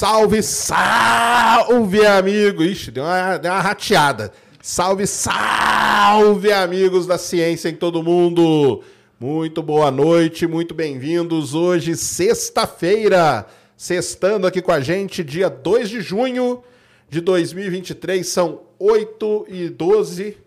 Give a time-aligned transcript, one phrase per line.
[0.00, 2.62] Salve, salve, amigo!
[2.62, 4.32] Ixi, deu uma, deu uma rateada.
[4.62, 8.82] Salve, salve, amigos da ciência em todo mundo!
[9.20, 11.52] Muito boa noite, muito bem-vindos.
[11.52, 13.44] Hoje, sexta-feira,
[13.76, 16.64] sextando aqui com a gente, dia 2 de junho
[17.06, 20.38] de 2023, são 8 e 12,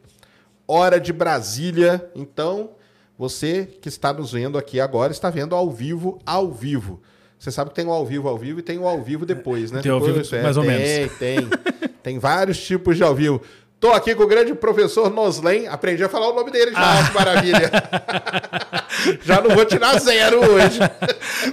[0.68, 2.10] hora de Brasília.
[2.16, 2.72] Então,
[3.16, 7.04] você que está nos vendo aqui agora está vendo ao vivo, ao vivo.
[7.44, 9.70] Você sabe que tem o ao vivo ao vivo e tem o ao vivo depois,
[9.70, 9.82] né?
[9.82, 11.18] Tem ao vivo, é, mais ou tem, menos.
[11.18, 11.50] Tem,
[12.02, 13.42] tem vários tipos de ao vivo.
[13.82, 15.68] Tô aqui com o grande professor Noslen.
[15.68, 17.06] Aprendi a falar o nome dele já, Ah.
[17.06, 17.72] que maravilha.
[19.26, 20.80] já não vou tirar zero hoje.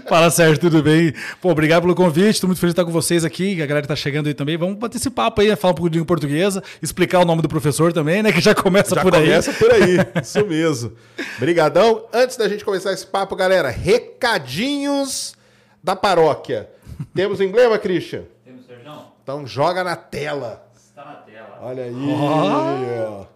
[0.09, 1.13] Fala, Sérgio, tudo bem?
[1.41, 3.89] Pô, obrigado pelo convite, estou muito feliz de estar com vocês aqui, a galera que
[3.89, 4.57] tá chegando aí também.
[4.57, 7.93] Vamos bater esse papo aí, falar um pouquinho de portuguesa, explicar o nome do professor
[7.93, 8.31] também, né?
[8.31, 9.23] Que já começa Já por aí.
[9.25, 10.93] começa por aí, isso mesmo.
[11.41, 12.05] Brigadão.
[12.13, 15.35] Antes da gente começar esse papo, galera, recadinhos
[15.83, 16.71] da paróquia.
[17.15, 18.25] Temos emblema, Christian?
[18.45, 18.93] Temos Sérgio?
[19.23, 20.67] Então joga na tela.
[20.75, 21.59] Está na tela.
[21.63, 21.95] Olha aí.
[21.95, 23.23] Ó.
[23.23, 23.27] ó.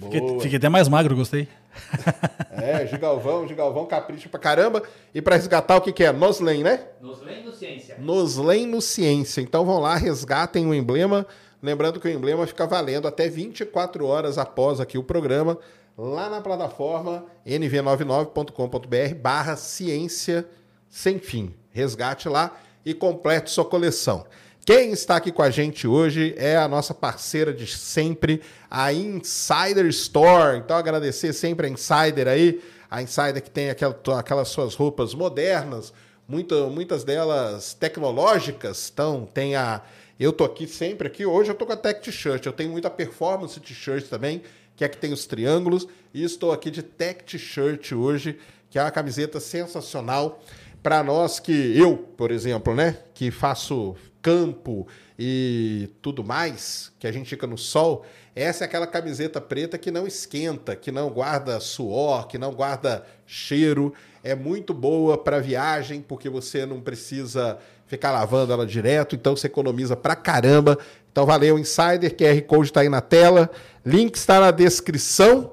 [0.00, 1.48] Fiquei, fiquei até mais magro, gostei.
[2.52, 4.82] É, Gigalvão, Gigalvão capricha pra caramba.
[5.14, 6.12] E pra resgatar o que, que é?
[6.12, 6.84] Noslen, né?
[7.00, 7.96] Nos lendo ciência.
[7.98, 9.40] Noslen no Ciência.
[9.40, 11.26] Então vão lá, resgatem o emblema.
[11.62, 15.56] Lembrando que o emblema fica valendo até 24 horas após aqui o programa,
[15.96, 20.46] lá na plataforma nv99.com.br barra ciência
[20.90, 21.54] sem fim.
[21.70, 24.26] Resgate lá e complete sua coleção.
[24.66, 29.86] Quem está aqui com a gente hoje é a nossa parceira de sempre, a Insider
[29.86, 30.58] Store.
[30.58, 32.60] Então, agradecer sempre a Insider aí,
[32.90, 35.92] a Insider que tem aquela- aquelas suas roupas modernas,
[36.28, 38.90] muita- muitas delas tecnológicas.
[38.92, 39.80] Então, tem a.
[40.18, 41.24] Eu tô aqui sempre aqui.
[41.24, 42.44] Hoje eu tô com a Tech T-shirt.
[42.44, 44.42] Eu tenho muita performance T-shirt também,
[44.76, 45.88] que é que tem os triângulos.
[46.12, 48.38] E estou aqui de Tech T-shirt hoje,
[48.68, 50.38] que é uma camiseta sensacional.
[50.82, 54.86] Para nós que eu, por exemplo, né, que faço campo
[55.18, 58.04] e tudo mais, que a gente fica no sol,
[58.34, 63.04] essa é aquela camiseta preta que não esquenta, que não guarda suor, que não guarda
[63.26, 63.92] cheiro.
[64.22, 69.48] É muito boa para viagem, porque você não precisa ficar lavando ela direto, então você
[69.48, 70.78] economiza pra caramba.
[71.10, 73.50] Então valeu, Insider, QR Code está aí na tela,
[73.84, 75.52] link está na descrição.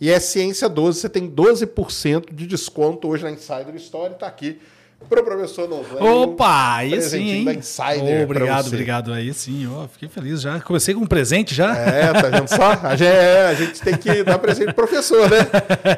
[0.00, 4.60] E é Ciência 12, você tem 12% de desconto hoje na Insider Store, tá aqui
[5.08, 6.00] pro professor Novan.
[6.00, 7.44] Opa, aí sim, hein?
[7.44, 8.68] da Insider pra obrigado, você.
[8.68, 9.12] obrigado.
[9.12, 10.60] Aí sim, ó, fiquei feliz já.
[10.60, 11.76] Comecei com um presente já.
[11.76, 12.72] É, tá vendo só?
[12.82, 15.38] A gente, é, a gente tem que dar presente pro professor, né?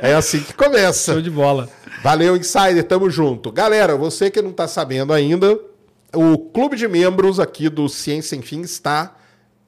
[0.02, 1.12] É assim que começa.
[1.12, 1.68] Show de bola.
[2.02, 3.50] Valeu, Insider, tamo junto.
[3.52, 5.58] Galera, você que não tá sabendo ainda,
[6.14, 9.16] o clube de membros aqui do Ciência Sem Fim está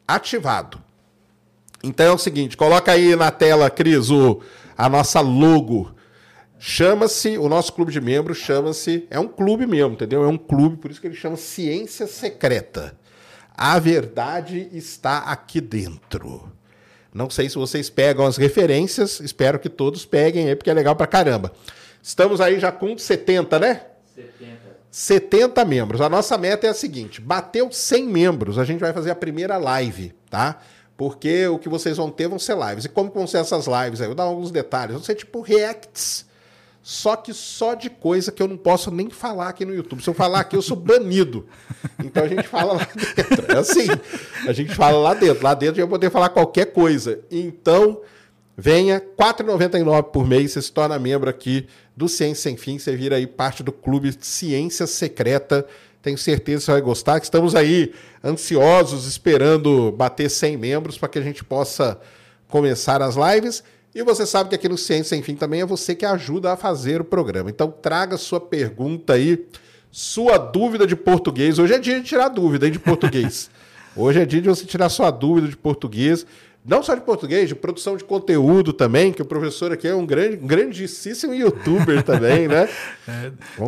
[0.07, 0.79] ativado.
[1.83, 4.41] Então é o seguinte, coloca aí na tela, Cris, o,
[4.77, 5.93] a nossa logo.
[6.59, 10.23] Chama-se, o nosso clube de membros chama-se, é um clube mesmo, entendeu?
[10.23, 12.97] É um clube, por isso que ele chama Ciência Secreta.
[13.57, 16.53] A verdade está aqui dentro.
[17.13, 20.95] Não sei se vocês pegam as referências, espero que todos peguem aí, porque é legal
[20.95, 21.53] pra caramba.
[22.01, 23.83] Estamos aí já com 70, né?
[24.15, 24.73] 70.
[24.91, 26.01] 70 membros.
[26.01, 29.57] A nossa meta é a seguinte: bateu 100 membros, a gente vai fazer a primeira
[29.57, 30.61] live, tá?
[30.97, 32.85] Porque o que vocês vão ter vão ser lives.
[32.85, 34.07] E como vão ser essas lives aí?
[34.07, 34.95] Eu vou dar alguns detalhes.
[34.95, 36.27] Vão ser tipo reacts.
[36.83, 40.03] Só que só de coisa que eu não posso nem falar aqui no YouTube.
[40.03, 41.47] Se eu falar aqui, eu sou banido.
[42.03, 43.53] Então a gente fala lá dentro.
[43.53, 43.87] É assim.
[44.47, 45.45] A gente fala lá dentro.
[45.45, 47.21] Lá dentro eu vou poder falar qualquer coisa.
[47.31, 48.01] Então,
[48.57, 52.97] venha, R$ 4,99 por mês, você se torna membro aqui do Ciência Sem Fim, você
[52.97, 55.65] vira aí parte do clube Ciência Secreta.
[56.03, 57.21] Tenho certeza que você vai gostar.
[57.21, 57.93] que Estamos aí
[58.25, 61.99] ansiosos, esperando bater 100 membros para que a gente possa
[62.49, 63.63] começar as lives.
[63.95, 66.57] E você sabe que aqui no Ciência Sem Fim também é você que ajuda a
[66.57, 67.51] fazer o programa.
[67.51, 69.47] Então traga sua pergunta aí,
[69.91, 71.59] sua dúvida de português.
[71.59, 73.51] Hoje é dia de tirar dúvida hein, de português.
[73.95, 76.27] Hoje é dia de você tirar sua dúvida de português.
[76.65, 80.07] Não só de português, de produção de conteúdo também, que o professor aqui é um
[80.07, 82.69] grande, um grandíssimo youtuber também, né?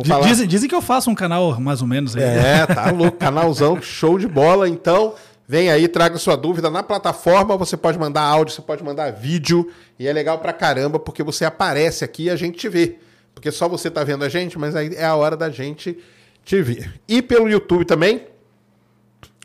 [0.05, 0.25] Falar.
[0.25, 2.23] Dizem, dizem que eu faço um canal mais ou menos aí.
[2.23, 4.69] É, tá louco, canalzão, show de bola.
[4.69, 5.13] Então,
[5.45, 7.57] vem aí, traga sua dúvida na plataforma.
[7.57, 9.69] Você pode mandar áudio, você pode mandar vídeo.
[9.99, 12.95] E é legal pra caramba, porque você aparece aqui e a gente te vê.
[13.33, 15.97] Porque só você tá vendo a gente, mas aí é a hora da gente
[16.45, 16.93] te ver.
[17.09, 18.21] E pelo YouTube também.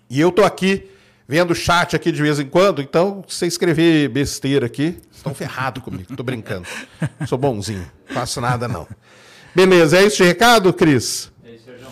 [0.08, 0.88] E eu tô aqui
[1.30, 5.32] vendo o chat aqui de vez em quando, então se você escrever besteira aqui, estão
[5.32, 6.16] ferrados comigo.
[6.16, 6.66] Tô brincando.
[7.28, 7.88] Sou bonzinho.
[8.06, 8.84] Faço nada, não.
[9.54, 11.30] Beleza, é isso de recado, Cris?
[11.44, 11.88] Aí, ó.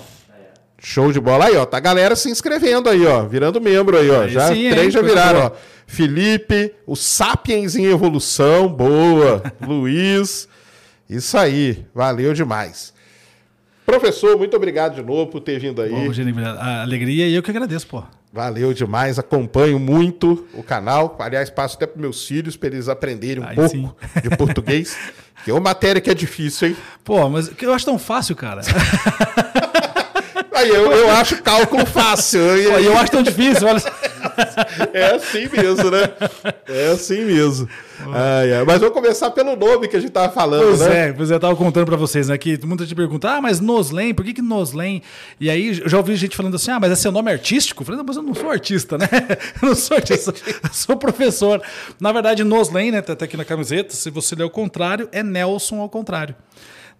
[0.76, 1.64] Show de bola aí, ó.
[1.64, 3.26] Tá a galera se inscrevendo aí, ó.
[3.26, 4.22] Virando membro aí, ó.
[4.22, 4.90] Aí já sim, três hein?
[4.90, 5.52] já viraram, boa.
[5.54, 5.78] ó.
[5.86, 9.40] Felipe, o Sapiens em evolução, boa.
[9.64, 10.48] Luiz.
[11.08, 12.92] Isso aí, valeu demais.
[13.86, 15.90] Professor, muito obrigado de novo por ter vindo aí.
[15.90, 16.10] Bom,
[16.58, 18.02] a alegria e eu que agradeço, pô.
[18.38, 21.16] Valeu demais, acompanho muito o canal.
[21.18, 23.90] Aliás, passo até para meus filhos para eles aprenderem um Aí pouco sim.
[24.22, 24.96] de português.
[25.44, 26.76] que é uma matéria que é difícil, hein?
[27.02, 28.60] Pô, mas eu acho tão fácil, cara.
[30.58, 32.40] Aí eu, eu acho cálculo fácil.
[32.58, 33.80] E eu acho tão difícil, olha.
[34.92, 36.10] É assim mesmo, né?
[36.66, 37.68] É assim mesmo.
[38.12, 38.64] Ai, ai.
[38.64, 41.08] Mas vamos começar pelo nome que a gente tava falando, Pois né?
[41.08, 42.36] é, pois é, eu tava contando pra vocês, né?
[42.36, 45.02] Que muita gente pergunta, ah, mas Noslen, por que que Noslen?
[45.40, 47.82] E aí eu já ouvi gente falando assim, ah, mas é seu nome artístico?
[47.82, 49.08] Eu falei, não, mas eu não sou artista, né?
[49.62, 51.60] Eu não sou artista, eu sou professor.
[52.00, 53.00] Na verdade, Noslen, né?
[53.02, 56.34] Tá até aqui na camiseta, se você ler ao contrário, é Nelson ao contrário.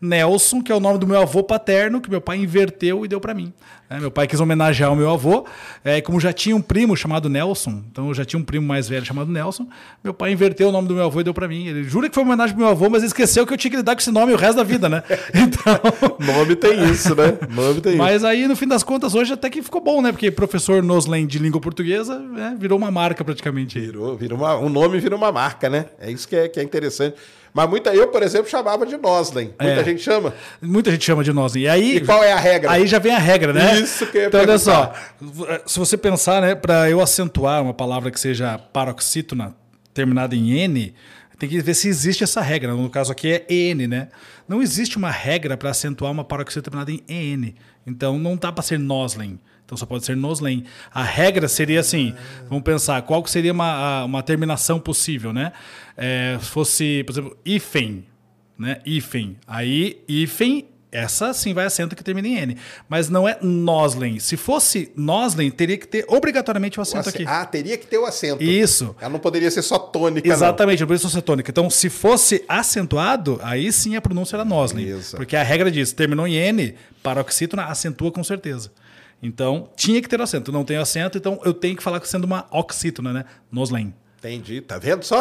[0.01, 3.21] Nelson, que é o nome do meu avô paterno, que meu pai inverteu e deu
[3.21, 3.53] pra mim.
[3.91, 5.47] É, meu pai quis homenagear o meu avô,
[5.83, 8.87] é, como já tinha um primo chamado Nelson, então eu já tinha um primo mais
[8.87, 9.67] velho chamado Nelson,
[10.05, 11.67] meu pai inverteu o nome do meu avô e deu pra mim.
[11.67, 13.77] Ele jura que foi uma homenagem pro meu avô, mas esqueceu que eu tinha que
[13.79, 15.03] lidar com esse nome o resto da vida, né?
[15.35, 15.81] Então.
[16.19, 17.39] Nome tem isso, né?
[17.51, 18.03] Nome tem isso.
[18.03, 20.13] Mas aí, no fim das contas, hoje até que ficou bom, né?
[20.13, 23.81] Porque professor Noslen de língua portuguesa né, virou uma marca praticamente.
[23.81, 25.87] Virou, vira uma, um nome vira uma marca, né?
[25.99, 27.17] É isso que é, que é interessante.
[27.59, 29.53] Mas muita, eu, por exemplo, chamava de Noslen.
[29.61, 29.85] Muita É.
[29.85, 30.33] gente chama.
[30.63, 31.65] Muita gente chama de Noslen.
[31.65, 31.97] E aí.
[31.97, 32.71] E qual é a regra?
[32.71, 33.81] Aí já vem a regra, né?
[33.81, 34.87] Isso que eu Então, olha só.
[35.19, 35.63] perguntar.
[35.67, 39.57] Se você pensar, né, para eu acentuar uma palavra que seja paroxítona
[39.93, 40.95] terminada em N,
[41.37, 42.75] tem que ver se existe essa regra.
[42.75, 44.07] No caso aqui é EN, né?
[44.47, 47.55] Não existe uma regra para acentuar uma paroxítona terminada em EN.
[47.85, 49.41] Então não dá para ser Noslen.
[49.69, 50.65] Então só pode ser Noslen.
[50.91, 52.15] A regra seria assim:
[52.49, 55.53] vamos pensar, qual que seria uma, uma terminação possível, né?
[55.95, 58.07] É, se fosse, por exemplo, hífen,
[58.59, 58.81] né?
[58.87, 59.37] Hífen.
[59.47, 62.57] Aí, hífen, essa sim vai acento que termina em N.
[62.89, 64.19] Mas não é Noslen.
[64.19, 67.31] Se fosse Noslen, teria que ter obrigatoriamente o O acento acen- aqui.
[67.31, 68.43] Ah, teria que ter o acento.
[68.43, 68.97] Isso.
[68.99, 70.35] Ela não poderia ser só tônica, não.
[70.35, 71.51] Exatamente, por isso ser tônica.
[71.51, 74.89] Então, se fosse acentuado, aí sim a pronúncia era Noslen.
[74.99, 75.15] Isso.
[75.15, 78.73] Porque a regra diz, terminou em N, paroxítona acentua com certeza.
[79.23, 80.53] Então, tinha que ter acento.
[80.53, 83.25] Não tem acento, então eu tenho que falar sendo uma oxítona, né?
[83.51, 83.93] Noslen.
[84.19, 85.21] Entendi, tá vendo só?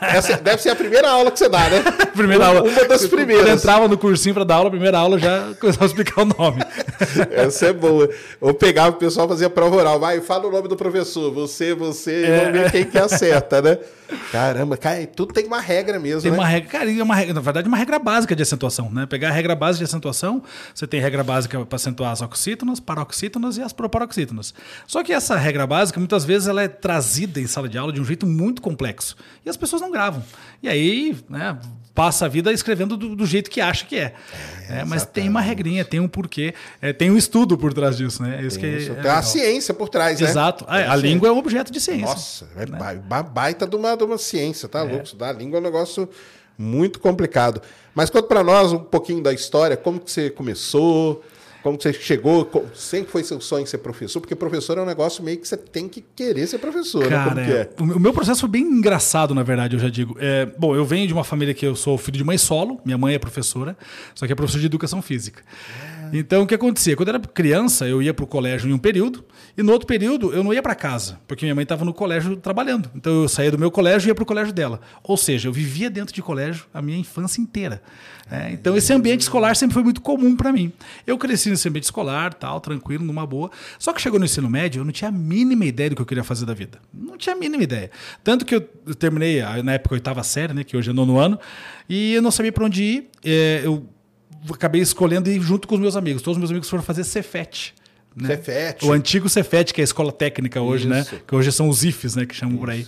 [0.00, 1.82] Essa deve ser a primeira aula que você dá, né?
[2.16, 2.62] Primeira Uma- aula.
[2.70, 3.46] Uma das Quando primeiras.
[3.46, 6.24] eu entrava no cursinho para dar aula, a primeira aula já começava a explicar o
[6.24, 6.62] nome.
[7.30, 8.08] Essa é boa.
[8.40, 10.00] Eu pegava o pessoal fazia prova oral.
[10.00, 11.30] Vai, fala o nome do professor.
[11.34, 12.38] Você, você, e É.
[12.38, 13.78] vamos ver quem que acerta, né?
[14.32, 16.36] Caramba, cara, tudo tem uma regra mesmo, Tem né?
[16.38, 19.06] uma regra, cara, é uma regra, na verdade, uma regra básica de acentuação, né?
[19.06, 20.42] Pegar a regra básica de acentuação,
[20.74, 24.54] você tem regra básica para acentuar as oxítonas, paroxítonas e as proparoxítonas.
[24.86, 28.00] Só que essa regra básica, muitas vezes, ela é trazida em sala de aula de
[28.00, 29.16] um jeito muito complexo.
[29.44, 30.24] E as pessoas não gravam.
[30.62, 31.58] E aí, né,
[31.98, 34.14] passa a vida escrevendo do, do jeito que acha que é.
[34.70, 38.22] É, mas tem uma regrinha, tem um porquê, é, tem um estudo por trás disso,
[38.22, 38.38] né?
[38.40, 39.22] É isso que é, Isso, é tem legal.
[39.24, 40.28] ciência por trás, né?
[40.28, 40.64] Exato.
[40.64, 42.06] Tem a, a língua é um objeto de ciência.
[42.06, 42.66] Nossa, é
[43.00, 45.02] ba- baita de uma, de uma ciência, tá louco?
[45.06, 46.08] Estudar a língua é um negócio
[46.56, 47.60] muito complicado.
[47.96, 51.24] Mas conta pra nós um pouquinho da história, como que você começou,
[51.68, 55.22] como que você chegou, sempre foi seu sonho ser professor, porque professor é um negócio
[55.22, 57.08] meio que você tem que querer ser professor, né?
[57.08, 57.70] Cara, que é?
[57.78, 60.16] o meu- processo foi bem engraçado, na verdade, eu já digo.
[60.18, 62.98] É, bom, eu venho de uma família que eu sou filho de mãe solo, minha
[62.98, 63.76] mãe é professora,
[64.14, 65.42] só que é professora de educação física.
[66.12, 66.96] Então, o que acontecia?
[66.96, 69.24] Quando eu era criança, eu ia para o colégio em um período,
[69.56, 72.36] e no outro período eu não ia para casa, porque minha mãe estava no colégio
[72.36, 72.90] trabalhando.
[72.94, 74.80] Então, eu saía do meu colégio e ia para o colégio dela.
[75.02, 77.82] Ou seja, eu vivia dentro de colégio a minha infância inteira.
[78.30, 80.70] É, então, esse ambiente escolar sempre foi muito comum para mim.
[81.06, 83.50] Eu cresci nesse ambiente escolar, tal, tranquilo, numa boa.
[83.78, 86.06] Só que chegou no ensino médio, eu não tinha a mínima ideia do que eu
[86.06, 86.78] queria fazer da vida.
[86.92, 87.90] Não tinha a mínima ideia.
[88.22, 88.60] Tanto que eu
[88.98, 91.38] terminei, na época, a oitava série, né, que hoje é nono ano,
[91.88, 93.10] e eu não sabia para onde ir.
[93.24, 93.88] É, eu
[94.52, 96.22] acabei escolhendo ir junto com os meus amigos.
[96.22, 97.74] Todos os meus amigos foram fazer Cefet.
[98.16, 98.28] Né?
[98.36, 98.84] Cefet.
[98.84, 101.00] O antigo Cefet, que é a escola técnica hoje, né?
[101.02, 101.20] Isso.
[101.26, 102.26] Que hoje são os IFs, né?
[102.26, 102.86] Que chamam por aí.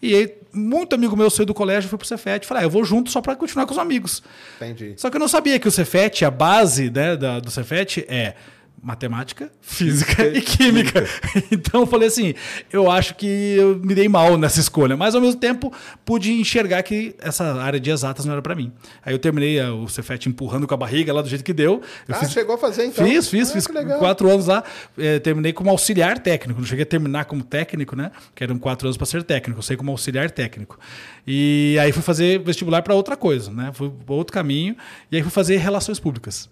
[0.00, 2.44] E aí, muito amigo meu saiu do colégio, foi pro Cefet.
[2.46, 4.22] Falei, ah, eu vou junto só para continuar com os amigos.
[4.56, 4.94] Entendi.
[4.96, 8.34] Só que eu não sabia que o Cefet, a base né, da- do Cefet é
[8.80, 11.04] matemática, física e química.
[11.50, 12.34] Então eu falei assim,
[12.72, 15.72] eu acho que eu me dei mal nessa escolha, mas ao mesmo tempo
[16.04, 18.72] pude enxergar que essa área de exatas não era para mim.
[19.04, 21.80] Aí eu terminei a- o Cefet empurrando com a barriga lá do jeito que deu.
[22.08, 23.06] Eu Ah, chegou a fazer então?
[23.06, 23.66] Fiz, fiz, Ah, fiz
[23.98, 24.64] quatro anos lá.
[24.98, 26.60] eh, terminei como auxiliar técnico.
[26.60, 28.10] Não cheguei a terminar como técnico, né?
[28.34, 29.58] Que eram quatro anos para ser técnico.
[29.58, 30.78] Eu sei como auxiliar técnico.
[31.26, 33.70] E aí fui fazer vestibular para outra coisa, né?
[33.72, 34.76] Fui outro caminho.
[35.10, 36.48] E aí fui fazer relações públicas.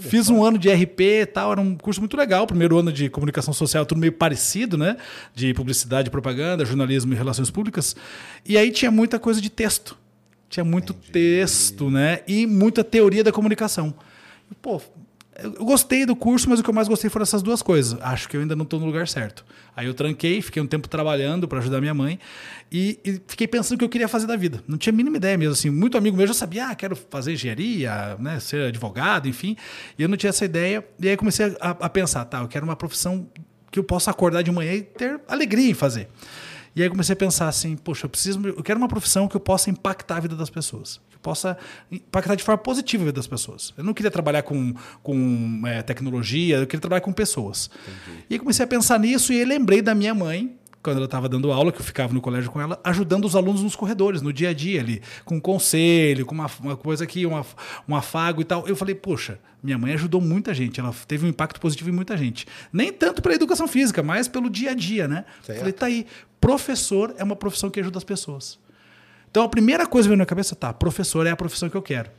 [0.00, 2.46] Fiz um ano de RP e tal, era um curso muito legal.
[2.46, 4.96] Primeiro ano de comunicação social, tudo meio parecido, né?
[5.34, 7.96] De publicidade, propaganda, jornalismo e relações públicas.
[8.46, 9.96] E aí tinha muita coisa de texto.
[10.48, 12.20] Tinha muito texto, né?
[12.26, 13.94] E muita teoria da comunicação.
[14.50, 14.80] E, pô,
[15.38, 17.98] Eu gostei do curso, mas o que eu mais gostei foram essas duas coisas.
[18.02, 19.44] Acho que eu ainda não estou no lugar certo.
[19.76, 22.18] Aí eu tranquei, fiquei um tempo trabalhando para ajudar minha mãe
[22.70, 24.62] e, e, fiquei pensando o que eu queria fazer da vida.
[24.66, 25.52] Não tinha a mínima ideia mesmo.
[25.52, 29.56] Assim, muito amigo meu já sabia, ah, quero fazer engenharia, né, ser advogado, enfim.
[29.98, 30.86] E eu não tinha essa ideia.
[30.98, 33.26] E aí comecei a, a pensar, tá, eu quero uma profissão
[33.70, 36.08] que eu possa acordar de manhã e ter alegria em fazer.
[36.74, 39.40] E aí comecei a pensar assim, poxa, eu preciso, eu quero uma profissão que eu
[39.40, 41.56] possa impactar a vida das pessoas possa
[41.90, 43.72] impactar de forma positiva a vida das pessoas.
[43.76, 47.70] Eu não queria trabalhar com, com é, tecnologia, eu queria trabalhar com pessoas.
[47.82, 48.24] Entendi.
[48.30, 51.70] E comecei a pensar nisso e lembrei da minha mãe, quando ela estava dando aula,
[51.70, 54.52] que eu ficava no colégio com ela, ajudando os alunos nos corredores, no dia a
[54.52, 57.44] dia ali, com um conselho, com uma, uma coisa aqui, uma,
[57.86, 58.66] um afago e tal.
[58.66, 62.16] Eu falei, poxa, minha mãe ajudou muita gente, ela teve um impacto positivo em muita
[62.16, 62.46] gente.
[62.72, 65.24] Nem tanto pela educação física, mas pelo dia a dia, né?
[65.42, 65.58] Certo.
[65.58, 66.06] Falei, tá aí,
[66.40, 68.58] professor é uma profissão que ajuda as pessoas.
[69.30, 71.76] Então a primeira coisa que veio na minha cabeça, tá, professor é a profissão que
[71.76, 72.10] eu quero.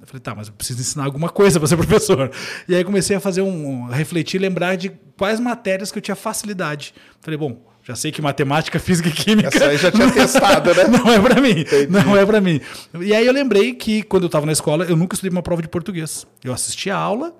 [0.00, 2.30] Eu falei, tá, mas eu preciso ensinar alguma coisa para ser professor.
[2.68, 6.14] E aí comecei a fazer um, um, refletir, lembrar de quais matérias que eu tinha
[6.14, 6.92] facilidade.
[7.22, 9.48] Falei, bom, já sei que matemática, física e química.
[9.48, 10.84] Essa aí já tinha testado, né?
[10.84, 11.60] Não é para mim.
[11.60, 11.86] Entendi.
[11.90, 12.60] Não é para mim.
[13.00, 15.62] E aí eu lembrei que quando eu estava na escola, eu nunca estudei uma prova
[15.62, 16.26] de português.
[16.44, 17.34] Eu assistia a aula,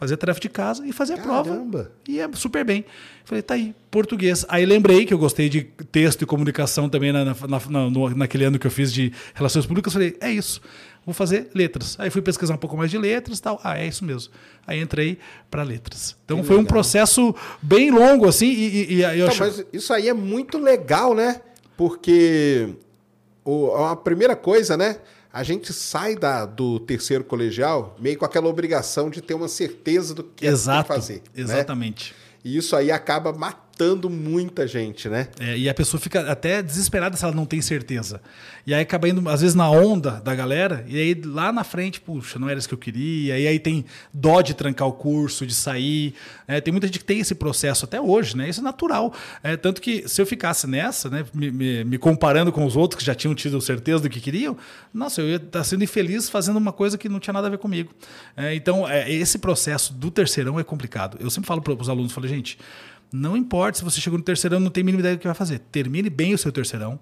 [0.00, 1.42] fazia tarefa de casa e fazia Caramba.
[1.44, 1.92] prova.
[2.08, 2.86] E ia super bem.
[3.22, 4.46] Falei, tá aí, português.
[4.48, 7.34] Aí lembrei que eu gostei de texto e comunicação também na, na,
[7.68, 9.92] na, no, naquele ano que eu fiz de relações públicas.
[9.92, 10.62] Falei, é isso,
[11.04, 11.96] vou fazer letras.
[12.00, 13.60] Aí fui pesquisar um pouco mais de letras e tal.
[13.62, 14.32] Ah, é isso mesmo.
[14.66, 15.18] Aí entrei
[15.50, 16.16] para letras.
[16.24, 16.64] Então que foi legal.
[16.64, 18.46] um processo bem longo, assim.
[18.46, 21.42] E, e, e eu então, Mas isso aí é muito legal, né?
[21.76, 22.70] Porque
[23.44, 24.96] o, a primeira coisa, né?
[25.32, 30.14] A gente sai da, do terceiro colegial meio com aquela obrigação de ter uma certeza
[30.14, 31.22] do que Exato, tem que fazer.
[31.34, 31.42] Né?
[31.42, 32.12] Exatamente.
[32.12, 32.18] Né?
[32.44, 33.69] E isso aí acaba matando
[34.10, 35.28] muita gente, né?
[35.38, 38.20] É, e a pessoa fica até desesperada se ela não tem certeza.
[38.66, 42.00] E aí acaba indo, às vezes, na onda da galera, e aí lá na frente,
[42.00, 43.38] puxa, não era isso que eu queria.
[43.38, 46.14] E aí tem dó de trancar o curso, de sair.
[46.46, 48.48] É, tem muita gente que tem esse processo até hoje, né?
[48.48, 49.12] Isso é natural.
[49.42, 52.98] É, tanto que se eu ficasse nessa, né, me, me, me, comparando com os outros
[52.98, 54.56] que já tinham tido certeza do que queriam,
[54.92, 57.58] nossa, eu ia estar sendo infeliz fazendo uma coisa que não tinha nada a ver
[57.58, 57.90] comigo.
[58.36, 61.16] É, então, é, esse processo do terceirão é complicado.
[61.20, 62.58] Eu sempre falo para os alunos, falei, gente,
[63.12, 65.34] não importa se você chegou no terceirão não tem a mínima ideia do que vai
[65.34, 65.58] fazer.
[65.72, 66.98] Termine bem o seu terceirão.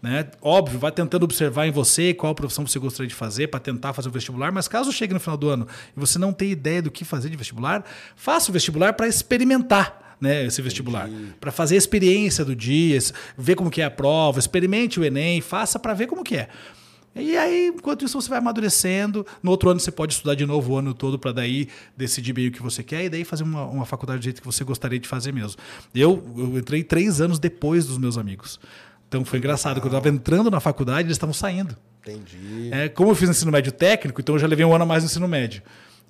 [0.00, 0.26] Né?
[0.40, 4.08] Óbvio, vai tentando observar em você qual profissão você gostaria de fazer para tentar fazer
[4.08, 6.90] o vestibular, mas caso chegue no final do ano e você não tem ideia do
[6.90, 7.84] que fazer de vestibular,
[8.16, 11.08] faça o vestibular para experimentar né, esse vestibular,
[11.40, 12.96] para fazer a experiência do dia,
[13.36, 16.48] ver como que é a prova, experimente o Enem, faça para ver como que é.
[17.14, 19.26] E aí, enquanto isso, você vai amadurecendo.
[19.42, 22.48] No outro ano, você pode estudar de novo o ano todo para daí decidir bem
[22.48, 24.98] o que você quer e daí fazer uma, uma faculdade do jeito que você gostaria
[24.98, 25.60] de fazer mesmo.
[25.94, 28.58] Eu, eu entrei três anos depois dos meus amigos.
[29.08, 29.80] Então foi engraçado.
[29.80, 31.76] Quando eu estava entrando na faculdade, eles estavam saindo.
[32.00, 32.70] Entendi.
[32.72, 35.02] É, como eu fiz ensino médio técnico, então eu já levei um ano a mais
[35.02, 35.62] no ensino médio.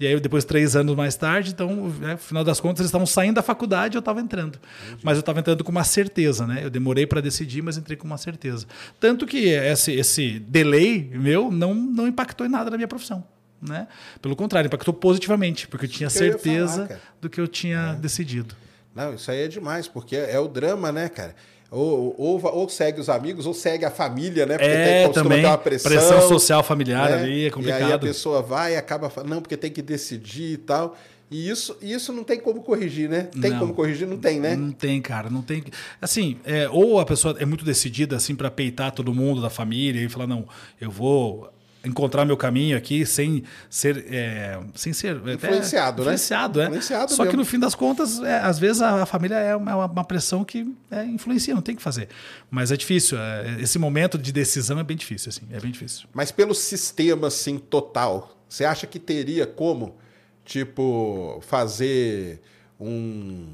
[0.03, 3.37] E aí, depois, três anos mais tarde, então, no final das contas, eles estavam saindo
[3.37, 4.59] da faculdade e eu estava entrando.
[4.85, 5.01] Entendi.
[5.05, 6.59] Mas eu estava entrando com uma certeza, né?
[6.65, 8.67] Eu demorei para decidir, mas entrei com uma certeza.
[8.99, 13.23] Tanto que esse, esse delay meu não, não impactou em nada na minha profissão.
[13.63, 13.87] Né?
[14.21, 18.01] Pelo contrário, impactou positivamente, porque eu tinha que certeza eu do que eu tinha é.
[18.01, 18.57] decidido.
[18.93, 21.37] Não, isso aí é demais, porque é o drama, né, cara?
[21.73, 24.59] Ou, ou, ou, segue os amigos, ou segue a família, né?
[24.59, 25.91] Porque é, tem, também, uma pressão.
[25.91, 27.17] Pressão social familiar né?
[27.17, 27.81] ali, é complicado.
[27.81, 30.95] E aí a pessoa vai e acaba falando, não, porque tem que decidir e tal.
[31.31, 33.31] E isso, isso não tem como corrigir, né?
[33.41, 34.07] Tem não, como corrigir?
[34.07, 34.55] Não tem, né?
[34.55, 35.31] Não tem, cara.
[35.31, 35.65] Não tem.
[35.99, 39.99] Assim, é, ou a pessoa é muito decidida assim para peitar todo mundo da família
[40.05, 40.47] e falar, não,
[40.79, 41.51] eu vou
[41.85, 46.15] encontrar meu caminho aqui sem ser é, sem ser influenciado, né?
[46.15, 46.65] Influenciado, é.
[46.65, 47.31] Influenciado Só mesmo.
[47.31, 50.45] que no fim das contas, é, às vezes a, a família é uma, uma, pressão
[50.45, 52.09] que é, influencia, não tem que fazer.
[52.51, 53.19] Mas é difícil.
[53.19, 56.09] É, esse momento de decisão é bem difícil, assim, é bem difícil.
[56.13, 59.97] Mas pelo sistema assim total, você acha que teria como,
[60.45, 62.41] tipo, fazer
[62.79, 63.49] um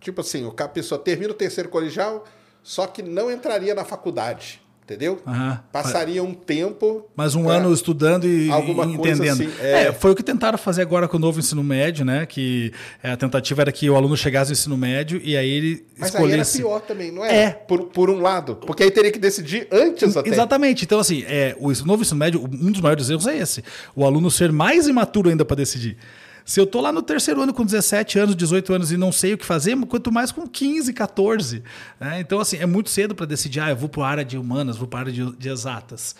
[0.00, 2.24] tipo assim, a pessoa termina o terceiro colegial,
[2.62, 5.20] só que não entraria na faculdade entendeu?
[5.26, 5.58] Uhum.
[5.72, 7.10] Passaria um tempo.
[7.16, 9.32] Mais um ano estudando e, entendendo.
[9.32, 9.86] Assim, é...
[9.86, 9.92] é...
[9.92, 12.24] foi o que tentaram fazer agora com o novo ensino médio, né?
[12.24, 15.84] Que é, a tentativa era que o aluno chegasse ao ensino médio e aí ele
[15.98, 16.58] Mas escolhesse.
[16.58, 17.36] Aí era pior também, não é?
[17.36, 17.50] É.
[17.50, 18.54] Por, por um lado.
[18.54, 20.28] Porque aí teria que decidir antes até.
[20.28, 20.84] Exatamente.
[20.84, 23.64] Então, assim, é, o novo ensino médio, um dos maiores erros é esse.
[23.94, 25.96] O aluno ser mais imaturo ainda para decidir.
[26.46, 29.34] Se eu tô lá no terceiro ano com 17 anos, 18 anos e não sei
[29.34, 31.64] o que fazer, quanto mais com 15, 14.
[31.98, 32.20] Né?
[32.20, 34.76] Então, assim, é muito cedo para decidir, ah, eu vou para a área de humanas,
[34.76, 36.14] vou para a área de, de exatas.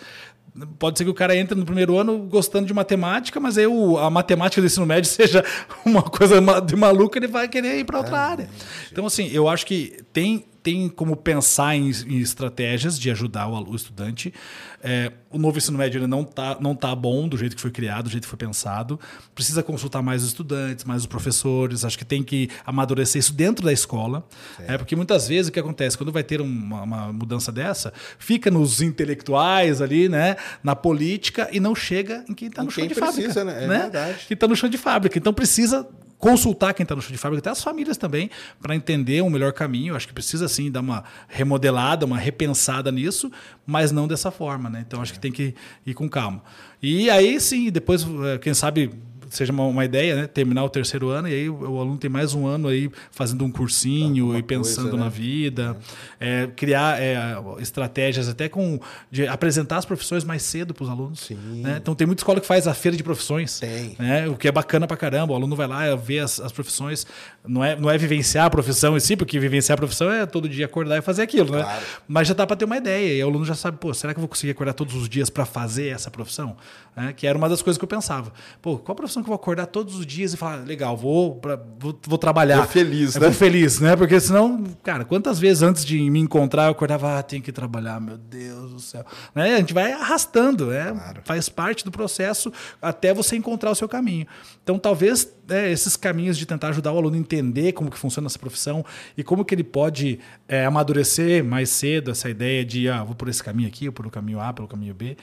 [0.77, 3.97] Pode ser que o cara entre no primeiro ano gostando de matemática, mas aí o,
[3.97, 5.45] a matemática do ensino médio seja
[5.85, 8.49] uma coisa de maluca, ele vai querer ir para outra é, área.
[8.91, 13.69] Então, assim, eu acho que tem tem como pensar em, em estratégias de ajudar o,
[13.71, 14.33] o estudante.
[14.81, 17.71] É, o novo ensino médio ele não está não tá bom do jeito que foi
[17.71, 18.99] criado, do jeito que foi pensado.
[19.33, 21.83] Precisa consultar mais os estudantes, mais os professores.
[21.83, 24.25] Acho que tem que amadurecer isso dentro da escola.
[24.59, 25.97] É, porque muitas vezes o que acontece?
[25.97, 30.35] Quando vai ter uma, uma mudança dessa, fica nos intelectuais ali, né?
[30.63, 33.67] Na política e não chega em quem está no chão quem de precisa, fábrica.
[33.67, 33.77] né?
[33.77, 34.25] É verdade.
[34.27, 35.17] Que está no chão de fábrica.
[35.17, 38.29] Então precisa consultar quem está no chão de fábrica, até as famílias também,
[38.61, 39.95] para entender um melhor caminho.
[39.95, 43.31] Acho que precisa sim dar uma remodelada, uma repensada nisso,
[43.65, 44.83] mas não dessa forma, né?
[44.87, 45.53] Então acho que tem que
[45.85, 46.41] ir com calma.
[46.81, 48.91] E aí sim, depois, eh, quem sabe
[49.29, 50.27] seja uma, uma ideia, né?
[50.27, 53.43] Terminar o terceiro ano e aí o, o aluno tem mais um ano aí fazendo
[53.43, 55.03] um cursinho Alguma e pensando coisa, né?
[55.03, 55.77] na vida,
[56.19, 57.15] é, criar é,
[57.59, 58.79] estratégias até com
[59.11, 61.19] de apresentar as profissões mais cedo para os alunos.
[61.19, 61.35] Sim.
[61.61, 61.77] né?
[61.81, 63.61] Então tem muita escola que faz a feira de profissões,
[63.97, 64.27] né?
[64.27, 65.33] o que é bacana pra caramba.
[65.33, 67.05] O aluno vai lá ver as, as profissões,
[67.45, 70.47] não é, não é vivenciar a profissão em si, porque vivenciar a profissão é todo
[70.47, 71.63] dia acordar e fazer aquilo, né?
[71.63, 71.85] Claro.
[72.07, 74.19] Mas já dá para ter uma ideia e o aluno já sabe, pô, será que
[74.19, 76.55] eu vou conseguir acordar todos os dias para fazer essa profissão?
[76.95, 77.13] Né?
[77.13, 78.31] Que era uma das coisas que eu pensava.
[78.61, 81.59] Pô, qual profissão que eu vou acordar todos os dias e falar, legal, vou, pra,
[81.79, 82.57] vou, vou trabalhar.
[82.57, 83.21] Vou feliz, né?
[83.21, 83.95] Vou feliz, né?
[83.95, 87.99] Porque senão, cara, quantas vezes antes de me encontrar eu acordava, ah, tenho que trabalhar,
[87.99, 89.05] meu Deus do céu.
[89.33, 89.55] Né?
[89.55, 90.95] A gente vai arrastando, né?
[91.23, 94.27] Faz parte do processo até você encontrar o seu caminho.
[94.67, 98.25] Então, talvez né, esses caminhos de tentar ajudar o aluno a entender como que funciona
[98.27, 98.83] essa profissão
[99.15, 103.29] e como que ele pode é, amadurecer mais cedo essa ideia de, ah, vou por
[103.29, 105.15] esse caminho aqui, ou pelo caminho A, pelo caminho B.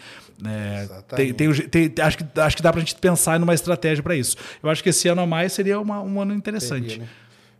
[0.82, 1.34] Exatamente.
[1.34, 4.16] tem, tem o tem- acho, que, acho que dá pra gente pensar numa estratégia para
[4.16, 4.34] isso.
[4.62, 6.88] Eu acho que esse ano a mais seria uma- um ano interessante.
[6.92, 7.08] Seria, né?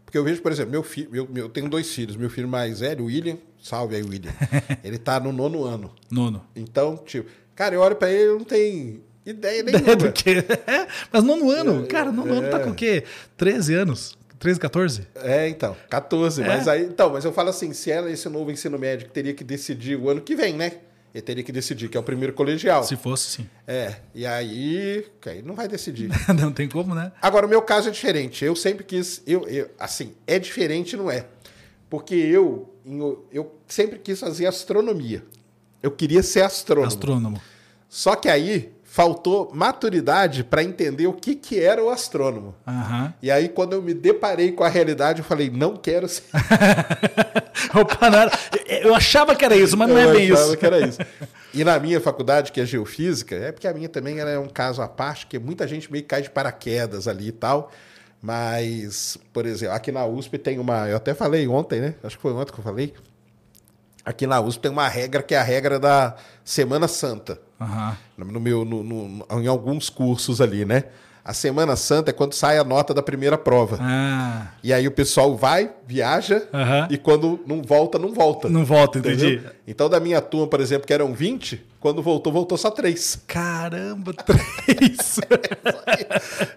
[0.07, 2.17] Porque eu vejo, por exemplo, meu filho, meu- eu tenho dois filhos.
[2.17, 4.33] Meu filho mais velho, o William, salve aí, William.
[4.83, 5.91] ele tá no nono ano.
[6.11, 6.43] Nono.
[6.57, 9.97] Então, tipo, cara, eu olho pra ele, eu não tenho ideia É nenhuma.
[9.97, 10.31] do que?
[10.31, 13.05] É, mas nono ano, cara, nono ano tá com o quê?
[13.37, 14.19] 13 anos?
[14.39, 15.07] 13, 14?
[15.17, 16.43] É, então, 14.
[16.43, 16.47] É.
[16.47, 19.33] Mas aí, então, mas eu falo assim, se ela esse novo ensino médio que teria
[19.33, 20.73] que decidir o ano que vem, né?
[21.15, 22.83] Ele teria que decidir, que é o primeiro colegial.
[22.83, 23.49] Se fosse, sim.
[23.69, 26.11] É, e aí, aí não vai decidir.
[26.35, 27.13] Não tem como, né?
[27.23, 28.45] Agora, o meu caso é diferente.
[28.45, 29.23] Eu sempre quis.
[29.25, 31.25] Eu, eu- assim, é diferente, não é?
[31.89, 32.75] Porque eu,
[33.31, 35.23] eu sempre quis fazer astronomia.
[35.81, 36.89] Eu queria ser astrônomo.
[36.89, 37.41] Astrônomo.
[37.89, 42.55] Só que aí faltou maturidade para entender o que, que era o astrônomo.
[42.65, 43.13] Aham.
[43.21, 46.23] E aí, quando eu me deparei com a realidade, eu falei, não quero ser.
[47.75, 48.31] Opa, não era-
[48.69, 50.57] Eu achava que era isso, mas não é Eu bem achava isso.
[50.57, 50.99] que era isso.
[51.53, 54.49] E na minha faculdade, que é geofísica, é porque a minha também ela é um
[54.49, 57.71] caso à parte, que muita gente meio que cai de paraquedas ali e tal.
[58.21, 60.89] Mas, por exemplo, aqui na USP tem uma.
[60.89, 61.95] Eu até falei ontem, né?
[62.03, 62.93] Acho que foi ontem que eu falei.
[64.05, 67.41] Aqui na USP tem uma regra que é a regra da Semana Santa.
[67.61, 67.97] Aham.
[68.19, 70.85] No meu, no- no- em alguns cursos ali, né?
[71.25, 73.79] A Semana Santa é quando sai a nota da primeira prova.
[73.81, 76.87] Ah, E aí o pessoal vai, viaja, Aham.
[76.91, 78.47] e quando não volta, não volta.
[78.51, 79.37] não volta, entendi.
[79.37, 79.51] Entendeu?
[79.67, 83.21] Então, da minha turma, por exemplo, que eram 20, quando voltou, voltou só 3.
[83.27, 85.19] Caramba, três.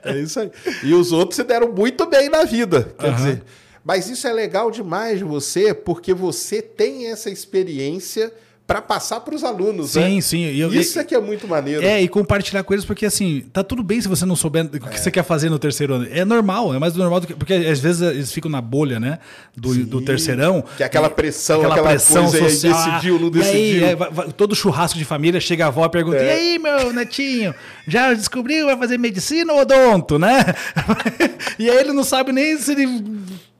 [0.04, 0.52] É isso aí.
[0.84, 2.94] E os outros se deram muito bem na vida.
[3.00, 3.16] Quer Aham.
[3.16, 3.44] dizer,
[3.86, 8.34] mas isso é legal demais de você, porque você tem essa experiência
[8.68, 10.22] para passar para os alunos, sim, né?
[10.22, 10.44] sim.
[10.44, 11.82] Eu- Isso é que é muito maneiro.
[11.86, 14.70] É, e compartilhar com eles, porque assim, tá tudo bem se você não souber o
[14.70, 14.98] que É.
[14.98, 16.08] você quer fazer no terceiro ano.
[16.12, 17.34] É normal, é mais normal do que.
[17.34, 19.20] Porque às vezes eles ficam na bolha, né?
[19.56, 20.62] Do, do terceirão.
[20.76, 23.88] Que é aquela pressão, aquela coisa aí, decidiu, não E aí, decidiu.
[23.88, 23.96] é,
[24.36, 26.26] todo churrasco de família chega a avó e pergunta: É.
[26.26, 27.56] E aí, meu netinho,
[27.88, 30.44] já descobriu, vai fazer medicina ou odonto, né?
[31.58, 32.86] e aí ele não sabe nem se ele.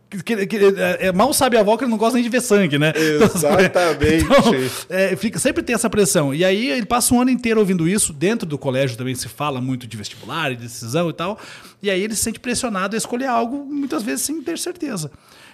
[0.10, 2.42] Que- que- é, é, mal sabe a avó que ele não gosta nem de ver
[2.42, 2.94] sangue, né?
[2.96, 4.26] Exatamente.
[4.28, 4.54] Então,
[4.90, 6.34] é, fica, sempre tem essa pressão.
[6.34, 8.14] E aí ele passa um ano inteiro ouvindo isso.
[8.14, 11.40] Dentro do colégio também se fala muito de vestibular e decisão e tal.
[11.82, 15.12] E aí ele se sente pressionado a escolher algo, muitas vezes sem ter certeza.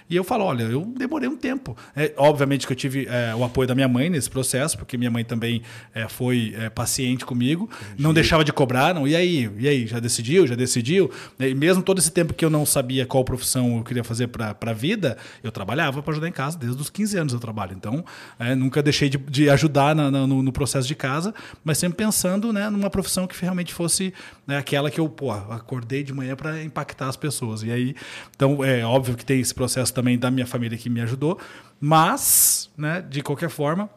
[0.08, 1.74] E eu falo, olha, eu demorei um tempo.
[1.96, 5.10] É, obviamente que eu tive é, o apoio da minha mãe nesse processo, porque minha
[5.10, 5.62] mãe também
[5.94, 9.08] é, foi é, paciente comigo, não deixava de cobrar, não.
[9.08, 11.10] E aí, e aí, já decidiu, já decidiu?
[11.40, 14.54] E mesmo todo esse tempo que eu não sabia qual profissão eu queria fazer para
[14.60, 17.72] a vida, eu trabalhava para ajudar em casa, desde os 15 anos eu trabalho.
[17.74, 18.04] Então,
[18.38, 21.96] é, nunca deixei de, de ajudar na- na- no, no processo de casa, mas sempre
[21.96, 24.12] pensando né, numa profissão que realmente fosse
[24.46, 27.62] né, aquela que eu pô, acordei de manhã para impactar as pessoas.
[27.62, 27.94] E aí,
[28.34, 31.38] então, é óbvio que tem esse processo também da minha família que me ajudou,
[31.80, 33.88] mas, né, de qualquer forma,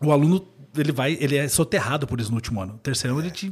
[0.00, 0.46] o aluno
[0.78, 2.78] ele vai, ele é soterrado por isso no último ano.
[2.82, 3.50] Terceiro ano ele te,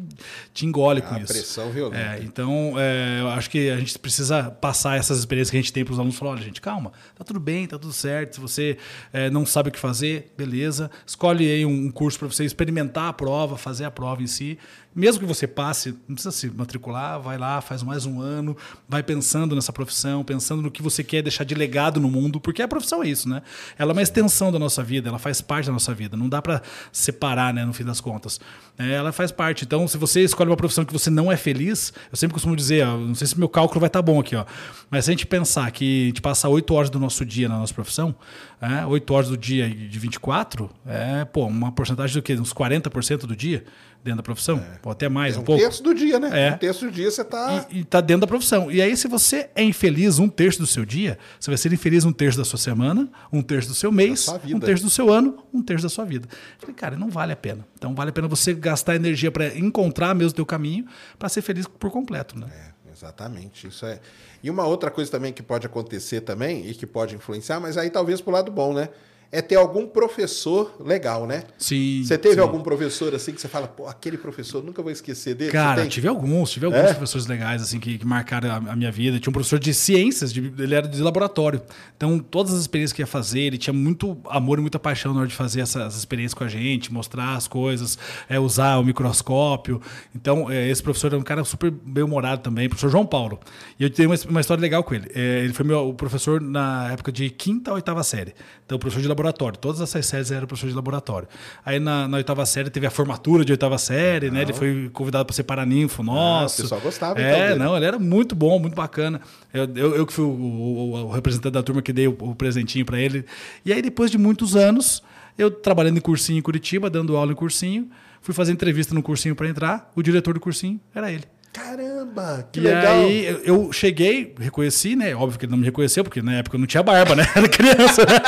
[0.52, 1.18] te engole com É.
[1.18, 1.32] a isso.
[1.32, 1.98] pressão violenta.
[1.98, 5.72] É, então, é, eu acho que a gente precisa passar essas experiências que a gente
[5.72, 6.16] tem para os alunos.
[6.16, 8.34] Falar, olha, gente, calma, tá tudo bem, tá tudo certo.
[8.34, 8.76] Se você
[9.10, 10.90] é, não sabe o que fazer, beleza.
[11.06, 14.58] Escolhe aí um, um curso para você experimentar a prova, fazer a prova em si,
[14.94, 18.56] Mesmo que você passe, não precisa se matricular, vai lá, faz mais um ano,
[18.88, 22.62] vai pensando nessa profissão, pensando no que você quer deixar de legado no mundo, porque
[22.62, 23.42] a profissão é isso, né?
[23.76, 26.16] Ela é uma extensão da nossa vida, ela faz parte da nossa vida.
[26.16, 28.40] Não dá para separar, né, no fim das contas.
[28.78, 29.64] É, ela faz parte.
[29.64, 32.86] Então, se você escolhe uma profissão que você não é feliz, eu sempre costumo dizer,
[32.86, 34.44] ó, não sei se meu cálculo vai estar bom aqui, ó,
[34.90, 37.58] mas se a gente pensar que a gente passa oito horas do nosso dia na
[37.58, 38.14] nossa profissão,
[38.60, 42.34] é, oito horas do dia de 24, é, pô, uma porcentagem do quê?
[42.34, 43.64] Uns 40% do dia
[44.04, 44.62] dentro da profissão?
[44.84, 45.62] Ou até mais, É um, um pouco.
[45.62, 46.48] terço do dia, né?
[46.48, 46.52] É.
[46.52, 47.66] Um terço do dia você tá.
[47.70, 48.70] E, e tá dentro da profissão.
[48.70, 52.04] E aí, se você é infeliz um terço do seu dia, você vai ser infeliz
[52.04, 55.38] um terço da sua semana, um terço do seu mês, um terço do seu ano,
[55.52, 56.28] um terço da sua vida.
[56.30, 57.66] Eu Falei, cara, não vale a pena.
[57.78, 60.84] Então vale a pena você gastar energia para encontrar mesmo o teu caminho,
[61.18, 62.46] para ser feliz por completo, né?
[62.54, 63.68] É, exatamente.
[63.68, 64.00] Isso é.
[64.42, 67.88] E uma outra coisa também que pode acontecer também e que pode influenciar, mas aí
[67.88, 68.90] talvez pro lado bom, né?
[69.36, 71.42] É ter algum professor legal, né?
[71.58, 72.02] Sim.
[72.04, 72.40] Você teve sim.
[72.40, 75.50] algum professor assim que você fala, pô, aquele professor, nunca vou esquecer dele?
[75.50, 76.92] Cara, tive alguns, tive alguns É?
[76.94, 79.18] professores legais assim que, que marcaram a, a minha vida.
[79.18, 81.60] Tinha um professor de ciências, de- ele era de laboratório.
[81.96, 85.18] Então, todas as experiências que ia fazer, ele tinha muito amor e muita paixão na
[85.20, 89.82] hora de fazer essas experiências com a gente, mostrar as coisas, é, usar o microscópio.
[90.14, 93.40] Então, é, esse professor era um cara super bem-humorado também, professor João Paulo.
[93.80, 95.10] E eu tenho uma, uma história legal com ele.
[95.12, 98.32] É, ele foi meu o professor na época de quinta a oitava série.
[98.64, 99.23] Então, professor de laboratório.
[99.32, 101.28] Todas essas séries eram professor de laboratório.
[101.64, 104.42] Aí, na, na oitava série, teve a formatura de oitava série, né?
[104.42, 106.60] Ele foi convidado para ser paraninfo nosso.
[106.60, 107.58] o pessoal gostava, então, É, dele.
[107.58, 109.20] não, ele era muito bom, muito bacana.
[109.52, 112.34] Eu, eu, eu que fui o, o- o representante da turma que dei o, o
[112.34, 113.24] presentinho para ele.
[113.64, 115.02] E aí, depois de muitos anos,
[115.38, 117.88] eu trabalhando em cursinho em Curitiba, dando aula em cursinho,
[118.20, 119.90] fui fazer entrevista no cursinho para entrar.
[119.94, 121.24] O diretor do cursinho era ele.
[121.54, 122.92] Caramba, que e legal.
[122.94, 125.14] aí eu- cheguei, reconheci, né?
[125.14, 127.24] Óbvio que ele não me reconheceu, porque na época eu não tinha barba, né?
[127.34, 128.20] Era criança, né?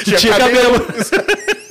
[0.00, 0.80] E Tinha tinha cabelo.
[0.80, 1.52] cabelo.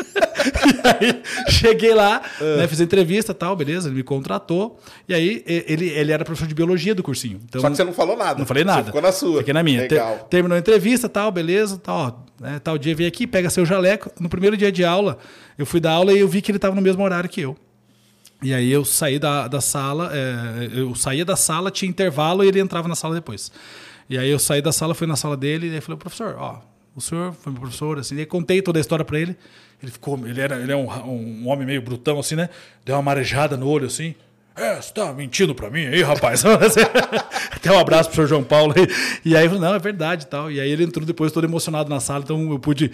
[0.43, 2.57] E aí, cheguei lá, Ah.
[2.57, 4.79] né, fiz a entrevista tal, beleza, ele me contratou.
[5.07, 7.39] E aí e- ele, ele era professor de biologia do cursinho.
[7.45, 8.39] Então, Só que você não falou nada.
[8.39, 8.79] não falei nada.
[8.81, 9.37] Você ficou na sua.
[9.39, 9.81] Fiquei na minha.
[9.87, 10.27] Ter- Legal.
[10.29, 14.11] terminou a entrevista, tal, beleza, tal, né, tal dia veio aqui, pega seu jaleco.
[14.19, 15.17] No primeiro dia de aula,
[15.57, 17.55] eu fui dar aula e eu vi que ele estava no mesmo horário que eu.
[18.43, 22.47] E aí eu saí da, da sala, é, eu saía da sala, tinha intervalo e
[22.47, 23.51] ele entrava na sala depois.
[24.10, 26.60] E aí eu saí da sala, fui na sala dele e aí falei, professor, ó,
[26.95, 29.38] o senhor foi meu professor, assim, e contei toda a história para ele.
[29.82, 32.49] Ele ficou, ele era, ele é um, um homem meio brutão assim, né?
[32.84, 34.15] Deu uma marejada no olho assim.
[34.56, 36.43] É, você tá mentindo pra mim aí, rapaz?
[37.51, 38.88] Até um abraço pro senhor João Paulo aí.
[39.23, 40.51] E aí não, é verdade e tal.
[40.51, 42.91] E aí ele entrou depois todo emocionado na sala, então eu pude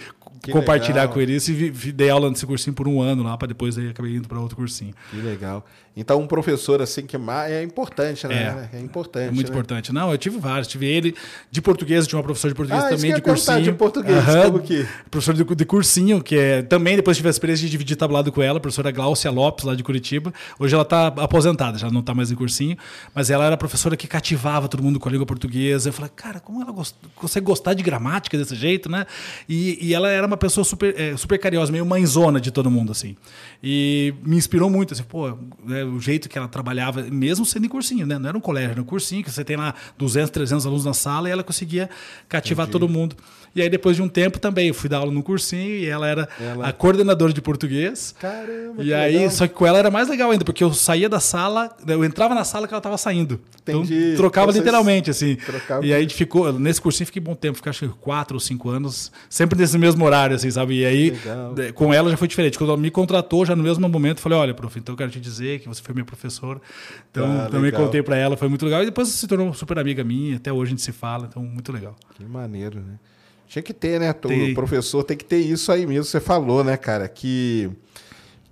[0.47, 1.13] Que compartilhar legal.
[1.13, 3.89] com ele isso e dei aula nesse cursinho por um ano lá, para depois aí
[3.89, 4.93] acabei indo para outro cursinho.
[5.12, 5.65] Que legal.
[5.99, 8.69] Então, um professor assim que ma- é importante, né?
[8.71, 9.29] É, importante.
[9.29, 9.51] É muito né?
[9.57, 9.91] importante.
[9.91, 10.67] Não, eu tive vários.
[10.67, 11.15] Tive ele
[11.49, 13.62] de português, tinha uma professora de português Ah, também, de cursinho.
[13.63, 14.86] de português, como que?
[15.10, 16.62] Professor de, de cursinho, que é.
[16.62, 19.73] Também depois tive a experiência de dividir tablado com ela, a professora Gláucia Lopes, lá
[19.73, 20.31] de Curitiba.
[20.60, 22.77] Hoje ela está aposentada, já não está mais em cursinho.
[23.15, 25.89] Mas ela era a professora que cativava todo mundo com a língua portuguesa.
[25.89, 26.95] Eu falei, cara, como ela gost...
[27.15, 29.07] consegue gostar de gramática desse jeito, né?
[29.49, 32.91] E, e ela era uma pessoa super, é, super carinhosa, meio mãezona de todo mundo,
[32.91, 33.15] assim.
[33.63, 37.69] E me inspirou muito, assim, pô, né, o jeito que ela trabalhava, mesmo sendo em
[37.69, 38.17] cursinho, né?
[38.17, 40.93] Não era um colégio, era um cursinho, que você tem lá 200, 300 alunos na
[40.93, 41.89] sala e ela conseguia
[42.30, 43.15] cativar todo mundo.
[43.55, 46.07] E aí, depois de um tempo também, eu fui dar aula no cursinho e ela
[46.07, 48.13] era Ela- a coordenadora de português.
[48.19, 49.31] Caramba, E aí, legal.
[49.31, 52.36] só que com ela era mais legal ainda, porque eu saía da sala, eu entrava
[52.36, 53.39] na sala que ela estava saindo.
[53.62, 53.95] Entendi.
[53.95, 55.36] Então, trocava Vocês literalmente, assim.
[55.36, 55.83] trocavam.
[55.83, 58.39] E aí a gente ficou, nesse cursinho fiquei bom tempo, fiquei acho que quatro ou
[58.39, 60.81] cinco anos, sempre nesse mesmo horário, assim, sabe?
[60.81, 61.55] E aí, Legal.
[61.73, 62.57] com ela já foi diferente.
[62.57, 65.19] Quando ela me contratou, já no mesmo momento, falei, olha, prof, então eu quero te
[65.19, 66.62] dizer que você foi minha professora.
[67.10, 67.83] Então, Ah, também legal.
[67.86, 68.83] contei para ela, foi muito legal.
[68.83, 71.71] E depois se tornou super amiga minha, até hoje a gente se fala, então muito
[71.71, 71.95] legal.
[72.15, 72.99] Que maneiro, né?
[73.47, 74.12] Tinha que ter, né?
[74.13, 74.51] Tem.
[74.51, 76.03] O professor tem que ter isso aí mesmo.
[76.03, 77.07] Você falou, né, cara?
[77.07, 77.69] Que,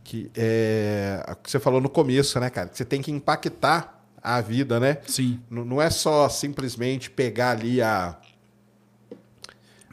[0.03, 2.69] que é, que você falou no começo, né, cara?
[2.69, 4.97] Que você tem que impactar a vida, né?
[5.05, 5.39] Sim.
[5.51, 8.15] N- Não é só simplesmente pegar ali a.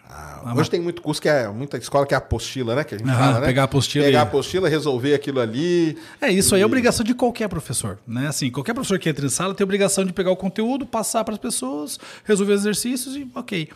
[0.09, 2.85] a- hoje tem muito curso que é muita escola que é apostila, né?
[2.85, 3.47] Que a gente Aham, fala, né?
[3.47, 5.97] pegar a apostila Pegar e- a apostila, resolver aquilo ali.
[6.21, 8.29] É, isso aí é obrigação de qualquer professor, né?
[8.29, 11.35] Assim, qualquer professor que entra em sala tem obrigação de pegar o conteúdo, passar para
[11.35, 13.69] as pessoas, resolver os exercícios e ok.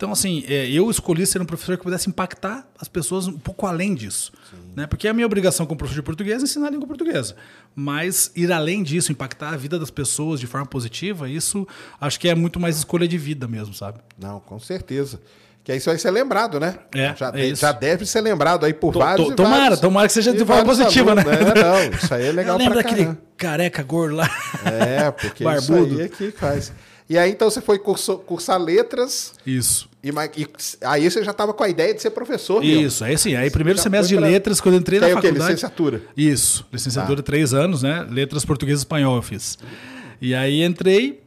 [0.00, 3.66] Então, assim, é, eu escolhi ser um professor que pudesse impactar as pessoas um pouco
[3.66, 4.32] além disso.
[4.74, 4.86] Né?
[4.86, 7.36] Porque é a minha obrigação como professor de português é ensinar a língua portuguesa.
[7.76, 11.68] Mas ir além disso, impactar a vida das pessoas de forma positiva, isso
[12.00, 13.98] acho que é muito mais escolha de vida mesmo, sabe?
[14.18, 15.20] Não, com certeza.
[15.62, 16.78] Que isso vai ser lembrado, né?
[16.94, 17.60] É, já, é de- isso.
[17.60, 19.28] já deve ser lembrado aí por To- vários.
[19.28, 21.20] e tomara, vários- tomara que seja de forma positiva, né?
[21.22, 23.18] alunos, Não, isso aí é legal pra daquele caramba.
[23.36, 24.30] careca gordo lá.
[24.64, 25.98] É, porque isso Barbudo.
[26.00, 26.72] aí é que faz.
[27.06, 29.89] E aí então você foi curso- cursar letras Isso.
[30.02, 30.08] E,
[30.40, 30.46] e
[30.82, 32.64] aí você já estava com a ideia de ser professor.
[32.64, 33.34] Isso, aí sim.
[33.36, 35.14] Aí primeiro semestre de pra- letras, quando eu entrei na o quê?
[35.16, 35.38] faculdade.
[35.52, 36.02] Licenciatura.
[36.16, 38.06] Isso, licenciatura três anos, né?
[38.10, 39.58] Letras português e espanhol eu fiz.
[40.20, 41.20] E aí entrei.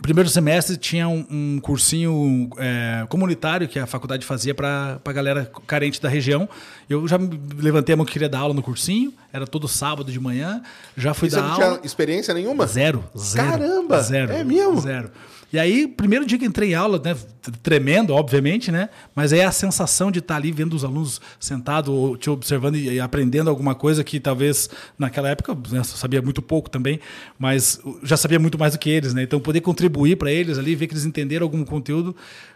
[0.00, 5.50] Primeiro semestre tinha um, um cursinho é, comunitário que a faculdade fazia para a galera
[5.66, 6.48] carente da região.
[6.88, 10.12] Eu já me levantei a mão que queria dar aula no cursinho, era todo sábado
[10.12, 10.62] de manhã,
[10.96, 11.64] já fui E você dar não aula.
[11.78, 12.64] tinha experiência nenhuma?
[12.68, 13.48] Zero, zero.
[13.50, 14.00] Caramba!
[14.00, 14.30] Zero.
[14.32, 14.80] É mesmo?
[14.80, 15.10] Zero.
[15.50, 17.16] E aí, primeiro dia que entrei em aula, né,
[17.62, 18.90] tremendo, obviamente, né?
[19.14, 23.00] Mas aí a sensação de estar ali vendo os alunos sentados, te observando e, e
[23.00, 27.00] aprendendo alguma coisa que talvez naquela época né, eu sabia muito pouco também,
[27.38, 29.22] mas já sabia muito mais do que eles, né?
[29.22, 32.14] Então poder contribuir para eles ali, ver que eles entenderam algum conteúdo,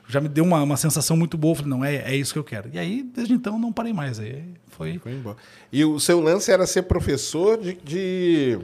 [0.09, 1.55] já me deu uma, uma sensação muito boa.
[1.55, 2.69] Falei, não, é, é isso que eu quero.
[2.73, 4.19] E aí, desde então, não parei mais.
[4.19, 4.99] Aí foi.
[4.99, 5.37] Foi embora.
[5.73, 7.75] E o seu lance era ser professor de.
[7.83, 8.59] de...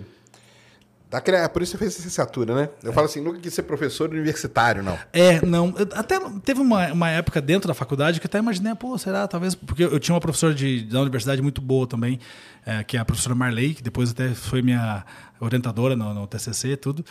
[1.10, 2.68] Daquele, é por isso você fez licenciatura, né?
[2.82, 4.98] Eu falo assim, nunca quis ser professor universitário, não.
[5.12, 5.74] É, não.
[5.78, 9.26] eu- Até teve uma, uma época dentro da faculdade que até imaginei, pô, será?
[9.26, 9.54] Talvez.
[9.54, 12.20] Porque eu tinha uma professora de, da universidade muito boa também,
[12.66, 15.02] é, que é a professora Marley, que depois até foi minha
[15.40, 17.02] orientadora no, no TCC e tudo.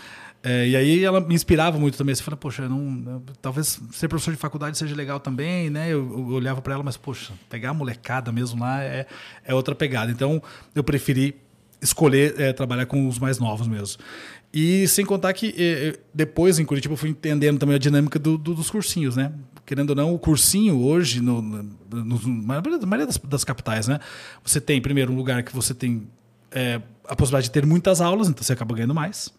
[0.43, 2.13] É, e aí ela me inspirava muito também.
[2.13, 5.87] Você fala, poxa, não, talvez ser professor de faculdade seja legal também, né?
[5.91, 9.07] Eu, eu olhava para ela, mas, poxa, pegar a molecada mesmo lá é,
[9.43, 10.11] é outra pegada.
[10.11, 10.39] Então
[10.75, 11.35] eu preferi
[11.81, 13.97] escolher é, trabalhar com os mais novos mesmo.
[14.53, 18.17] E sem contar que eh, eh, depois em Curitiba eu fui entendendo também a dinâmica
[18.17, 19.31] do- do- dos cursinhos, né?
[19.65, 23.99] Querendo ou não, o cursinho hoje, no, no, na maioria- das, das capitais, né?
[24.43, 26.07] Você tem, primeiro, um lugar que você tem
[26.51, 29.29] eh, a possibilidade de ter muitas aulas, então você acaba ganhando mais.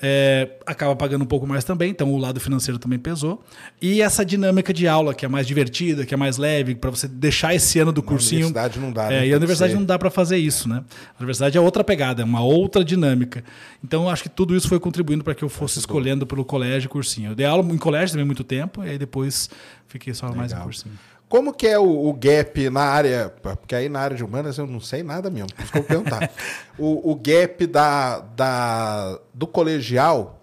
[0.00, 3.42] É, acaba pagando um pouco mais também, então o lado financeiro também pesou.
[3.82, 7.08] E essa dinâmica de aula, que é mais divertida, que é mais leve, para você
[7.08, 8.46] deixar esse ano do cursinho.
[8.46, 9.26] universidade não dá, É, né?
[9.28, 9.78] e a universidade ser.
[9.78, 10.84] não dá para fazer isso, né?
[11.14, 13.42] A universidade é outra pegada, é uma outra dinâmica.
[13.82, 16.86] Então, eu acho que tudo isso foi contribuindo para que eu fosse escolhendo pelo colégio
[16.86, 17.30] e cursinho.
[17.32, 19.50] Eu dei aula em colégio também muito tempo, e aí depois
[19.88, 20.62] fiquei só mais em Legal.
[20.62, 20.94] cursinho.
[21.28, 24.66] Como que é o, o gap na área, porque aí na área de humanas eu
[24.66, 26.30] não sei nada mesmo, por isso que eu perguntar.
[26.78, 30.42] o, o gap da, da, do colegial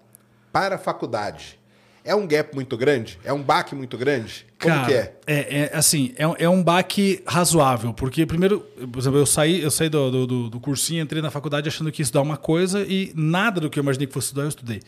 [0.52, 1.58] para a faculdade,
[2.04, 3.18] é um gap muito grande?
[3.24, 4.46] É um baque muito grande?
[4.62, 5.16] Como Cara, que é?
[5.26, 8.60] É, é, assim, é, um- é um baque razoável, porque primeiro,
[8.92, 11.90] por exemplo, eu saí, eu saí do, do, do- do cursinho, entrei na faculdade achando
[11.90, 14.48] que ia estudar uma coisa e nada do que eu imaginei que fosse estudar, eu
[14.48, 14.80] estudei.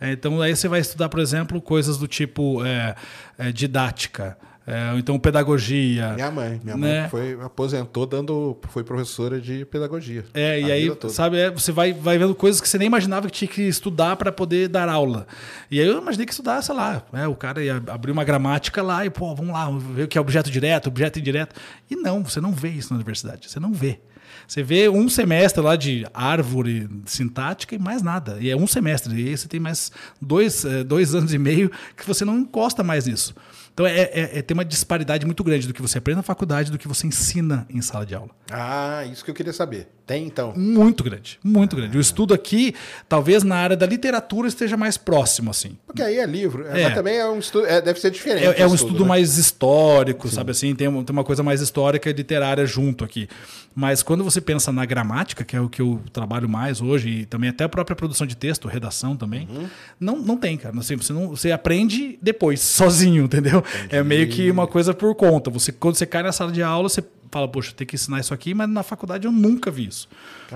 [0.00, 2.96] É, então aí você vai estudar, por exemplo, coisas do tipo é,
[3.38, 4.36] é, didática,
[4.66, 6.14] é, então pedagogia.
[6.14, 7.00] Minha mãe, minha né?
[7.00, 10.24] mãe foi, aposentou dando, foi professora de pedagogia.
[10.32, 13.32] É, e aí, sabe, é, você vai, vai vendo coisas que você nem imaginava que
[13.32, 15.26] tinha que estudar para poder dar aula.
[15.70, 18.82] E aí eu imaginei que estudar, sei lá, né, o cara ia abrir uma gramática
[18.82, 21.54] lá e, pô, vamos lá, ver o que é objeto direto, objeto indireto.
[21.90, 24.00] E não, você não vê isso na universidade, você não vê.
[24.46, 28.38] Você vê um semestre lá de árvore sintática e mais nada.
[28.40, 29.14] E é um semestre.
[29.14, 32.82] E aí você tem mais dois, eh, dois anos e meio que você não encosta
[32.82, 33.34] mais nisso.
[33.74, 36.70] Então é, é, é tem uma disparidade muito grande do que você aprende na faculdade
[36.70, 38.30] do que você ensina em sala de aula.
[38.50, 39.88] Ah, isso que eu queria saber.
[40.06, 40.52] Tem então?
[40.54, 41.96] Muito grande, muito grande.
[41.96, 42.74] O estudo aqui,
[43.08, 45.76] talvez na área da literatura, esteja mais próximo, assim.
[45.86, 46.84] Porque aí é livro, é, É.
[46.84, 48.46] mas também é um estudo, é, deve ser diferente.
[48.46, 49.08] É, é um estudo né?
[49.08, 50.74] mais histórico, sabe assim?
[50.74, 53.28] Tem, tem uma coisa mais histórica e literária junto aqui.
[53.74, 57.26] Mas quando você pensa na gramática, que é o que eu trabalho mais hoje, e
[57.26, 59.66] também até a própria produção de texto, redação também, Uhum.
[59.98, 60.78] não, não tem, cara.
[60.78, 63.64] Assim, você, não, você aprende depois, sozinho, entendeu?
[63.90, 65.50] É meio que uma coisa por conta.
[65.50, 67.02] Você, quando você cai na sala de aula, você
[67.34, 70.08] fala, poxa, tem que ensinar isso aqui, mas na faculdade eu nunca vi isso.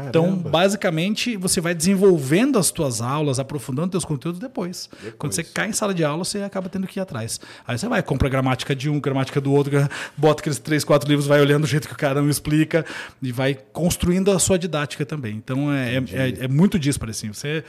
[0.08, 0.48] Então, Caramba.
[0.50, 4.88] basicamente, você vai desenvolvendo as tuas aulas, aprofundando teus conteúdos depois.
[4.92, 5.14] Depois.
[5.18, 7.40] Quando você cai em sala de aula, você acaba tendo que ir atrás.
[7.66, 9.72] Aí você vai, compra gramática de um, gramática do outro,
[10.16, 12.86] bota aqueles três, quatro livros, vai olhando o jeito que o cara não explica
[13.20, 15.34] e vai construindo a sua didática também.
[15.36, 17.32] Então é, é, é- é muito disparo, assim.
[17.32, 17.64] Você,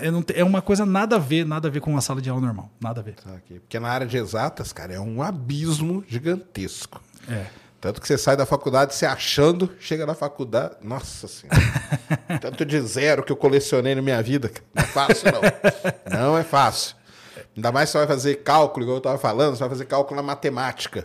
[0.00, 2.30] é, não é uma coisa nada a ver, nada a ver com uma sala de
[2.30, 2.70] aula normal.
[2.80, 3.16] Nada a ver.
[3.60, 7.02] Porque na área de exatas, cara, é um abismo gigantesco.
[7.28, 7.46] É.
[7.86, 10.74] Tanto que você sai da faculdade se achando, chega na faculdade.
[10.82, 11.60] Nossa Senhora.
[12.42, 14.50] Tanto de zero que eu colecionei na minha vida.
[14.74, 16.18] Não é fácil, não.
[16.18, 16.96] Não é fácil.
[17.56, 20.22] Ainda mais você vai fazer cálculo, igual eu estava falando, você vai fazer cálculo na
[20.26, 21.04] matemática.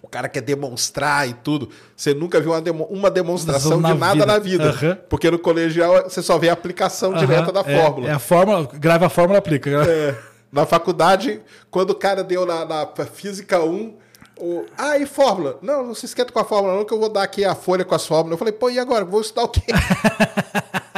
[0.00, 1.68] O cara quer demonstrar e tudo.
[1.96, 4.26] Você nunca viu uma, demo- uma demonstração Na de nada vida.
[4.26, 4.68] na vida.
[4.70, 4.98] Aham.
[5.08, 8.08] Porque no colegial você só vê a aplicação direta Aham, da é- fórmula.
[8.08, 9.68] É, a fórmula, grava a fórmula, aplica.
[9.84, 10.14] É,
[10.52, 11.40] na faculdade,
[11.72, 13.96] quando o cara deu na, na Física 1,
[14.42, 15.56] o, ah, e fórmula?
[15.62, 17.84] Não, não se esquenta com a fórmula, não, que eu vou dar aqui a folha
[17.84, 18.32] com as fórmulas.
[18.32, 19.04] Eu falei, pô, e agora?
[19.04, 19.62] Vou estudar o quê?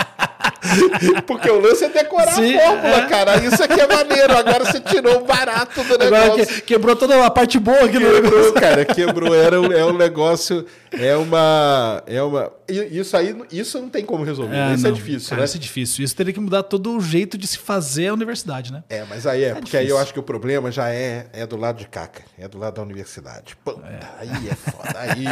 [1.27, 3.07] Porque o lance é decorar Sim, a fórmula, é.
[3.09, 3.37] cara.
[3.45, 4.37] Isso aqui é maneiro.
[4.37, 6.47] Agora você tirou o barato do negócio.
[6.47, 8.31] que- quebrou toda a parte boa aqui no negócio.
[8.31, 9.35] Quebrou, cara, quebrou.
[9.35, 12.53] Era é um negócio, é uma, é uma.
[12.69, 14.57] Isso aí, isso não tem como resolver.
[14.75, 15.45] isso é não, difícil, cara, né?
[15.45, 16.05] Isso é difícil.
[16.05, 18.83] Isso teria que mudar todo o jeito de se fazer a universidade, né?
[18.89, 20.03] É, mas aí é, porque aí eu difícil.
[20.03, 22.25] acho que o problema já é, é do lado de cá, cara.
[22.39, 23.57] É do lado da universidade.
[23.65, 23.83] Puta,
[24.19, 24.99] aí é foda.
[24.99, 25.25] Aí.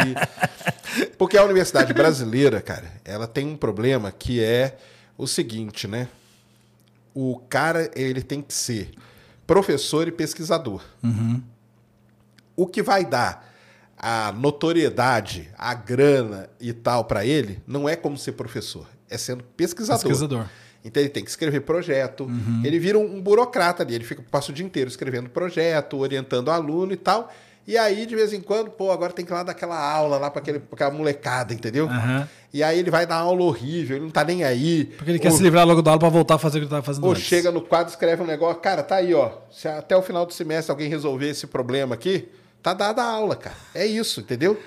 [1.17, 4.75] Porque a universidade brasileira, cara, ela tem um problema que é
[5.23, 6.09] o seguinte, né?
[7.15, 8.91] O cara, ele tem que ser
[9.47, 10.83] professor e pesquisador.
[12.57, 13.51] O que vai dar
[13.97, 19.45] a notoriedade, a grana e tal para ele, não é como ser professor, é sendo
[19.45, 20.03] pesquisador.
[20.03, 20.49] Pesquisador.
[20.85, 22.29] Então ele tem que escrever projeto.
[22.65, 23.95] Ele vira um, burocrata ali.
[23.95, 27.33] Ele fica passa o dia inteiro escrevendo projeto, orientando aluno e tal.
[27.67, 30.19] E aí, de vez em quando, pô, agora tem que ir lá dar aquela aula
[30.19, 31.87] lá para aquela molecada, entendeu?
[31.87, 32.29] Aham.
[32.53, 34.87] E aí ele vai dar aula horrível, ele não tá nem aí.
[34.97, 36.65] Porque ele quer Ou- se livrar logo da aula pra voltar a fazer o que
[36.65, 37.23] ele tava fazendo ou antes.
[37.23, 39.31] chega no quadro, escreve um negócio, cara, tá aí, ó.
[39.51, 42.29] Se até o final do semestre alguém resolver esse problema aqui,
[42.63, 43.57] tá dada a aula, cara.
[43.75, 44.61] É isso, entendeu?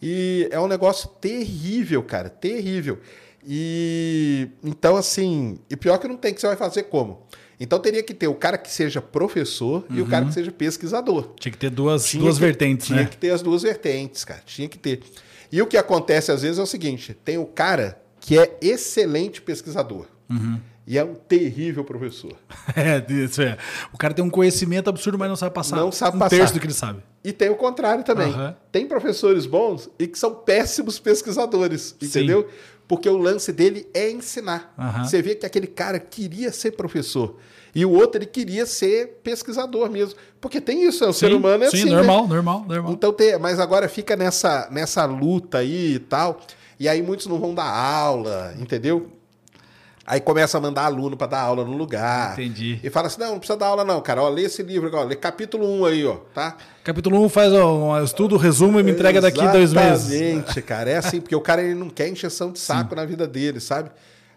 [0.00, 2.98] E é um negócio terrível, cara, terrível.
[3.46, 7.22] E então, assim, e pior que não tem, que você vai fazer como?
[7.60, 11.30] Então teria que ter o cara que seja professor e o cara que seja pesquisador.
[11.40, 13.04] Tinha que ter duas, Tinha duas que- vertentes, tinha né?
[13.08, 14.40] que ter as duas vertentes, cara.
[14.46, 15.00] Tinha que ter.
[15.50, 19.40] E o que acontece às vezes é o seguinte: tem o cara que é excelente
[19.42, 20.60] pesquisador Uhum.
[20.88, 22.32] E é um terrível professor.
[22.74, 23.58] É, isso é.
[23.92, 26.36] O cara tem um conhecimento absurdo, mas não sabe passar Não sabe um passar.
[26.36, 27.02] terço do que ele sabe.
[27.22, 28.28] E tem o contrário também.
[28.32, 28.56] Aham.
[28.72, 32.48] Tem professores bons e que são péssimos pesquisadores, entendeu?
[32.86, 34.72] Porque o lance dele é ensinar.
[34.78, 35.04] Aham.
[35.04, 37.36] Você vê que aquele cara queria ser professor.
[37.74, 40.18] E o outro, ele queria ser pesquisador mesmo.
[40.40, 41.90] Porque tem isso, é, o ser Sim, humano é sim, assim.
[41.90, 41.96] né?
[41.96, 42.92] normal, normal, normal.
[42.92, 46.40] Então tem, mas agora fica nessa, nessa luta aí e tal.
[46.80, 49.17] E aí muitos não vão dar aula, entendeu?
[50.10, 52.32] Aí começa a mandar aluno para dar aula no lugar.
[52.32, 52.80] Entendi.
[52.82, 54.22] E fala assim: não, não precisa dar aula, não, cara.
[54.22, 56.56] Ó, lê esse livro, ó, lê capítulo 1 aí, ó, tá?
[56.82, 60.10] Capítulo 1 faz ó, um estudo, resumo e me entrega daqui dois meses.
[60.10, 60.88] Exatamente, cara.
[60.88, 63.90] É assim, porque o cara ele não quer encheção de saco na vida dele, sabe?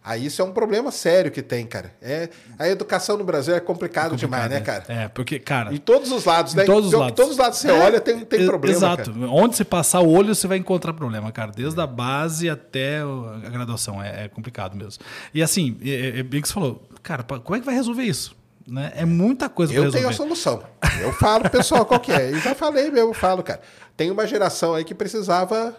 [0.04, 1.94] Aí isso é um problema sério que tem, cara.
[2.02, 4.84] É, a educação no Brasil é complicado, demais, né, cara?
[4.88, 5.72] É, porque, cara.
[5.72, 6.64] Em todos os lados, né?
[6.64, 7.16] Em todos os lados.
[7.16, 8.76] todos os lados você É, olha, tem, tem e- problema.
[8.76, 9.14] Exato.
[9.14, 9.30] cara.
[9.30, 11.52] Onde você passar o olho, você vai encontrar problema, cara.
[11.52, 14.02] Desde a base até a graduação.
[14.02, 15.04] É, é complicado mesmo.
[15.34, 18.36] E assim, é, é, é você falou, cara, como é que vai resolver isso?
[18.68, 18.92] Né?
[18.96, 20.64] É muita coisa pra Eu tenho a solução.
[21.00, 22.32] Eu falo, pessoal, qual que é?
[22.32, 23.62] E já falei mesmo, eu falo, cara.
[23.96, 25.76] Tem uma geração aí que precisava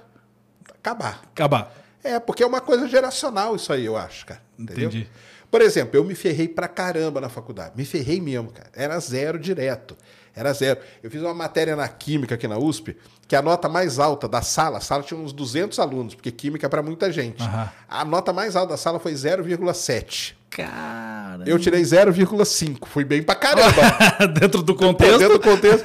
[0.78, 1.22] acabar.
[1.32, 1.81] Acabar.
[2.04, 4.42] É, porque é uma coisa geracional isso aí, eu acho, cara.
[4.58, 4.88] Entendeu?
[4.88, 5.08] Entendi.
[5.50, 7.72] Por exemplo, eu me ferrei pra caramba na faculdade.
[7.76, 8.70] Me ferrei mesmo, cara.
[8.74, 9.96] Era zero direto.
[10.34, 10.80] Era zero.
[11.02, 12.96] Eu fiz uma matéria na Química aqui na USP,
[13.28, 16.64] que a nota mais alta da sala, a sala tinha uns 200 alunos, porque Química
[16.66, 17.42] é pra muita gente.
[17.42, 17.70] Aham.
[17.86, 20.34] A nota mais alta da sala foi 0,7.
[20.48, 21.44] Cara.
[21.46, 22.86] Eu tirei 0,5.
[22.86, 23.72] Fui bem pra caramba.
[24.40, 25.28] Dentro do Dentro contexto.
[25.28, 25.84] do contexto.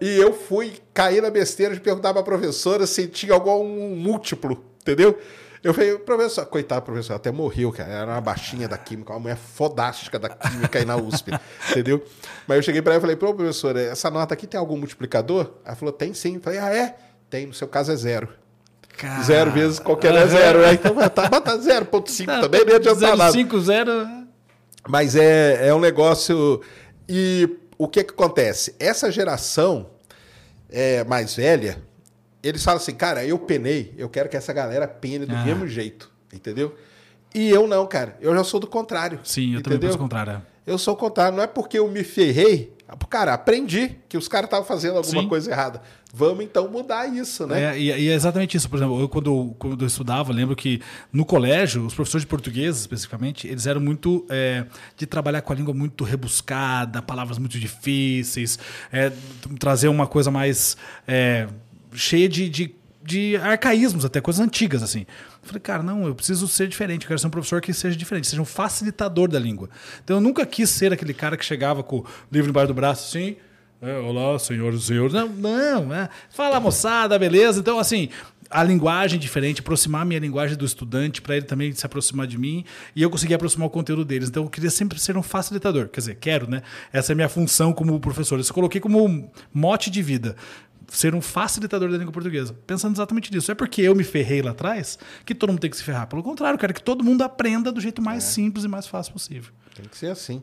[0.00, 5.16] E eu fui cair na besteira de perguntar pra professora se tinha algum múltiplo, entendeu?
[5.64, 7.90] Eu falei, professor, coitado, professor, até morreu, cara.
[7.90, 11.30] Era uma baixinha da química, uma mulher fodástica da química aí na USP,
[11.70, 12.04] entendeu?
[12.46, 15.54] Mas eu cheguei pra ela e falei, pô, professora, essa nota aqui tem algum multiplicador?
[15.64, 16.34] Ela falou, tem sim.
[16.34, 16.94] Eu falei, ah, é?
[17.30, 18.28] Tem, no seu caso é zero.
[18.96, 19.22] Cara.
[19.22, 20.28] Zero vezes qualquer é Aham.
[20.28, 20.60] zero.
[20.60, 20.74] né?
[20.74, 23.32] Então, tá, bota 0,5 também, nem adianta nada.
[23.32, 24.26] 050.
[24.86, 26.60] Mas é, é um negócio.
[27.08, 27.48] E
[27.78, 28.74] o que, que acontece?
[28.78, 29.90] Essa geração
[30.70, 31.82] é, mais velha,
[32.44, 35.44] eles falam assim, cara, eu penei, eu quero que essa galera pene do Ah.
[35.44, 36.74] mesmo jeito, entendeu?
[37.34, 38.16] E eu não, cara.
[38.20, 39.18] Eu já sou do contrário.
[39.24, 39.80] Sim, eu também entendeu?
[39.88, 40.32] penso o contrário.
[40.34, 40.40] é.
[40.66, 41.36] Eu sou o contrário.
[41.36, 42.72] Não é porque eu me ferrei.
[43.10, 45.28] Cara, aprendi que os caras estavam fazendo alguma Sim.
[45.28, 45.82] coisa errada.
[46.12, 47.74] Vamos então mudar isso, né?
[47.74, 48.70] É, e, e é exatamente isso.
[48.70, 50.80] Por exemplo, eu quando, quando eu estudava, lembro que
[51.12, 54.64] no colégio, os professores de português, especificamente, eles eram muito é,
[54.96, 58.58] de trabalhar com a língua muito rebuscada, palavras muito difíceis,
[58.92, 59.10] é,
[59.58, 60.76] trazer uma coisa mais
[61.08, 61.48] é,
[61.94, 65.00] cheia de, de, de arcaísmos, até coisas antigas, assim.
[65.00, 67.96] Eu falei, cara, não, eu preciso ser diferente, eu quero ser um professor que seja
[67.96, 69.68] diferente, seja um facilitador da língua.
[70.02, 73.08] Então eu nunca quis ser aquele cara que chegava com o livro embaixo do braço
[73.08, 73.36] assim.
[73.82, 75.12] É, olá, senhoras e senhores.
[75.12, 76.08] Não, não, é.
[76.30, 77.60] Fala, moçada, beleza?
[77.60, 78.08] Então, assim,
[78.48, 82.38] a linguagem diferente, aproximar a minha linguagem do estudante para ele também se aproximar de
[82.38, 82.64] mim
[82.96, 84.30] e eu conseguir aproximar o conteúdo deles.
[84.30, 85.88] Então, eu queria sempre ser um facilitador.
[85.88, 86.62] Quer dizer, quero, né?
[86.94, 88.38] Essa é a minha função como professor.
[88.38, 90.34] Eu coloquei como mote de vida.
[90.88, 92.54] Ser um facilitador da língua portuguesa.
[92.66, 93.50] Pensando exatamente nisso.
[93.50, 96.06] É porque eu me ferrei lá atrás que todo mundo tem que se ferrar.
[96.06, 99.12] Pelo contrário, eu quero que todo mundo aprenda do jeito mais simples e mais fácil
[99.12, 99.52] possível.
[99.74, 100.42] Tem que ser assim.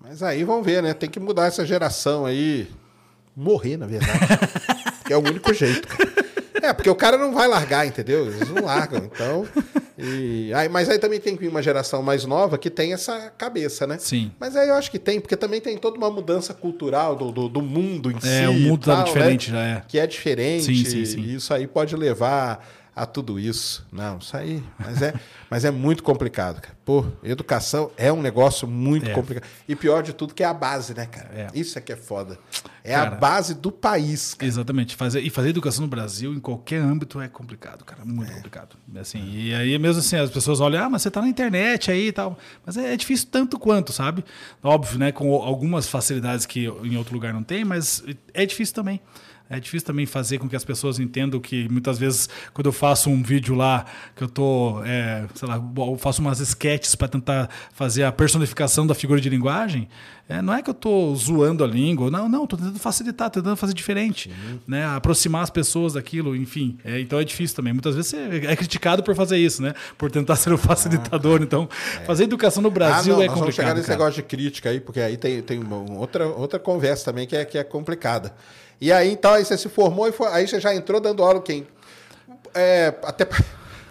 [0.00, 0.92] Mas aí vamos ver, né?
[0.94, 2.68] Tem que mudar essa geração aí.
[3.36, 4.18] Morrer, na verdade.
[5.06, 6.31] que é o único jeito, cara.
[6.62, 8.26] É, porque o cara não vai largar, entendeu?
[8.26, 9.02] Eles não largam.
[9.04, 9.46] Então,
[9.98, 13.32] E, aí, mas aí também tem que vir uma geração mais nova que tem essa
[13.36, 13.98] cabeça, né?
[13.98, 14.32] Sim.
[14.40, 17.48] Mas aí eu acho que tem, porque também tem toda uma mudança cultural do, do,
[17.48, 18.28] do mundo em si.
[18.28, 19.58] É, o mundo tá diferente né?
[19.58, 19.82] já é.
[19.86, 20.64] Que é diferente.
[20.64, 21.20] Sim, sim, sim.
[21.20, 23.86] E isso aí pode levar a tudo isso.
[23.90, 24.62] Não, isso aí.
[24.78, 25.14] Mas é,
[25.50, 26.76] mas é muito complicado, cara.
[26.84, 29.14] Pô, educação é um negócio muito É.
[29.14, 29.48] complicado.
[29.68, 31.30] E pior de tudo que é a base, né, cara?
[31.32, 31.46] É.
[31.54, 32.38] Isso é que é foda.
[32.84, 34.46] É Cara, a base do país, cara.
[34.48, 34.96] Exatamente.
[34.96, 38.04] Fazer, e fazer educação no Brasil, em qualquer âmbito, é complicado, cara.
[38.04, 38.76] Muito complicado.
[38.96, 42.08] Assim, e aí, mesmo assim, as pessoas olham, ah, mas você tá na internet aí
[42.08, 42.36] e tal.
[42.66, 44.24] Mas é, é difícil tanto quanto, sabe?
[44.62, 45.12] Óbvio, né?
[45.12, 48.02] Com algumas facilidades que em outro lugar não tem, mas
[48.34, 49.00] é difícil também.
[49.52, 53.10] É difícil também fazer com que as pessoas entendam que muitas vezes, quando eu faço
[53.10, 53.84] um vídeo lá,
[54.16, 58.86] que eu tô, é, sei lá, eu faço umas sketches para tentar fazer a personificação
[58.86, 59.90] da figura de linguagem,
[60.26, 63.40] é, não é que eu tô zoando a língua, não, não, tô tentando facilitar, tô
[63.40, 64.30] tentando fazer diferente,
[64.66, 64.86] né?
[64.86, 66.78] Aproximar as pessoas daquilo, enfim.
[66.82, 67.74] É, então é difícil também.
[67.74, 69.74] Muitas vezes você é criticado por fazer isso, né?
[69.98, 71.42] Por tentar ser o facilitador.
[71.42, 71.68] Então,
[72.06, 73.76] fazer educação no Brasil ah, não, é nós vamos chegar complicado.
[73.76, 73.98] nesse cara.
[73.98, 77.58] negócio de crítica aí, porque aí tem, tem outra, outra conversa também que é, que
[77.58, 78.32] é complicada.
[78.82, 81.40] E aí, então, aí você se formou e foi- aí você já entrou dando aula
[81.40, 81.64] quem?
[82.52, 83.28] É, até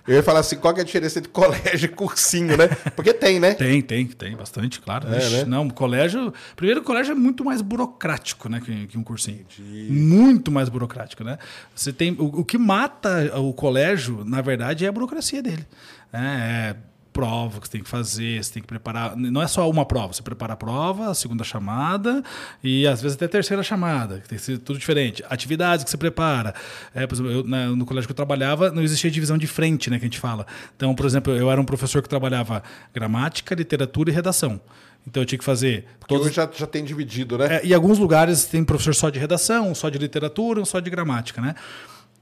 [0.06, 2.68] eu ia falar assim, qual que é a diferença entre colégio e cursinho, né?
[2.94, 3.54] Porque tem, né?
[3.54, 5.08] Tem, tem, tem, bastante, claro.
[5.14, 5.46] É, Ixi, né?
[5.46, 6.34] Não, colégio.
[6.58, 9.46] Primeiro, o colégio é muito mais burocrático, né, que, que um cursinho.
[9.90, 11.38] Muito mais burocrático, né?
[11.74, 12.12] Você tem.
[12.20, 15.66] O, o que mata o colégio, na verdade, é a burocracia dele.
[16.12, 16.76] né?
[16.78, 19.16] É prova que você tem que fazer, você tem que preparar.
[19.18, 22.24] Não é só uma prova, você prepara a prova, a segunda chamada
[22.64, 25.24] e às vezes até a terceira chamada, que tem que ser tudo diferente.
[25.30, 26.54] Atividades que você prepara.
[26.96, 29.90] É, por exemplo, eu, na- no colégio que eu trabalhava, não existia divisão de frente,
[29.90, 30.46] né, que a gente fala.
[30.76, 34.62] Então, por exemplo, eu era um professor que trabalhava gramática, literatura e redação.
[35.06, 36.28] Então eu tinha que fazer Porque todos.
[36.28, 37.58] hoje já, já tem dividido, né?
[37.58, 40.80] É, e alguns lugares tem professor só de redação, um só de literatura, um só
[40.80, 41.56] de gramática, né?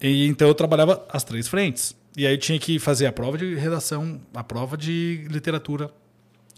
[0.02, 1.94] E, então eu trabalhava as três frentes.
[2.18, 5.92] E aí eu tinha que fazer a prova de redação, a prova de literatura,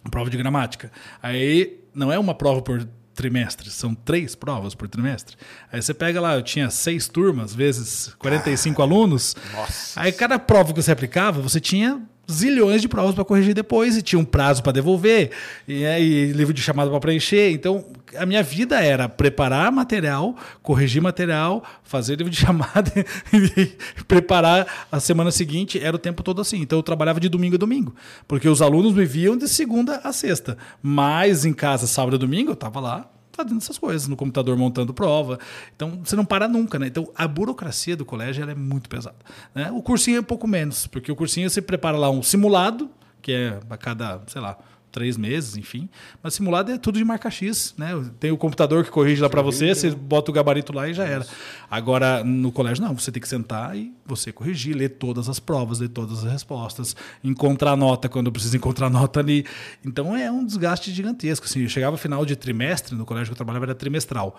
[0.03, 0.91] a prova de gramática.
[1.21, 5.35] Aí não é uma prova por trimestre, são três provas por trimestre.
[5.71, 9.35] Aí você pega lá, eu tinha seis turmas, vezes 45 alunos.
[9.53, 9.99] Nossa.
[9.99, 12.01] Aí cada prova que você aplicava, você tinha
[12.33, 15.31] zilhões de provas para corrigir depois e tinha um prazo para devolver
[15.67, 17.51] e aí livro de chamada para preencher.
[17.51, 17.85] Então,
[18.17, 22.91] a minha vida era preparar material, corrigir material, fazer livro de chamada
[23.33, 25.79] e preparar a semana seguinte.
[25.79, 26.61] Era o tempo todo assim.
[26.61, 27.95] Então, eu trabalhava de domingo a domingo,
[28.27, 30.57] porque os alunos me viam de segunda a sexta.
[30.81, 34.93] Mas em casa, sábado e domingo, eu estava lá fazendo essas coisas, no computador montando
[34.93, 35.39] prova.
[35.75, 36.87] Então, você não para nunca, né?
[36.87, 39.15] Então, a burocracia do colégio é muito pesada.
[39.53, 39.71] Né?
[39.71, 42.89] O cursinho é um pouco menos, porque o cursinho você prepara lá um simulado,
[43.21, 44.57] que é a cada, sei lá,
[44.91, 45.89] três meses, enfim.
[46.21, 47.89] Mas simulado é tudo de marca X, né?
[48.19, 51.05] Tem o computador que corrige lá para você, você bota o gabarito lá e já
[51.05, 51.25] era.
[51.69, 52.97] Agora, no colégio, não.
[52.97, 56.95] Você tem que sentar e você corrigir, ler todas as provas, ler todas as respostas,
[57.23, 59.45] encontrar nota quando precisa encontrar nota ali.
[59.85, 61.45] Então, é um desgaste gigantesco.
[61.45, 64.37] Assim, eu chegava final de trimestre, no colégio que eu trabalhava era trimestral.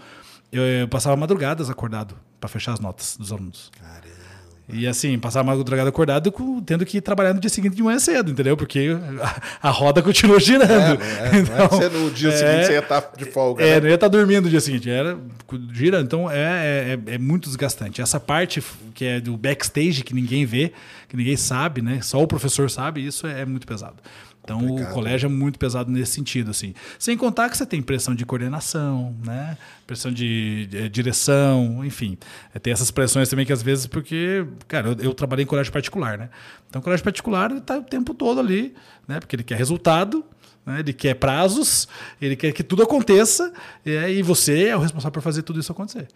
[0.51, 3.71] Eu, eu passava madrugadas acordado para fechar as notas dos alunos.
[4.69, 7.99] E assim, passar uma madrugada acordado com- tendo que trabalhar no dia seguinte de manhã
[7.99, 8.57] cedo, entendeu?
[8.57, 8.97] Porque
[9.61, 10.71] a, a roda continua girando.
[10.73, 13.65] É, não é, não é que você no dia seguinte você ia estar de folga.
[13.65, 13.81] É, né?
[13.81, 15.19] não ia estar dormindo no dia seguinte, era
[15.73, 16.05] girando.
[16.05, 18.01] Então é, é, é muito desgastante.
[18.01, 18.63] Essa parte
[18.95, 20.73] que é do backstage, que ninguém vê,
[21.09, 22.01] que ninguém sabe, né?
[22.01, 23.97] Só o professor sabe, isso é, é muito pesado.
[24.45, 24.91] Então Complicado.
[24.91, 26.75] o colégio é muito pesado nesse sentido, assim.
[26.99, 29.57] Sem contar que você tem pressão de coordenação, né?
[29.87, 32.19] Pressão de, de direção, enfim.
[32.53, 35.73] É, Tem essas pressões também que às vezes, porque, cara, eu, eu trabalhei em colégio
[35.73, 36.29] particular, né?
[36.69, 38.75] Então, colégio particular ele tá o tempo todo ali,
[39.07, 39.21] né?
[39.21, 40.25] Porque ele quer resultado,
[40.67, 40.81] né?
[40.81, 41.87] ele quer prazos,
[42.21, 43.53] ele quer que tudo aconteça,
[43.87, 46.09] e, aí você é o responsável por fazer tudo isso acontecer.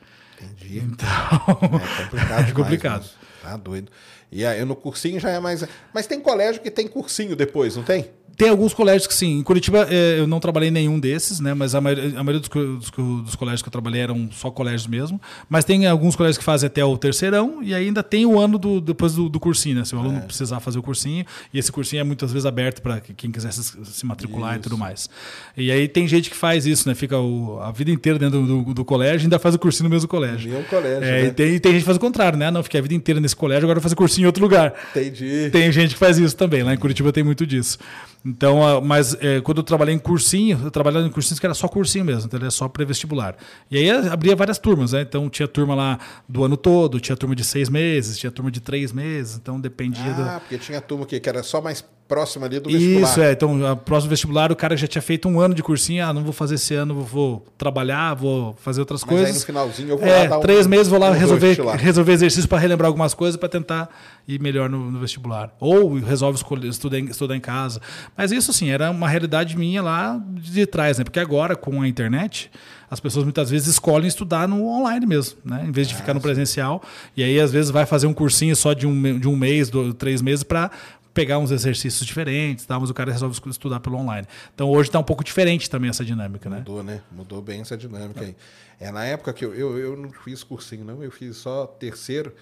[0.43, 0.79] Entendi.
[0.79, 2.49] Então, É complicado.
[2.49, 3.03] É complicado.
[3.03, 3.15] moço.
[3.43, 3.93] Tá doido.
[4.31, 5.65] E aí no cursinho já é mais.
[5.95, 8.11] Mas tem colégio que tem cursinho depois, não tem?
[8.37, 9.39] Tem alguns colégios que sim.
[9.39, 11.55] Em Curitiba eh, eu não trabalhei em nenhum desses, né?
[11.55, 12.91] Mas a maioria, a maioria dos, dos
[13.25, 15.21] dos colégios que eu trabalhei eram só colégios mesmo.
[15.49, 18.81] Mas tem alguns colégios que fazem até o terceirão e ainda tem o ano do,
[18.81, 19.85] depois do, do cursinho, né?
[19.85, 21.25] Se o aluno precisar fazer o cursinho.
[21.53, 24.77] E esse cursinho é muitas vezes aberto para quem quiser se, se matricular e tudo
[24.77, 25.09] mais.
[25.57, 26.95] E aí tem gente que faz isso, né?
[26.95, 29.85] Fica o- a vida inteira dentro do, do- do colégio e ainda faz o cursinho
[29.89, 30.63] no mesmo colégio.
[30.65, 31.05] Colégio.
[31.05, 31.27] É, né?
[31.29, 32.51] e, tem, e tem gente que faz o contrário, né?
[32.51, 34.75] Não, fiquei a vida inteira nesse colégio, agora vou fazer cursinho em outro lugar.
[34.91, 35.49] Entendi.
[35.51, 36.63] Tem gente que faz isso também.
[36.63, 37.79] Lá em Curitiba tem muito disso.
[38.27, 41.55] Então, ah, mas é, quando eu trabalhei em cursinho, eu trabalhava em cursinhos que era
[41.55, 43.37] só cursinho mesmo, então era só pré-vestibular.
[43.71, 45.03] E aí eh, abria várias turmas, né?
[45.03, 45.99] Então tinha turma lá
[46.29, 50.03] do ano todo, tinha turma de seis meses, tinha turma de três meses, então dependia
[50.11, 50.41] Ah, do.
[50.41, 53.11] porque tinha turma que era só mais próximo ali do vestibular.
[53.11, 53.33] Isso, é.
[53.33, 56.05] Então, a próximo vestibular, o cara já tinha feito um ano de cursinho.
[56.05, 59.41] Ah, não vou fazer esse ano, vou trabalhar, vou fazer outras Mas aí coisas.
[59.41, 62.13] no finalzinho eu vou é, lá dar um- três meses vou lá um resolver, resolver
[62.13, 63.89] exercício para relembrar algumas coisas para tentar
[64.29, 65.55] ir melhor no, no vestibular.
[65.61, 67.81] Ou resolve escolher, estudar, em, estudar em casa.
[68.17, 71.05] Mas isso, assim, era uma realidade minha lá de trás, né?
[71.05, 72.51] Porque agora, com a internet,
[72.91, 75.65] as pessoas muitas vezes escolhem estudar no online mesmo, né?
[75.69, 76.83] Em vez de ficar no presencial.
[77.17, 79.93] E aí, às vezes, vai fazer um cursinho só de um, de um mês, do,
[79.95, 80.71] três meses, para
[81.17, 82.79] pegar uns exercícios diferentes, tá?
[82.79, 84.29] mas o cara resolve estudar pelo online.
[84.55, 86.59] Então hoje está um pouco diferente também essa dinâmica, né?
[86.59, 87.01] Mudou, né?
[87.11, 88.37] Mudou bem essa dinâmica aí.
[88.79, 92.35] É, na época que eu, eu, eu não fiz cursinho, não, eu fiz só terceiro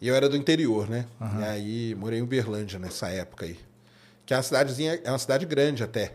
[0.00, 1.04] e eu era do interior, né?
[1.38, 3.58] E aí morei em Uberlândia nessa época aí.
[4.24, 6.14] Que é uma cidadezinha, é uma cidade grande até.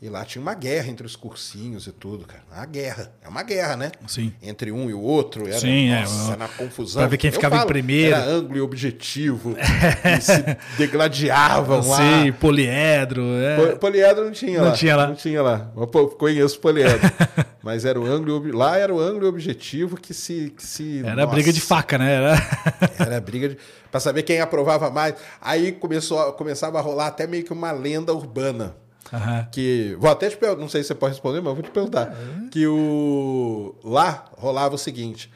[0.00, 2.42] E lá tinha uma guerra entre os cursinhos e tudo, cara.
[2.52, 3.10] Uma guerra.
[3.20, 3.90] É uma guerra, né?
[4.06, 4.32] Sim.
[4.40, 5.48] Entre um e o outro.
[5.48, 7.02] Era, Sim, é, nossa, o- na confusão.
[7.02, 8.14] pra ver quem Eu ficava em primeiro.
[8.14, 9.56] Era ângulo e objetivo.
[9.58, 11.96] e se degladiavam lá.
[11.96, 13.22] Sim, poliedro.
[13.40, 13.56] É.
[13.72, 14.72] Po- Poliedro não tinha Não lá.
[14.72, 15.06] tinha lá.
[15.08, 15.70] Não tinha lá.
[15.76, 17.00] Eu conheço poliedro.
[17.60, 20.54] Mas era o ângulo, e lá era o ângulo e objetivo que se.
[20.56, 22.14] Que se Era nossa, briga de faca, né?
[22.14, 22.34] Era...
[22.98, 23.58] Era briga de,
[23.90, 25.16] pra saber quem aprovava mais.
[25.40, 28.76] Aí começou, começava a rolar até meio que uma lenda urbana.
[29.12, 29.46] Aham.
[29.52, 29.96] Que.
[29.98, 32.14] Vou até te perguntar, não sei se você pode responder, mas eu vou te perguntar.
[32.50, 33.74] Que o.
[33.84, 35.30] Lá rolava o seguinte.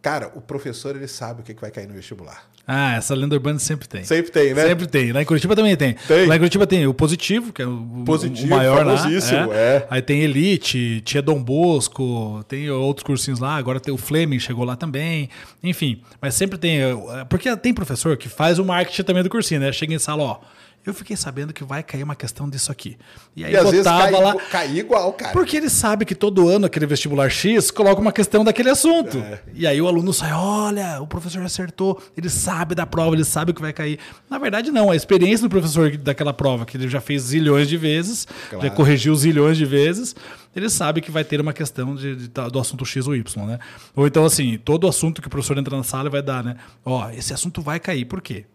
[0.00, 2.44] Cara, o professor ele sabe o que que vai cair no vestibular.
[2.66, 4.04] Ah, essa lenda urbana sempre tem.
[4.04, 4.66] Sempre tem, né?
[4.66, 5.12] Sempre tem.
[5.12, 5.94] Lá em Curitiba também tem.
[6.06, 6.26] Tem.
[6.26, 8.96] Lá em Curitiba tem o positivo, que é o, Positivo, o maior lá.
[8.96, 9.84] famosíssimo, é.
[9.90, 13.56] Aí tem Elite, tinha Dom Bosco, tem outros cursinhos lá.
[13.56, 15.28] Agora tem o Fleming, chegou lá também.
[15.62, 16.80] Enfim, mas sempre tem.
[16.80, 16.94] eh,
[17.28, 19.72] Porque tem professor que faz o marketing também do cursinho, né?
[19.72, 20.40] Chega em sala, ó.
[20.84, 22.98] Eu fiquei sabendo que vai cair uma questão disso aqui.
[23.36, 24.34] E aí E às vezes cai, lá.
[24.50, 25.32] cai igual, cara.
[25.32, 29.16] Porque ele sabe que todo ano aquele vestibular X coloca uma questão daquele assunto.
[29.18, 29.40] É.
[29.54, 33.52] E aí o aluno sai, olha, o professor acertou, ele sabe da prova, ele sabe
[33.52, 34.00] o que vai cair.
[34.28, 34.90] Na verdade, não.
[34.90, 38.66] A experiência do professor daquela prova, que ele já fez zilhões de vezes, Claro.
[38.66, 40.16] já corrigiu zilhões de vezes,
[40.54, 43.60] ele sabe que vai ter uma questão de, de do assunto X ou Y, né?
[43.94, 46.56] Ou então, assim, todo assunto que o professor entra na sala vai dar, né?
[46.84, 48.04] Ó, esse assunto vai cair.
[48.04, 48.46] Por quê?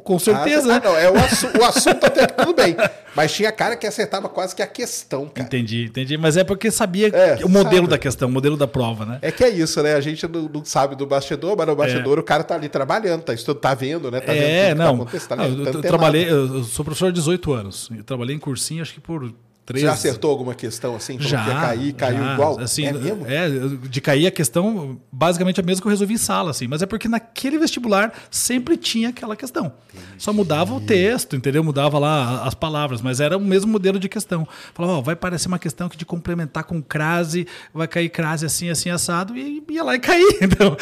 [0.00, 0.80] Com certeza, ah, né?
[0.84, 2.76] não, é o, assu- o assunto até que tudo bem.
[3.14, 5.46] Mas tinha cara que acertava quase que a questão, cara.
[5.46, 6.16] Entendi, entendi.
[6.16, 7.88] Mas é porque sabia É, o modelo sabe.
[7.88, 9.18] da questão, o modelo da prova, né?
[9.22, 9.94] É que é isso, né?
[9.94, 13.22] A gente não, não sabe do bastidor, mas no bastidor o cara tá ali trabalhando,
[13.22, 14.20] tá, estudando, tá vendo, né?
[14.20, 15.04] Tá vendo É, tudo que não.
[15.04, 17.88] Tá tá Não, eu, eu trabalhei, eu sou professor há 18 anos.
[17.96, 19.32] Eu trabalhei em cursinho, acho que por
[19.66, 19.80] 13.
[19.80, 21.18] Você já acertou alguma questão assim?
[21.18, 21.42] Já.
[21.44, 22.34] que cair, caiu já.
[22.34, 22.60] igual?
[22.60, 23.26] Assim, é mesmo?
[23.26, 23.48] é,
[23.88, 26.66] de cair a questão, basicamente a mesma que eu resolvi em sala, assim.
[26.66, 29.72] Mas é porque naquele vestibular sempre tinha aquela questão.
[30.18, 31.64] Só mudava o texto, entendeu?
[31.64, 34.46] Mudava lá as palavras, mas era o mesmo modelo de questão.
[34.74, 38.68] Falava, ó, vai parecer uma questão que de complementar com crase, vai cair crase assim,
[38.68, 40.24] assim, assado, e ia lá e cair.
[40.44, 40.76] Então.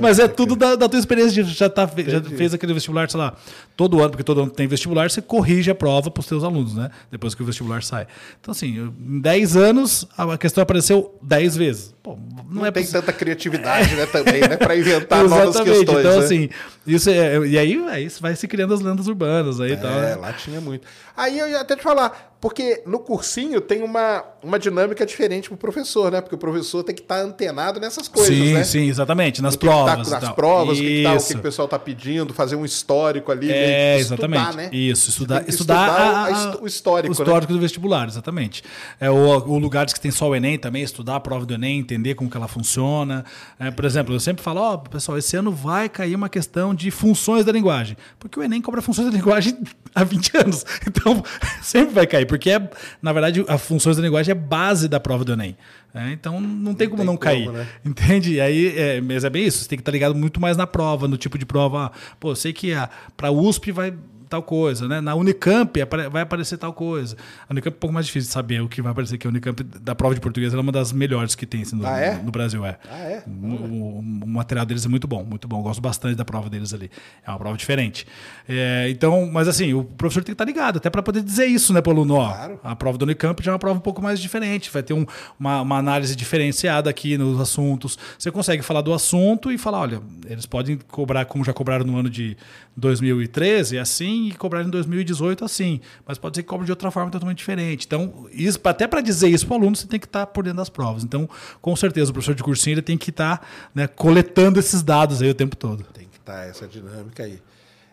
[0.00, 3.18] mas é tudo da, da tua experiência de já, tá, já fez aquele vestibular, sei
[3.18, 3.34] lá,
[3.76, 6.74] todo ano, porque todo ano tem vestibular, você corrige a prova para os teus alunos,
[6.74, 6.90] né?
[7.10, 8.06] Depois que o vestibular sai.
[8.40, 11.94] Então, assim, em 10 anos, a questão apareceu 10 vezes.
[12.02, 13.00] Pô, não, Não, é tem possível.
[13.02, 14.56] tanta criatividade, né, também, né?
[14.56, 15.78] Pra inventar novas Exatamente.
[15.86, 16.00] questões.
[16.00, 16.24] então, né?
[16.24, 16.48] assim,
[16.86, 19.90] isso é, e aí, aí vai se criando as lendas urbanas aí e tal.
[19.90, 20.14] É, né?
[20.16, 20.86] lá tinha muito.
[21.16, 25.58] Aí eu ia até te falar, porque no cursinho tem uma, uma dinâmica diferente pro
[25.58, 26.20] professor, né?
[26.22, 28.64] Porque o professor tem que estar antenado nessas coisas, sim, né?
[28.64, 29.42] sim, exatamente.
[29.42, 30.08] Nas tá- provas.
[30.08, 30.34] nas tal.
[30.34, 33.50] provas, o que, tá- o que o pessoal tá pedindo, fazer um histórico ali.
[33.52, 34.56] É, estudar, exatamente.
[34.56, 34.70] né?
[34.72, 37.22] Isso, estudar, estudar, a- a- o histórico, O né?
[37.22, 38.64] histórico do vestibular, exatamente.
[38.98, 42.14] É, o, lugares que tem só o Enem também, estudar a prova do Enem, entender
[42.14, 43.24] como que ela funciona.
[43.60, 46.90] É, por exemplo, eu sempre falo, ó, pessoal, esse ano vai cair uma questão de
[46.90, 47.96] funções da linguagem.
[48.18, 49.56] Porque o Enem cobra funções da linguagem
[49.94, 50.64] há 20 anos.
[50.86, 51.22] Então,
[51.62, 52.26] sempre vai cair.
[52.26, 52.70] Porque, é,
[53.00, 55.56] na verdade, as funções da linguagem é base da prova do Enem.
[55.94, 57.50] É, então, não tem como tem não como, cair.
[57.50, 57.66] né?
[57.84, 58.40] Entende?
[58.40, 59.58] Aí, é, mas é bem isso.
[59.58, 61.86] Você tem que estar ligado muito mais na prova, no tipo de prova.
[61.86, 62.72] Ah, pô, eu sei que
[63.16, 63.92] para USP vai
[64.32, 65.00] tal coisa, né?
[65.00, 65.78] Na Unicamp
[66.10, 67.16] vai aparecer tal coisa.
[67.48, 69.30] A Unicamp é um pouco mais difícil de saber o que vai aparecer, que a
[69.30, 71.98] Unicamp, da prova de português, ela é uma das melhores que tem assim, no, Ah,
[71.98, 72.14] é?
[72.16, 72.64] no Brasil.
[72.66, 72.78] É.
[72.90, 73.22] Ah, é?
[73.26, 75.58] O, o- o material deles é muito bom, muito bom.
[75.58, 76.90] Eu gosto bastante da prova deles ali.
[77.26, 78.06] É uma prova diferente.
[78.48, 81.72] É, então, mas assim, o professor tem que estar ligado, até para poder dizer isso,
[81.72, 82.14] né, pro aluno?
[82.14, 82.60] Ó, Claro.
[82.64, 85.06] a prova do Unicamp já é uma prova um pouco mais diferente, vai ter um-
[85.38, 87.98] uma, uma análise diferenciada aqui nos assuntos.
[88.18, 91.96] Você consegue falar do assunto e falar, olha, eles podem cobrar como já cobraram no
[91.98, 92.36] ano de
[92.76, 95.80] 2013, assim, e cobrar em 2018 assim.
[96.06, 97.86] Mas pode ser que cobre de outra forma totalmente diferente.
[97.86, 100.58] Então, isso, até para dizer isso para o aluno, você tem que estar por dentro
[100.58, 101.04] das provas.
[101.04, 101.28] Então,
[101.60, 105.30] com certeza, o professor de cursinho ele tem que estar né, coletando esses dados aí
[105.30, 105.84] o tempo todo.
[105.92, 107.42] Tem que estar essa dinâmica aí.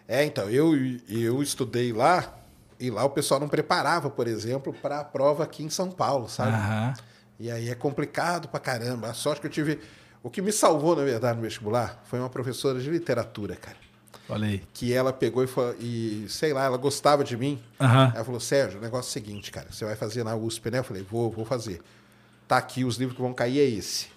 [0.08, 0.74] É, então, eu,
[1.08, 2.34] eu estudei lá,
[2.80, 6.30] e lá o pessoal não preparava, por exemplo, para a prova aqui em São Paulo,
[6.30, 6.52] sabe?
[6.52, 6.94] Aham.
[7.40, 9.10] E aí é complicado pra caramba.
[9.10, 9.80] A sorte que eu tive.
[10.22, 13.78] O que me salvou, na verdade, no vestibular foi uma professora de literatura, cara.
[14.30, 14.62] Olha aí.
[14.74, 17.60] que ela pegou e, falou, e sei lá, ela gostava de mim.
[17.80, 18.12] Aham.
[18.16, 20.80] Ela falou, Sérgio, o negócio é o seguinte, cara, você vai fazer na USP, né?
[20.80, 21.82] Eu falei, vou, vou fazer.
[22.48, 24.08] Tá aqui, os livros que vão cair é esse.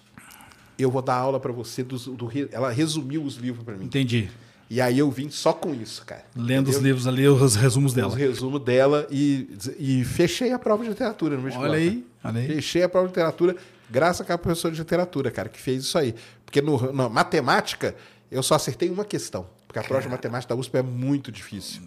[0.77, 3.85] Eu vou dar aula para você do, re- Ela resumiu os livros para mim.
[3.85, 4.29] Entendi.
[4.69, 6.25] E aí eu vim só com isso, cara.
[6.35, 6.87] Lendo os Entendeu?
[6.89, 8.07] livros ali, os resumos dela.
[8.07, 9.47] Os resumos dela e,
[9.77, 11.69] e fechei a prova de literatura no vestibular.
[11.71, 12.47] Olha aí, olha aí.
[12.47, 13.55] Fechei a prova de literatura
[13.89, 16.15] graças àquela professora de literatura, cara, que fez isso aí.
[16.43, 17.93] Porque no, na matemática,
[18.31, 19.45] eu só acertei uma questão.
[19.73, 21.81] Porque a prova de matemática da USP é muito difícil.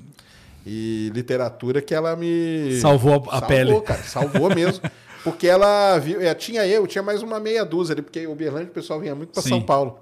[0.66, 2.80] E literatura que ela me...
[2.80, 3.80] Salvou a- a pele.
[3.82, 4.02] cara.
[4.02, 4.82] Salvou mesmo.
[5.22, 6.20] Porque ela viu...
[6.20, 9.14] é, tinha eu, tinha mais uma meia dúzia ali, porque o Uberlândia o pessoal vinha
[9.14, 9.40] muito para.
[9.42, 10.00] São Paulo.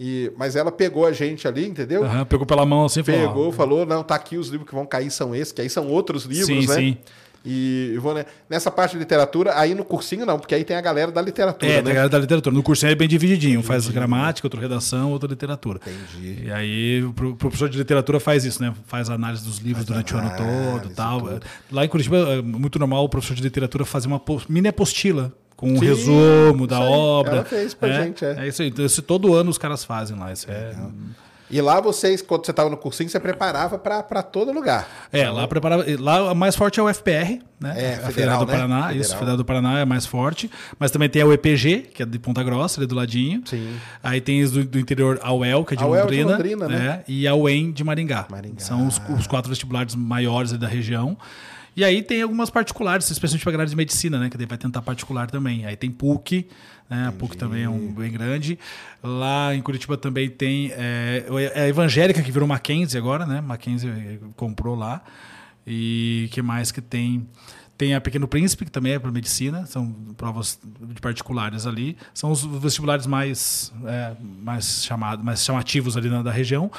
[0.00, 2.02] E, mas ela pegou a gente ali, entendeu?
[2.04, 3.28] Aham, Pegou pela mão assim e falou.
[3.28, 5.86] Pegou, falou, não, tá aqui os livros que vão cair são esses, que aí são
[5.88, 6.74] outros livros, Sim, né?
[6.74, 6.98] sim.
[7.44, 10.80] E vou né, nessa parte de literatura, aí no cursinho não, porque aí tem a
[10.80, 11.82] galera da literatura, É, né?
[11.82, 12.54] tem a galera da literatura.
[12.54, 13.60] No cursinho é bem divididinho.
[13.60, 15.80] Um faz gramática, outro redação, outro literatura.
[15.86, 16.44] Entendi.
[16.46, 18.74] E aí o pro- professor de literatura faz isso, né?
[18.86, 21.20] Faz a análise dos livros durante o ano todo tal.
[21.20, 21.40] tudo.
[21.70, 25.72] Lá em Curitiba é muito normal o professor de literatura fazer uma mini apostila com
[25.72, 26.84] um Sim, resumo da aí.
[26.84, 27.32] obra.
[27.36, 28.36] Ela fez pra é, gente, é.
[28.44, 28.68] é isso aí.
[28.68, 30.32] Então, isso todo ano os caras fazem lá.
[30.32, 30.74] Isso é,
[31.50, 34.86] E lá vocês, quando você estava no cursinho, você preparava para todo lugar.
[35.12, 35.84] é, lá preparava.
[35.98, 37.74] Lá a mais forte é o FPR, né?
[37.74, 38.52] É, a federal, Federal do né?
[38.52, 38.82] Paraná.
[38.82, 39.00] Federal.
[39.00, 40.50] Isso, Federal do Paraná é mais forte.
[40.78, 43.42] Mas também tem a UEPG, que é de Ponta Grossa, ali do ladinho.
[43.46, 43.76] Sim.
[44.02, 46.32] Aí tem do, do interior, a UEL, que é de A UEL de Londrina.
[46.32, 47.02] Londrina, né?
[47.06, 48.26] é, E a UEM de Maringá.
[48.30, 48.60] Maringá.
[48.60, 51.16] São os, os quatro vestibulares maiores da região.
[51.78, 54.28] E aí tem algumas particulares, especialmente para a galera de medicina, né?
[54.28, 55.64] Que vai tentar particular também.
[55.64, 56.48] Aí tem PUC,
[56.90, 57.06] né?
[57.06, 58.58] A PUC também é um bem grande.
[59.00, 61.24] Lá em Curitiba também tem é,
[61.54, 63.40] é a evangélica que virou Mackenzie agora, né?
[63.40, 65.04] Mackenzie comprou lá.
[65.64, 67.28] E que mais que tem?
[67.76, 71.96] Tem a Pequeno Príncipe, que também é para medicina, são provas de particulares ali.
[72.12, 76.72] São os vestibulares mais, é, mais, chamado, mais chamativos ali na, da região.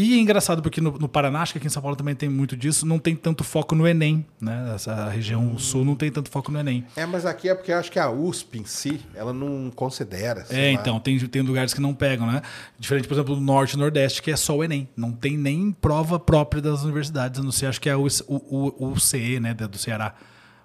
[0.00, 2.28] E é engraçado porque no, no Paraná, acho que aqui em São Paulo também tem
[2.28, 4.24] muito disso, não tem tanto foco no Enem.
[4.40, 4.70] Né?
[4.72, 6.86] Essa região sul não tem tanto foco no Enem.
[6.94, 10.46] É, mas aqui é porque eu acho que a USP em si, ela não considera.
[10.50, 10.80] É, lá.
[10.80, 12.42] então, tem, tem lugares que não pegam, né?
[12.78, 14.88] Diferente, por exemplo, do Norte e Nordeste, que é só o Enem.
[14.96, 18.90] Não tem nem prova própria das universidades, a não ser, acho que é o, o,
[18.92, 20.14] o, CE, né, do Ceará.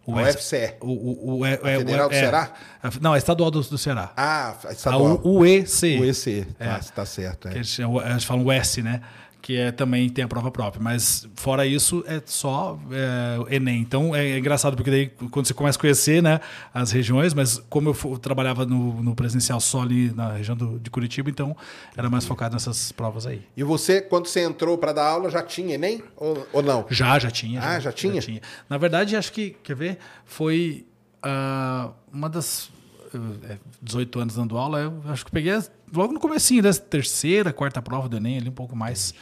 [0.05, 0.73] O A S- UFCE.
[0.81, 2.53] O, o, o, é, é, Federal do é- Ceará?
[3.01, 4.11] não, é estadual do, do Ceará.
[4.17, 5.21] Ah, a estadual.
[5.23, 5.99] U- UEC.
[5.99, 6.45] O EC.
[6.59, 6.65] É.
[6.67, 7.47] Tá, tá certo.
[7.47, 7.55] É.
[7.55, 9.01] eles, eles falam o S, né?
[9.45, 10.81] Que é, também tem a prova própria.
[10.81, 13.81] Mas fora isso, é só é, Enem.
[13.81, 16.39] Então é engraçado, porque daí quando você começa a conhecer né,
[16.73, 20.79] as regiões, mas como eu fu- trabalhava no, no presencial só ali na região do-
[20.79, 21.57] de Curitiba, então
[21.97, 23.41] era mais focado nessas provas aí.
[23.57, 26.01] E você, quando você entrou para dar aula, já tinha Enem?
[26.15, 26.85] Ou, ou não?
[26.89, 27.61] Já, já tinha.
[27.61, 28.21] Ah, já tinha?
[28.69, 30.85] Na verdade, acho que, quer ver, foi
[31.21, 32.69] ah, uma das...
[33.13, 37.53] eh, 18 anos dando aula, eu acho que peguei as- logo no comecinho, da terceira,
[37.53, 39.13] quarta prova do Enem, ali um pouco mais.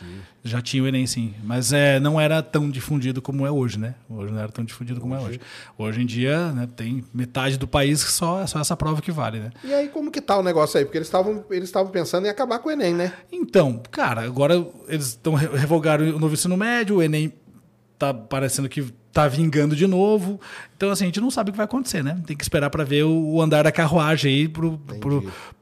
[0.44, 1.34] Já tinha o Enem, sim.
[1.44, 3.96] Mas é, não era tão difundido como é hoje, né?
[4.10, 5.40] Hoje não era tão difundido como é hoje.
[5.78, 9.40] Hoje em dia, né, tem metade do país que só, só essa prova que vale,
[9.40, 9.52] né?
[9.64, 10.86] E aí, como que tá o negócio aí?
[10.86, 13.14] Porque eles estavam eles estavam pensando em acabar com o Enem, né?
[13.32, 17.34] Então, cara, agora eles estão revogaram o novo ensino médio, o Enem
[18.02, 20.40] tá parecendo que tá vingando de novo.
[20.76, 22.20] Então, assim, a gente não sabe o que vai acontecer, né?
[22.26, 24.48] Tem que esperar para ver o andar da carruagem aí,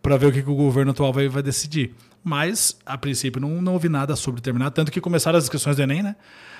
[0.01, 1.93] pra ver o que, que o governo atual vai, vai decidir.
[2.23, 5.81] Mas, a princípio, não, não ouvi nada sobre terminar, tanto que começaram as inscrições do
[5.81, 6.15] Enem, né?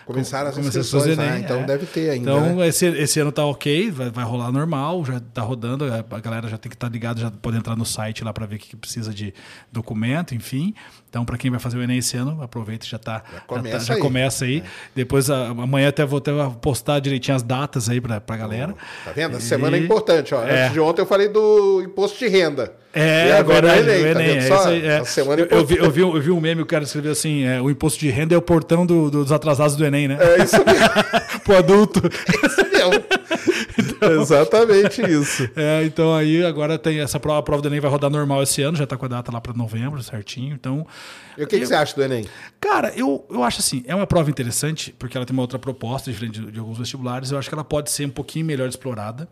[0.05, 1.63] Começaram as inscrições, do ah, Enem, então é.
[1.65, 2.67] deve ter ainda, Então, né?
[2.67, 6.57] esse, esse ano tá ok, vai, vai rolar normal, já tá rodando, a galera já
[6.57, 8.75] tem que estar ligada, já pode entrar no site lá para ver o que, que
[8.75, 9.33] precisa de
[9.71, 10.73] documento, enfim.
[11.09, 13.23] Então, para quem vai fazer o Enem esse ano, aproveita e já tá.
[13.33, 13.99] Já começa tá- já aí.
[13.99, 14.63] começa aí.
[14.95, 16.31] Depois, a- amanhã até vou até
[16.61, 18.75] postar direitinho as datas aí pra, pra galera.
[19.03, 19.35] Tá vendo?
[19.37, 20.43] Essa E- semana é importante, ó.
[20.43, 20.61] É.
[20.63, 22.73] Antes de ontem eu falei do imposto de renda.
[22.93, 24.55] É, e agora verdade, o Enem, tá é só?
[24.59, 24.97] isso aí, é.
[24.97, 26.83] A semana é eu, eu vi, eu, vi, um- eu vi um meme, o cara
[26.83, 30.07] escreveu assim: é, o imposto de renda é o portão do- dos atrasados do Enem,
[30.07, 30.17] né?
[30.19, 30.89] É isso mesmo.
[31.43, 32.01] Pro adulto.
[32.01, 32.91] mesmo.
[34.01, 35.49] Exatamente isso.
[35.55, 38.61] É, então aí agora tem essa prova, a prova do Enem vai rodar normal esse
[38.61, 40.53] ano, já tá com a data lá para novembro, certinho.
[40.53, 40.85] Então,
[41.37, 42.25] E o que, que você acha do Enem?
[42.59, 46.11] cara, eu, eu acho assim, é uma prova interessante, porque ela tem uma outra proposta,
[46.11, 47.31] diferente de, de alguns vestibulares.
[47.31, 49.27] Eu acho que ela pode ser um pouquinho melhor explorada.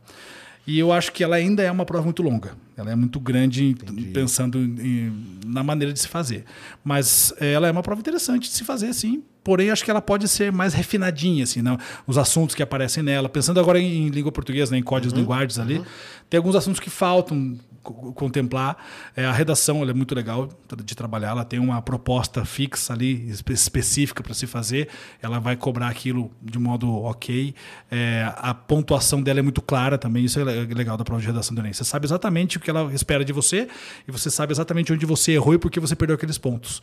[0.66, 2.52] E eu acho que ela ainda é uma prova muito longa.
[2.76, 3.74] Ela é muito grande em-
[4.12, 6.44] pensando em- na maneira de se fazer.
[6.84, 10.02] Mas eh, ela é uma prova interessante de se fazer, sim, porém acho que ela
[10.02, 11.78] pode ser mais refinadinha, assim, não?
[12.06, 13.30] os assuntos que aparecem nela.
[13.30, 15.20] Pensando agora em, língua portuguesa, né, em códigos Uhum.
[15.20, 15.82] linguagens ali,
[16.30, 18.76] tem alguns assuntos que faltam co- contemplar.
[19.16, 20.50] É, a redação é muito legal
[20.84, 24.90] de trabalhar, ela tem uma proposta fixa ali, espe- específica para se fazer,
[25.22, 27.56] ela vai cobrar aquilo de modo ok.
[27.90, 31.28] É, a pontuação dela é muito clara também, isso é le- legal da prova de
[31.28, 31.72] redação do Enem.
[31.74, 33.68] Você sabe exatamente o que ela espera de você
[34.08, 36.82] e você sabe exatamente onde você errou e por que você perdeu aqueles pontos.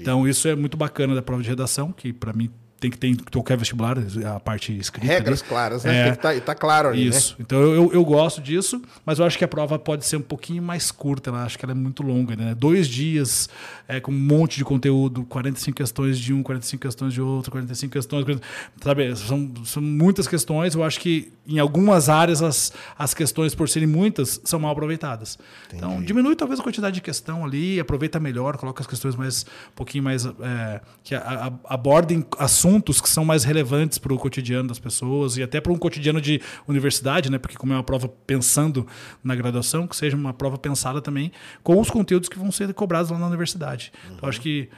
[0.00, 2.50] Então isso é muito bacana da prova de redação, que para mim
[2.80, 3.96] tem que ter em qualquer vestibular,
[4.34, 5.06] a parte escrita.
[5.06, 5.48] Regras ali.
[5.48, 6.08] claras, né?
[6.08, 6.14] É.
[6.14, 7.34] Tá, e tá claro ali, Isso.
[7.40, 10.62] Então eu, eu, gosto disso, mas eu acho que a prova pode ser um pouquinho
[10.62, 11.30] mais curta.
[11.30, 12.54] Eu acho que ela é muito longa, né?
[12.54, 13.48] Dois dias
[13.88, 17.92] é, com um monte de conteúdo, 45 questões de um, 45 questões de outro, 45
[17.92, 18.24] questões.
[18.24, 18.46] 40
[18.80, 20.74] Sabe, são, são muitas questões.
[20.74, 25.36] Eu acho que em algumas áreas as, as questões, por serem muitas, são mal aproveitadas.
[25.74, 29.74] Então diminui talvez a quantidade de questão ali, aproveita melhor, coloca as questões mais um
[29.74, 32.67] pouquinho mais é, que a- a- abordem assuntos
[33.02, 36.40] que são mais relevantes para o cotidiano das pessoas e até para um cotidiano de
[36.66, 37.38] universidade, né?
[37.38, 38.86] Porque como é uma prova pensando
[39.24, 43.10] na graduação, que seja uma prova pensada também com os conteúdos que vão ser cobrados
[43.10, 43.92] lá na universidade.
[44.14, 44.68] Então acho que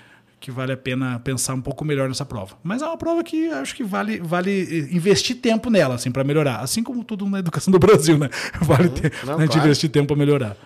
[0.40, 2.56] que vale a pena pensar um pouco melhor nessa prova.
[2.62, 6.60] Mas é uma prova que acho que vale, vale investir tempo nela, assim, para melhorar.
[6.60, 8.30] Assim como tudo na educação do Brasil, né?
[8.62, 9.66] Vale ter, Não, a gente claro.
[9.66, 10.56] investir tempo para melhorar.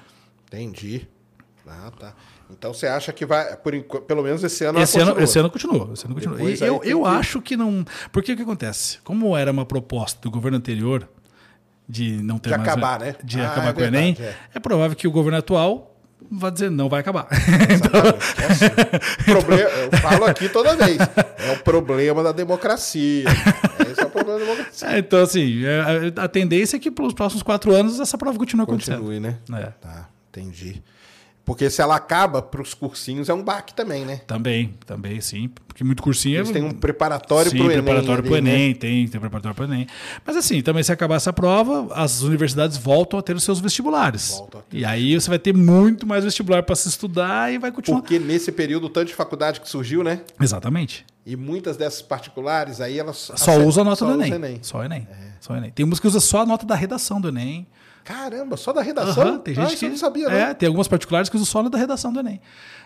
[0.46, 1.08] Entendi.
[1.66, 2.14] Ah, tá.
[2.56, 5.24] Então você acha que vai, por pelo menos esse ano Esse ano, continua.
[5.24, 5.90] esse ano continua.
[5.92, 6.36] Esse ano continua.
[6.36, 7.84] Depois eu eu que- acho que não.
[8.12, 8.98] Porque o que acontece?
[9.04, 11.08] Como era uma proposta do governo anterior
[11.88, 12.68] de não ter De mais.
[12.68, 13.14] acabar, né?
[13.22, 14.60] De Ah, acabar é com o Enem, verdade, é.
[14.60, 15.90] provável que o governo atual
[16.30, 17.28] vai dizer não vai acabar.
[17.30, 19.24] Exatamente, é assim.
[19.30, 20.96] Problema- eu falo aqui toda vez.
[20.98, 23.24] É o problema da democracia.
[23.90, 24.88] Esse é o problema da democracia.
[24.88, 25.80] É, então, assim, é,
[26.18, 29.00] a, a tendência é que pelos próximos quatro anos essa prova continue acontecendo.
[29.00, 29.36] Continue, né?
[29.52, 29.66] É.
[29.80, 30.82] Tá, entendi.
[31.44, 34.22] Porque se ela acaba para os cursinhos é um baque também, né?
[34.26, 35.50] Também, também, sim.
[35.66, 37.82] Porque muito cursinho Eles têm um preparatório para o Enem.
[37.82, 38.54] preparatório para o né?
[38.54, 39.86] Enem, tem, tem preparatório para o Enem.
[40.24, 44.30] Mas assim, também se acabar essa prova, as universidades voltam a ter os seus vestibulares.
[44.38, 44.78] Voltam a ter.
[44.78, 48.00] E aí você vai ter muito mais vestibular para se estudar e vai continuar.
[48.00, 50.22] Porque nesse período, tanto de faculdade que surgiu, né?
[50.40, 51.04] Exatamente.
[51.26, 53.32] E muitas dessas particulares, aí elas...
[53.36, 54.58] Só usa a nota do usa Enem.
[54.62, 55.06] Só o Enem.
[55.40, 55.70] Só o Enem.
[55.72, 57.66] Tem umas que usa só a nota da redação do Enem.
[58.04, 59.22] Caramba, só da redação?
[59.26, 60.54] Aham, tem gente ah, que não sabia, É, né?
[60.54, 62.38] tem algumas particulares que usam só da redação do Enem.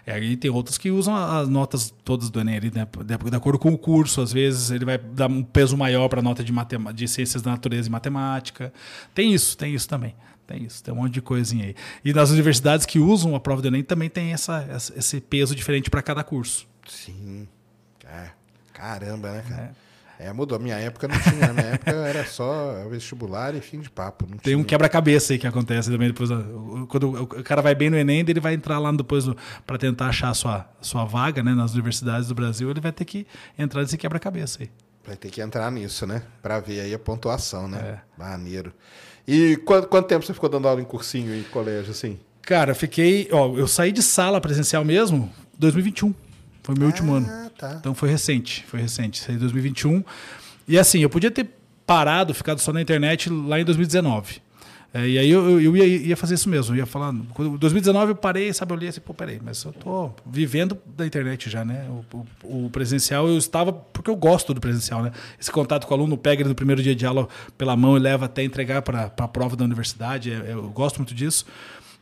[0.06, 2.86] E aí tem outras que usam as notas todas do Enem, ali, né?
[3.04, 4.20] de, acordo com o curso.
[4.22, 6.52] Às vezes ele vai dar um peso maior para a nota de,
[6.94, 8.72] de ciências da natureza e matemática.
[9.12, 10.14] Tem isso, tem isso também.
[10.46, 11.74] Tem isso, tem um monte de coisinha aí.
[12.04, 14.66] E nas universidades que usam a prova do Enem também tem essa-
[14.96, 16.66] esse peso diferente para cada curso.
[16.88, 17.46] Sim.
[18.06, 18.30] É.
[18.72, 19.62] Caramba, né, cara?
[19.62, 19.87] É.
[20.32, 20.56] mudou.
[20.56, 21.46] A minha época não tinha.
[21.46, 24.26] Na minha época era só vestibular e fim de papo.
[24.42, 24.64] Tem um tinha.
[24.64, 26.28] quebra-cabeça aí que acontece também depois.
[26.88, 29.24] Quando o cara vai bem no Enem, ele vai entrar lá depois
[29.64, 33.04] para tentar achar a sua, sua vaga né, nas universidades do Brasil, ele vai ter
[33.04, 34.70] que entrar nesse quebra-cabeça aí.
[35.06, 36.22] Vai ter que entrar nisso, né?
[36.42, 37.78] Pra ver aí a pontuação, né?
[37.78, 37.98] É.
[38.18, 38.72] Maneiro.
[39.26, 42.18] E quanto, quanto tempo você ficou dando aula em cursinho e colégio, assim?
[42.42, 43.28] Cara, eu fiquei.
[43.30, 46.14] Ó, eu saí de sala presencial mesmo 2021.
[46.68, 47.26] Foi meu último ano.
[47.30, 47.76] Ah, tá.
[47.80, 50.04] Então foi recente, foi recente, saí em 2021.
[50.68, 51.48] E assim, eu podia ter
[51.86, 54.42] parado, ficado só na internet lá em 2019.
[54.92, 57.10] É, e aí eu, eu- eu ia, ia fazer isso mesmo, eu ia falar.
[57.12, 61.06] Em 2019 eu parei, sabe, eu olhei assim, pô, peraí, mas eu tô vivendo da
[61.06, 61.86] internet já, né?
[61.88, 65.12] O, o- o presencial eu estava, porque eu gosto do presencial, né?
[65.40, 68.00] Esse contato com o aluno, pega ele no primeiro dia de aula pela mão e
[68.00, 71.46] leva até entregar para a prova da universidade, é- eu gosto muito disso.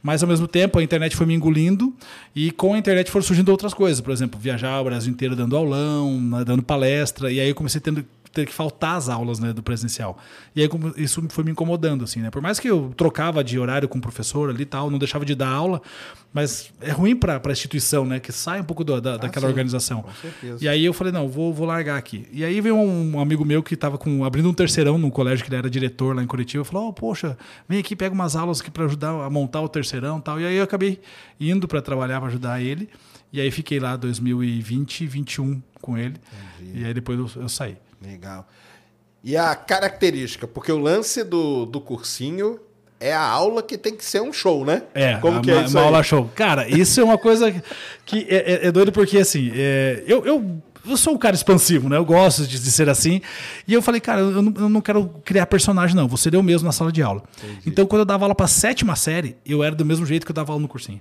[0.07, 1.93] Mas ao mesmo tempo a internet foi me engolindo
[2.33, 4.01] e com a internet foram surgindo outras coisas.
[4.01, 7.33] Por exemplo, viajar o Brasil inteiro dando aulão, dando palestra.
[7.33, 8.05] E aí eu comecei tendo
[8.37, 10.19] ter que faltar as aulas né, do presencial.
[10.55, 10.69] E aí
[10.99, 12.31] isso foi me incomodando, assim, né?
[12.31, 15.25] Por mais que eu trocava de horário com o professor ali e tal, não deixava
[15.25, 15.81] de dar aula,
[16.35, 18.21] mas é ruim para a instituição, né?
[18.21, 20.03] Que sai um pouco do- da, daquela sim, organização.
[20.03, 20.63] com certeza.
[20.63, 22.29] E aí eu falei, não, vou, vou largar aqui.
[22.31, 25.49] E aí veio um amigo meu que estava com, abrindo um terceirão no colégio, que
[25.51, 28.71] ele era diretor lá em Curitiba, falou, oh, poxa, vem aqui, pega umas aulas aqui
[28.71, 30.39] para ajudar a montar o terceirão e tal.
[30.39, 31.01] E aí eu acabei
[31.41, 32.89] indo para trabalhar, para ajudar ele.
[33.33, 36.17] E aí fiquei lá 2020 e 21 com ele.
[36.75, 37.77] E aí depois eu, eu saí.
[38.07, 38.47] Legal.
[39.25, 42.61] E a característica, porque o lance do, do cursinho
[43.01, 44.83] é a aula que tem que ser um show, né?
[44.95, 45.87] É, Como que é uma, isso uma aí?
[45.87, 46.31] aula show.
[46.35, 47.53] Cara, isso é uma coisa
[48.05, 51.89] que é, é- é doido porque, assim, é, eu, eu, eu sou um cara expansivo,
[51.89, 51.97] né?
[51.97, 53.21] Eu gosto de, de ser assim.
[53.67, 56.07] E eu falei, cara, eu não, eu não quero criar personagem, não.
[56.07, 57.23] Vou ser eu mesmo na sala de aula.
[57.67, 60.35] Então, quando eu dava aula pra sétima série, eu era do mesmo jeito que eu
[60.35, 61.01] dava aula no cursinho.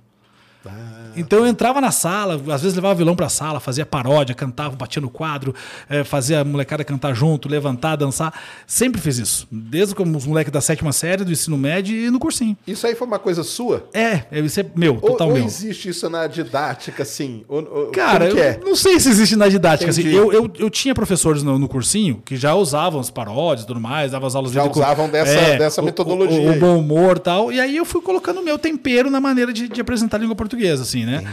[1.17, 5.01] Então eu entrava na sala, às vezes levava violão pra sala, fazia paródia, cantava, batia
[5.01, 5.55] no quadro,
[5.89, 8.33] eh, fazia a molecada cantar junto, levantar, dançar.
[8.67, 9.47] Sempre fiz isso.
[9.49, 12.57] Desde como os moleques da sétima série, do ensino médio e no cursinho.
[12.67, 13.87] Isso aí foi uma coisa sua?
[13.93, 15.45] É, é, isso é meu, Ou, total ou meu.
[15.45, 17.45] existe isso na didática, assim?
[17.47, 18.59] Ou- ou- Cara, como que eu é?
[18.63, 19.89] não sei se existe na didática.
[19.91, 23.67] Assim, eu, eu, eu tinha professores no, no cursinho que já usavam as paródias e
[23.67, 26.59] tudo mais, davam as aulas Já de usavam dessa- dessa o- metodologia O, o aí.
[26.59, 27.51] bom humor e tal.
[27.53, 30.35] E aí eu fui colocando o meu tempero na maneira de, de apresentar a língua
[30.35, 31.23] portuguesa, assim, né?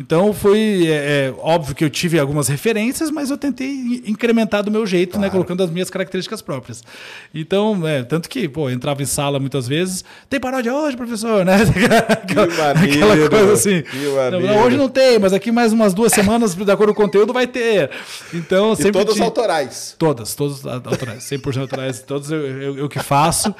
[0.00, 4.62] Então foi é, é, óbvio que eu tive algumas referências, mas eu tentei in- incrementar
[4.62, 5.30] do meu jeito, né?
[5.30, 6.82] Colocando as minhas características próprias.
[7.34, 11.44] Então, é, tanto que, pô, eu entrava em sala muitas vezes, tem paródia hoje, professor,
[11.44, 11.56] né?
[12.10, 13.82] Aquela, maneiro, aquela coisa assim.
[13.82, 17.04] que Não, hoje não tem, mas aqui mais umas duas semanas, de acordo com o
[17.04, 17.90] conteúdo, vai ter.
[18.34, 19.94] Então, E sempre todas tinha- autorais.
[19.98, 23.54] Todas, todas autorais, 100% autorais, todos eu, eu, eu que faço.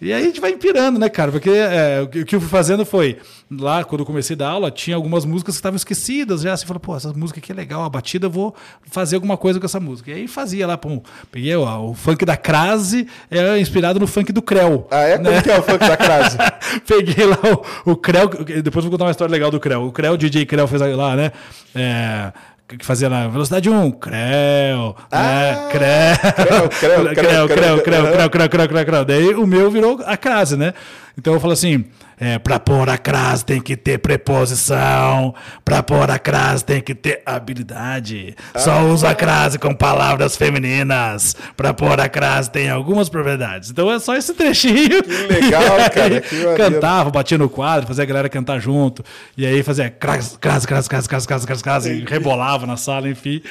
[0.00, 1.32] E aí a gente vai empirando, né, cara?
[1.32, 3.18] Porque é, o que eu fui fazendo foi,
[3.50, 6.56] lá quando eu comecei a dar aula, tinha algumas músicas que estavam esquecidas já.
[6.56, 8.54] Você falou, pô, essa música aqui é legal, a batida, eu vou
[8.90, 10.10] fazer alguma coisa com essa música.
[10.10, 14.32] E aí fazia lá, pô, peguei ó, o funk da Crase, é inspirado no funk
[14.32, 14.86] do Creu.
[14.90, 15.18] Ah, é?
[15.18, 16.36] Como que é o funk da crase?
[16.86, 17.38] Peguei lá
[17.84, 18.28] o, o Creu,
[18.62, 19.84] depois vou contar uma história legal do Creu.
[19.84, 21.32] O Creu, o DJ Creu fez lá, né?
[21.74, 22.32] É,
[22.68, 26.16] que fazia na velocidade 1, Creu, Ah, né?
[26.36, 27.82] Creu, Creu, Creu, Creu, Creu, Creu, Creu.
[27.82, 29.04] Creu, Creu, Creu, Creu, Creu.
[29.04, 30.74] Daí o meu virou a crase, né?
[31.16, 31.84] Então eu falo assim,
[32.18, 36.94] é, pra pôr a crase tem que ter preposição, pra pôr a crase tem que
[36.94, 38.34] ter habilidade.
[38.56, 38.82] Só Ah.
[38.84, 43.70] usa a crase com palavras femininas, pra pôr a crase tem algumas propriedades.
[43.70, 45.02] Então é só esse trechinho.
[45.02, 45.62] Que legal,
[45.92, 46.56] cara, que.
[46.56, 49.04] Cantava, batia no quadro, fazia a galera cantar junto.
[49.36, 53.08] E aí fazia crase, crase, crase, crase, crase, crase, crase, crase, e rebolava na sala,
[53.08, 53.42] enfim.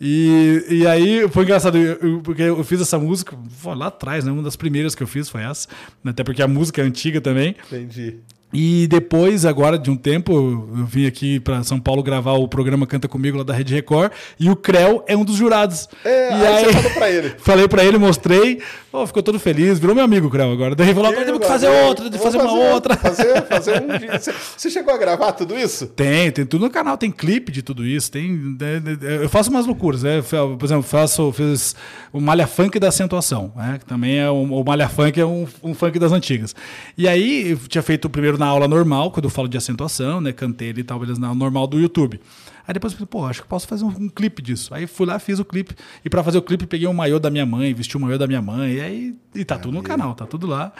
[0.00, 4.30] E, e aí foi engraçado, eu- porque eu fiz essa música lá atrás, né?
[4.30, 5.66] Uma das primeiras que eu fiz foi essa.
[6.04, 7.56] Até porque a música é antiga também.
[7.66, 8.18] Entendi.
[8.52, 12.86] E depois, agora de um tempo, eu vim aqui para São Paulo gravar o programa
[12.86, 14.10] Canta Comigo lá da Rede Record.
[14.40, 15.86] E o Creu é um dos jurados.
[16.02, 17.34] É, e aí você falou pra ele.
[17.38, 18.62] Falei pra ele, mostrei.
[18.90, 20.74] Pô, ficou todo feliz, virou meu amigo o Creu agora.
[20.74, 22.96] Daí falou: agora temos que fazer outra, que Vou fazer uma outra.
[22.96, 24.18] Fazer, fazer um dia.
[24.18, 25.86] Você, você chegou a gravar tudo isso?
[25.88, 28.32] Tem, tem tudo no canal, tem clipe de tudo isso, tem.
[28.32, 30.22] né, né, Eu faço umas loucuras, né?
[30.22, 31.76] Por exemplo, faço, fiz
[32.10, 33.76] o Malha Funk da acentuação, né?
[33.78, 36.54] Que também é um, o Malha Funk é um, um funk das antigas.
[36.96, 40.32] E aí eu tinha feito primeiro na aula normal, quando eu falo de acentuação, né?
[40.32, 42.20] Cantei ele e tal, beleza, na aula normal do YouTube.
[42.66, 44.74] Aí depois eu falei, pô, acho que posso fazer um, um clipe disso.
[44.74, 45.74] Aí fui lá, fiz o clipe.
[46.04, 48.26] E pra fazer o clipe, peguei um maiô da minha mãe, vesti o maiô da
[48.26, 48.74] minha mãe.
[48.74, 50.72] E aí e tá tudo no canal, tá tudo lá.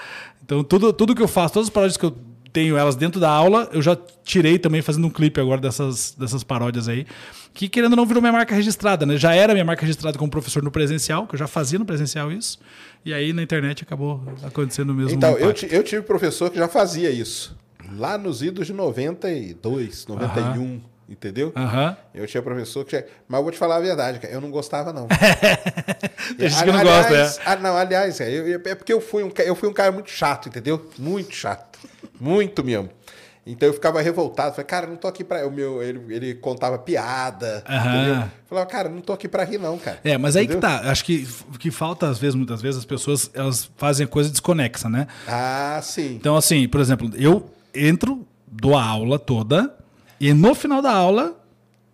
[0.44, 2.14] Então, tudo, tudo que eu faço, todas as paródias que eu
[2.52, 6.42] tenho elas dentro da aula, eu já tirei também fazendo um clipe agora dessas, dessas
[6.44, 7.06] paródias aí.
[7.54, 9.16] Que querendo ou não virou minha marca registrada, né?
[9.16, 12.30] Já era minha marca registrada como professor no presencial, que eu já fazia no presencial
[12.30, 12.58] isso.
[13.04, 15.12] E aí na internet acabou acontecendo o mesmo.
[15.16, 17.56] Então, eu, eu tive professor que já fazia isso.
[17.96, 21.52] Lá nos idos de 92, 91, entendeu?
[21.56, 21.96] Aham.
[22.14, 22.90] Eu tinha professor que.
[22.90, 24.32] tinha- Mas eu vou te falar a verdade, cara.
[24.32, 25.08] Eu não gostava, não.
[26.38, 27.44] Tem gente que não aliás, gosta, é.
[27.46, 30.10] ah, não, aliás, é, eu- é porque eu fui, um, eu fui um cara muito
[30.10, 30.88] chato, entendeu?
[30.98, 31.78] Muito chato.
[32.20, 32.90] Muito mesmo.
[33.48, 34.50] Então eu ficava revoltado.
[34.50, 35.46] Falei, cara, não tô aqui pra.
[35.46, 37.64] O meu, ele, ele contava piada.
[37.66, 39.98] Eu Falava, cara, não tô aqui pra rir, não, cara.
[40.04, 40.60] É, mas aí Entendeu?
[40.60, 40.90] que tá.
[40.90, 44.90] Acho que o que falta, às vezes, muitas vezes, as pessoas elas fazem coisa desconexa,
[44.90, 45.06] né?
[45.26, 46.16] Ah, sim.
[46.16, 49.74] Então, assim, por exemplo, eu entro, dou a aula toda,
[50.20, 51.37] e no final da aula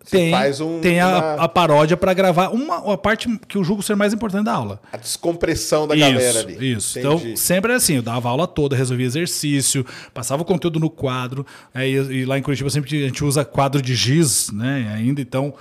[0.05, 3.57] Você tem, faz um- tem a, uma- a paródia para gravar uma, uma parte que
[3.57, 4.79] eu julgo ser mais importante da aula.
[4.93, 6.73] A descompressão da isso, galera ali.
[6.73, 6.99] Isso.
[6.99, 7.15] Entendi.
[7.25, 10.89] Então, sempre era assim, eu dava a aula toda, resolvia exercício, passava o conteúdo no
[10.89, 11.45] quadro.
[11.73, 14.93] aí e lá em Curitiba sempre a gente usa quadro de giz, né?
[14.95, 15.53] Ainda, então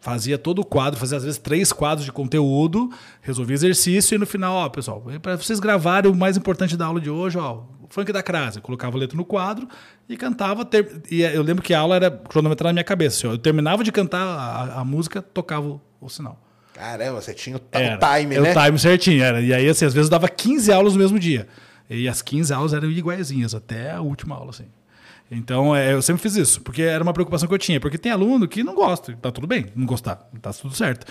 [0.00, 2.90] fazia todo o quadro, fazia às vezes três quadros de conteúdo,
[3.22, 7.00] resolvia exercício e no final, ó, pessoal, para vocês gravarem o mais importante da aula
[7.00, 7.60] de hoje, ó,
[7.94, 8.58] funk da crase.
[8.58, 9.68] Eu colocava a letra no quadro
[10.08, 10.64] e cantava.
[10.64, 13.16] ter- e eu lembro que a aula era cronometrada na minha cabeça.
[13.18, 16.38] assim, eu terminava de cantar a, a música, tocava o, o sinal.
[16.74, 17.94] Caramba, você tinha o, Era.
[17.96, 18.50] o time, É né?
[18.52, 19.40] O time certinho, era.
[19.40, 21.46] E aí, assim, às vezes eu dava 15 aulas no mesmo dia.
[21.88, 24.66] E as 15 aulas eram iguaizinhas, até a última aula, assim.
[25.30, 27.78] Então, é, eu sempre fiz isso, porque era uma preocupação que eu tinha.
[27.80, 31.06] Porque tem aluno que não gosta, tá tudo bem, não gostar, tá tudo certo.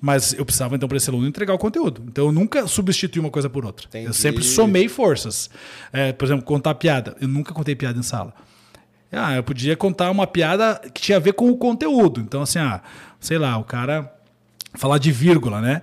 [0.00, 2.04] Mas eu precisava, então, para esse aluno entregar o conteúdo.
[2.06, 3.86] Então, eu nunca substituí uma coisa por outra.
[3.86, 4.06] Entendi.
[4.06, 5.48] Eu sempre somei forças.
[5.92, 7.16] É, por exemplo, contar piada.
[7.20, 8.34] Eu nunca contei piada em sala.
[9.10, 12.20] Ah, eu podia contar uma piada que tinha a ver com o conteúdo.
[12.20, 12.82] Então, assim, ah,
[13.18, 14.12] sei lá, o cara
[14.74, 15.82] falar de vírgula, né?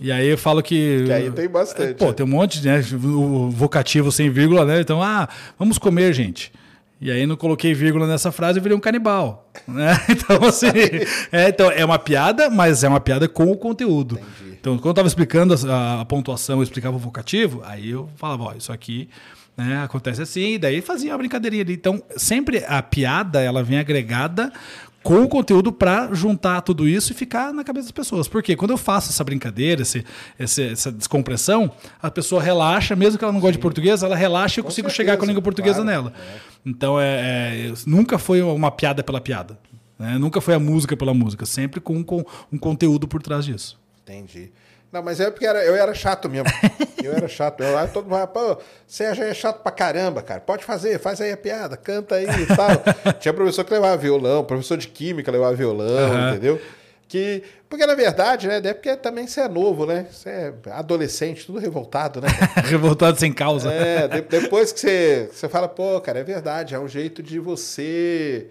[0.00, 1.00] E aí eu falo que.
[1.02, 1.04] Hum.
[1.06, 2.12] Que aí tem bastante, Pô, né?
[2.12, 2.80] tem um monte, né?
[3.02, 4.80] O vocativo sem vírgula, né?
[4.80, 5.28] Então, ah,
[5.58, 6.52] vamos comer, gente.
[7.00, 9.48] E aí não coloquei vírgula nessa frase e virei um canibal.
[9.66, 9.98] Né?
[10.08, 10.66] Então, assim,
[11.30, 14.18] é, então, é uma piada, mas é uma piada com o conteúdo.
[14.60, 18.44] Então, quando eu estava explicando a, a pontuação, eu explicava o vocativo, aí eu falava,
[18.44, 19.08] ó, isso aqui
[19.58, 19.82] né?
[19.82, 21.72] Acontece assim, e daí fazia uma brincadeirinha ali.
[21.72, 24.52] Então, sempre a piada, ela vem agregada
[25.02, 28.26] com o conteúdo para juntar tudo isso e ficar na cabeça das pessoas.
[28.28, 30.04] Porque quando eu faço essa brincadeira, esse,
[30.38, 31.70] esse- essa descompressão,
[32.02, 34.68] a pessoa relaxa, mesmo que ela não goste de português, ela relaxa e eu Com
[34.70, 36.12] consigo certeza, chegar com a língua portuguesa claro, nela.
[36.66, 39.58] Então, é, é, nunca foi uma piada pela piada.
[39.98, 40.18] né?
[40.18, 41.46] Nunca foi a música pela música.
[41.46, 43.78] Sempre com, com um conteúdo por trás disso.
[44.02, 44.50] Entendi.
[44.92, 46.48] Não, mas é porque era, eu era chato mesmo.
[47.02, 47.62] Eu era chato.
[47.62, 50.40] Eu, aí todo mundo pô, você já é chato pra caramba, cara.
[50.40, 52.68] Pode fazer, faz aí a piada, canta aí e tal.
[53.20, 56.30] Tinha professor que levava violão, professor de química levava violão, Aham.
[56.30, 56.60] entendeu?
[57.06, 60.06] Que, porque na verdade, né, é porque também você é novo, né?
[60.10, 62.28] Você é adolescente, tudo revoltado, né?
[62.66, 63.72] Revoltado sem causa.
[63.72, 67.38] É, de- depois que você, você fala, pô, cara, é verdade, é um jeito de
[67.38, 68.48] você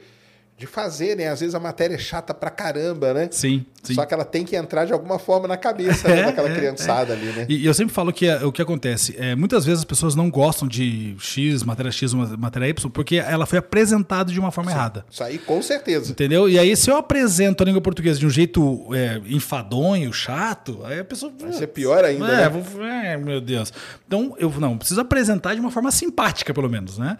[0.57, 1.27] de fazer, né?
[1.27, 3.29] Às vezes a matéria é chata pra caramba, né?
[3.31, 3.93] Sim, sim.
[3.93, 6.55] Só que ela tem que entrar de alguma forma na cabeça né, É, daquela é,
[6.55, 7.45] criançada ali, né?
[7.47, 10.31] E, eu sempre falo que é, o que acontece é muitas vezes as pessoas não
[10.31, 15.05] gostam de X, matéria X, matéria Y, porque ela foi apresentada de uma forma errada.
[15.11, 16.11] Isso aí, com certeza.
[16.11, 16.49] Entendeu?
[16.49, 20.99] E aí, se eu apresento a língua portuguesa de um jeito é, enfadonho, chato, aí
[20.99, 21.31] a pessoa.
[21.39, 22.43] Vai ser pior ainda, né?
[22.45, 23.71] É, vou- é, meu Deus.
[24.07, 27.15] Então, eu não, preciso apresentar de uma forma simpática, pelo menos, né?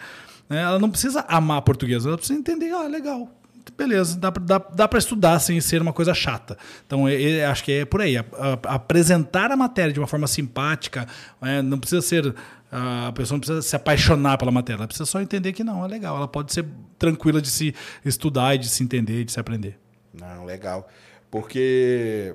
[0.49, 3.29] É, Ela não precisa amar português, ela precisa entender, ah, legal.
[3.77, 6.57] Beleza, dá, pra- dá, dá para estudar sem ser uma coisa chata.
[6.85, 8.17] Então, é- é- acho que é por aí.
[8.17, 8.25] A-
[8.63, 11.05] a- apresentar a matéria de uma forma simpática,
[11.41, 12.33] é, não precisa ser.
[12.71, 15.87] A pessoa não precisa se apaixonar pela matéria, ela precisa só entender que não, é
[15.87, 16.15] legal.
[16.17, 16.65] Ela pode ser
[16.97, 17.73] tranquila de se
[18.03, 19.77] estudar e de se entender de se aprender.
[20.13, 20.87] Não, legal.
[21.29, 22.33] Porque.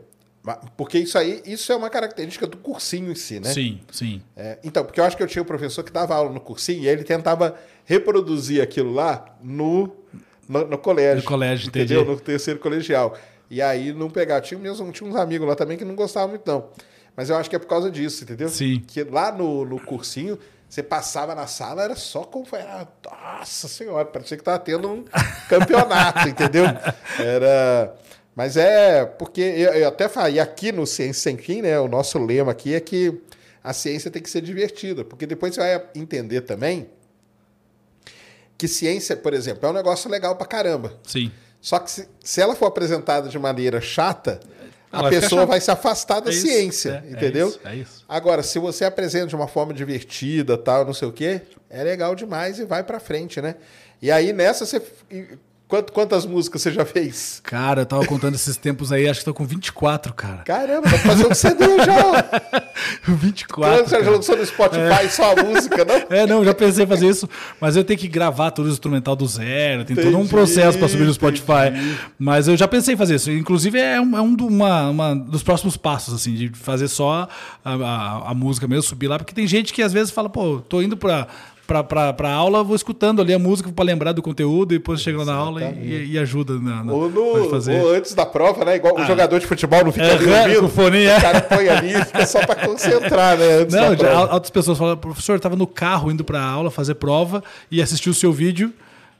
[0.76, 3.52] Porque isso aí, isso é uma característica do cursinho em si, né?
[3.52, 4.20] Sim, sim.
[4.36, 6.82] É, então, porque eu acho que eu tinha um professor que dava aula no cursinho
[6.82, 9.94] e ele tentava reproduzir aquilo lá no,
[10.48, 11.22] no, no colégio.
[11.22, 12.02] No colégio, entendeu?
[12.02, 12.16] entendi.
[12.16, 13.16] No terceiro colegial.
[13.48, 14.40] E aí não pegava.
[14.40, 16.70] Tinha, mesmo, tinha uns amigos lá também que não gostavam muito, não.
[17.16, 18.48] Mas eu acho que é por causa disso, entendeu?
[18.48, 18.82] Sim.
[18.84, 20.38] Que lá no, no cursinho,
[20.68, 22.46] você passava na sala, era só como.
[22.50, 25.04] Era, nossa senhora, parecia que tava tendo um
[25.48, 26.64] campeonato, entendeu?
[27.18, 27.94] Era.
[28.34, 31.78] Mas é porque eu, eu até falei, aqui no Ciência Sem Fim, né?
[31.78, 33.20] O nosso lema aqui é que
[33.62, 36.88] a ciência tem que ser divertida, porque depois você vai entender também
[38.56, 40.98] que ciência, por exemplo, é um negócio legal pra caramba.
[41.04, 41.30] Sim.
[41.60, 44.40] Só que se, se ela for apresentada de maneira chata,
[44.90, 47.48] a vai pessoa vai se afastar da É isso, ciência, é, é entendeu?
[47.48, 48.04] isso, é isso.
[48.08, 52.14] Agora, se você apresenta de uma forma divertida, tal, não sei o quê, é legal
[52.14, 53.56] demais e vai pra frente, né?
[54.00, 54.82] E aí nessa você
[55.80, 57.40] quantas músicas você já fez?
[57.44, 60.38] Cara, eu tava contando esses tempos aí, acho que tô com 24, cara.
[60.44, 62.62] Caramba, dá pra fazer um CD já.
[63.06, 63.76] 24.
[63.76, 66.02] Quando você já lançou no Spotify só a música, não?
[66.12, 67.28] É, não, já pensei em fazer isso,
[67.60, 70.78] mas eu tenho que gravar todo o instrumental do zero, tem todo um Entendi, processo
[70.78, 71.72] para subir no Spotify.
[72.18, 73.30] Mas eu já pensei em fazer isso.
[73.30, 77.28] Inclusive, é um, é um do- uma, uma dos próximos passos, assim, de fazer só
[77.64, 80.60] a, a- a música mesmo, subir lá, porque tem gente que às vezes fala, pô,
[80.60, 81.26] tô indo pra.
[81.82, 85.24] Pra aula, vou escutando ali a música para lembrar do conteúdo e depois chego lá
[85.24, 87.80] na aula e, e ajuda na, na Ou, no, fazer.
[87.80, 88.76] ou antes da prova, né?
[88.76, 90.64] Igual o jogador de futebol não fica É, ali com ouvindo.
[90.66, 91.16] o fone, é.
[91.16, 93.54] O cara põe ali e fica só pra concentrar, né?
[93.60, 96.70] Antes Não, já, outras pessoas falam, professor, eu estava no carro indo para a aula
[96.70, 98.72] fazer prova e assisti o seu vídeo.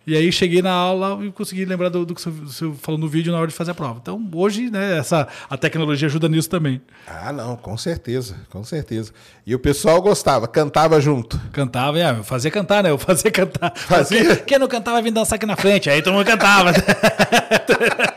[0.07, 3.33] E aí cheguei na aula e consegui lembrar do, do que você, falou no vídeo
[3.33, 3.99] na hora de fazer a prova.
[4.03, 6.81] Então, hoje, né, essa, a tecnologia ajuda nisso também.
[7.07, 9.13] Ah, não, com certeza, com certeza.
[9.47, 11.41] E o pessoal gostava, cantava junto.
[11.53, 12.91] Cantava, é, eu fazia cantar, né?
[12.91, 13.73] Eu fazia cantar.
[13.77, 14.37] Fazia?
[14.37, 15.89] Quem, quem não cantava vinha dançar aqui na frente.
[15.89, 16.73] Aí todo mundo cantava.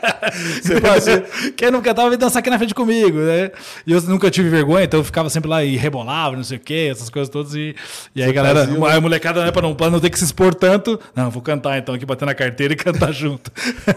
[0.62, 1.20] Você fazia.
[1.56, 3.50] Quem não cantava vinha dançar aqui na frente comigo, né?
[3.86, 6.60] E eu nunca tive vergonha, então eu ficava sempre lá e rebolava, não sei o
[6.60, 7.54] quê, essas coisas todas.
[7.54, 7.74] E,
[8.14, 10.18] e aí, Você galera, fazia uma- a molecada, né, pra não, pra não ter que
[10.18, 13.50] se expor tanto, não, vou cantar então, aqui bater na carteira e cantar junto.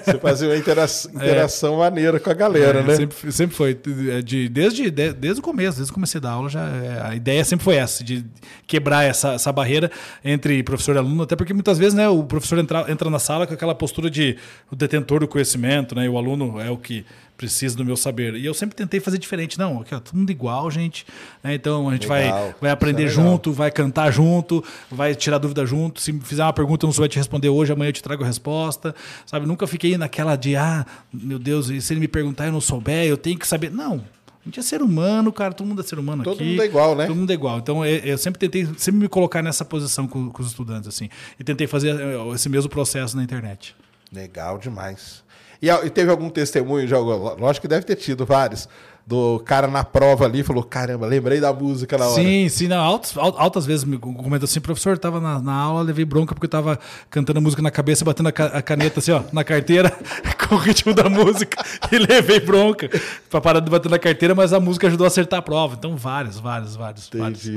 [0.03, 2.95] Você fazia uma intera- interação maneira com a galera, É, né?
[2.95, 3.77] Sempre, sempre foi.
[4.11, 7.15] é, De, desde, de- desde o começo, desde o comecei da aula, já, é, a
[7.15, 8.25] ideia sempre foi essa, de
[8.67, 9.89] quebrar essa, essa barreira
[10.23, 13.47] entre professor e aluno, até porque muitas vezes né, o professor entra, entra na sala
[13.47, 14.37] com aquela postura de
[14.71, 17.05] o detentor do conhecimento, né, e o aluno é o que
[17.37, 18.35] precisa do meu saber.
[18.35, 19.57] E eu sempre tentei fazer diferente.
[19.57, 21.05] Não, aqui, ó, todo mundo igual, gente.
[21.41, 22.53] né, então a gente vai, Legal.
[22.59, 26.01] vai aprender Isso é junto, vai cantar junto, vai tirar dúvida junto.
[26.01, 28.27] Se fizer uma pergunta, eu não souber te responder hoje, amanhã eu te trago a
[28.27, 28.93] resposta.
[29.25, 29.45] Sabe?
[29.45, 33.05] Nunca fiquei naquela de, ah, meu Deus, e se ele me perguntar eu não souber,
[33.05, 33.71] eu tenho que saber.
[33.71, 34.03] Não.
[34.41, 36.43] A gente é ser humano, cara, todo mundo é ser humano Todo aqui.
[36.43, 37.05] mundo é igual, né?
[37.05, 37.59] Todo mundo é igual.
[37.59, 41.09] Então, eu, eu sempre tentei sempre me colocar nessa posição com, com os estudantes, assim.
[41.39, 43.75] E tentei fazer eh, esse mesmo processo na internet.
[44.11, 45.23] Legal demais.
[45.61, 48.67] E, e teve algum testemunho, já, lógico que deve ter tido vários,
[49.05, 52.21] do cara na prova ali falou: caramba, lembrei da música na hora.
[52.23, 55.81] Sim, sim, não, altas, al- altas vezes me comentam assim, professor, tava na, na aula,
[55.81, 56.79] levei bronca porque eu tava
[57.09, 59.89] cantando a música na cabeça, batendo a, ca- a caneta assim, ó, na carteira,
[60.47, 62.87] com o ritmo da música, e levei bronca
[63.29, 65.75] pra parar de bater na carteira, mas a música ajudou a acertar a prova.
[65.77, 67.09] Então, vários, vários, vários.
[67.13, 67.49] vários.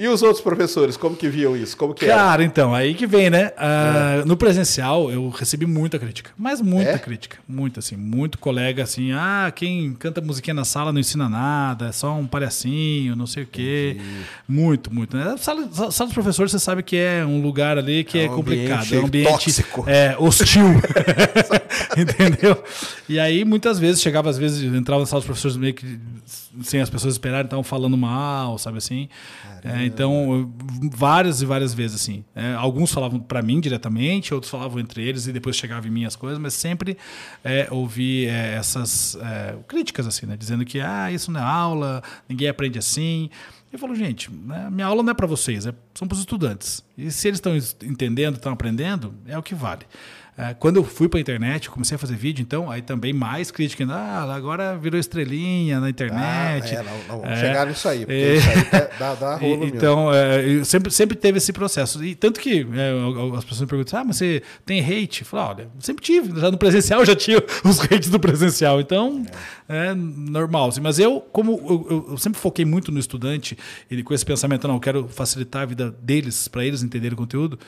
[0.00, 0.04] Entendi.
[0.04, 1.76] E os outros professores, como que viam isso?
[1.76, 2.14] Como que era?
[2.14, 3.52] Cara, então, aí que vem, né?
[3.56, 6.30] Ah, No presencial, eu recebi muita crítica.
[6.38, 6.98] Mas muita É?
[6.98, 7.36] crítica.
[7.46, 7.96] Muito, assim.
[7.96, 9.12] Muito colega, assim.
[9.12, 11.88] Ah, quem canta musiquinha na sala não ensina nada.
[11.88, 13.98] É só um palhacinho, não sei o quê.
[14.48, 15.16] Muito, muito.
[15.16, 15.36] Né?
[15.38, 18.36] Sala, sala dos professores, você sabe que é um lugar ali que É é, um
[18.36, 18.78] complicado.
[18.80, 19.84] ambiente É um ambiente tóxico.
[19.86, 20.64] é, hostil.
[21.96, 22.62] Entendeu?
[23.08, 25.98] E aí, muitas vezes, chegava, às vezes, entrava na sala dos professores meio que
[26.62, 29.08] sem as pessoas esperarem, estavam falando mal, sabe assim?
[29.62, 30.52] É, então,
[30.92, 32.24] várias e várias vezes, assim.
[32.34, 36.04] É, alguns falavam para mim diretamente, outros falavam entre eles e depois chegavam em mim
[36.04, 36.96] as coisas, mas sempre
[37.44, 40.36] é, ouvi é, essas é, críticas, assim, né?
[40.36, 43.30] Dizendo que, ah, isso não é aula, ninguém aprende assim.
[43.72, 46.82] Eu falo, gente, né, minha aula não é para vocês, é, são para os estudantes.
[46.98, 47.56] E se eles estão
[47.88, 49.86] entendendo, estão aprendendo, é o que vale.
[50.40, 53.50] É, quando eu fui para a internet, comecei a fazer vídeo, então aí também mais
[53.50, 53.84] crítica.
[53.90, 56.74] Ah, agora virou estrelinha na internet.
[56.76, 57.36] Ah, é, não, não, É.
[57.36, 58.34] chegar nisso aí, porque É.
[58.36, 62.02] isso aí dá- dá, dá rolo então, é, sempre, sempre teve esse processo.
[62.04, 65.22] E tanto que é, as pessoas me perguntam: ah, mas você tem hate?
[65.22, 66.40] Eu falo, olha, sempre tive.
[66.40, 68.80] Já no presencial já tinha os hates do presencial.
[68.80, 69.24] Então,
[69.68, 70.68] é, normal.
[70.68, 70.80] assim.
[70.80, 73.58] Mas eu, como eu, eu- eu sempre foquei muito no estudante,
[73.90, 77.16] e com esse pensamento, não, eu quero facilitar a vida deles, para eles entenderem o
[77.16, 77.58] conteúdo,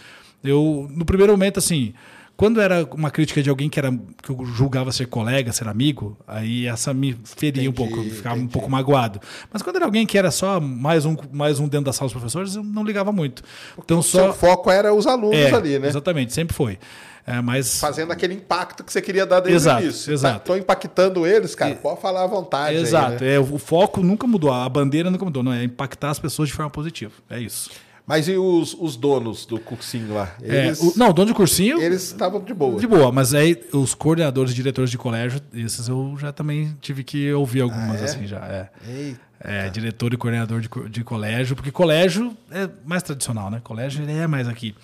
[0.43, 1.93] eu, no primeiro momento, assim.
[2.37, 6.17] Quando era uma crítica de alguém que, era, que eu julgava ser colega, ser amigo,
[6.27, 8.53] aí essa me feria um Entendi, pouco, eu ficava um entendi.
[8.53, 9.21] pouco magoado.
[9.53, 12.15] Mas quando era alguém que era só mais um, mais um dentro da sala dos
[12.15, 13.43] professores, eu não ligava muito.
[13.79, 15.89] Então o só seu foco era os alunos é, ali, né?
[15.89, 16.79] Exatamente, sempre foi.
[17.25, 20.13] É, mas Fazendo aquele impacto que você queria dar desde Exato, o início.
[20.13, 20.39] exato.
[20.39, 21.75] Estou impactando eles, cara.
[21.77, 22.77] Pode falar à vontade.
[22.77, 23.35] aí, exato, né?
[23.35, 26.55] é, o foco nunca mudou, a bandeira nunca mudou, não é impactar as pessoas de
[26.55, 27.13] forma positiva.
[27.31, 27.71] É isso.
[28.07, 30.35] Mas e os, os donos do cursinho lá?
[30.43, 32.79] É, Eles o- não, o dono de cursinho eles estavam de boa.
[32.79, 37.05] de boa, mas aí os coordenadores e diretores de colégio, esses eu já também tive
[37.05, 38.05] que ouvir algumas Ah, é?
[38.05, 38.39] assim já.
[38.39, 39.15] É.
[39.45, 43.61] É, diretor e coordenador de, de colégio, porque colégio é mais tradicional, né?
[43.63, 44.75] Colégio é mais aqui.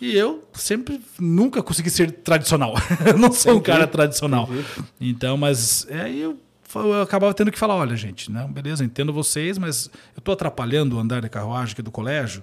[0.00, 2.74] E eu sempre, nunca consegui ser tradicional.
[3.06, 4.48] eu não sou um Entendi, cara tradicional.
[5.00, 6.36] Então, mas é, aí eu,
[6.76, 10.96] eu acabava tendo que falar, olha, gente, não, beleza, entendo vocês, mas eu estou atrapalhando
[10.96, 12.42] o andar de carruagem aqui do colégio?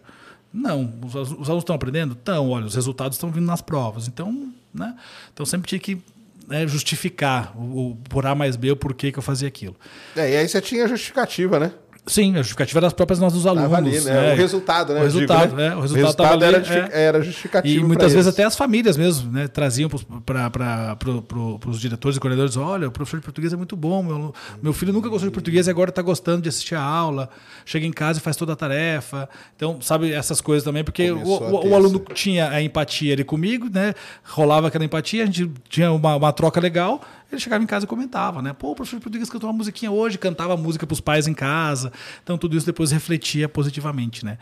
[0.55, 0.93] Não.
[1.03, 2.13] Os, os alunos estão aprendendo?
[2.13, 4.07] Estão, olha, os resultados estão vindo nas provas.
[4.07, 4.95] Então, né?
[5.33, 6.01] Então sempre tinha que
[6.47, 9.75] né, justificar o, o por A mais B o porquê que eu fazia aquilo.
[10.15, 11.71] É, e aí você tinha justificativa, né?
[12.07, 13.73] Sim, a justificativa das próprias nós dos alunos.
[13.73, 14.29] Ali, né?
[14.29, 14.33] é.
[14.33, 14.99] O resultado, né?
[14.99, 15.67] O eu digo, resultado, né?
[15.67, 17.03] é, o resultado tava era, ali, justi- é.
[17.03, 17.79] era justificativo.
[17.79, 18.35] E muitas vezes eles.
[18.39, 19.47] até as famílias mesmo, né?
[19.47, 19.89] Traziam
[20.25, 24.03] para pro, pro, os diretores e coordenadores: olha, o professor de português é muito bom,
[24.03, 27.29] meu, meu filho nunca gostou de português e agora está gostando de assistir a aula,
[27.65, 29.27] chega em casa e faz toda a tarefa.
[29.55, 33.67] Então, sabe, essas coisas também, porque o, o- o aluno tinha a empatia ali comigo,
[33.73, 33.93] né?
[34.23, 37.01] Rolava aquela empatia, a gente tinha uma, uma troca legal.
[37.35, 38.53] Ele chegava em casa e comentava, né?
[38.53, 41.33] Pô, o professor de português cantou uma musiquinha hoje, cantava música para os pais em
[41.33, 41.91] casa.
[42.23, 44.37] Então, tudo isso depois refletia positivamente, né?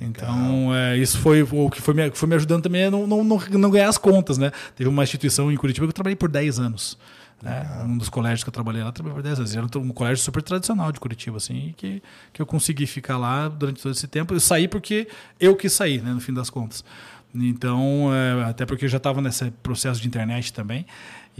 [0.00, 3.24] Então, é, isso foi o que foi me, foi me ajudando também a não, não,
[3.24, 4.50] não, não ganhar as contas, né?
[4.74, 6.98] Teve uma instituição em Curitiba que eu trabalhei por 10 anos.
[7.42, 7.84] Né?
[7.84, 9.56] Um dos colégios que eu trabalhei lá, eu trabalhei por 10 anos.
[9.56, 13.82] Era um colégio super tradicional de Curitiba, assim, que, que eu consegui ficar lá durante
[13.82, 14.34] todo esse tempo.
[14.34, 16.12] Eu saí porque eu quis sair, né?
[16.12, 16.84] No fim das contas.
[17.34, 20.86] Então, é, até porque eu já estava nesse processo de internet também.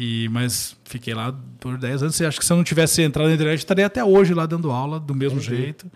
[0.01, 2.21] E, mas fiquei lá por 10 anos.
[2.21, 4.47] E acho que se eu não tivesse entrado na internet, eu estaria até hoje lá
[4.47, 5.91] dando aula, do mesmo jeito.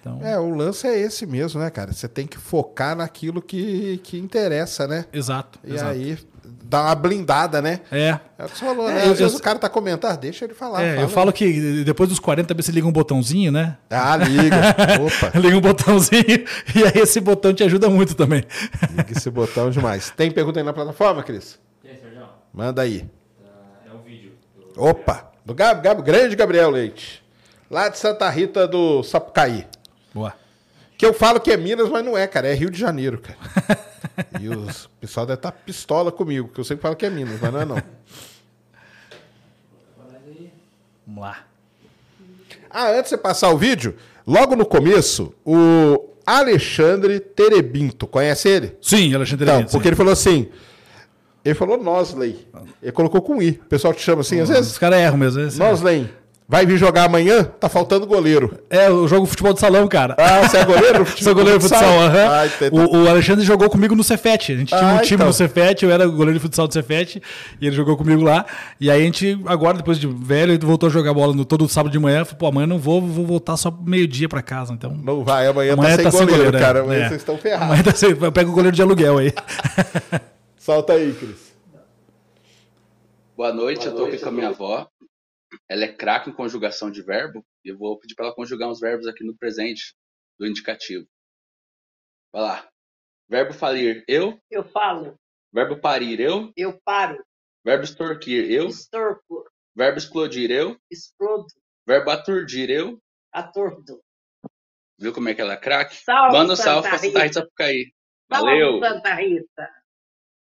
[0.00, 1.92] Então, É, o lance é esse mesmo, né, cara?
[1.92, 5.04] Você tem que focar naquilo que, que interessa, né?
[5.12, 5.58] exato.
[5.64, 5.90] E exato.
[5.90, 6.16] aí
[6.62, 7.80] dá uma blindada, né?
[7.90, 8.18] É.
[8.38, 9.06] É o que você falou, É, né?
[9.08, 10.82] eu- Às vezes eu- o cara tá comentando, ah, deixa ele falar.
[10.82, 11.02] É, fala.
[11.04, 13.76] eu falo que depois dos 40 também você liga um botãozinho, né?
[13.90, 14.56] Ah, liga.
[15.04, 16.22] Opa, Liga um botãozinho
[16.74, 18.44] e aí esse botão te ajuda muito também.
[18.96, 20.10] liga esse botão demais.
[20.16, 21.58] Tem pergunta aí na plataforma, Cris?
[21.84, 22.22] Aí, Sérgio?
[22.54, 23.00] Manda aí.
[23.42, 24.32] Tá, É o vídeo.
[24.56, 27.22] do- Opa, do Gab, Gab, grande Gabriel Leite.
[27.70, 29.66] Lá de Santa Rita do Sapucaí.
[30.14, 30.34] Boa.
[30.96, 32.48] Que eu falo que é Minas, mas não é, cara.
[32.48, 33.38] É Rio de Janeiro, cara.
[34.40, 37.38] e os- o pessoal deve estar pistola comigo, que eu sempre falo que é Minas,
[37.40, 37.76] mas não é não.
[41.06, 41.38] Vamos lá.
[42.70, 48.76] Ah, antes de você passar o vídeo, logo no começo, o Alexandre Terebinto, conhece ele?
[48.80, 49.88] Sim, Alexandre Então, Leite, porque sim.
[49.88, 50.48] ele falou assim.
[51.44, 52.46] Ele falou Nosley.
[52.82, 53.50] Ele colocou com I.
[53.50, 54.72] O pessoal te chama assim, às vezes.
[54.72, 55.40] Os caras erram mesmo.
[55.42, 56.08] esse- Nosley.
[56.46, 57.44] Vai vir jogar amanhã?
[57.44, 58.58] Tá faltando goleiro.
[58.68, 60.16] É, eu jogo futebol de salão, cara.
[60.18, 61.06] Ah, você é goleiro?
[61.22, 62.28] Sou goleiro de futsal, aham.
[62.28, 62.76] Ah, entendi.
[62.76, 64.50] o, o Alexandre jogou comigo no Cefete.
[64.52, 65.28] A gente tinha Ah, um time então.
[65.28, 67.22] no Cefete, eu era goleiro de futsal do Cefete,
[67.60, 68.44] e ele jogou comigo lá.
[68.80, 71.68] E aí a gente, agora, depois de velho, ele voltou a jogar bola no todo
[71.68, 72.24] sábado de manhã.
[72.24, 74.72] Falei, pô, amanhã não vou, vou voltar só meio-dia pra casa.
[74.72, 74.90] Então.
[75.04, 76.60] Não vai, amanhã, Amanhã tá sem goleiro, é.
[76.60, 76.80] cara.
[76.80, 77.08] Amanhã É.
[77.10, 77.66] vocês estão ferrados.
[77.66, 79.32] Amanhã tá sem, eu pego o goleiro de aluguel aí.
[80.70, 81.52] Solta aí, Cris.
[83.36, 84.88] Boa noite, eu tô Boa aqui noite, com a minha avó.
[85.68, 88.78] Ela é craque em conjugação de verbo e eu vou pedir para ela conjugar uns
[88.78, 89.96] verbos aqui no presente
[90.38, 91.08] do indicativo.
[92.32, 92.68] Vai lá.
[93.28, 94.40] Verbo falir, eu.
[94.48, 95.18] Eu falo,
[95.52, 96.52] Verbo parir, eu.
[96.56, 97.20] eu paro,
[97.64, 98.68] Verbo extorquir, eu.
[98.68, 100.78] extorco, Verbo explodir, eu.
[100.88, 101.48] explodo,
[101.84, 102.96] Verbo aturdir, eu.
[103.32, 104.00] atordo.
[105.00, 105.96] Viu como é que ela é craque?
[105.96, 106.96] Salve, Manda um salve pra.
[106.96, 107.92] Santa Rita Sapucaí.
[108.32, 108.78] Salve, Valeu!
[108.78, 109.79] Santa Rita.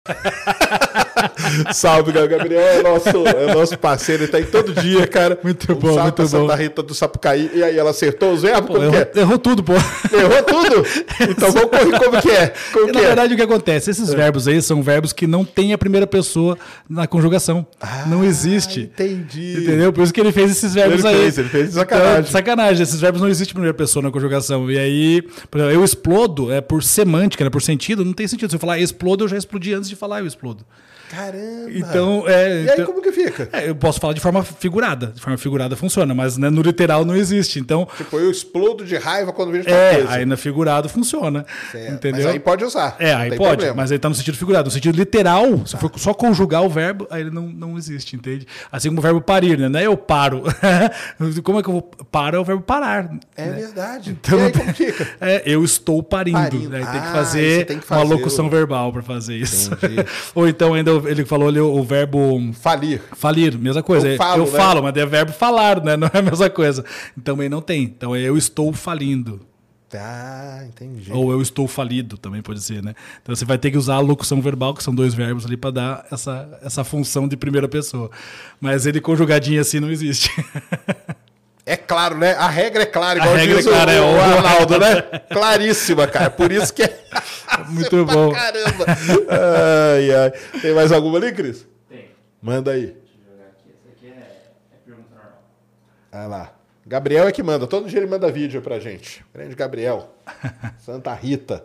[1.74, 2.60] Salve, Gabriel.
[2.62, 5.38] É nosso, é nosso parceiro, ele tá aí todo dia, cara.
[5.44, 6.62] Muito Um bom, salve muito pra Santa bom.
[6.62, 7.52] Rita do Sapucaí.
[7.54, 8.68] E aí, ela acertou os verbos?
[8.68, 9.22] Pô, Como errou, que é?
[9.22, 9.74] errou tudo, pô.
[9.74, 10.72] Errou tudo?
[11.32, 12.54] Então vamos correr como que é.
[12.74, 13.08] Como E, que na é?
[13.08, 13.92] verdade, o que acontece?
[13.92, 16.58] Esses verbos aí são verbos que não têm a primeira pessoa
[16.90, 17.66] na conjugação.
[18.08, 18.90] não existe.
[18.98, 19.58] Ah, Entendi.
[19.62, 19.94] Entendeu?
[19.94, 21.22] Por isso que ele fez esses verbos Ele aí.
[21.22, 22.20] fez, ele fez de sacanagem.
[22.22, 22.82] Então, sacanagem.
[22.84, 24.70] Esses verbos não existem primeira pessoa na conjugação.
[24.72, 27.50] E aí, por exemplo, eu explodo, é por semântica, né?
[27.50, 28.50] por sentido, não tem sentido.
[28.50, 30.66] Se eu falar explodo, eu já explodi antes de falar eu explodo.
[31.12, 31.72] Caramba.
[31.74, 32.64] Então, é.
[32.64, 33.50] E aí, então- como que fica?
[33.52, 35.08] é, eu posso falar de forma figurada.
[35.08, 37.60] De forma figurada funciona, mas né, no literal não existe.
[37.60, 40.12] Então, Tipo, eu explodo de raiva quando vejo é, coisa.
[40.12, 41.46] aí na figurado funciona.
[41.72, 41.94] Certo.
[41.94, 42.24] Entendeu?
[42.26, 42.96] Mas aí pode usar.
[43.00, 43.76] É, aí pode, problema.
[43.76, 44.66] mas aí tá no sentido figurado.
[44.66, 48.48] No sentido literal, se for só conjugar o verbo, aí ele não, não existe, entende?
[48.72, 49.68] Assim como o verbo parir, né?
[49.70, 50.44] Não é eu paro.
[51.44, 51.92] como é que eu vou.
[52.12, 53.10] Paro é o verbo parar.
[53.36, 54.12] É verdade.
[54.12, 55.08] Então, e aí, como fica?
[55.22, 56.38] É, eu estou parindo.
[56.38, 56.70] Parindo.
[56.70, 56.80] né?
[56.80, 59.72] Tem que Ah, fazer você tem que uma fazer locução o- verbal para fazer isso.
[60.34, 63.02] Ou então ainda ele falou ali o, o verbo Falir.
[63.16, 64.08] falir, mesma coisa.
[64.08, 64.58] Eu falo, eu né?
[64.58, 65.96] falo, mas é verbo falar, né?
[65.98, 66.84] Não é a mesma coisa.
[67.24, 67.84] Também não tem.
[67.84, 69.42] Então é eu estou falindo.
[69.94, 71.12] Ah, entendi.
[71.12, 72.94] Ou eu estou falido, também pode ser, né?
[73.22, 75.72] Então você vai ter que usar a locução verbal, que são dois verbos ali, para
[75.72, 78.10] dar essa, essa função de primeira pessoa.
[78.60, 80.32] Mas ele conjugadinho assim não existe.
[81.66, 82.34] É claro, né?
[82.34, 84.80] A regra é clara, igual A regra diz é clara, o, é o o- Arnaldo,
[84.80, 85.02] né?
[85.32, 86.30] Claríssima, cara.
[86.30, 87.00] Por isso que é.
[87.70, 88.32] Muito Pra bom.
[88.32, 88.86] Caramba.
[89.96, 90.32] Ai, ai.
[90.62, 91.68] Tem mais alguma ali, Cris?
[91.88, 92.10] Tem.
[92.42, 92.88] Manda aí.
[92.88, 92.98] Deixa
[93.28, 93.70] eu jogar aqui.
[93.70, 95.44] Essa aqui é, é pergunta normal.
[96.12, 96.52] Vai lá.
[96.86, 97.68] Gabriel é que manda.
[97.68, 99.24] Todo dia ele manda vídeo pra gente.
[99.34, 100.10] Grande Gabriel.
[100.84, 101.64] Santa Rita.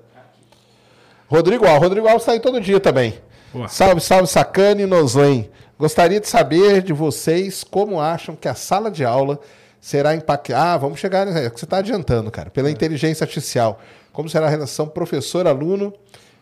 [1.29, 1.81] Rodrigo Al.
[1.81, 3.19] Rodrigo Alves tá aí todo dia também.
[3.53, 3.67] Boa.
[3.69, 5.51] Salve, salve, Sacane e Noslen.
[5.79, 9.41] Gostaria de saber de vocês como acham que a sala de aula
[9.87, 10.73] será impactada.
[10.73, 11.29] Ah, vamos chegar.
[11.29, 12.51] É o que você está adiantando, cara.
[12.51, 13.81] Pela inteligência artificial.
[14.13, 15.95] Como será a relação professor-aluno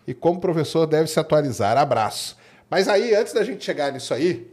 [0.06, 1.76] e como o professor deve se atualizar.
[1.76, 2.38] Abraço.
[2.70, 4.50] Mas aí, antes da gente chegar nisso aí,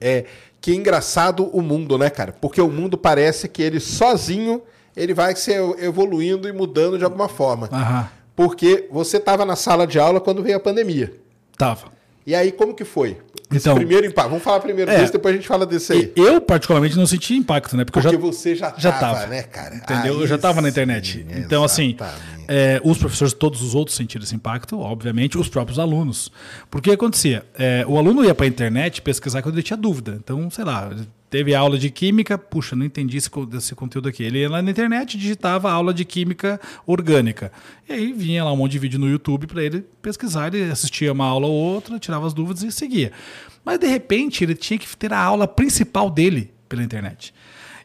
[0.00, 0.24] é
[0.58, 2.32] que engraçado o mundo, né, cara?
[2.32, 4.62] Porque o mundo parece que ele sozinho
[4.96, 7.68] ele vai se evoluindo e mudando de alguma forma.
[7.70, 8.08] Aham.
[8.34, 11.12] Porque você estava na sala de aula quando veio a pandemia.
[11.58, 11.92] Tava.
[12.26, 13.16] E aí, como que foi?
[13.50, 14.28] Esse Então- primeiro impacto.
[14.28, 14.98] Vamos falar primeiro É.
[14.98, 16.12] desse, depois a gente fala desse aí.
[16.14, 17.84] Eu, particularmente, não senti impacto, né?
[17.84, 19.74] Porque, Porque eu já, você já, já tava, né, cara?
[19.74, 20.14] Entendeu?
[20.14, 21.26] Aí eu já estava na sim, internet.
[21.36, 21.96] Então, assim,
[22.46, 26.30] é, os professores, todos os outros sentiram esse impacto, obviamente, os próprios alunos.
[26.70, 27.44] Porque acontecia?
[27.58, 30.16] É, o aluno ia para a internet pesquisar quando ele tinha dúvida.
[30.22, 30.90] Então, sei lá,
[31.30, 34.24] teve aula de química, puxa, não entendi esse, esse conteúdo aqui.
[34.24, 37.52] Ele ia lá na internet digitava aula de química orgânica.
[37.88, 41.12] E aí vinha lá um monte de vídeo no YouTube para ele pesquisar, ele assistia
[41.12, 43.12] uma aula ou outra, tirava as dúvidas e seguia.
[43.64, 47.32] Mas, de repente, ele tinha que ter a aula principal dele pela internet.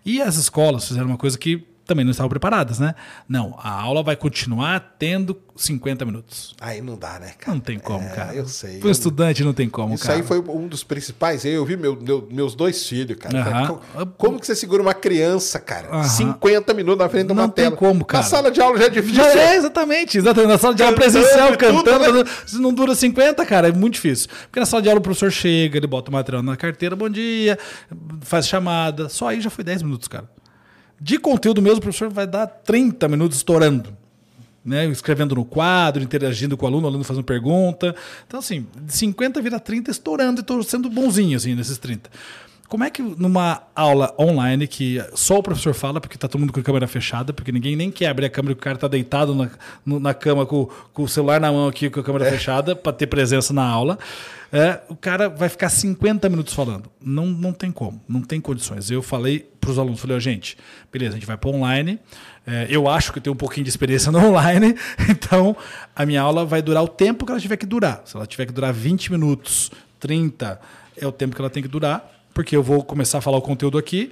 [0.04, 2.95] E as escolas fizeram uma coisa que também não estavam preparadas, né?
[3.30, 6.56] Não, a aula vai continuar tendo 50 minutos.
[6.60, 7.53] Aí não dá, né, cara?
[7.53, 8.34] Não tem como, É, cara.
[8.36, 8.80] Eu sei.
[8.80, 10.16] Para o estudante não tem como, Isso cara.
[10.18, 11.45] aí foi um dos principais.
[11.45, 13.40] Eu vi meu- meu- meus dois filhos, cara.
[13.40, 13.68] Aham.
[13.68, 15.88] Como, como que você segura uma criança, cara?
[15.90, 16.03] Aham.
[16.03, 17.78] 50 minutos na frente de uma Não tem tela.
[17.78, 18.24] como, cara.
[18.24, 19.16] Na sala de aula já é difícil.
[19.16, 20.49] Já é, exatamente, exatamente.
[20.52, 22.30] Na sala de aula presencial, tudo, cantando, né?
[22.45, 24.28] isso não dura 50, cara, é muito difícil.
[24.48, 27.07] Porque na sala de aula o professor chega, ele bota o material na carteira, bom
[27.10, 27.57] dia,
[28.22, 29.07] faz chamada.
[29.07, 30.28] Só aí já foi 10 minutos, cara.
[31.00, 33.96] De conteúdo mesmo, o professor vai dar 30 minutos estourando.
[34.64, 37.96] Né, escrevendo no quadro, interagindo com o aluno, o aluno fazendo pergunta.
[38.26, 42.10] Então, assim, de 50 vira 30 estourando e tô sendo bonzinho, assim, nesses 30.
[42.68, 46.52] Como é que numa aula online que só o professor fala, porque tá todo mundo
[46.52, 49.36] com a câmera fechada, porque ninguém nem quer abrir a câmera, o cara tá deitado
[49.36, 49.52] na,
[49.86, 52.92] no- na cama com, com o celular na mão aqui, com a câmera fechada, para
[52.92, 54.00] ter presença na aula,
[54.52, 56.90] é, o cara vai ficar 50 minutos falando.
[57.02, 58.90] Não, não tem como, não tem condições.
[58.90, 60.58] Eu falei para os alunos, falei, ó, gente,
[60.92, 62.00] beleza, a gente vai para online,
[62.46, 64.76] é, eu acho que eu tenho um pouquinho de experiência no online,
[65.10, 65.58] então
[65.96, 68.04] a minha aula vai durar o tempo que ela tiver que durar.
[68.06, 70.60] Se ela tiver que durar 20 minutos, 30,
[70.98, 73.42] é o tempo que ela tem que durar, porque eu vou começar a falar o
[73.42, 74.12] conteúdo aqui.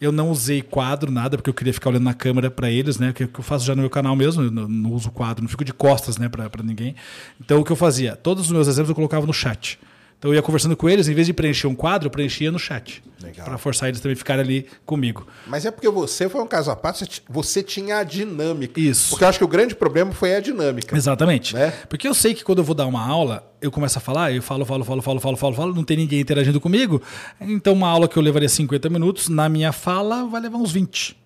[0.00, 3.12] Eu não usei quadro, nada, porque eu queria ficar olhando na câmera para eles, né?
[3.12, 5.48] Que que eu faço já no meu canal mesmo, eu não, não uso quadro, não
[5.48, 6.94] fico de costas, né, para ninguém.
[7.40, 8.14] Então o que eu fazia?
[8.14, 9.78] Todos os meus exemplos eu colocava no chat.
[10.18, 12.58] Então eu ia conversando com eles, em vez de preencher um quadro, eu preenchia no
[12.58, 13.00] chat.
[13.22, 13.46] Legal.
[13.46, 15.24] Para forçar eles também a ficarem ali comigo.
[15.46, 18.80] Mas é porque você foi um caso à parte, você tinha a dinâmica.
[18.80, 19.10] Isso.
[19.10, 20.96] Porque eu acho que o grande problema foi a dinâmica.
[20.96, 21.54] Exatamente.
[21.54, 21.72] Né?
[21.88, 24.42] Porque eu sei que quando eu vou dar uma aula, eu começo a falar, eu
[24.42, 27.00] falo, falo, falo, falo, falo, falo, falo, não tem ninguém interagindo comigo.
[27.40, 31.16] Então, uma aula que eu levaria 50 minutos, na minha fala vai levar uns 20.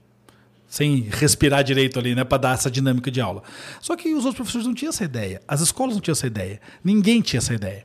[0.72, 3.42] sem respirar direito ali, né, para dar essa dinâmica de aula.
[3.78, 6.60] Só que os outros professores não tinham essa ideia, as escolas não tinham essa ideia,
[6.82, 7.84] ninguém tinha essa ideia.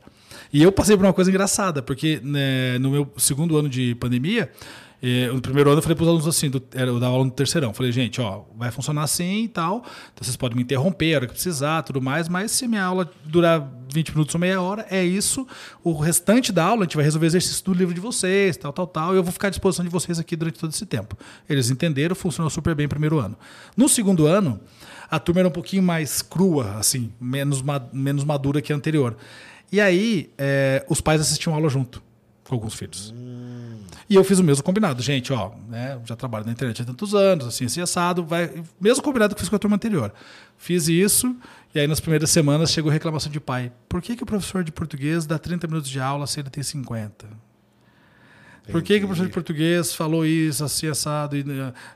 [0.52, 4.50] E eu passei por uma coisa engraçada, porque né, no meu segundo ano de pandemia,
[5.00, 7.30] eh, no primeiro ano eu falei para os alunos assim, do, eu dava aula no
[7.30, 11.16] terceirão, falei, gente, ó, vai funcionar assim e tal, então vocês podem me interromper a
[11.18, 14.86] hora que precisar, tudo mais, mas se minha aula durar 20 minutos ou meia hora,
[14.90, 15.46] é isso,
[15.84, 18.86] o restante da aula a gente vai resolver exercício do livro de vocês, tal, tal,
[18.86, 21.16] tal, e eu vou ficar à disposição de vocês aqui durante todo esse tempo.
[21.48, 23.36] Eles entenderam, funcionou super bem no primeiro ano.
[23.76, 24.60] No segundo ano,
[25.08, 27.62] a turma era um pouquinho mais crua, assim, menos,
[27.92, 29.16] menos madura que a anterior.
[29.70, 32.02] E aí, eh, os pais assistiam aula junto
[32.44, 33.14] com alguns filhos.
[34.08, 35.02] E eu fiz o mesmo combinado.
[35.02, 38.64] Gente, ó, né, já trabalho na internet há tantos anos, assim, assim, assado, vai.
[38.80, 40.12] Mesmo combinado que fiz com a turma anterior.
[40.56, 41.36] Fiz isso,
[41.74, 43.70] e aí nas primeiras semanas chegou reclamação de pai.
[43.88, 46.62] Por que, que o professor de português dá 30 minutos de aula se ele tem
[46.62, 47.26] 50?
[48.70, 51.44] Por que, que o professor de português falou isso, assim, assado, e,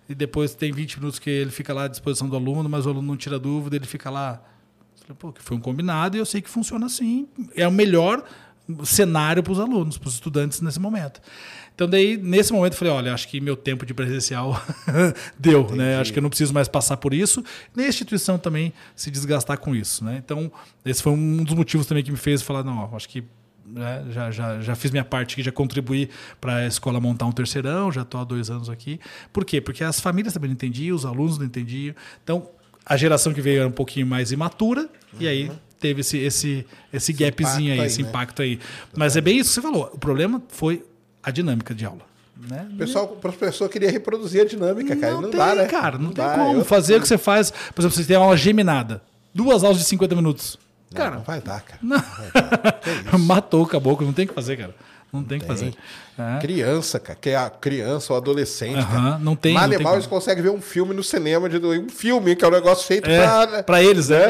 [0.09, 2.90] e depois tem 20 minutos que ele fica lá à disposição do aluno, mas o
[2.90, 4.43] aluno não tira dúvida, ele fica lá.
[5.18, 7.28] Pô, que foi um combinado e eu sei que funciona assim.
[7.55, 8.24] É o melhor
[8.84, 11.20] cenário para os alunos, para os estudantes nesse momento.
[11.74, 14.60] Então, daí, nesse momento, eu falei: olha, acho que meu tempo de presencial
[15.39, 15.98] deu, né?
[15.98, 17.43] Acho que eu não preciso mais passar por isso,
[17.74, 20.20] nem a instituição também se desgastar com isso, né?
[20.24, 20.52] Então,
[20.84, 23.24] esse foi um dos motivos também que me fez falar: não, acho que
[23.64, 26.10] né, já, já, já fiz minha parte aqui, já contribuí
[26.40, 29.01] para a escola montar um terceirão, já estou há dois anos aqui.
[29.32, 29.60] Por quê?
[29.60, 31.94] Porque as famílias também não entendiam, os alunos não entendiam.
[32.22, 32.48] Então,
[32.84, 34.88] a geração que veio era um pouquinho mais imatura,
[35.18, 38.09] e aí teve esse, esse, esse gapzinho aí, aí, esse né?
[38.09, 38.59] impacto aí.
[38.96, 39.90] Mas é bem isso que você falou.
[39.92, 40.84] O problema foi
[41.22, 42.00] a dinâmica de aula.
[42.48, 42.68] Né?
[42.72, 45.14] O pessoal, o professor queria reproduzir a dinâmica, cara.
[45.14, 45.66] Não, tem, dá, né?
[45.66, 46.34] cara, não, tem dá.
[46.34, 47.50] como Eu- fazer o que você faz.
[47.50, 49.00] Por exemplo, você tem uma aula geminada.
[49.34, 50.59] Duas aulas de 50 minutos.
[50.90, 51.80] Não, Cara, não vai dar, cara.
[53.18, 54.74] matou o caboclo, não tem o que fazer, cara.
[55.12, 55.74] Não tem o que fazer.
[56.18, 56.39] É.
[56.40, 59.18] Criança, cara, que é a criança ou adolescente, cara.
[59.18, 61.59] não tem- Mal não e tem mal eles conseguem ver um filme no cinema, de,
[61.59, 63.62] um filme que é um negócio feito É, pra...
[63.62, 64.28] pra eles, né?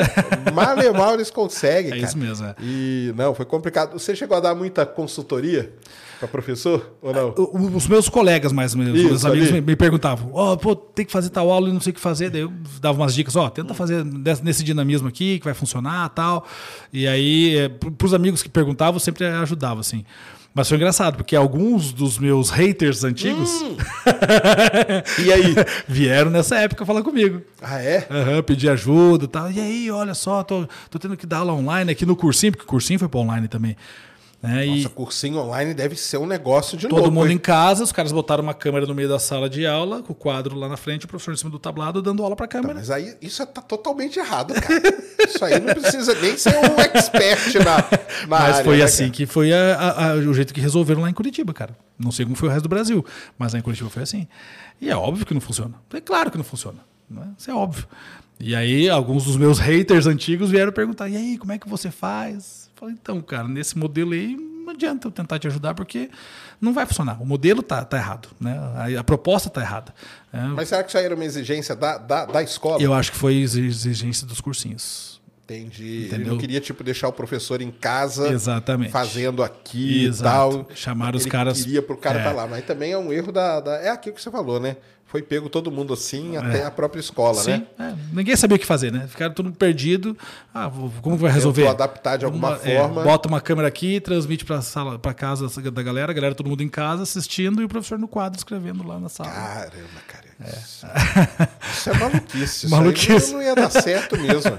[0.52, 2.06] Mal e mal eles conseguem, É cara.
[2.08, 2.54] isso mesmo, é.
[2.60, 3.92] E, não, foi complicado.
[3.92, 5.72] Você chegou a dar muita consultoria
[6.18, 7.28] para professor ou não?
[7.36, 9.60] O- Os meus colegas, mais ou menos, Isso, meus amigos ali.
[9.60, 12.30] me, perguntavam: Ó, pô, tem que fazer tal aula e não sei o que fazer.
[12.30, 14.04] Daí eu dava umas dicas: Ó, tenta fazer
[14.42, 16.46] nesse dinamismo aqui, que vai funcionar tal.
[16.92, 20.04] E aí, é, pro- pros amigos que perguntavam, sempre ajudava, assim.
[20.54, 23.76] Mas foi engraçado, porque alguns dos meus haters antigos Hum.
[25.24, 25.54] E aí?
[25.88, 27.40] vieram nessa época falar comigo.
[27.60, 28.06] Ah, é?
[28.10, 29.50] Aham, pedir ajuda e tal.
[29.50, 32.64] E aí, olha só, tô, tô tendo que dar aula online aqui no cursinho, porque
[32.64, 33.76] o cursinho foi para online também.
[34.42, 34.66] Né?
[34.66, 37.36] E Nossa, cursinho online deve ser um negócio de todo louco, mundo hein?
[37.36, 40.16] em casa, os caras botaram uma câmera no meio da sala de aula, com o
[40.16, 42.74] quadro lá na frente, o professor em cima do tablado dando aula para a câmera.
[42.74, 44.82] Mas aí isso tá totalmente errado, cara.
[45.22, 49.04] Isso aí não precisa nem ser um expert na, na Mas área, foi né, assim
[49.04, 49.12] cara?
[49.12, 51.76] que foi a- a- a- o jeito que resolveram lá em Curitiba, cara.
[51.96, 53.06] Não sei como foi o resto do Brasil,
[53.38, 54.26] mas lá em Curitiba foi assim.
[54.80, 55.74] E é óbvio que não funciona.
[55.94, 56.78] É claro que não funciona.
[57.08, 57.28] Né?
[57.38, 57.86] Isso é óbvio.
[58.40, 61.90] E aí, alguns dos meus haters antigos vieram perguntar: e aí, como é que você
[61.92, 62.61] faz?
[62.82, 66.10] Falei, então, cara, nesse modelo aí, não adianta eu tentar te ajudar, porque
[66.60, 67.22] não vai funcionar.
[67.22, 68.28] O modelo tá, tá errado.
[68.40, 68.58] Né?
[68.96, 69.94] A, a proposta tá errada.
[70.32, 72.82] É, Mas será que isso aí era uma exigência da, da, da escola?
[72.82, 75.20] eu acho que foi exigência dos cursinhos.
[75.44, 75.84] Entendi.
[75.84, 76.26] Ele Entendeu?
[76.32, 78.90] não queria, tipo, deixar o professor em casa Exatamente.
[78.90, 80.56] fazendo aqui Exato.
[80.56, 80.76] e tal.
[80.76, 82.22] Chamaram os Ele caras- queria pro cara É.
[82.22, 82.48] estar lá.
[82.48, 84.76] Mas também é um erro da, da- É aquilo que você falou, né?
[85.12, 87.42] Foi pego todo mundo assim, até a própria escola, É.
[87.44, 87.66] Sim, né?
[87.78, 89.06] é, ninguém sabia o que fazer, né?
[89.06, 90.16] Ficaram todo mundo perdido.
[90.54, 90.72] Ah,
[91.02, 91.60] como vai resolver?
[91.60, 93.02] Tentou adaptar de alguma Uma- é, forma.
[93.02, 96.62] bota uma câmera aqui, transmite para sala, para casa da galera, a galera todo mundo
[96.62, 99.28] em casa assistindo e o professor no quadro escrevendo lá na sala.
[99.30, 100.22] Caramba, cara.
[100.42, 100.86] Isso
[101.72, 102.42] isso é maluquice.
[102.66, 103.12] Isso Maluquice.
[103.12, 104.50] Aí não, não ia dar certo mesmo.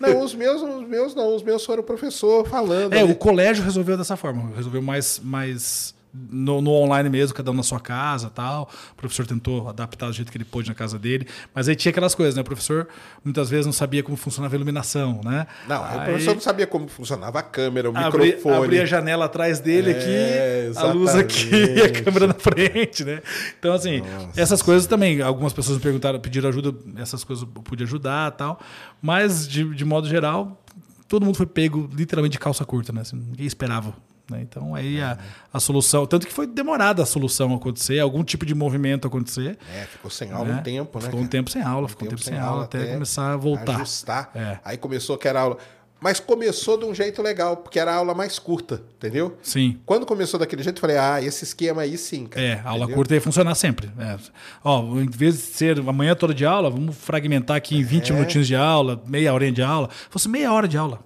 [0.00, 1.34] Não, os meus, os meus não.
[1.34, 2.94] Os meus foram o professor falando.
[2.94, 3.10] É, ali.
[3.12, 5.92] o colégio resolveu dessa forma, resolveu mais, mais
[6.30, 8.70] no, no online mesmo, cada um na sua casa tal.
[8.92, 11.90] O professor tentou adaptar do jeito que ele pôde na casa dele, mas aí tinha
[11.90, 12.42] aquelas coisas, né?
[12.42, 12.88] O professor
[13.24, 15.46] muitas vezes não sabia como funcionava a iluminação, né?
[15.68, 18.64] Não, aí o professor não sabia como funcionava a câmera, o abri, microfone.
[18.64, 22.02] abri a janela atrás dele É, aqui, a luz aqui e a exatamente.
[22.02, 23.22] câmera na frente, né?
[23.58, 24.02] Então, assim,
[24.36, 28.58] essas coisas também, algumas pessoas me perguntaram, pediram ajuda, essas coisas eu pude ajudar tal,
[29.02, 30.62] mas de, de modo geral,
[31.08, 33.02] todo mundo foi pego literalmente de calça curta, né?
[33.02, 33.94] Assim, ninguém esperava.
[34.30, 34.40] Né?
[34.42, 35.16] Então aí a,
[35.52, 39.56] a solução, tanto que foi demorada a solução acontecer, algum tipo de movimento acontecer.
[39.72, 40.60] É, ficou sem aula né?
[40.60, 41.04] um tempo, né?
[41.04, 43.76] Ficou um tempo sem aula, ficou um tempo sem aula até começar a voltar.
[43.76, 44.30] Ajustar.
[44.34, 44.58] É.
[44.64, 45.58] Aí começou que era aula.
[45.98, 49.38] Mas começou de um jeito legal, porque era a aula mais curta, entendeu?
[49.40, 49.80] Sim.
[49.86, 52.44] Quando começou daquele jeito, eu falei, ah, esse esquema aí sim, cara.
[52.46, 52.96] É, a aula Entendeu?
[52.96, 53.90] curta ia funcionar sempre.
[53.98, 54.18] É.
[54.62, 58.12] Ó, em vez de ser amanhã toda de aula, vamos fragmentar aqui em 20 É.
[58.14, 59.88] minutinhos de aula, meia horinha de aula.
[59.90, 61.00] Se fosse meia hora de aula,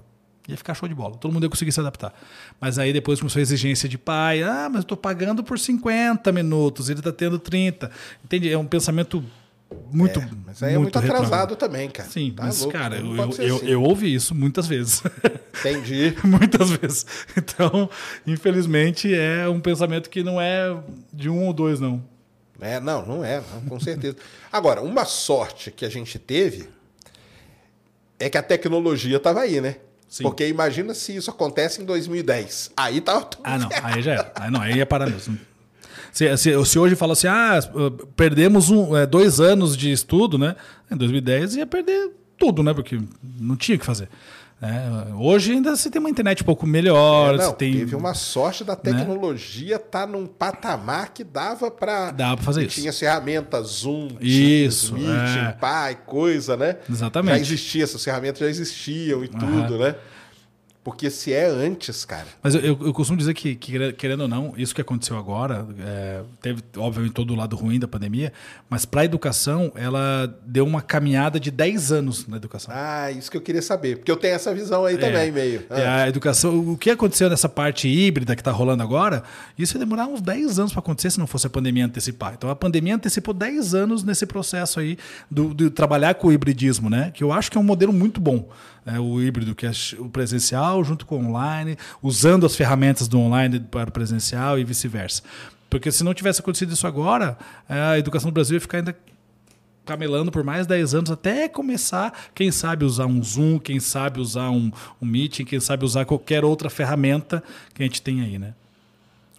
[0.48, 1.14] ia ficar show de bola.
[1.16, 2.12] Todo mundo ia conseguir se adaptar.
[2.60, 4.42] Mas aí depois começou a exigência de pai.
[4.42, 7.90] Ah, mas eu tô pagando por 50 minutos, ele tá tendo 30.
[8.22, 8.52] Entende?
[8.52, 9.24] É um pensamento
[9.90, 10.20] muito.
[10.44, 12.08] Mas aí é muito atrasado também, cara.
[12.08, 13.66] Sim, Tá mas, louco, cara, eu, eu, assim.
[13.66, 15.02] eu ouvi isso muitas vezes.
[15.60, 16.14] Entendi.
[16.24, 17.06] muitas vezes.
[17.36, 17.88] Então,
[18.26, 20.76] infelizmente, é um pensamento que não é
[21.12, 22.02] de um ou dois, não.
[22.60, 24.16] É, não, não é, não, com certeza.
[24.52, 26.68] Agora, uma sorte que a gente teve
[28.18, 29.76] é que a tecnologia estava aí, né?
[30.10, 30.24] Sim.
[30.24, 32.72] Porque imagina se isso acontece em 2010.
[32.76, 33.68] Aí tava tudo Ah, não.
[33.80, 34.32] Aí já era.
[34.34, 35.38] Aí, não, aí ia parar mesmo.
[36.12, 37.60] Se, se, se hoje fala assim, ah,
[38.16, 40.56] perdemos um, é, dois anos de estudo, né?
[40.90, 42.74] Em 2010 ia perder tudo, né?
[42.74, 43.00] Porque
[43.38, 44.08] não tinha o que fazer.
[44.62, 47.34] É, hoje ainda você tem uma internet um pouco melhor.
[47.34, 47.72] É, não, tem...
[47.72, 52.74] teve uma sorte da tecnologia estar num patamar que dava para Dava pra fazer isso.
[52.78, 55.52] Tinha as ferramentas Zoom, Isso, Teams, Meeting, é.
[55.52, 56.76] pai, coisa, né?
[56.90, 57.36] Exatamente.
[57.36, 59.94] Já existia, essas ferramentas já existiam e tudo, né?
[60.82, 62.26] Porque se é antes, cara.
[62.42, 66.22] Mas eu, eu, costumo dizer que, que, querendo ou não, isso que aconteceu agora, é,
[66.40, 68.32] teve, obviamente, todo o lado ruim da pandemia,
[68.68, 72.72] mas para a educação, ela deu uma caminhada de 10 anos na educação.
[72.74, 73.96] Ah, isso que eu queria saber.
[73.98, 75.66] Porque eu tenho essa visão aí também, meio.
[75.68, 76.04] É, Ah.
[76.04, 79.22] a educação, o que aconteceu nessa parte híbrida que está rolando agora,
[79.58, 82.32] isso ia demorar uns 10 anos para acontecer se não fosse a pandemia antecipar.
[82.34, 84.96] Então a pandemia antecipou 10 anos nesse processo aí
[85.30, 87.10] do, de trabalhar com o hibridismo, né?
[87.12, 88.48] Que eu acho que é um modelo muito bom.
[88.84, 88.98] né?
[88.98, 93.60] o híbrido, que é o presencial junto com o online, usando as ferramentas do online
[93.60, 95.22] para o presencial e vice-versa.
[95.68, 97.36] Porque se não tivesse acontecido isso agora,
[97.68, 98.96] é, a educação do Brasil ia ficar ainda
[99.84, 104.50] camelando por mais 10 anos até começar, quem sabe usar um Zoom, quem sabe usar
[104.50, 104.70] um,
[105.00, 107.42] um Meeting, quem sabe usar qualquer outra ferramenta
[107.74, 108.54] que a gente tem aí, né?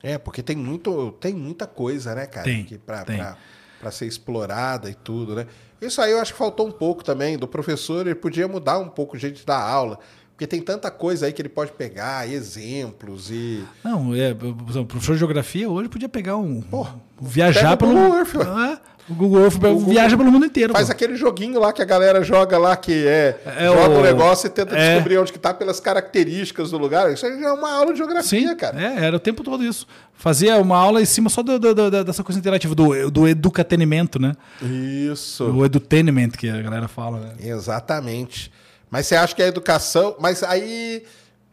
[0.04, 2.44] É, porque tem, muito, tem muita coisa, né, cara?
[2.46, 3.18] Tem, que pra, tem.
[3.18, 3.38] pra-
[3.80, 5.48] pra ser explorada e tudo, né?
[5.82, 8.88] Isso aí eu acho que faltou um pouco também do professor, ele podia mudar um
[8.88, 9.98] pouco o jeito dar aula.
[10.42, 13.64] Porque tem tanta coisa aí que ele pode pegar, exemplos e.
[13.84, 16.62] Não, é, o professor de geografia hoje podia pegar um.
[16.62, 16.88] Pô,
[17.22, 17.94] viajar pelo.
[17.94, 18.36] Google Earth.
[18.36, 20.74] É, o Google Earth Google- viaja pelo mundo inteiro.
[20.74, 20.94] Faz pô.
[20.94, 23.40] aquele joguinho lá que a galera joga lá, que é.
[23.46, 24.94] É joga o o- negócio e tenta é.
[24.96, 27.14] descobrir onde que tá pelas características do lugar.
[27.14, 28.82] Isso é uma aula de geografia, Sim, cara.
[28.82, 29.86] É, era o tempo todo isso.
[30.16, 34.18] Fazia uma aula em cima só do, do- do- dessa coisa interativa, do, do educatenimento,
[34.20, 34.34] né?
[34.60, 35.44] Isso.
[35.52, 37.34] O edutainment que a galera fala, né?
[37.48, 38.52] Exatamente.
[38.92, 40.16] Mas você acha que a educação.
[40.20, 41.04] Mas aí.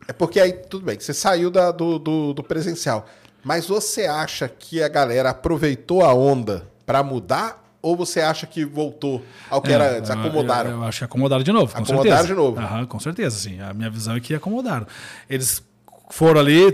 [0.06, 3.06] É porque aí, tudo bem, você saiu da- do, do, do presencial.
[3.44, 7.65] Mas você acha que a galera aproveitou a onda para mudar?
[7.81, 10.10] Ou você acha que voltou ao que É, era antes?
[10.10, 10.70] Acomodaram?
[10.70, 12.27] Eu, eu acho que acomodaram de novo, com Acomodaram certeza.
[12.27, 12.59] de novo.
[12.59, 13.60] Aham, com certeza, sim.
[13.60, 14.86] A minha visão é que acomodaram.
[15.31, 15.62] Eles
[16.10, 16.73] foram ali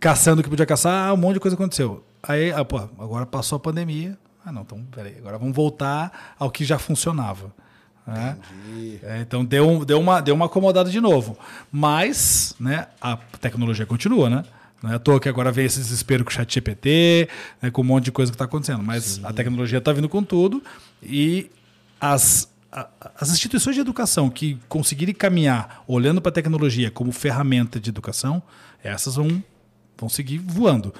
[0.00, 2.02] caçando o que podia caçar, um monte de coisa aconteceu.
[2.22, 4.16] Aí, ah, pô, agora passou a pandemia.
[4.44, 7.52] Ah, não, então, peraí, agora vamos voltar ao que já funcionava.
[8.06, 8.36] Né?
[9.02, 11.36] É, então deu, deu, uma, deu uma acomodada de novo.
[11.72, 14.44] Mas né, a tecnologia continua, né?
[14.82, 17.28] Não é à toa que agora vem esse desespero com o chat GPT,
[17.62, 18.82] né, com um monte de coisa que está acontecendo.
[18.82, 20.62] Mas a tecnologia está vindo com tudo
[21.02, 21.50] e
[22.00, 22.88] as, a-
[23.18, 28.42] as instituições de educação que conseguirem caminhar olhando para a tecnologia como ferramenta de educação,
[28.84, 29.42] essas vão,
[29.98, 30.94] vão seguir voando.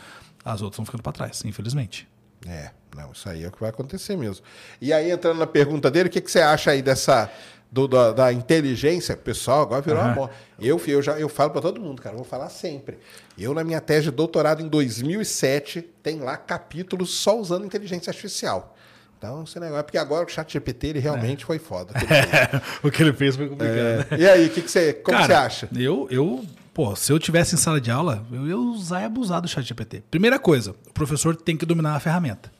[0.44, 2.08] As outras vão ficando para trás, infelizmente.
[2.48, 4.44] É, não, isso aí é o que vai acontecer mesmo.
[4.81, 7.31] E aí, entrando na pergunta dele, o que, que você acha aí dessa.
[7.70, 9.16] do- da, da inteligência?
[9.16, 10.14] Pessoal agora virou uma Aham.
[10.14, 10.32] moda.
[10.60, 12.98] Eu, eu, já, eu falo para todo mundo, cara, vou falar sempre.
[13.36, 18.74] Eu, na minha tese de doutorado em 2007, tem lá capítulos só usando inteligência artificial.
[19.18, 19.85] Então, esse negócio.
[19.85, 21.93] Porque agora o chat GPT, ele realmente foi foda.
[21.93, 22.62] o que ele fez.
[22.85, 24.06] o que ele fez foi complicado.
[24.12, 24.16] É.
[24.18, 24.93] E aí, o que, que você.
[24.93, 25.68] Como Cara, você acha?
[25.74, 26.44] Eu, eu,
[26.77, 29.66] pô, se eu tivesse em sala de aula, eu ia usar e abusar do chat
[29.66, 30.03] GPT.
[30.11, 32.53] Primeira coisa, o professor tem que dominar a ferramenta.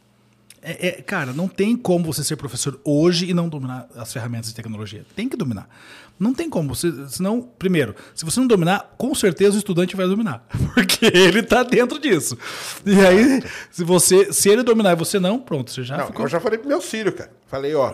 [0.63, 4.49] É, é, cara, não tem como você ser professor hoje e não dominar as ferramentas
[4.49, 5.05] de tecnologia.
[5.15, 5.69] Tem que dominar.
[6.19, 6.75] Não tem como.
[6.75, 10.49] Você, senão, primeiro, se você não dominar, com certeza o estudante vai dominar.
[10.73, 12.39] Porque ele está dentro disso.
[12.87, 16.25] E aí, se você, se ele dominar e você não, pronto, você já Não, ficou
[16.25, 17.31] eu já falei pro meu filho, cara.
[17.47, 17.93] Falei, ó,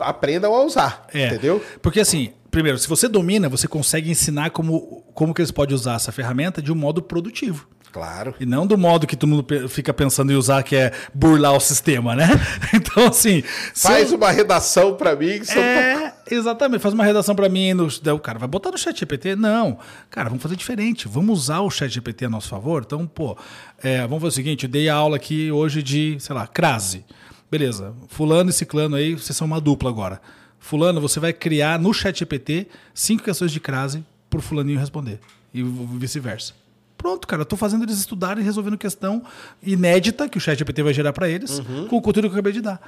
[0.00, 1.06] aprendam a usar.
[1.12, 1.62] É, Entendeu?
[1.82, 5.94] Porque assim, primeiro, se você domina, você consegue ensinar como, como que eles podem usar
[5.96, 7.66] essa ferramenta de um modo produtivo.
[7.90, 8.34] Claro.
[8.38, 11.60] E não do modo que todo mundo fica pensando em usar, que é burlar o
[11.60, 12.28] sistema, né?
[12.74, 13.42] Então, assim.
[13.74, 16.82] Faz eu- uma redação para mim que É, exatamente.
[16.82, 17.72] Faz uma redação pra mim.
[17.72, 19.34] No, o cara vai botar no chat GPT?
[19.36, 19.78] Não.
[20.10, 21.08] Cara, vamos fazer diferente.
[21.08, 22.82] Vamos usar o chat GPT a nosso favor?
[22.86, 23.36] Então, pô,
[23.82, 27.06] é, vamos fazer o seguinte: eu dei aula aqui hoje de, sei lá, crase.
[27.50, 27.94] Beleza.
[28.08, 30.20] Fulano e ciclano aí, vocês são uma dupla agora.
[30.58, 35.20] Fulano, você vai criar no chat GPT cinco questões de crase pro fulaninho responder.
[35.54, 36.52] E vice-versa.
[36.96, 39.22] Pronto, cara, eu tô fazendo eles estudarem e resolvendo questão
[39.62, 42.52] inédita que o chat GPT vai gerar para eles com o conteúdo que eu acabei
[42.52, 42.80] de dar.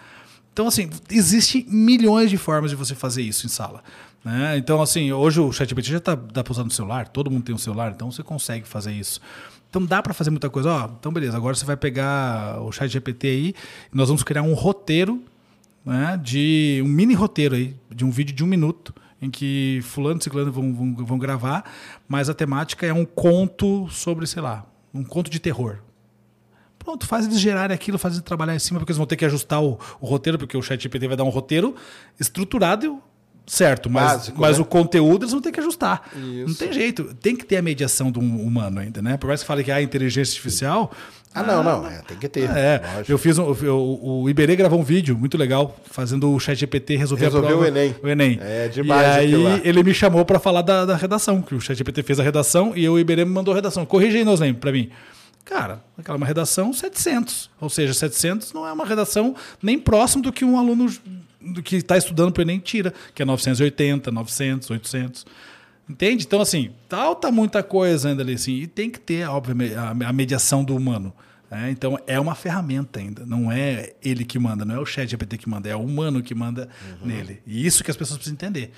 [0.53, 3.85] Então, assim, existe milhões de formas de você fazer isso em sala.
[4.25, 4.59] né?
[4.59, 7.55] Então, assim, hoje o ChatGPT já tá, dá para usar no celular, todo mundo tem
[7.55, 9.21] um celular, então você consegue fazer isso.
[9.71, 10.69] Então dá para fazer muita coisa.
[10.69, 13.55] Ó, então beleza, agora você vai pegar o ChatGPT aí
[13.93, 15.23] e nós vamos criar um roteiro
[15.85, 18.93] né, de um mini roteiro aí, de um vídeo de um minuto,
[19.23, 21.65] em que fulano e ciclano vão, vão, vão gravar,
[22.09, 25.79] mas a temática é um conto sobre, sei lá, um conto de terror.
[26.79, 29.25] Pronto, faz eles gerarem aquilo, faz eles trabalhar em cima, porque eles vão ter que
[29.25, 31.77] ajustar o, o roteiro, porque o chat GPT vai dar um roteiro
[32.19, 33.01] estruturado
[33.51, 34.63] certo, mas, Básico, mas né?
[34.63, 36.03] o conteúdo eles vão ter que ajustar.
[36.17, 36.49] Isso.
[36.49, 37.15] Não tem jeito.
[37.21, 39.17] Tem que ter a mediação do humano ainda, né?
[39.17, 40.93] Por mais que fale que há inteligência artificial.
[41.35, 41.87] Ah, não, não.
[41.87, 42.51] É, tem que ter.
[42.51, 43.13] É, lógico.
[43.13, 46.97] eu fiz um, eu- o Iberê gravou um vídeo muito legal fazendo o chat GPT
[46.97, 47.97] resolver Resolveu a prova, o Enem.
[48.03, 48.39] O Enem.
[48.43, 51.77] É demais E aí ele me chamou para falar da, da redação, que o chat
[51.77, 53.87] GPT fez a redação e o Iberê me mandou a redação.
[53.87, 54.91] Corrige aí, Noslen, para mim.
[55.45, 57.51] Cara, aquela é uma redação 700.
[57.61, 60.89] Ou seja, 700 não é uma redação nem próximo do que um aluno
[61.41, 65.27] do que está estudando para o Enem tira, que é 980, 900, 800.
[65.89, 66.25] Entende?
[66.25, 70.63] Então, assim, falta muita coisa ainda ali, assim, e tem que ter, obviamente, a, mediação
[70.63, 71.13] do humano.
[71.51, 71.69] né?
[71.71, 75.39] Então, é uma ferramenta ainda, não é ele que manda, não é o chat GPT
[75.39, 76.69] que manda, é o humano que manda
[77.03, 77.43] nele.
[77.45, 78.71] E isso que as pessoas precisam entender.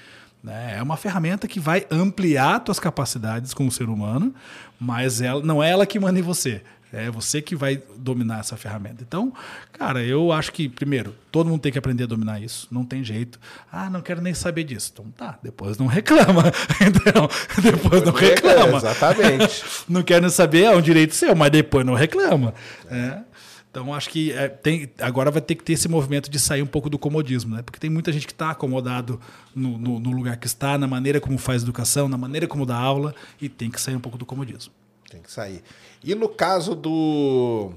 [0.43, 0.76] né?
[0.78, 4.34] É uma ferramenta que vai ampliar tuas capacidades como ser humano,
[4.80, 6.62] mas ela, não é ela que manda em você.
[6.93, 9.02] É você que vai dominar essa ferramenta.
[9.02, 9.32] Então,
[9.73, 12.69] cara, eu acho que, primeiro, todo mundo tem que aprender a dominar isso.
[12.70, 13.40] Não tem jeito.
[13.73, 14.90] Ah, não quero nem saber disso.
[14.93, 16.44] Então tá, depois não reclama.
[16.81, 17.28] Então,
[17.62, 18.77] depois não reclama.
[18.77, 19.64] Exatamente.
[19.89, 22.55] Não quero nem saber, é um direito seu, mas depois não reclama.
[22.90, 23.24] né?
[23.70, 26.66] Então, acho que é, tem, agora vai ter que ter esse movimento de sair um
[26.66, 27.62] pouco do comodismo, né?
[27.62, 29.19] Porque tem muita gente que está acomodado
[29.55, 32.77] no, no- no lugar que está, na maneira como faz educação, na maneira como dá
[32.77, 34.73] aula, e tem que sair um pouco do comodismo.
[35.10, 35.62] Tem que sair.
[36.04, 37.72] E no caso do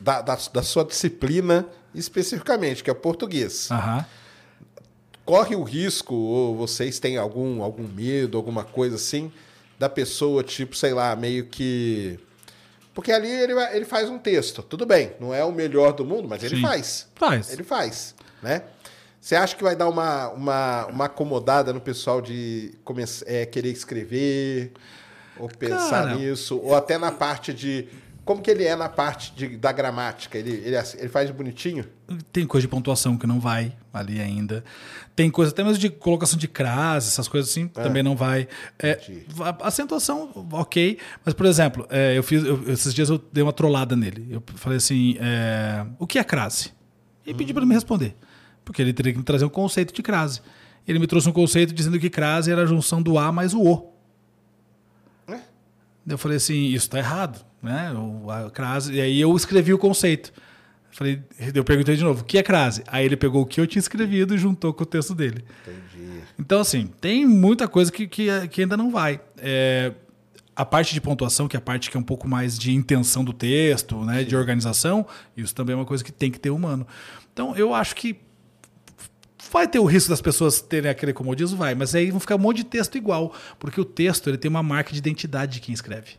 [0.00, 4.04] da, da, da sua disciplina especificamente, que é o português, Aham.
[5.24, 9.32] corre o risco, ou vocês têm algum, algum medo, alguma coisa assim,
[9.78, 12.18] da pessoa, tipo, sei lá, meio que.
[12.92, 14.62] Porque ali ele, ele faz um texto.
[14.62, 16.62] Tudo bem, não é o melhor do mundo, mas ele Sim.
[16.62, 17.06] faz.
[17.14, 17.52] Faz.
[17.52, 18.64] Ele faz, né?
[19.20, 22.74] Você acha que vai dar uma, uma, uma acomodada no pessoal de
[23.26, 24.72] é, querer escrever,
[25.38, 27.86] ou pensar Cara, nisso, ou até na parte de.
[28.24, 30.36] Como que ele é na parte de, da gramática?
[30.36, 31.86] Ele, ele, ele faz bonitinho?
[32.30, 34.62] Tem coisa de pontuação que não vai ali ainda.
[35.16, 38.46] Tem coisa até mesmo de colocação de crase, essas coisas assim, também não vai.
[38.78, 39.00] É,
[39.60, 40.98] acentuação, ok.
[41.24, 44.26] Mas, por exemplo, é, eu fiz, eu- esses dias eu dei uma trollada nele.
[44.30, 46.72] Eu falei assim: é, o que é crase?
[47.26, 48.14] E pedi para ele me responder.
[48.62, 50.42] Porque ele teria que me trazer um conceito de crase.
[50.86, 53.62] Ele me trouxe um conceito dizendo que crase era a junção do A mais o
[53.62, 53.97] O.
[56.08, 57.92] Eu falei assim, isso está errado, né?
[57.92, 60.32] O, a crase, e aí eu escrevi o conceito.
[60.90, 61.22] Falei,
[61.54, 62.82] eu perguntei de novo, o que é crase?
[62.86, 65.44] Aí ele pegou o que eu tinha escrevido e juntou com o texto dele.
[65.62, 66.22] Entendi.
[66.38, 69.20] Então, assim, tem muita coisa que, que, que ainda não vai.
[69.36, 69.92] É,
[70.56, 73.22] a parte de pontuação, que é a parte que é um pouco mais de intenção
[73.22, 75.06] do texto, né, de organização,
[75.36, 76.86] isso também é uma coisa que tem que ter humano.
[77.32, 78.18] Então, eu acho que
[79.52, 82.38] vai ter o risco das pessoas terem aquele comodismo, vai, mas aí vão ficar um
[82.38, 85.72] monte de texto igual, porque o texto ele tem uma marca de identidade de quem
[85.72, 86.16] escreve.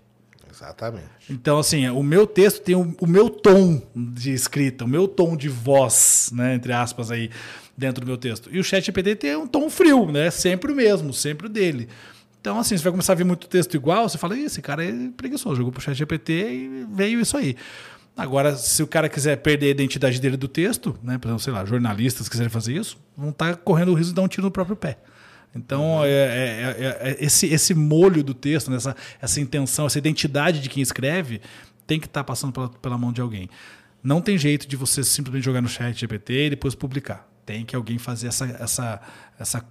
[0.52, 1.08] Exatamente.
[1.30, 5.38] Então, assim, o meu texto tem o, o meu tom de escrita, o meu tom
[5.38, 7.30] de voz, né, entre aspas, aí,
[7.78, 8.50] dentro do meu texto.
[8.52, 10.30] E o chat GPT tem um tom frio, né?
[10.30, 11.88] Sempre o mesmo, sempre o dele.
[12.42, 14.84] Então, assim, você vai começar a ver muito texto igual, você fala, "Ih, esse cara
[14.84, 17.56] é preguiçoso, jogou pro chat GPT e veio isso aí.
[18.20, 21.18] Agora, se o cara quiser perder a identidade dele do texto, né?
[21.18, 24.24] Por exemplo, sei lá, jornalistas quiserem fazer isso, vão estar correndo o risco de dar
[24.24, 24.98] um tiro no próprio pé.
[25.56, 29.98] Então, é, é- é- é- esse, esse molho do texto, né, essa, essa intenção, essa
[29.98, 31.42] identidade de quem escreve,
[31.88, 33.50] tem que estar passando pela, pela mão de alguém.
[34.04, 37.28] Não tem jeito de você simplesmente jogar no chat GPT e depois publicar.
[37.46, 38.46] Tem que alguém fazer essa.
[38.60, 39.02] essa,
[39.40, 39.66] essa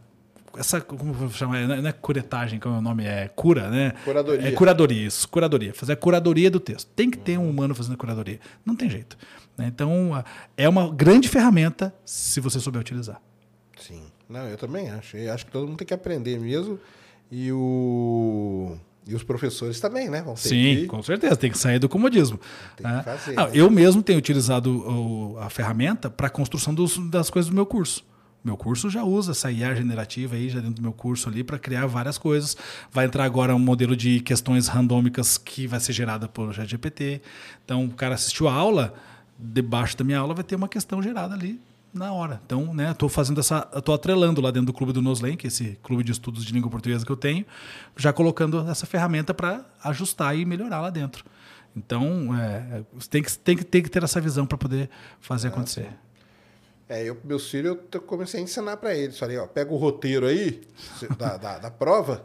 [0.57, 1.13] essa, como?
[1.41, 3.05] Não é- não é curetagem, como é o nome?
[3.05, 3.93] É cura, né?
[4.05, 4.49] Curadoria.
[4.49, 5.29] É curadoria, isso.
[5.29, 5.75] Curadoria.
[5.75, 6.89] Fazer a curadoria do texto.
[6.95, 8.41] Tem que ter um humano fazendo curadoria.
[8.65, 9.17] Não tem jeito.
[9.57, 9.67] né?
[9.67, 10.23] Então,
[10.57, 13.21] é uma grande ferramenta se você souber utilizar.
[13.77, 14.03] Sim.
[14.29, 15.17] Não, eu também acho.
[15.17, 16.79] Eu acho que todo mundo tem que aprender mesmo.
[17.31, 18.77] E o.
[19.07, 20.21] E os professores também, né?
[20.23, 20.87] Vão ter Sim, que...
[20.87, 22.39] com certeza, tem que sair do comodismo.
[22.79, 23.03] Né?
[23.03, 23.53] fazer, Ah, né?
[23.55, 28.05] eu mesmo tenho utilizado a ferramenta para a construção dos- das coisas do meu curso.
[28.43, 31.59] Meu curso já usa essa IA generativa aí, já dentro do meu curso ali, para
[31.59, 32.57] criar várias coisas.
[32.91, 37.21] Vai entrar agora um modelo de questões randômicas que vai ser gerada por ChatGPT.
[37.65, 38.95] Então, o cara assistiu a aula,
[39.39, 41.61] debaixo da minha aula vai ter uma questão gerada ali
[41.93, 42.41] na hora.
[42.45, 45.49] Então, né, estou fazendo essa, estou atrelando lá dentro do clube do Noslen, que é
[45.49, 47.45] esse clube de estudos de língua portuguesa que eu tenho,
[47.97, 51.25] já colocando essa ferramenta para ajustar e melhorar lá dentro.
[51.77, 54.91] Então, é, tem, que, tem, que, tem que ter essa visão para poder
[55.21, 55.91] fazer acontecer.
[56.89, 59.19] É, eu, meus filhos, eu comecei a ensinar para eles.
[59.19, 60.63] Falei, ó, pega o roteiro aí
[61.19, 62.25] da, da, da prova,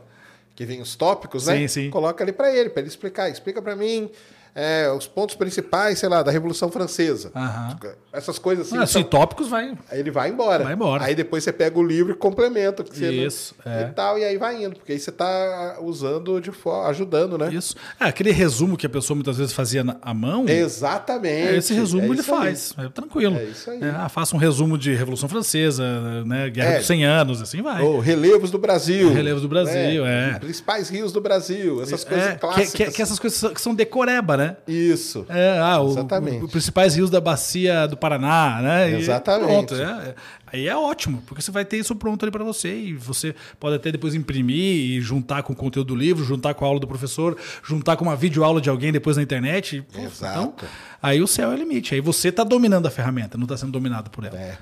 [0.55, 1.57] que vem os tópicos, né?
[1.57, 1.89] Sim, sim.
[1.89, 3.29] Coloca ali para ele, para ele explicar.
[3.29, 4.09] Explica para mim
[4.55, 7.31] é, os pontos principais, sei lá, da Revolução Francesa.
[7.35, 7.77] Aham.
[8.11, 8.77] Essas coisas assim.
[8.77, 9.75] Ah, são- tópicos vai.
[9.89, 10.63] Aí ele vai embora.
[10.63, 11.03] Vai embora.
[11.03, 12.83] Aí depois você pega o livro e complementa.
[12.83, 13.81] que você não- Isso, é.
[13.89, 14.75] E tal, e aí vai indo.
[14.75, 17.51] Porque aí você tá usando de forma, ajudando, né?
[17.53, 17.75] Isso.
[17.99, 20.45] É, aquele resumo que a pessoa muitas vezes fazia à mão.
[20.47, 21.55] Exatamente.
[21.55, 22.39] Esse resumo É ele isso aí.
[22.41, 22.73] faz.
[22.77, 23.35] É tranquilo.
[23.37, 23.81] É isso aí.
[23.83, 26.77] É, ah, faça um resumo de Revolução Francesa, né, Guerra É.
[26.77, 27.81] dos 100 Anos, assim vai.
[27.81, 29.11] Ou relevos do Brasil.
[29.13, 30.37] Relevos do Brasil, é.
[30.39, 31.81] Principais rios do Brasil.
[31.81, 32.71] Essas coisas É, que, clássicas.
[32.71, 34.42] que, que essas coisas que são decoreba, né?
[34.67, 35.25] Isso.
[35.29, 36.43] É, ah, o- Exatamente.
[36.45, 38.91] os principais rios da bacia do Paraná, né?
[38.91, 39.47] E Exatamente.
[39.47, 40.15] pronto, é, é.
[40.47, 43.75] aí é ótimo, porque você vai ter isso pronto ali para você e você pode
[43.75, 46.87] até depois imprimir e juntar com o conteúdo do livro, juntar com a aula do
[46.87, 49.77] professor, juntar com uma videoaula de alguém depois na internet.
[49.77, 50.39] e, pô, Exato.
[50.39, 50.53] Então,
[51.01, 51.93] aí o céu é o limite.
[51.95, 54.39] Aí você está dominando a ferramenta, não está sendo dominado por ela.
[54.39, 54.57] É.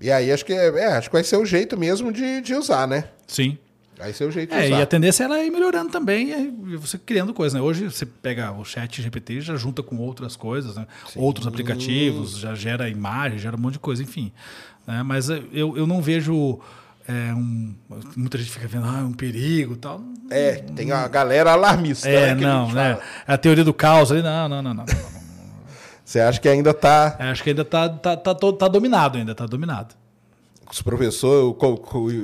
[0.00, 2.54] E aí acho que, é, é, acho que vai ser o jeito mesmo de, de
[2.54, 3.04] usar, né?
[3.26, 3.58] Sim.
[4.14, 4.78] Ser o jeito de É, usar.
[4.78, 6.30] e a tendência é ela ir melhorando também,
[6.72, 7.60] e você criando coisas, né?
[7.60, 10.86] Hoje você pega o chat GPT e já junta com outras coisas, né?
[11.16, 14.32] Outros aplicativos, já gera imagem, gera um monte de coisa, enfim.
[14.86, 15.02] né?
[15.02, 16.58] Mas eu, eu não vejo.
[17.08, 17.74] é, um-
[18.14, 20.00] muita gente fica vendo, ah, é um perigo e tal.
[20.30, 22.06] É, tem a galera alarmista.
[22.08, 22.94] É, né, a não, né?
[22.96, 23.02] fala.
[23.26, 24.84] A teoria do caos ali, não, não, não, não.
[26.04, 29.34] Você acha que ainda tá É, Acho que ainda tá, tá, tá, tá dominado, ainda
[29.34, 29.94] tá dominado.
[30.70, 31.54] os professores?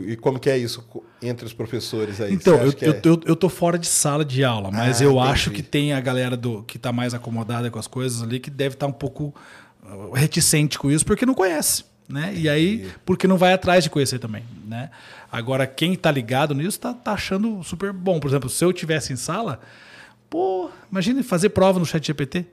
[0.06, 0.84] E como que é isso
[1.28, 2.32] entre os professores aí?
[2.32, 5.28] Então, eu, é- eu, eu tô fora de sala de aula, mas Ah, eu entendi.
[5.28, 8.50] acho que tem a galera do que tá mais acomodada com as coisas ali que
[8.50, 9.34] deve estar um pouco
[9.82, 11.84] uh, reticente com isso, porque não conhece.
[12.08, 12.34] Né?
[12.36, 14.42] E aí, porque não vai atrás de conhecer também.
[14.66, 14.90] Né?
[15.32, 18.20] Agora, quem tá ligado nisso tá, tá achando super bom.
[18.20, 19.58] Por exemplo, se eu tivesse em sala,
[20.28, 22.44] pô, imagine fazer prova no chat GPT.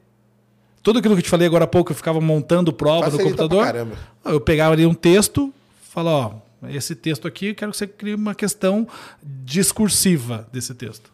[0.81, 3.35] Tudo aquilo que eu te falei agora há pouco, eu ficava montando prova no Facilita
[3.35, 3.65] pra computador.
[3.65, 3.95] caramba.
[4.23, 5.53] Eu pegava ali um texto,
[5.93, 6.39] falava, ó,
[6.69, 8.87] esse texto aqui, eu quero que você crie uma questão
[9.23, 11.11] discursiva desse texto.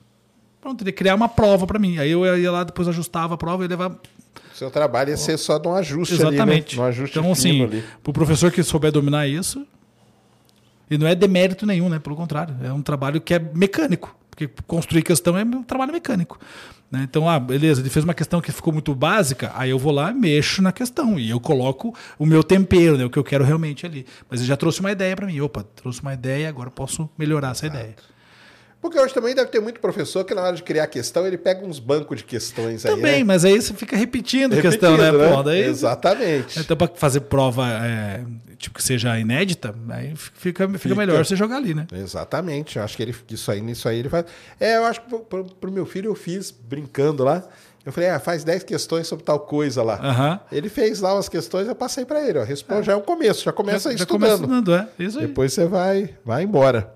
[0.59, 1.97] Pronto, ele ia criar uma prova para mim.
[1.97, 3.99] Aí eu ia lá, depois ajustava a prova e levava.
[4.53, 6.73] Seu trabalho ia ser só de um ajuste Exatamente.
[6.73, 6.83] ali, né?
[6.83, 7.83] Um ajuste então, assim, ali.
[8.03, 9.65] pro professor que souber dominar isso,
[10.89, 11.99] e não é demérito nenhum, né?
[11.99, 14.15] Pelo contrário, é um trabalho que é mecânico.
[14.37, 16.39] Porque construir questão é um trabalho mecânico.
[16.91, 17.01] né?
[17.01, 20.11] Então, ah, beleza, ele fez uma questão que ficou muito básica, aí eu vou lá
[20.11, 21.17] e mexo na questão.
[21.17, 23.05] E eu coloco o meu tempero, né?
[23.05, 24.05] O que eu quero realmente ali.
[24.29, 25.41] Mas ele já trouxe uma ideia para mim.
[25.41, 27.95] Opa, trouxe uma ideia, agora posso melhorar essa ideia.
[28.79, 31.65] Porque hoje também deve ter muito professor que na hora de criar questão, ele pega
[31.65, 33.23] uns bancos de questões aí, Também, né?
[33.23, 35.11] mas aí você fica repetindo, a questão, né?
[35.11, 36.59] Repetido, Pô, daí, Exatamente.
[36.59, 38.23] Então, para fazer prova é,
[38.57, 40.95] tipo que seja inédita, aí fica, fica, Fica.
[40.95, 41.87] melhor você jogar ali, né?
[41.91, 42.77] Exatamente.
[42.77, 44.25] Eu acho que ele, isso aí, nisso aí ele faz.
[44.59, 47.43] É, eu acho que pro, pro- pro meu filho eu fiz brincando lá.
[47.85, 49.95] Eu falei, ah, faz 10 questões sobre tal coisa lá.
[50.03, 50.39] Aham.
[50.51, 52.37] Ele fez lá umas questões, eu passei para ele.
[52.37, 54.19] Ó, responde, já é o começo, já começa já, já estudando.
[54.19, 54.87] começa estudando, é.
[54.99, 55.27] Isso aí.
[55.27, 56.93] Depois você vai, vai embora.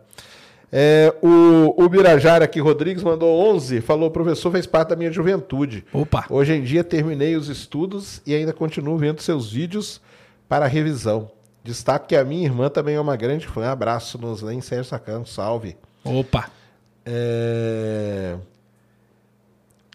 [0.71, 3.81] É, o, o Birajara aqui, Rodrigues, mandou 11.
[3.81, 5.83] Falou, professor fez parte da minha juventude.
[5.91, 6.25] Opa.
[6.29, 9.99] Hoje em dia terminei os estudos e ainda continuo vendo seus vídeos
[10.47, 11.29] para revisão.
[11.63, 13.67] Destaco que a minha irmã também é uma grande fã.
[13.69, 15.75] Abraço nos Len Sérgio Sacano, salve.
[16.03, 16.49] Opa.
[17.05, 18.35] É,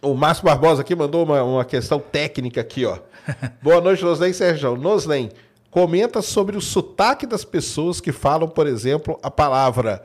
[0.03, 2.99] O Márcio Barbosa aqui mandou uma, uma questão técnica aqui, ó.
[3.63, 4.77] Boa noite, Noslen Sérgio.
[4.77, 5.31] Noslen,
[5.71, 10.05] comenta sobre o sotaque das pessoas que falam, por exemplo, a palavra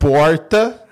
[0.00, 0.82] porta,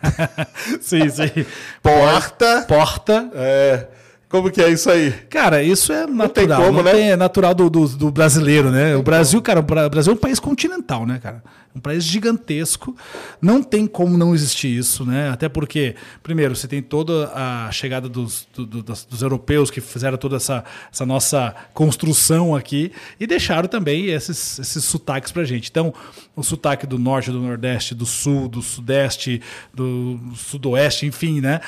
[0.80, 1.46] sim, sim.
[1.82, 2.64] porta.
[2.66, 3.30] Porta.
[3.34, 3.86] É,
[4.30, 5.10] como que é isso aí?
[5.28, 6.62] Cara, isso é natural.
[6.62, 6.92] como, não né?
[6.92, 8.94] tem- é natural do, do, do brasileiro, né?
[8.96, 11.42] O Brasil, cara, o Bra- o Brasil é um país continental, né, cara?
[11.74, 12.96] Um país gigantesco.
[13.40, 15.30] Não tem como não existir isso, né?
[15.30, 20.16] Até porque, primeiro, você tem toda a chegada dos, do- do- dos europeus que fizeram
[20.16, 25.68] toda essa, essa nossa construção aqui e deixaram também esses, esses sotaques pra gente.
[25.70, 25.92] Então,
[26.36, 29.40] o sotaque do norte, do nordeste, do sul, do sudeste,
[29.74, 31.60] do sudoeste, enfim, né?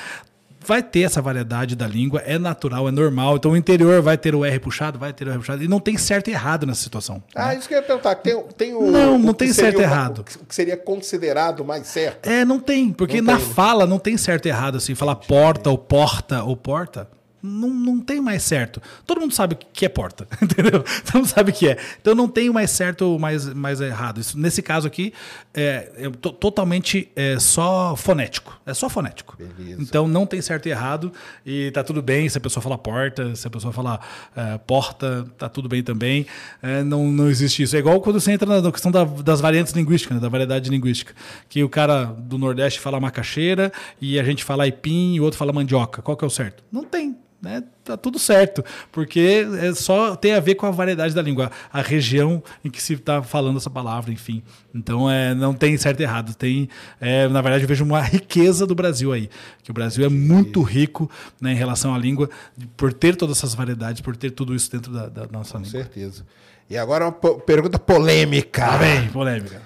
[0.66, 3.36] Vai ter essa variedade da língua, é natural, é normal.
[3.36, 5.62] Então o interior vai ter o R puxado, vai ter o R puxado.
[5.62, 7.22] E não tem certo e errado nessa situação.
[7.34, 8.14] Ah, isso que eu ia perguntar.
[8.16, 10.20] Tem, tem o, Não, não tem certo e errado.
[10.20, 12.28] O que seria considerado mais certo.
[12.28, 13.54] É, não tem, porque Não na tem, né?
[13.54, 14.94] fala não tem certo e errado assim.
[14.94, 17.08] Falar porta ou porta ou porta.
[17.42, 18.80] Não, não tem mais certo.
[19.04, 20.82] Todo mundo sabe o que é porta, entendeu?
[21.04, 21.76] Todo mundo sabe o que é.
[22.00, 24.20] Então não tem mais certo ou mais, mais errado.
[24.20, 25.12] Isso, nesse caso aqui,
[25.52, 28.60] é, é to- totalmente é, só fonético.
[28.64, 29.36] É só fonético.
[29.36, 29.82] Beleza.
[29.82, 31.12] Então não tem certo e errado.
[31.44, 34.06] E tá tudo bem se a pessoa falar porta, se a pessoa falar
[34.36, 36.26] é, porta, tá tudo bem também.
[36.62, 37.74] É, não, não existe isso.
[37.74, 41.12] É igual quando você entra na questão da- das variantes linguísticas, né, da variedade linguística.
[41.48, 45.36] Que o cara do Nordeste fala macaxeira e a gente fala aipim e o outro
[45.38, 46.00] fala mandioca.
[46.02, 46.62] Qual que é o certo?
[46.70, 47.16] Não tem.
[47.42, 51.50] Né, tá tudo certo, porque é só tem a ver com a variedade da língua,
[51.72, 54.42] a região em que se está falando essa palavra, enfim.
[54.72, 56.68] Então é, não tem certo e errado, tem,
[57.00, 59.28] é, na verdade, eu vejo uma riqueza do Brasil aí,
[59.62, 61.10] que o Brasil é muito rico
[61.40, 62.30] né, em relação à língua,
[62.76, 65.82] por ter todas essas variedades, por ter tudo isso dentro da, da nossa Com língua.
[65.82, 66.24] certeza.
[66.70, 68.64] E agora uma pergunta polêmica.
[68.64, 69.60] Tá bem, polêmica.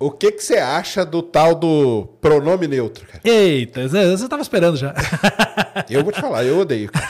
[0.00, 3.20] O que, que você acha do tal do pronome neutro, cara?
[3.24, 4.94] Eita, você estava esperando já.
[5.90, 6.90] Eu vou te falar, eu odeio.
[6.90, 7.06] Cara.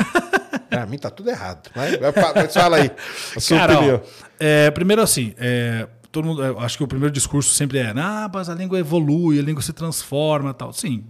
[0.71, 1.71] Pra mim tá tudo errado.
[1.75, 2.91] Mas, mas, fala aí,
[3.37, 4.01] a sua Cara, ó, opinião.
[4.39, 8.49] é, primeiro assim, é, todo mundo, acho que o primeiro discurso sempre é, ah, mas
[8.49, 10.73] a língua evolui, a língua se transforma, tal.
[10.73, 11.05] Sim,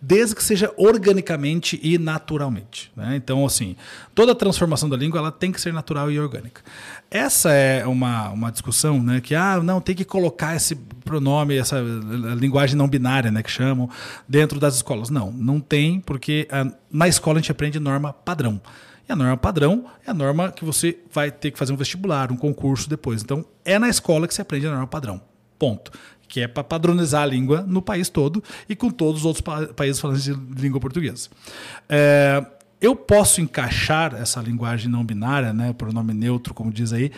[0.00, 2.90] desde que seja organicamente e naturalmente.
[2.96, 3.16] né?
[3.16, 3.76] Então, assim,
[4.14, 6.62] toda transformação da língua ela tem que ser natural e orgânica.
[7.10, 10.74] Essa é uma, uma discussão, né, que ah, não tem que colocar esse
[11.04, 11.80] pronome, essa
[12.36, 13.88] linguagem não binária, né, que chamam,
[14.28, 15.10] dentro das escolas.
[15.10, 18.60] Não, não tem, porque ah, na escola a gente aprende norma padrão.
[19.08, 22.32] E a norma padrão é a norma que você vai ter que fazer um vestibular,
[22.32, 23.22] um concurso depois.
[23.22, 25.20] Então, é na escola que se aprende a norma padrão.
[25.58, 25.92] Ponto.
[26.26, 29.66] Que é para padronizar a língua no país todo e com todos os outros pa-
[29.68, 31.28] países falantes de língua portuguesa.
[31.88, 32.44] É,
[32.84, 37.10] eu posso encaixar essa linguagem não binária, né, o pronome neutro, como diz aí,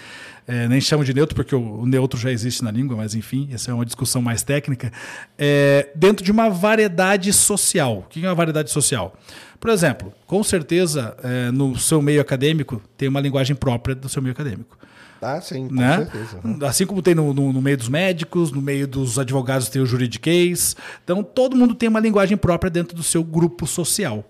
[0.46, 3.48] é, nem chamo de neutro porque o, o neutro já existe na língua, mas enfim,
[3.52, 4.92] essa é uma discussão mais técnica,
[5.38, 7.98] é, dentro de uma variedade social.
[7.98, 9.14] O que é uma variedade social?
[9.58, 14.22] Por exemplo, com certeza, é, no seu meio acadêmico, tem uma linguagem própria do seu
[14.22, 14.76] meio acadêmico
[15.18, 15.96] Tá, sim, com né?
[15.96, 16.40] certeza.
[16.68, 19.86] Assim como tem no, no- no meio dos médicos, no meio dos advogados tem o
[19.86, 20.76] juridiquês.
[21.02, 24.22] Então, todo mundo tem uma linguagem própria dentro do seu grupo social.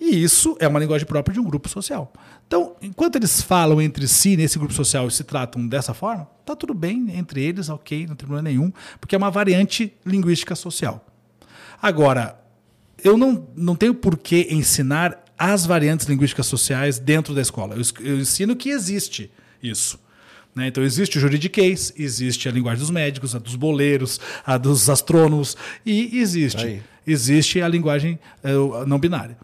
[0.00, 2.12] E isso é uma linguagem própria de um grupo social.
[2.46, 6.56] Então, enquanto eles falam entre si nesse grupo social e se tratam dessa forma, tá
[6.56, 11.06] tudo bem entre eles, ok, não tem problema nenhum, porque é uma variante linguística social.
[11.80, 12.38] Agora,
[13.02, 17.74] eu não, não tenho por que ensinar as variantes linguísticas sociais dentro da escola.
[17.76, 19.30] Eu, eu ensino que existe
[19.62, 19.98] isso.
[20.54, 20.66] né?
[20.68, 25.56] Então, existe o juridiquês, existe a linguagem dos médicos, a dos boleiros, a dos astrônomos,
[25.86, 26.82] e existe, Aí.
[27.06, 29.36] existe a linguagem o- não binária.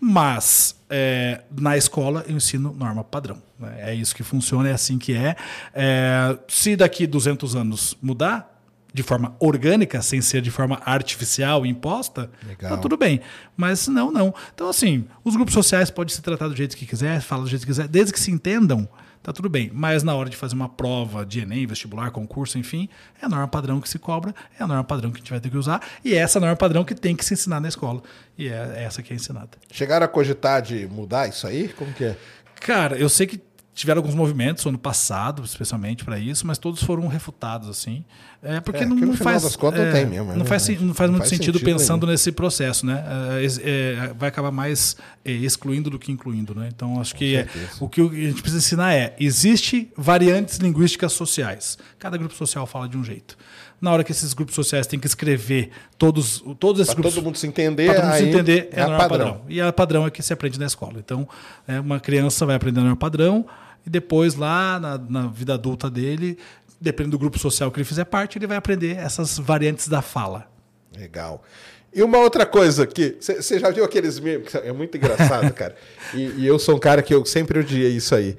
[0.00, 3.36] Mas, eh, na escola, eu ensino norma padrão.
[3.58, 3.90] né?
[3.90, 5.36] É isso que funciona, é assim que é.
[5.74, 8.50] Eh, se daqui 200 anos mudar,
[8.92, 12.72] de forma orgânica, sem ser de forma artificial imposta, Legal.
[12.72, 13.20] tá tudo bem.
[13.56, 14.34] Mas não, não.
[14.54, 17.62] Então, assim, os grupos sociais podem se tratar do jeito que quiser, falar do jeito
[17.62, 18.88] que quiser, desde que se entendam,
[19.22, 19.70] tá tudo bem.
[19.72, 22.88] Mas na hora de fazer uma prova de Enem, vestibular, concurso, enfim,
[23.20, 25.40] é a norma padrão que se cobra, é a norma padrão que a gente vai
[25.40, 28.02] ter que usar, e é essa norma padrão que tem que se ensinar na escola.
[28.36, 29.50] E é essa que é ensinada.
[29.70, 31.68] Chegaram a cogitar de mudar isso aí?
[31.68, 32.16] Como que é?
[32.60, 33.40] Cara, eu sei que
[33.80, 38.04] tiveram alguns movimentos ano passado, especialmente para isso, mas todos foram refutados assim.
[38.42, 40.66] É porque É, não, não faz das contas não é, tem mesmo, é não faz
[40.68, 42.12] não faz Não muito faz sentido, sentido pensando nenhum.
[42.12, 43.04] nesse processo, né?
[43.38, 46.68] É, es- é, vai acabar mais é, excluindo do que incluindo, né?
[46.74, 47.46] Então acho que é,
[47.78, 51.76] o que a gente precisa ensinar é existe variantes linguísticas sociais.
[51.98, 53.36] Cada grupo social fala de um jeito.
[53.80, 57.24] Na hora que esses grupos sociais têm que escrever todos todos esses Pra grupos todo
[57.24, 59.26] mundo se entender, para todo mundo se entender, é, é a a norma padrão.
[59.32, 59.44] padrão.
[59.48, 60.94] E a padrão é que se aprende na escola.
[60.98, 61.26] Então,
[61.66, 63.46] é, uma criança vai aprender a norma padrão
[63.86, 66.38] e depois, lá na, na vida adulta dele,
[66.80, 70.50] dependendo do grupo social que ele fizer parte, ele vai aprender essas variantes da fala.
[70.96, 71.42] Legal.
[71.92, 74.54] E uma outra coisa que você já viu aqueles memes?
[74.54, 75.74] É muito engraçado, cara.
[76.14, 78.36] E, e eu sou um cara que eu sempre odiei isso aí.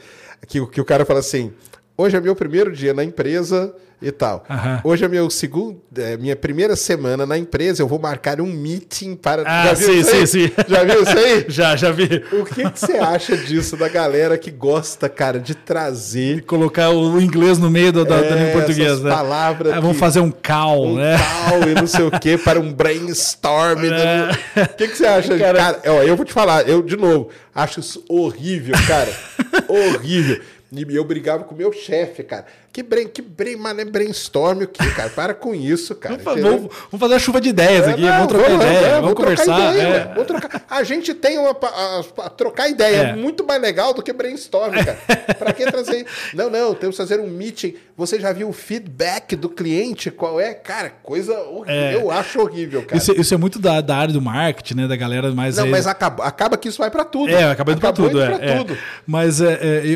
[0.47, 1.53] Que, que o cara fala assim:
[2.01, 3.73] hoje é meu primeiro dia na empresa
[4.03, 4.43] e tal.
[4.83, 7.83] Hoje é meu segundo, é, minha primeira semana na empresa.
[7.83, 9.43] Eu vou marcar um meeting para.
[9.45, 10.27] Ah, já viu sim, isso aí?
[10.27, 10.53] sim, sim.
[10.67, 11.45] Já viu isso aí?
[11.49, 12.23] Já, já vi.
[12.31, 17.21] O que que você acha disso da galera que gosta, cara, de trazer Colocar o
[17.21, 19.03] inglês no meio do- da, da É, língua portuguesa.
[19.03, 19.09] né?
[19.15, 21.15] palavras Ah, vamos fazer um cal, um né?
[21.17, 23.85] tal e não sei o que para um brainstorm.
[23.85, 24.31] É.
[24.63, 25.37] O que, que você acha?
[25.37, 29.11] Cara- Cara, ó, eu vou te falar, eu, de novo, acho isso horrível, cara.
[29.69, 30.41] horrível.
[30.71, 32.45] E eu brigava com o meu chefe, cara.
[32.73, 35.09] Que brain, que brain, mano, é brainstorm o quê, cara?
[35.09, 36.17] Para com isso, cara.
[36.23, 38.81] Vamos, vamos- fazer uma chuva de ideias É, aqui, não, vamos trocar vamos, ideia, é,
[38.81, 39.73] vamos, vamos trocar conversar.
[39.73, 40.23] ideia, é.
[40.23, 40.65] trocar.
[40.69, 41.49] A gente tem uma.
[41.51, 43.09] a- a- trocar ideia é.
[43.09, 43.15] É.
[43.15, 44.97] muito mais legal do que brainstorm, cara.
[45.37, 46.05] pra que trazer.
[46.33, 47.75] Não, não, temos que fazer um meeting.
[47.97, 50.09] Você já viu o feedback do cliente?
[50.09, 50.53] Qual é?
[50.53, 51.73] Cara, coisa horrível.
[51.75, 51.95] É.
[51.95, 52.95] Eu acho horrível, cara.
[52.97, 54.87] Isso, isso é muito da, da área do marketing, né?
[54.87, 55.57] Da galera mais.
[55.57, 57.29] Não, mas acaba, acaba que isso vai pra tudo.
[57.31, 58.23] É, acaba indo pra Acabou tudo.
[58.23, 58.77] indo É, pra tudo.
[59.05, 59.41] Mas,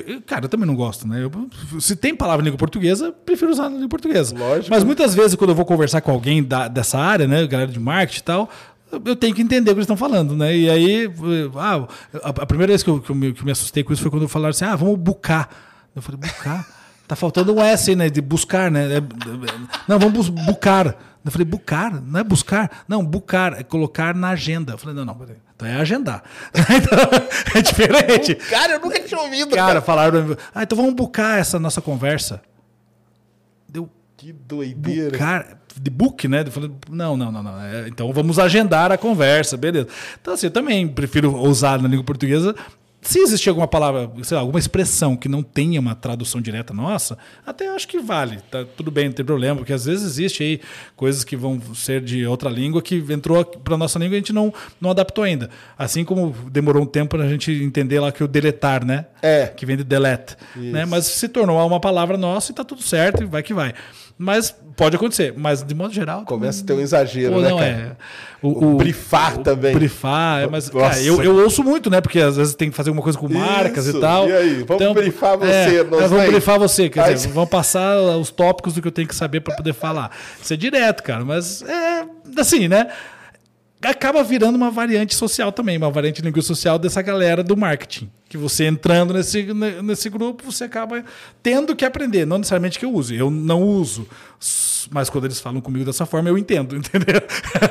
[0.08, 1.24] eu- cara, eu também não gosto, né?
[1.24, 4.36] Eu- se tem palavra língua portuguesa, prefiro usar na língua portuguesa.
[4.38, 4.70] Lógico.
[4.70, 7.46] Mas muitas vezes, quando eu vou conversar com alguém da- dessa área, né?
[7.48, 8.50] Galera de marketing e tal.
[9.04, 10.56] Eu tenho que entender o que eles estão falando, né?
[10.56, 11.12] E aí,
[11.58, 11.86] ah,
[12.24, 14.12] a, primeira vez que eu, que, eu me, que eu me assustei com isso foi
[14.12, 15.50] quando falaram assim: ah, vamos bucar.
[15.96, 16.66] Eu falei, bucar?
[17.08, 18.10] Tá faltando um S aí, né?
[18.10, 18.98] De buscar, né?
[18.98, 19.02] É,
[19.88, 20.96] Não, vamos bucar.
[21.24, 22.02] Eu falei, bucar?
[22.04, 22.84] Não é buscar?
[22.88, 24.74] Não, bucar é colocar na agenda.
[24.74, 25.36] Eu falei, não, não, peraí.
[25.56, 26.24] Então é agendar.
[26.54, 27.00] então,
[27.54, 28.34] é diferente.
[28.36, 29.82] Cara, eu nunca tinha ouvido, Cara, cara.
[29.82, 32.42] falaram, ah, então vamos bucar essa nossa conversa.
[34.18, 35.12] Que doideira.
[35.12, 36.44] bucar, de book, né?
[36.90, 37.62] Não, não, não, não.
[37.62, 39.88] É, então vamos agendar a conversa, beleza.
[40.22, 42.56] Então, assim, eu também prefiro usar na língua portuguesa.
[43.02, 47.20] Se existir alguma palavra, sei lá, alguma expressão que não tenha uma tradução direta nossa,
[47.46, 48.40] até acho que vale.
[48.50, 50.60] Tá tudo bem, não tem problema, porque às vezes existe aí
[50.96, 54.34] coisas que vão ser de outra língua que entrou para nossa língua e a gente
[54.34, 54.52] não,
[54.82, 55.52] não adaptou ainda.
[55.78, 59.06] Assim como demorou um tempo para a gente entender lá que o deletar, né?
[59.22, 59.46] É.
[59.56, 60.36] Que vem de delete.
[60.56, 60.84] Né?
[60.86, 63.76] Mas se tornou uma palavra nossa e tá tudo certo e vai que vai.
[64.18, 65.34] Mas pode acontecer.
[65.36, 66.24] Mas de modo geral.
[66.24, 67.70] Começa a ter um exagero, Pô, né, não, cara?
[67.70, 67.96] é.
[68.42, 69.74] O brifar também.
[69.74, 72.00] Brifar, é, mas cara, eu, eu ouço muito, né?
[72.00, 74.30] Porque às vezes tem que fazer alguma coisa com marcas Isso, e tal.
[74.30, 74.64] e aí?
[74.68, 76.04] Vamos brifar você, é, Noslen.
[76.04, 78.92] é, Vamos brifar você, quer Aí dizer, você- vamos passar os tópicos do que eu
[78.92, 80.12] tenho que saber para poder falar.
[80.40, 82.06] Isso é direto, cara, mas é
[82.40, 82.88] assim, né?
[83.82, 88.10] Acaba virando uma variante social também, uma variante linguística social dessa galera do marketing.
[88.28, 89.54] Que você entrando nesse,
[89.84, 91.04] nesse grupo, você acaba
[91.44, 92.26] tendo que aprender.
[92.26, 93.16] Não necessariamente que eu use.
[93.16, 94.08] Eu não uso.
[94.91, 97.22] Mas quando eles falam comigo dessa forma, eu entendo, entendeu?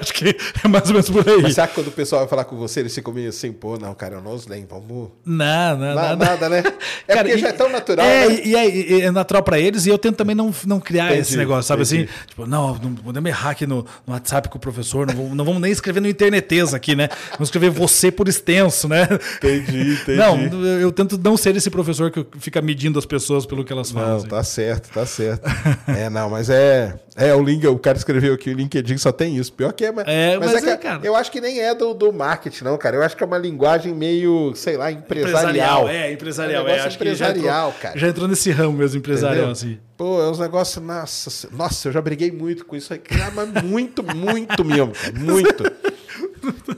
[0.01, 1.43] Acho que é mais ou menos por aí.
[1.43, 3.77] Mas será que quando o pessoal vai falar com você, eles ficam meio assim, pô,
[3.78, 5.11] não, cara, eu não nem, vamos.
[5.24, 6.62] Não, não, Nada, nada, né?
[7.07, 8.41] É porque e- já é tão natural, é, né?
[8.45, 11.36] e, é, é natural pra eles e eu tento também não, não criar Entendi, esse
[11.36, 12.05] negócio, sabe entendi.
[12.05, 12.27] assim?
[12.27, 15.45] Tipo, não, não podemos errar aqui no, no WhatsApp com o professor, não vamos, não
[15.45, 17.09] vamos nem escrever no interneteza aqui, né?
[17.32, 19.07] Vamos escrever você por extenso, né?
[19.36, 20.19] Entendi, entendi.
[20.19, 23.73] Não, eu, eu tento não ser esse professor que fica medindo as pessoas pelo que
[23.73, 24.09] elas falam.
[24.09, 24.28] Não, assim.
[24.28, 25.43] tá certo, tá certo.
[25.89, 26.95] é, não, mas é.
[27.17, 29.53] É, o link, o cara escreveu aqui, o LinkedIn só tem isso.
[29.53, 31.01] Pior que é, mas, É, mas que é, cara.
[31.05, 32.97] eu acho que nem é do, do marketing, não, cara.
[32.97, 35.89] Eu acho que é uma linguagem meio, sei lá, empresarial.
[35.89, 36.63] É, empresarial.
[36.63, 37.99] É um negócio é, acho que já empresarial, entrou, cara.
[37.99, 39.53] Já entrou nesse ramo mesmo, empresarial, Entendeu?
[39.53, 39.79] assim.
[39.97, 43.63] Pô, é uns negócios, nossa, nossa, eu já briguei muito com isso aí, cara, mas
[43.63, 45.65] muito, muito mesmo, cara, muito.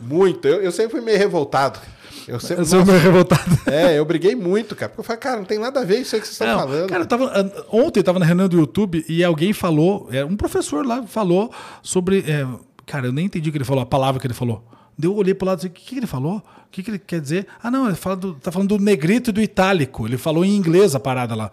[0.00, 0.46] Muito.
[0.46, 1.80] Eu, eu sempre fui meio revoltado.
[2.26, 3.58] Eu sempre, Eu sou meio revoltado.
[3.66, 6.14] é, eu briguei muito, cara, porque eu falei, cara, não tem nada a ver isso
[6.14, 6.88] aí que vocês estão falando.
[6.88, 10.84] Cara, tava, ontem eu tava na reunião do YouTube e alguém falou, é, um professor
[10.84, 12.24] lá falou sobre.
[12.26, 12.46] é,
[12.84, 14.64] cara, eu nem entendi o que ele falou, a palavra que ele falou.
[15.00, 16.38] Eu olhei pro lado e disse, o que, que ele falou?
[16.38, 17.46] O que, que ele quer dizer?
[17.62, 20.06] Ah, não, ele fala do, tá falando do negrito e do itálico.
[20.06, 21.52] Ele falou em inglês a parada lá.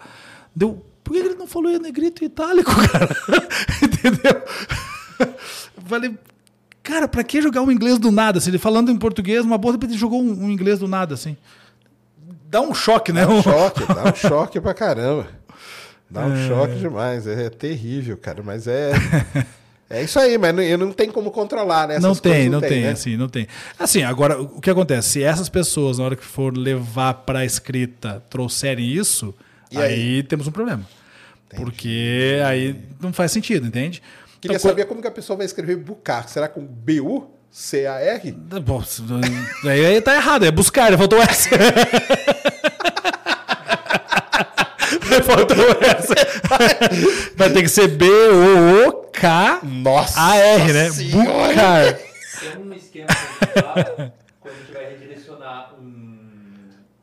[0.55, 3.15] Deu, por que ele não falou em negrito e itálico, cara?
[3.83, 4.41] Entendeu?
[5.19, 6.17] Eu falei,
[6.83, 8.39] cara, pra que jogar um inglês do nada?
[8.39, 11.13] Se ele falando em português, uma boa, de repente jogou um, um inglês do nada,
[11.15, 11.35] assim.
[12.49, 13.25] Dá um choque, né?
[13.25, 15.27] Dá um choque, dá um choque pra caramba.
[16.09, 16.47] Dá um É.
[16.47, 17.25] choque demais.
[17.25, 18.43] É, terrível, cara.
[18.43, 18.91] Mas é.
[19.89, 21.95] É isso aí, mas não, eu não tem como controlar, né?
[21.95, 22.89] Essas não tem, coisas não tem, né?
[22.91, 23.47] assim, não tem.
[23.77, 25.09] Assim, agora, o que acontece?
[25.09, 29.35] Se essas pessoas, na hora que for levar para a escrita, trouxerem isso,
[29.75, 29.77] aí?
[30.17, 30.23] aí?
[30.23, 30.83] temos um problema.
[31.55, 34.01] Porque aí não faz sentido, entende?
[34.43, 36.27] Queria Então, saber como que a pessoa vai escrever bucar.
[36.27, 38.31] Será com B-U-C-A-R?
[38.33, 38.83] co- Bom,
[39.69, 41.47] aí, aí tá errado, é buscar, faltou essa.
[45.23, 46.13] faltou essa.
[47.35, 50.19] Vai ter que ser B-O-O-K-A-R, Nossa!
[50.73, 50.89] né?
[50.91, 51.47] Senhora!
[51.47, 51.97] Bucar.
[52.39, 54.11] Tem um esquema que a
[54.41, 56.19] quando a gente vai redirecionar um.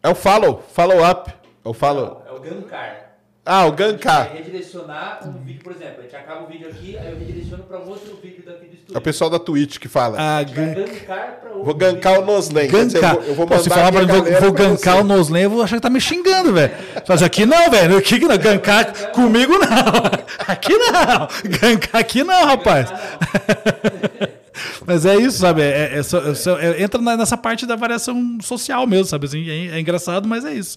[0.03, 1.33] É o follow, follow up.
[1.65, 2.23] É o follow.
[2.29, 3.10] É o gankar.
[3.52, 4.31] Ah, o gankar.
[4.32, 7.78] redirecionar um vídeo, por exemplo, a gente acaba o vídeo aqui, aí eu redireciono para
[7.81, 8.97] um outro vídeo daqui do É estúdio.
[8.98, 10.16] o pessoal da Twitch que fala.
[10.20, 12.24] Ah, gankar para outro Vou gankar o.
[12.24, 12.68] Noslen.
[12.68, 13.14] Gankar.
[13.16, 15.01] Eu vou, eu vou Pô, se falar a pra minha mim, vou, vou gankar você.
[15.01, 16.72] o Noslen, eu vou achar que tá me xingando, velho.
[17.09, 17.98] Mas aqui não, velho.
[17.98, 18.39] O que que não?
[18.39, 19.66] Gankar comigo não.
[20.47, 21.28] Aqui não.
[21.59, 22.89] Gankar aqui não, rapaz.
[24.86, 25.62] Mas é isso, sabe?
[25.62, 29.27] É, é é só- é- entra nessa parte da variação social mesmo, sabe?
[29.27, 30.77] Assim, é, é engraçado, mas é isso.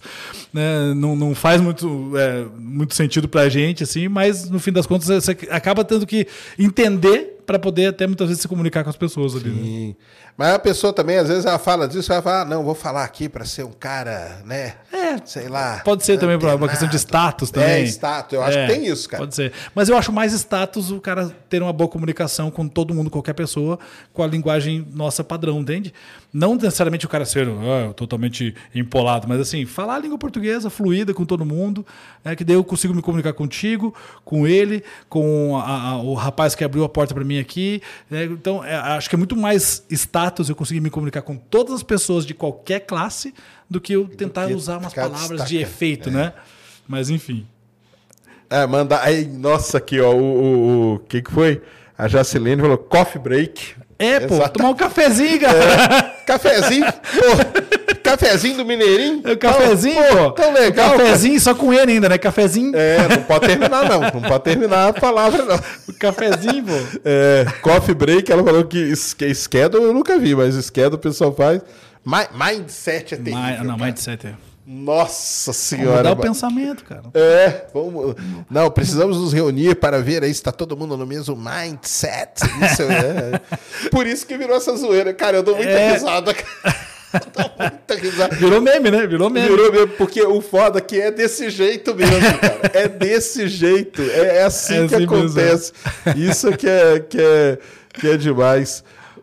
[0.52, 0.94] Né?
[0.94, 5.08] Não, não faz muito, é, muito sentido pra gente, assim, mas no fim das contas
[5.08, 6.26] você acaba tendo que
[6.58, 9.50] entender para poder até muitas vezes se comunicar com as pessoas ali.
[9.50, 9.62] né?
[9.62, 9.96] Sim.
[10.36, 13.04] Mas a pessoa também, às vezes, ela fala disso, ela fala, ah, não, vou falar
[13.04, 14.74] aqui pra ser um cara, né?
[14.92, 15.80] É, Sei lá.
[15.84, 16.70] Pode ser também por uma antenado.
[16.72, 17.68] questão de status também.
[17.82, 18.32] É, status.
[18.32, 19.22] Eu acho É, que tem isso, cara.
[19.22, 19.52] Pode ser.
[19.74, 23.34] Mas eu acho mais status o cara ter uma boa comunicação com todo mundo, qualquer
[23.34, 23.78] pessoa,
[24.12, 25.94] com a linguagem nossa padrão, entende?
[26.32, 31.14] Não necessariamente o cara ser ah, totalmente empolado, mas assim, falar a língua portuguesa fluida
[31.14, 31.86] com todo mundo,
[32.24, 33.94] é que daí eu consigo me comunicar contigo,
[34.24, 37.82] com ele, com a- a- o rapaz que abriu a porta para mim aqui.
[38.10, 38.24] né?
[38.24, 41.82] Então, é, acho que é muito mais status eu conseguir me comunicar com todas as
[41.82, 43.34] pessoas de qualquer classe
[43.68, 45.62] do que eu tentar que usar umas palavras de destaca.
[45.62, 46.32] efeito, né?
[46.86, 47.46] Mas enfim.
[48.50, 49.00] É, manda.
[49.02, 50.12] Aí, nossa, aqui, ó.
[50.12, 51.62] O, o, o que, que foi?
[51.96, 53.74] A Jacilene falou coffee break.
[53.98, 56.14] É, pô, Exata- tomar um cafezinho, cara.
[56.26, 56.84] Cafezinho?
[56.92, 57.63] Pô,
[58.16, 59.22] Cafezinho do Mineirinho?
[59.24, 60.30] É cafezinho, Tão- pô.
[60.32, 60.90] Tão legal.
[60.90, 61.02] cara.
[61.04, 62.18] Cafezinho só com N ainda, né?
[62.18, 62.72] Cafezinho.
[62.74, 64.00] É, não pode terminar, não.
[64.00, 65.58] Não pode terminar a palavra, não.
[65.88, 66.98] O cafezinho, pô.
[67.04, 68.92] É, coffee break, ela falou que,
[69.34, 71.60] schedule eu nunca vi, mas schedule o pessoal faz.
[72.04, 73.38] Mi- Mindset é terrível.
[73.40, 73.84] Mas- não, cara.
[73.90, 74.32] mindset é.
[74.66, 76.12] Nossa Mudar senhora.
[76.12, 77.02] o pensamento, cara.
[77.12, 78.14] É, vamos.
[78.50, 82.42] Não, precisamos nos reunir para ver aí se está todo mundo no mesmo mindset.
[82.62, 83.40] Isso é.
[83.92, 85.12] Por isso que virou essa zoeira.
[85.12, 85.92] Cara, eu dou muita É.
[85.92, 86.32] risada.
[86.32, 86.76] cara.
[88.38, 89.06] Virou meme, né?
[89.06, 89.48] Virou meme.
[89.48, 92.70] Virou mesmo, porque o foda que é desse jeito mesmo, cara.
[92.72, 94.02] É desse jeito.
[94.02, 95.72] É, é assim É que assim mesmo, acontece.
[96.16, 97.58] Isso que é, que, é,
[97.92, 98.82] que é demais.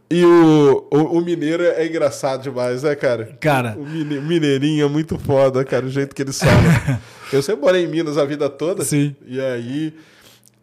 [0.10, 3.30] E o, o, o mineiro é engraçado demais, né, cara?
[3.40, 3.76] Cara.
[3.78, 7.00] O mine- o mineirinho é muito foda, cara, o jeito que eles falam.
[7.32, 8.84] Eu sempre morei em Minas a vida toda.
[8.84, 9.16] Sim.
[9.26, 9.94] E aí,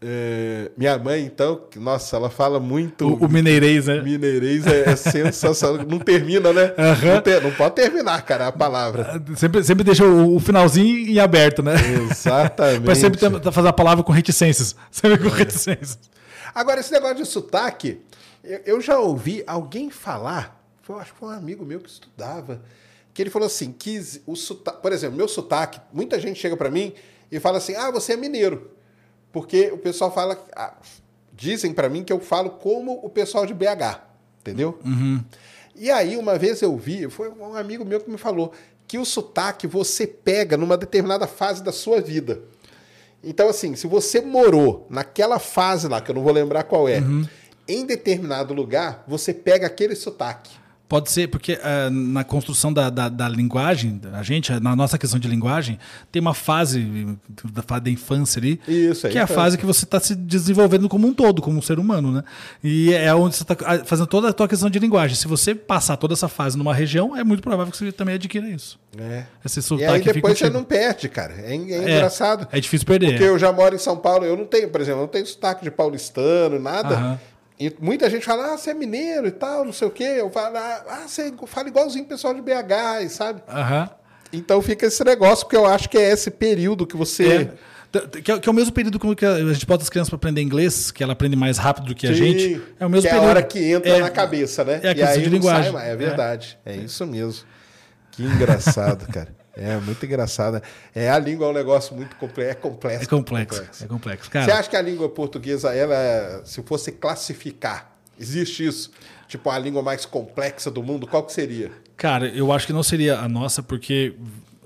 [0.00, 3.06] é, minha mãe, então, nossa, ela fala muito.
[3.08, 4.00] O, o mineirês, né?
[4.00, 5.84] Mineirês é, é sensacional.
[5.88, 6.72] Não termina, né?
[6.78, 7.14] Aham.
[7.14, 9.20] Não, te- não pode terminar, cara, a palavra.
[9.36, 11.74] Sempre, sempre deixa o, o finalzinho em aberto, né?
[12.10, 12.86] Exatamente.
[12.86, 14.76] Mas sempre tenta fazer a palavra com reticências.
[14.90, 15.98] Sempre com reticências.
[16.54, 18.00] Agora, esse negócio de sotaque,
[18.44, 22.62] eu, eu já ouvi alguém falar, foi, acho que foi um amigo meu que estudava,
[23.12, 26.70] que ele falou assim, que o sotaque, por exemplo, meu sotaque, muita gente chega pra
[26.70, 26.92] mim
[27.32, 28.70] e fala assim, ah, você é mineiro.
[29.32, 30.74] Porque o pessoal fala, ah,
[31.32, 34.00] dizem pra mim que eu falo como o pessoal de BH,
[34.40, 34.78] entendeu?
[35.76, 38.52] E aí, uma vez eu vi, foi um amigo meu que me falou,
[38.86, 42.40] que o sotaque você pega numa determinada fase da sua vida.
[43.22, 47.00] Então, assim, se você morou naquela fase lá, que eu não vou lembrar qual é,
[47.68, 50.50] em determinado lugar, você pega aquele sotaque.
[50.88, 55.20] Pode ser, porque ah, na construção da, da, da linguagem, a gente, na nossa questão
[55.20, 55.78] de linguagem,
[56.10, 57.18] tem uma fase
[57.52, 60.14] da fase da infância ali, Isso, é que é a fase que você está se
[60.14, 62.24] desenvolvendo como um todo, como um ser humano, né?
[62.64, 65.14] E é onde você está fazendo toda a tua questão de linguagem.
[65.14, 68.48] Se você passar toda essa fase numa região, é muito provável que você também adquira
[68.48, 68.78] isso.
[68.98, 69.24] É.
[69.44, 70.58] Esse E aí depois você contigo.
[70.58, 71.34] não perde, cara.
[71.34, 72.48] É, é É, engraçado.
[72.50, 73.10] É difícil perder.
[73.10, 75.26] Porque eu já moro em São Paulo, eu não tenho, por exemplo, eu não tenho
[75.26, 76.94] sotaque de paulistano, nada.
[76.94, 77.20] Aham.
[77.60, 80.04] E muita gente fala, ah, você é mineiro e tal, não sei o quê.
[80.18, 83.42] Eu falo, ah, você fala igualzinho o pessoal de BH, e sabe?
[83.48, 83.90] Aham.
[84.32, 87.26] Então fica esse negócio, porque eu acho que é esse período que você.
[87.26, 87.50] É.
[88.20, 90.42] Que é, que é o mesmo período que a gente bota as crianças para aprender
[90.42, 92.62] inglês, que ela aprende mais rápido do que a Sim, gente.
[92.78, 93.26] É o mesmo que é período.
[93.26, 94.80] a hora que entra É- na cabeça, né?
[94.82, 95.62] é a questão de não linguagem.
[95.64, 96.58] sai mais, É verdade.
[96.66, 97.44] É, isso mesmo.
[98.10, 99.34] Que engraçado, cara.
[99.58, 100.62] É muito engraçado.
[100.94, 102.50] É, a língua é um negócio muito complexo.
[102.52, 103.04] É complexo.
[103.04, 103.84] É complexo.
[103.84, 104.24] É complexo.
[104.26, 108.90] Você Cara, acha que a língua portuguesa, ela, se fosse classificar, existe isso?
[109.26, 111.70] Tipo, a língua mais complexa do mundo, qual que seria?
[111.96, 114.14] cara, eu acho que não seria a nossa, porque,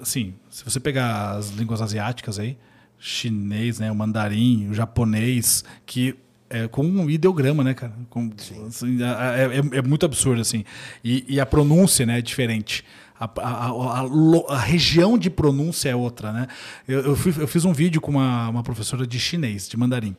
[0.01, 2.59] assim, se você pegar as línguas asiáticas aí,
[2.98, 6.14] chinês, né, o mandarim, o japonês, que
[6.51, 7.93] é com um ideograma, né, cara?
[8.10, 8.31] Com,
[8.69, 10.64] assim, é, é- é muito absurdo, assim.
[11.02, 12.85] E, e a pronúncia, né, é diferente.
[13.24, 16.46] A, a- a- a região de pronúncia é outra, né?
[16.88, 20.16] Eu, eu fui- eu fiz um vídeo com uma, uma professora de chinês, de mandarim.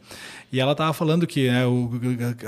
[0.51, 1.89] E ela tava falando que né, o-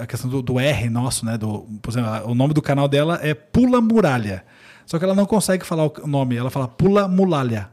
[0.02, 1.38] a questão do, do R nosso, né?
[1.38, 4.45] Do, por exemplo, o nome do canal dela é Pula Muralha.
[4.86, 7.69] Só que ela não consegue falar o nome, ela fala Pula Muralha.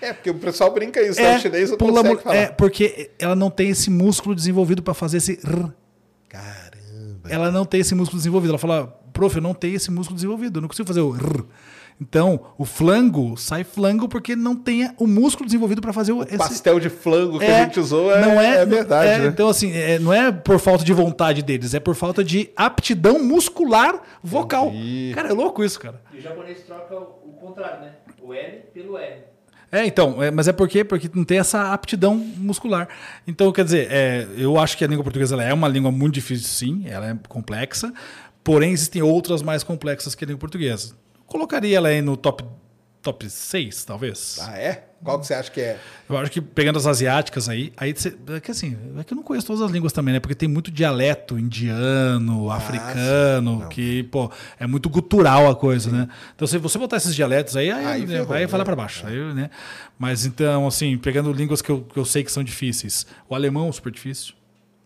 [0.00, 1.36] É, porque o pessoal brinca isso, né?
[1.36, 2.34] O chinês não pula consegue falar.
[2.36, 5.70] é, porque ela não tem esse músculo desenvolvido para fazer esse R.
[6.28, 7.28] Caramba.
[7.28, 8.50] Ela não tem esse músculo desenvolvido.
[8.50, 11.44] Ela fala, prof, eu não tenho esse músculo desenvolvido, eu não consigo fazer o R.
[12.00, 16.36] Então, o flango sai flango porque não tem o músculo desenvolvido para fazer o, esse-
[16.36, 19.26] Pastel de flango que É, a gente usou é, não é, é verdade, é, né?
[19.28, 23.18] Então, assim, é, não é por falta de vontade deles, é por falta de aptidão
[23.18, 24.68] muscular vocal.
[24.68, 25.12] Entendi.
[25.14, 26.02] Cara, é louco isso, cara.
[26.12, 27.92] E o japonês troca o, contrário, né?
[28.22, 29.22] O L pelo R.
[29.72, 30.84] É, então, é, mas é por quê?
[30.84, 32.88] Porque não tem essa aptidão muscular.
[33.26, 36.14] Então, quer dizer, é, eu acho que a língua portuguesa ela é uma língua muito
[36.14, 37.92] difícil, sim, ela é complexa,
[38.44, 40.94] porém existem outras mais complexas que a língua portuguesa.
[41.36, 42.42] Colocaria ela aí no top,
[43.02, 44.38] top 6, talvez.
[44.40, 44.84] Ah, é?
[45.04, 45.78] Qual que você acha que é?
[46.08, 49.16] Eu acho que pegando as asiáticas aí, aí você, é que assim, é que eu
[49.16, 50.18] não conheço todas as línguas também, né?
[50.20, 56.08] Porque tem muito dialeto indiano, africano, sim, que, pô, é muito gutural a coisa, né?
[56.34, 58.48] Então, se você botar esses dialetos aí, aí, Aí né, ferrou, vai né?
[58.48, 59.06] falar para baixo.
[59.06, 59.50] Aí, né?
[59.98, 63.06] Mas então, assim, pegando línguas que eu, que eu sei que são difíceis.
[63.28, 64.32] O alemão é super difícil.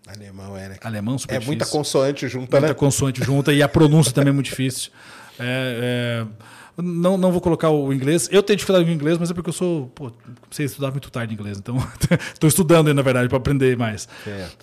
[0.09, 0.77] Alemão é, né?
[0.83, 1.57] Alemão super É difícil.
[1.57, 2.75] muita consoante junta, Muita né?
[2.75, 4.91] consoante junta e a pronúncia também é muito difícil.
[5.41, 8.29] É, é, não, não vou colocar o inglês.
[8.31, 9.87] Eu tenho dificuldade com inglês, mas é porque eu sou.
[9.89, 10.11] Pô,
[10.43, 11.77] comecei a estudar muito tarde inglês, então
[12.33, 14.09] estou estudando na verdade, para aprender mais.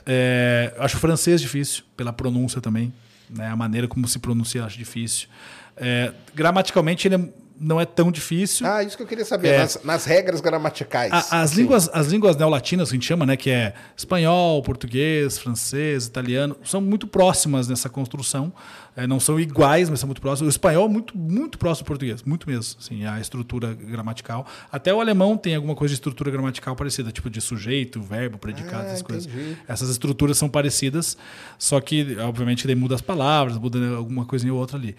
[0.06, 2.94] É, acho o francês difícil, pela pronúncia também.
[3.30, 5.28] Né, a maneira como se pronuncia acho difícil.
[5.76, 7.30] É, gramaticalmente ele é
[7.60, 8.68] não é tão difícil.
[8.68, 9.50] Ah, isso que eu queria saber.
[9.50, 9.58] É.
[9.60, 11.12] Nas, nas regras gramaticais.
[11.12, 11.62] A- as, Sim.
[11.62, 16.56] línguas, as línguas neolatinas, que a gente chama, né, que é espanhol, português, francês, italiano,
[16.64, 18.54] são muito próximas nessa construção.
[19.00, 20.48] É, não são iguais, mas são muito próximas.
[20.48, 24.48] O espanhol é muito, muito próximo do português, muito mesmo, assim, a estrutura gramatical.
[24.72, 28.88] Até o alemão tem alguma coisa de estrutura gramatical parecida, tipo de sujeito, verbo, predicado,
[28.88, 29.28] Ah, essas coisas.
[29.28, 29.56] entendi.
[29.68, 31.16] Essas estruturas são parecidas,
[31.60, 34.96] só que, obviamente, muda as palavras, muda alguma coisinha ou outra ali.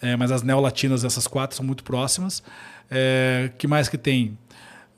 [0.00, 2.44] É, mas as neolatinas, essas quatro, são muito próximas.
[2.88, 4.38] É, que mais que tem?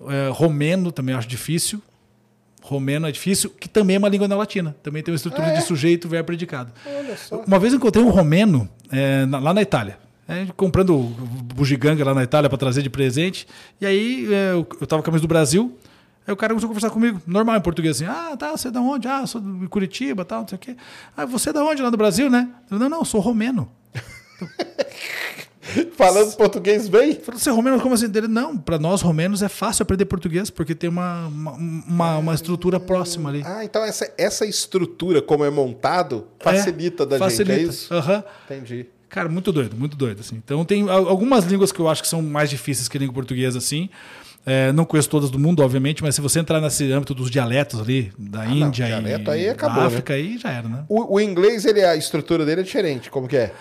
[0.06, 1.80] É, romeno também acho difícil.
[2.66, 4.74] Romeno é difícil, que também é uma língua neolatina.
[4.82, 6.72] Também tem uma estrutura de sujeito, verbo, predicado.
[6.86, 7.42] Olha só.
[7.46, 9.98] Uma vez encontrei um romeno é, na- lá na Itália.
[10.26, 10.96] É, comprando
[11.54, 13.46] bugiganga lá na Itália para trazer de presente.
[13.78, 15.78] E aí é, eu, eu tava com a camisa do Brasil.
[16.26, 18.70] Aí o cara começou a conversar comigo, normal em português, assim, ah, tá, você é
[18.70, 19.06] da onde?
[19.06, 20.74] Ah, sou de Curitiba, tal, não sei o quê.
[21.14, 21.82] Ah, você é da onde?
[21.82, 22.48] Lá do Brasil, né?
[22.70, 23.70] Eu, não, não, eu sou romeno.
[25.96, 27.14] Falando português bem?
[27.14, 28.08] Falei, você é romeno, como assim?
[28.08, 32.34] Dele, não, para nós romenos é fácil aprender português, porque tem uma, uma, uma, uma
[32.34, 33.42] estrutura próxima ali.
[33.44, 37.54] Ah, então essa, essa estrutura, como é montado, facilita É, da facilita.
[37.56, 37.94] gente, é isso?
[37.94, 38.24] Aham.
[38.44, 38.86] Entendi.
[39.08, 40.20] Cara, muito doido, muito doido.
[40.20, 40.36] Assim.
[40.36, 43.14] Então tem al- algumas línguas que eu acho que são mais difíceis que a língua
[43.14, 43.88] portuguesa, assim.
[44.46, 47.80] É, não conheço todas do mundo, obviamente, mas se você entrar nesse âmbito dos dialetos
[47.80, 49.86] ali, da Ah, não, Índia dialeto e acabou, da né?
[49.86, 50.84] África, aí já era, né?
[50.86, 53.54] O, o inglês, ele, a estrutura dele é diferente, como que é?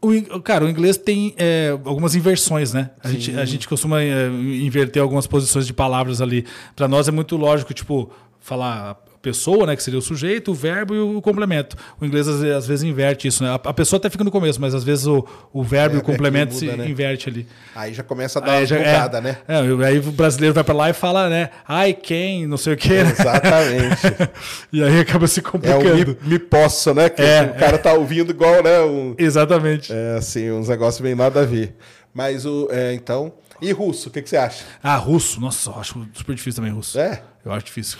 [0.00, 2.90] O, cara, o inglês tem é, algumas inversões, né?
[3.02, 6.46] A gente, a gente costuma é, inverter algumas posições de palavras ali.
[6.76, 8.08] Para nós é muito lógico, tipo,
[8.38, 9.74] falar pessoa, né?
[9.76, 11.76] Que seria o sujeito, o verbo e o complemento.
[12.00, 13.50] O inglês às vezes, às vezes inverte isso, né?
[13.50, 16.00] A, a pessoa até fica no começo, mas às vezes o, o verbo e É,
[16.00, 16.88] o complemento é que muda, se né?
[16.88, 17.46] inverte ali.
[17.74, 19.38] Aí já começa a dar Aí uma já- mudada, é, né?
[19.48, 21.50] é, aí o brasileiro vai pra lá e fala, né?
[21.66, 23.02] Ai, quem, não sei o quê.
[23.02, 23.10] né?
[23.10, 24.30] Exatamente.
[24.72, 26.16] e aí acaba se é o complicando.
[26.22, 27.08] me, me posso, né?
[27.08, 28.80] Que É, o cara tá ouvindo igual, né?
[28.80, 29.92] Um, Exatamente.
[29.92, 31.74] é, assim, uns negócios bem nada a ver.
[32.14, 32.68] Mas o.
[32.70, 33.32] É, então.
[33.60, 34.64] E russo, o que, que você acha?
[34.82, 35.40] Ah, russo.
[35.40, 36.98] Nossa, eu acho super difícil também russo.
[36.98, 37.22] É?
[37.44, 37.98] Eu acho difícil.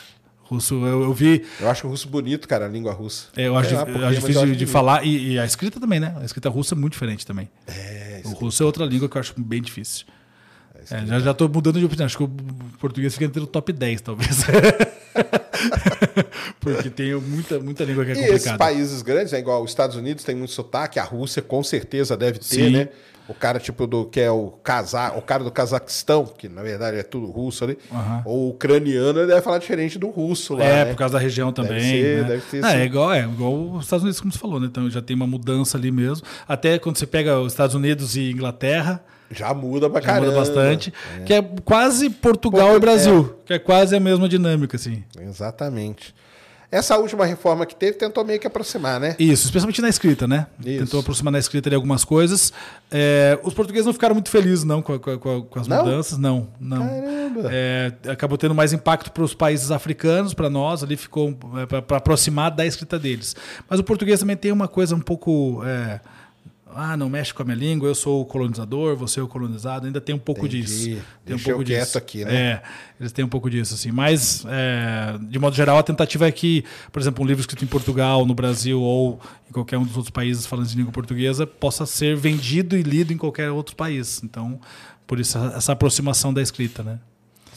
[0.49, 1.45] Russo, eu, eu vi.
[1.61, 3.27] Eu acho o russo bonito, cara, a língua russa.
[3.37, 5.05] é, Eu acho, por eu acho difícil de, falar.
[5.05, 6.17] E, e a escrita também, né?
[6.21, 7.49] A escrita russa é muito diferente também.
[7.67, 10.07] É, O russo é outra língua que eu acho bem difícil.
[10.91, 12.07] É, já, já tô mudando de opinião.
[12.07, 12.29] Acho que o
[12.81, 14.39] português fica entre o top 10, talvez.
[16.61, 18.59] Porque tem muita, muita língua que é E esses complicada.
[18.59, 22.39] países grandes, é igual os Estados Unidos tem muito sotaque, a Rússia com certeza deve
[22.39, 22.71] ter, Sim.
[22.71, 22.89] né?
[23.29, 26.97] O cara tipo do que é o Caza, o cara do Cazaquistão, que na verdade
[26.97, 28.23] é tudo russo ali, Aham.
[28.25, 30.91] ou ucraniano ele deve falar diferente do russo lá, É, né?
[30.93, 31.79] por causa da região também.
[31.81, 32.41] ser, né?
[32.53, 34.67] deve Ah, é igual, é igual os Estados Unidos, como você falou, né?
[34.67, 36.27] Então já tem uma mudança ali mesmo.
[36.49, 40.27] Até quando você pega os Estados Unidos e Inglaterra, Já muda pra já caramba.
[40.29, 40.91] muda bastante.
[41.27, 43.35] Que é quase Portugal Portu- e Brasil.
[43.45, 45.05] Que é quase a mesma dinâmica, assim.
[45.21, 46.15] Exatamente.
[46.71, 49.17] Essa última reforma que teve tentou meio que aproximar, né?
[49.19, 50.47] Isso, especialmente na escrita, né?
[50.65, 50.85] Isso.
[50.85, 52.53] Tentou aproximar na escrita ali algumas coisas.
[52.91, 55.79] É, os portugueses não ficaram muito felizes, não, com, com com as Não?
[55.79, 56.19] mudanças.
[56.19, 56.87] Não, não.
[56.87, 57.49] Caramba.
[57.51, 61.35] É, acabou tendo mais impacto para os países africanos, para nós, ali ficou
[61.87, 63.35] para aproximar da escrita deles.
[63.69, 65.63] Mas o português também tem uma coisa um pouco.
[65.65, 66.01] é,
[66.79, 69.87] ah, não mexe com a minha língua, eu sou o colonizador, você é o colonizado,
[69.87, 70.63] ainda tem um pouco Entendi.
[70.63, 70.85] disso.
[70.85, 72.35] Tem Deixa eu quieto aqui, né?
[72.35, 72.63] É,
[73.01, 73.91] eles têm um pouco disso, assim.
[73.91, 77.69] Mas, é, de modo geral, a tentativa é que, por exemplo, um livro escrito em
[77.69, 81.85] Portugal, no Brasil ou em qualquer um dos outros países falando de língua portuguesa possa
[81.85, 84.23] ser vendido e lido em qualquer outro país.
[84.23, 84.61] Então,
[85.07, 87.01] por isso, essa aproximação da escrita, né?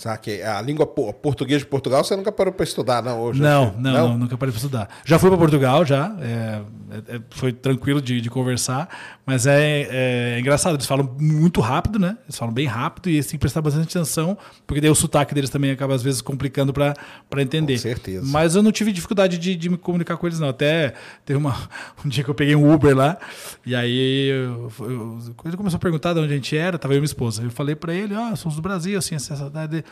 [0.02, 3.22] Sabe a língua po- português de Portugal você nunca parou pra estudar, não?
[3.22, 4.90] Hoje, Não, não, não, nunca parei para estudar.
[5.06, 6.16] Já fui para Portugal, já.
[6.20, 6.62] é,
[6.92, 8.90] é, é, foi tranquilo de, de conversar,
[9.26, 9.88] mas é,
[10.36, 10.74] é engraçado.
[10.76, 12.18] Eles falam muito rápido, né?
[12.26, 15.36] Eles falam bem rápido e eles têm que prestar bastante atenção, porque daí o sotaque
[15.36, 16.96] deles também acaba, às vezes, complicando para
[17.42, 17.76] entender.
[17.76, 18.26] Com certeza.
[18.26, 20.50] Mas eu não tive dificuldade de, de me comunicar com eles, não.
[20.50, 21.56] Até teve uma,
[22.04, 23.18] um dia que eu peguei um Uber lá,
[23.64, 26.98] e aí eu, eu, ele começou a perguntar de onde a gente era, tava eu
[26.98, 27.44] e minha esposa.
[27.44, 29.86] Eu falei para ele, ah, somos do Brasil, assim, essa cidade.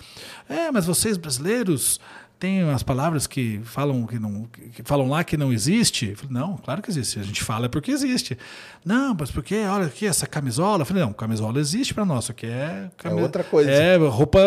[0.49, 1.99] É, mas vocês brasileiros
[2.39, 6.15] tem umas palavras que falam que não que que falam lá que não existe.
[6.15, 7.19] Falei, não, claro que existe.
[7.19, 8.37] A gente fala é porque existe.
[8.85, 10.81] Não, mas porque olha aqui essa camisola.
[10.81, 13.69] Eu falei, não, camisola existe para nós, isso aqui é cami- outra coisa.
[13.69, 14.39] É roupa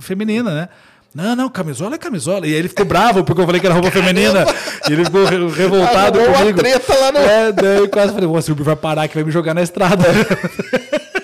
[0.00, 0.68] feminina, né?
[1.14, 2.46] Não, não, camisola é camisola.
[2.46, 4.44] E aí ele ficou bravo porque eu falei que era roupa feminina.
[4.88, 6.58] E ele ficou re- revoltado Arrumou uma comigo.
[6.58, 9.24] treta lá no- É, daí eu quase falei, "Pô, esse Uber vai parar que vai
[9.24, 10.04] me jogar na estrada.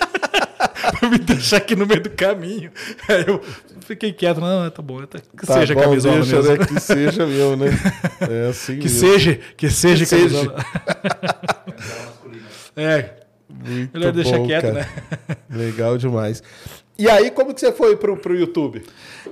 [1.11, 2.71] Me deixar aqui no meio do caminho.
[3.07, 3.41] Aí eu
[3.81, 4.39] fiquei quieto.
[4.41, 6.57] Não, tá bom, tá- que Tá seja bom, camisola deixa, mesmo.
[6.57, 6.65] né?
[6.65, 7.67] Que seja meu, né?
[8.29, 8.99] É assim Que mesmo.
[8.99, 10.29] seja, que seja Que seja.
[10.49, 10.65] camisola.
[12.75, 13.09] é,
[13.49, 14.73] Muito melhor deixar bom, quieto, cara.
[14.73, 15.35] né?
[15.49, 16.41] Legal demais.
[16.97, 18.81] E aí, como que você foi pro, pro YouTube?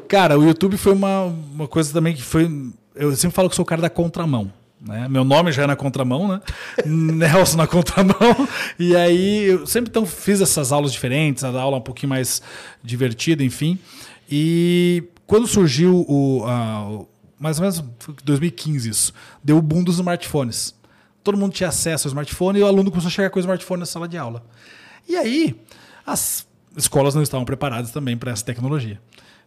[0.07, 2.49] Cara, o YouTube foi uma, uma coisa também que foi.
[2.95, 4.51] Eu sempre falo que sou o cara da contramão.
[4.85, 5.07] Né?
[5.07, 6.41] Meu nome já é na contramão, né?
[6.85, 8.47] Nelson na contramão.
[8.77, 12.41] E aí eu sempre então fiz essas aulas diferentes, a aula um pouquinho mais
[12.83, 13.79] divertida, enfim.
[14.29, 17.05] E quando surgiu o, a-
[17.39, 20.75] mais ou menos foi 2015 isso, deu o boom dos smartphones.
[21.23, 23.79] Todo mundo tinha acesso ao smartphone e o aluno começou a chegar com o smartphone
[23.79, 24.43] na sala de aula.
[25.07, 25.55] E aí
[26.05, 26.45] as
[26.75, 28.99] escolas não estavam preparadas também para essa tecnologia.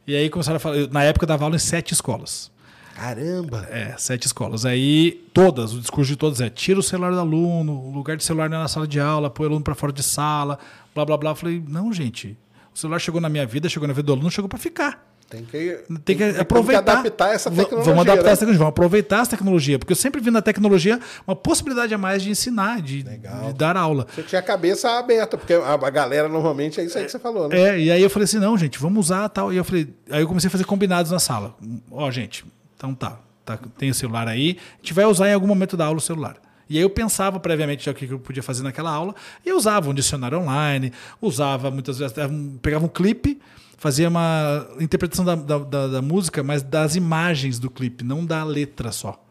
[0.07, 2.51] E aí começaram a falar, na época eu dava aula em sete escolas.
[2.97, 3.69] Caramba.
[3.71, 4.65] É, sete escolas.
[4.65, 8.25] Aí, todas, o discurso de todas é: tira o celular do aluno, o lugar de
[8.25, 10.59] celular não é na sala de aula, põe o aluno para fora de sala,
[10.95, 11.31] blá blá blá.
[11.33, 12.39] Eu falei: não, gente,
[12.75, 15.07] o celular chegou na minha vida, chegou na vida do aluno, chegou para ficar.
[15.29, 16.99] Tem que, Tem que tem aproveitar.
[17.01, 17.93] adaptar essa tecnologia.
[17.93, 18.31] Vamos adaptar né?
[18.31, 21.99] essa tecnologia, vamos aproveitar essa tecnologia, porque eu sempre vi na tecnologia uma possibilidade a
[21.99, 24.07] mais de ensinar, de, de dar aula.
[24.15, 27.19] Você tinha a cabeça aberta, porque a, a galera normalmente é isso aí que você
[27.19, 27.61] falou, né?
[27.61, 29.53] É, e aí eu falei assim, não, gente, vamos usar tal.
[29.53, 31.57] E eu falei, aí eu comecei a fazer combinados na sala.
[31.91, 32.45] Ó, gente,
[32.77, 35.87] então tá, tá, tem o celular aí, a gente vai usar em algum momento da
[35.87, 36.37] aula o celular.
[36.69, 39.57] E aí eu pensava previamente já o que eu podia fazer naquela aula, e eu
[39.57, 42.15] usava um dicionário online, usava muitas vezes,
[42.61, 43.41] pegava um clipe,
[43.79, 48.91] fazia uma interpretação da, da, da- música, mas das imagens do clipe, não da letra
[48.91, 49.23] só.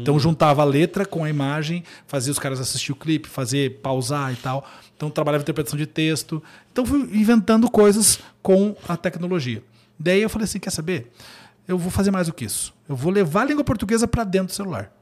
[0.00, 4.32] Então juntava a letra com a imagem, fazia os caras assistir o clipe, fazer pausar
[4.32, 4.64] e tal.
[4.96, 6.40] Então trabalhava interpretação de texto.
[6.70, 9.60] Então fui inventando coisas com a tecnologia.
[9.98, 11.10] Daí eu falei assim, quer saber?
[11.66, 12.74] Eu vou fazer mais do que isso.
[12.88, 14.92] Eu vou levar a língua portuguesa para dentro do celular.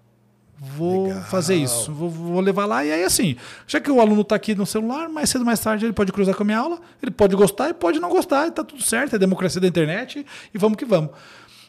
[0.59, 1.23] Vou Legal.
[1.24, 1.93] fazer isso.
[1.93, 3.36] Vou, vou levar lá e aí assim,
[3.66, 6.12] já que o aluno está aqui no celular, mais cedo ou mais tarde ele pode
[6.12, 8.82] cruzar com a minha aula, ele pode gostar e pode não gostar, e tá tudo
[8.82, 10.24] certo, é democracia da internet
[10.55, 11.11] e vamos que vamos.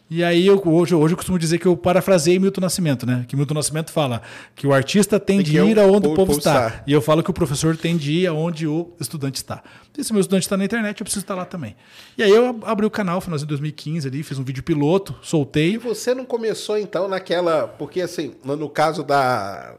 [0.07, 3.25] E aí eu, hoje, hoje eu costumo dizer que eu parafraseei Milton Nascimento, né?
[3.27, 4.21] Que Milton Nascimento fala
[4.55, 6.67] que o artista tem de ir aonde o povo está.
[6.67, 6.83] está.
[6.85, 9.63] E eu falo que o professor tem de ir aonde o estudante está.
[9.97, 11.75] E se meu estudante está na internet, eu preciso estar lá também.
[12.15, 15.27] E aí eu abri o canal, finalzinho de 2015 ali, fiz um vídeo piloto, E
[15.27, 15.77] soltei.
[15.79, 17.67] você não começou então naquela.
[17.67, 19.75] Porque assim, no, caso da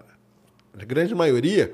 [0.76, 1.72] grande maioria,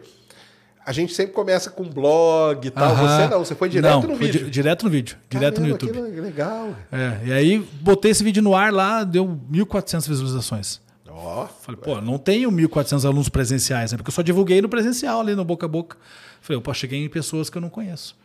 [0.85, 2.93] a gente sempre começa com blog e tal.
[2.93, 3.07] Aham.
[3.19, 4.45] Você não, você foi direto Não, no vídeo.
[4.45, 5.17] di- direto no vídeo.
[5.31, 6.13] Direto no Caramba, YouTube.
[6.15, 6.75] Que legal.
[6.91, 10.81] É, e aí botei esse vídeo no ar lá, deu 1.400 visualizações.
[11.09, 13.99] Ó, Falei, pô, não tenho 1.400 alunos presenciais, né?
[13.99, 15.97] Porque eu só divulguei no presencial ali, no boca a boca.
[16.41, 18.17] Falei, pô, cheguei em pessoas que eu não conheço.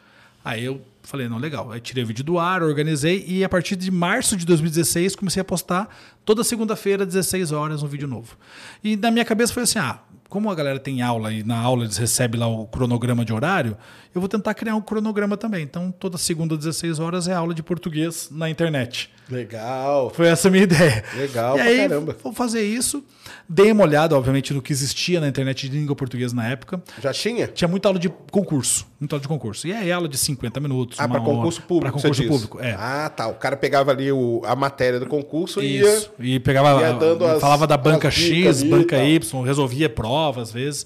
[0.43, 1.71] Aí eu falei, não, legal.
[1.73, 5.41] Aí tirei o vídeo do ar, organizei e a partir de março de 2016 comecei
[5.41, 5.93] a postar
[6.23, 8.37] toda segunda-feira, 16 horas, um vídeo novo.
[8.81, 11.83] E na minha cabeça foi assim, ah, como a galera tem aula e na aula
[11.83, 13.77] eles recebem lá o cronograma de horário,
[14.13, 15.63] eu vou tentar criar um cronograma também.
[15.63, 19.09] Então, toda segunda, 16 horas é aula de português na internet.
[19.29, 20.09] Legal.
[20.09, 21.03] Foi essa a minha ideia.
[21.15, 22.15] Legal e pra aí, caramba.
[22.23, 23.03] vou fazer isso.
[23.49, 26.81] Dei uma olhada, obviamente, no que existia na internet de língua portuguesa na época.
[27.01, 27.47] Já tinha?
[27.47, 28.85] Tinha muita aula de concurso.
[28.99, 29.67] Muita aula de concurso.
[29.67, 30.99] E aí, aula de 50 minutos.
[30.99, 31.29] Ah, para hora.
[31.31, 31.93] concurso público.
[31.99, 32.73] Para concurso público, é.
[32.77, 33.27] Ah, tá.
[33.27, 36.11] O cara pegava ali o, a matéria do concurso e Isso.
[36.19, 36.35] ia.
[36.35, 39.05] E pegava, ia dando as- falava da banca X, banca tal.
[39.05, 40.85] Y, resolvia prova às vezes.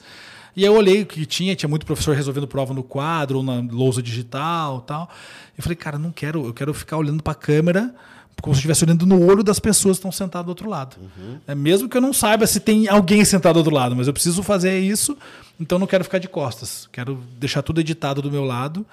[0.55, 3.61] E eu olhei o que tinha, tinha muito professor resolvendo prova no quadro ou na
[3.71, 5.09] lousa digital e tal.
[5.57, 7.95] Eu falei, cara, não quero, eu quero ficar olhando para a câmera
[8.41, 10.97] como se eu estivesse olhando no olho das pessoas que estão sentadas do outro lado.
[10.99, 11.37] Uhum.
[11.47, 14.13] É, mesmo que eu não saiba se tem alguém sentado do outro lado, mas eu
[14.13, 15.17] preciso fazer isso,
[15.59, 16.87] então não quero ficar de costas.
[16.91, 18.85] Quero deixar tudo editado do meu lado.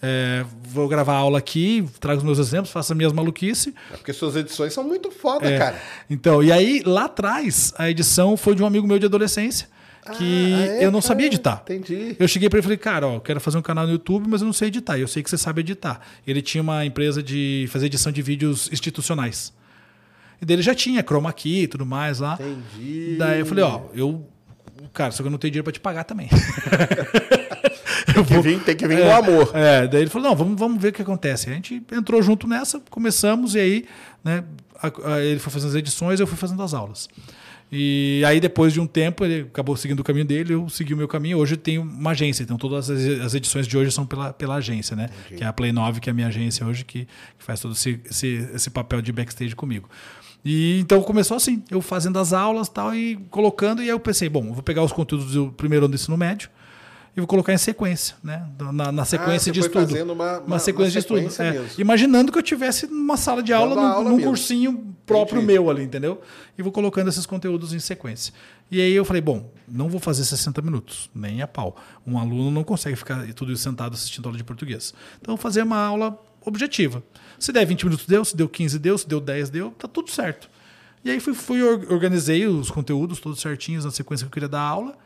[0.00, 3.74] É, vou gravar a aula aqui, trago os meus exemplos, faço as minhas maluquices.
[3.92, 5.58] É Porque suas edições são muito foda, É.
[5.58, 5.80] cara.
[6.08, 9.68] Então, e aí lá atrás, a edição foi de um amigo meu de adolescência,
[10.16, 11.62] que Ah, é, eu não sabia editar.
[11.64, 12.16] Entendi.
[12.18, 14.26] Eu cheguei para ele e falei, cara, ó, eu quero fazer um canal no YouTube,
[14.28, 14.96] mas eu não sei editar.
[14.96, 16.00] E eu sei que você sabe editar.
[16.26, 19.52] Ele tinha uma empresa de fazer edição de vídeos institucionais.
[20.40, 22.38] E dele já tinha chroma key e tudo mais lá.
[22.40, 23.16] Entendi.
[23.18, 24.26] Daí eu falei, ó, eu.
[24.94, 26.28] Cara, só que eu não tenho dinheiro para te pagar também.
[28.14, 29.50] Tem que vir, tem que vir É, com amor.
[29.54, 31.48] É, daí ele falou: não, vamos, vamos ver o que acontece.
[31.50, 33.84] A gente entrou junto nessa, começamos, e aí,
[34.24, 34.44] né,
[34.80, 37.08] a- a- ele foi fazendo as edições, eu fui fazendo as aulas.
[37.70, 40.96] E aí, depois de um tempo, ele acabou seguindo o caminho dele, eu segui o
[40.96, 41.36] meu caminho.
[41.36, 44.96] Hoje eu tenho uma agência, então todas as, edições de hoje são pela, pela agência,
[44.96, 45.10] né?
[45.28, 47.04] Que é a Play 9, que é a minha agência hoje, que,
[47.38, 49.88] que faz todo esse, esse, esse papel de backstage comigo.
[50.44, 54.28] E então começou assim, eu fazendo as aulas tal, e colocando, e aí eu pensei,
[54.30, 56.48] bom, vou pegar os conteúdos do primeiro ano do ensino médio
[57.14, 58.46] e vou colocar em sequência, né?
[58.72, 59.88] Na, na sequência Ah, de estudo.
[59.88, 61.30] fazendo uma- uma- sequência de uma estudo.
[61.30, 61.52] sequência é.
[61.52, 61.68] mesmo.
[61.80, 65.52] Imaginando que eu tivesse numa sala de aula, num, aula num cursinho próprio Entendi.
[65.54, 66.20] meu ali, entendeu?
[66.56, 68.32] E vou colocando esses conteúdos em sequência.
[68.70, 71.76] E aí eu falei, bom, não vou fazer 60 minutos, nem a pau.
[72.06, 74.92] Um aluno não consegue ficar tudo sentado assistindo aula de português.
[75.20, 77.02] Então, eu vou fazer uma aula objetiva.
[77.38, 78.24] Se der 20 minutos, deu.
[78.24, 78.96] Se deu 15, deu.
[78.98, 79.70] Se deu 10, deu.
[79.72, 80.48] Tá tudo certo.
[81.04, 84.48] E aí fui, fui or- organizei os conteúdos todos certinhos na sequência que eu queria
[84.48, 84.96] dar aula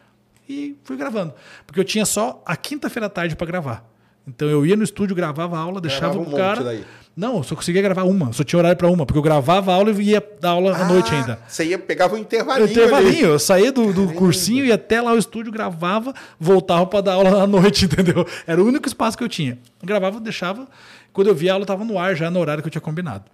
[0.48, 1.32] e fui gravando.
[1.66, 3.88] Porque eu tinha só a quinta-feira à tarde para gravar.
[4.26, 6.86] Então eu ia no estúdio, gravava a aula, deixava Gravava um pro monte cara.
[7.14, 9.74] Não, eu só conseguia gravar uma, só tinha horário pra uma, porque eu gravava a
[9.74, 11.38] aula e ia dar aula à noite Ah, ainda.
[11.46, 12.70] Você ia, pegava um intervalinho.
[12.70, 13.20] intervalinho, ali.
[13.22, 17.42] eu saía do, do cursinho, ia até lá o estúdio, gravava, voltava pra dar aula
[17.42, 18.26] à noite, entendeu?
[18.46, 19.58] Era o único espaço que eu tinha.
[19.82, 20.66] Eu gravava, deixava.
[21.12, 23.24] Quando eu via a aula, tava no ar já no horário que eu tinha combinado.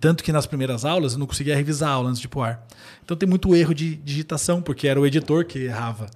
[0.00, 2.42] Tanto que nas primeiras aulas eu não conseguia revisar a aula antes de ir pro
[2.42, 2.66] ar.
[3.04, 6.06] Então tem muito erro de digitação, porque era o editor que errava.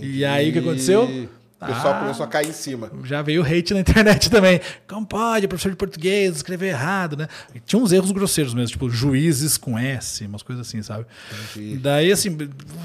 [0.00, 1.28] E aí o que aconteceu?
[1.60, 2.88] O pessoal Ah, começou a cair em cima.
[3.02, 4.60] já veio hate na internet também.
[4.86, 7.26] Como pode, professor de português, escrever errado, né?
[7.52, 11.04] E tinha uns erros grosseiros mesmo, tipo juízes com S, umas coisas assim, sabe?
[11.80, 12.36] Daí, assim,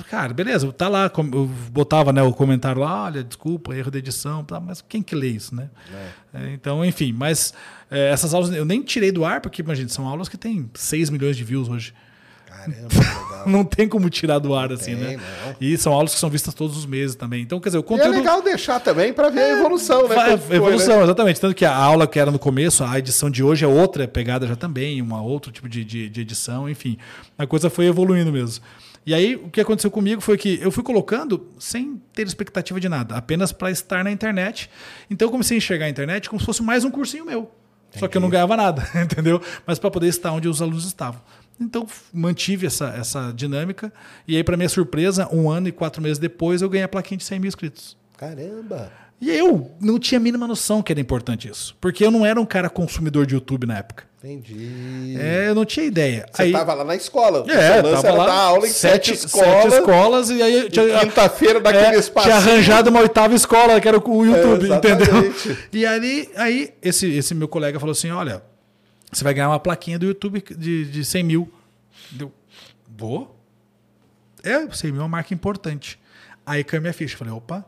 [0.09, 4.43] cara, beleza, tá lá, eu botava né, o comentário lá, olha, desculpa, erro de edição,
[4.43, 5.69] tá, mas quem que lê isso, né?
[6.33, 7.53] É, então, enfim, mas
[7.91, 11.11] é, essas aulas eu nem tirei do ar, porque, imagina, são aulas que tem 6
[11.11, 11.93] milhões de views hoje.
[12.65, 13.43] Caramba, legal.
[13.47, 15.19] Não tem como tirar do ar, assim, Tem, né?
[15.45, 15.55] não.
[15.59, 17.41] E são aulas que são vistas todos os meses também.
[17.41, 18.11] Então, quer dizer, o E é conteúdo.
[18.11, 20.37] legal deixar também para ver a evolução, né?
[20.37, 21.03] Foi, evolução, né?
[21.03, 21.41] exatamente.
[21.41, 24.47] Tanto que a aula que era no começo, a edição de hoje é outra pegada
[24.47, 26.97] já também, uma outro tipo de, de, de edição, enfim.
[27.37, 28.63] A coisa foi evoluindo mesmo.
[29.05, 32.87] E aí, o que aconteceu comigo foi que eu fui colocando sem ter expectativa de
[32.87, 34.69] nada, apenas para estar na internet.
[35.11, 37.51] Então, eu comecei a enxergar a internet como se fosse mais um cursinho meu.
[37.99, 39.39] Só que eu não ganhava nada, entendeu?
[39.67, 41.21] Mas para poder estar onde os alunos estavam.
[41.59, 43.91] Então, mantive essa, essa dinâmica.
[44.27, 47.17] E aí, para minha surpresa, um ano e quatro meses depois, eu ganhei a plaquinha
[47.17, 47.95] de 100 mil inscritos.
[48.17, 48.91] Caramba.
[49.21, 51.77] E eu não tinha a mínima noção que era importante isso.
[51.79, 54.03] Porque eu não era um cara consumidor de YouTube na época.
[54.21, 55.15] Entendi.
[55.17, 56.25] É, eu não tinha ideia.
[56.31, 57.45] Você estava lá na escola.
[57.49, 59.63] É, tava lá aula em sete, escolas.
[59.63, 62.27] sete escolas e aí Quinta-feira daquele é, espaço.
[62.27, 65.33] tinha arranjado uma oitava escola, que era o YouTube, É, entendeu?
[65.73, 68.41] E aí, aí esse, esse meu colega falou assim: olha,
[69.17, 71.51] você vai ganhar uma plaquinha do YouTube de, de 100 mil.
[72.11, 72.31] Deu,
[72.97, 73.39] vou?
[74.43, 75.99] É, 100 mil é uma marca importante.
[76.45, 77.15] Aí caiu minha ficha.
[77.17, 77.65] Falei, opa,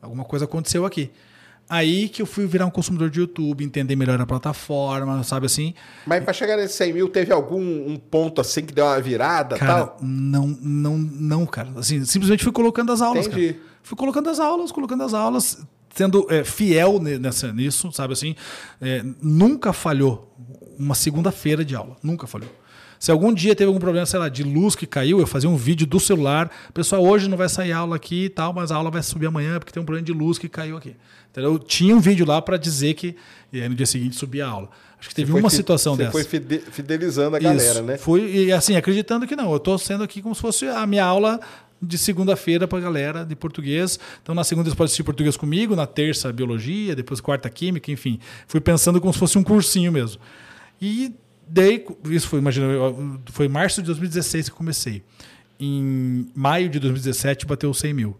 [0.00, 1.10] alguma coisa aconteceu aqui.
[1.68, 5.72] Aí que eu fui virar um consumidor de YouTube, entender melhor a plataforma, sabe assim?
[6.06, 9.56] Mas para chegar nesse 100 mil, teve algum um ponto assim que deu uma virada
[9.56, 9.98] Cara, tal?
[10.02, 11.70] não, não, não, cara.
[11.76, 13.54] Assim, simplesmente fui colocando as aulas, Entendi.
[13.54, 13.66] cara.
[13.82, 18.34] Fui colocando as aulas, colocando as aulas, sendo é, fiel ne- nessa, nisso, sabe assim?
[18.80, 20.34] É, nunca falhou
[20.78, 21.96] uma segunda-feira de aula.
[22.02, 22.50] Nunca falhou.
[22.98, 25.56] Se algum dia teve algum problema, sei lá, de luz que caiu, eu fazia um
[25.56, 26.50] vídeo do celular.
[26.72, 29.58] Pessoal, hoje não vai sair aula aqui e tal, mas a aula vai subir amanhã
[29.58, 30.96] porque tem um problema de luz que caiu aqui.
[31.30, 31.52] Entendeu?
[31.52, 33.14] Eu tinha um vídeo lá para dizer que.
[33.52, 34.70] E aí no dia seguinte subia a aula.
[34.98, 36.12] Acho que teve Foi uma situação você dessa.
[36.12, 37.82] foi fide- fidelizando a galera, Isso.
[37.82, 37.98] né?
[37.98, 39.50] Fui, e assim, acreditando que não.
[39.50, 41.38] Eu estou sendo aqui como se fosse a minha aula
[41.84, 43.98] de segunda-feira para a galera de português.
[44.22, 48.18] Então, na segunda eles podem assistir português comigo, na terça, biologia, depois quarta, química, enfim.
[48.46, 50.20] Fui pensando como se fosse um cursinho mesmo.
[50.80, 51.14] E
[51.46, 52.66] daí, isso foi, imagina,
[53.26, 55.02] foi em março de 2016 que eu comecei.
[55.58, 58.16] Em maio de 2017 bateu 100 mil.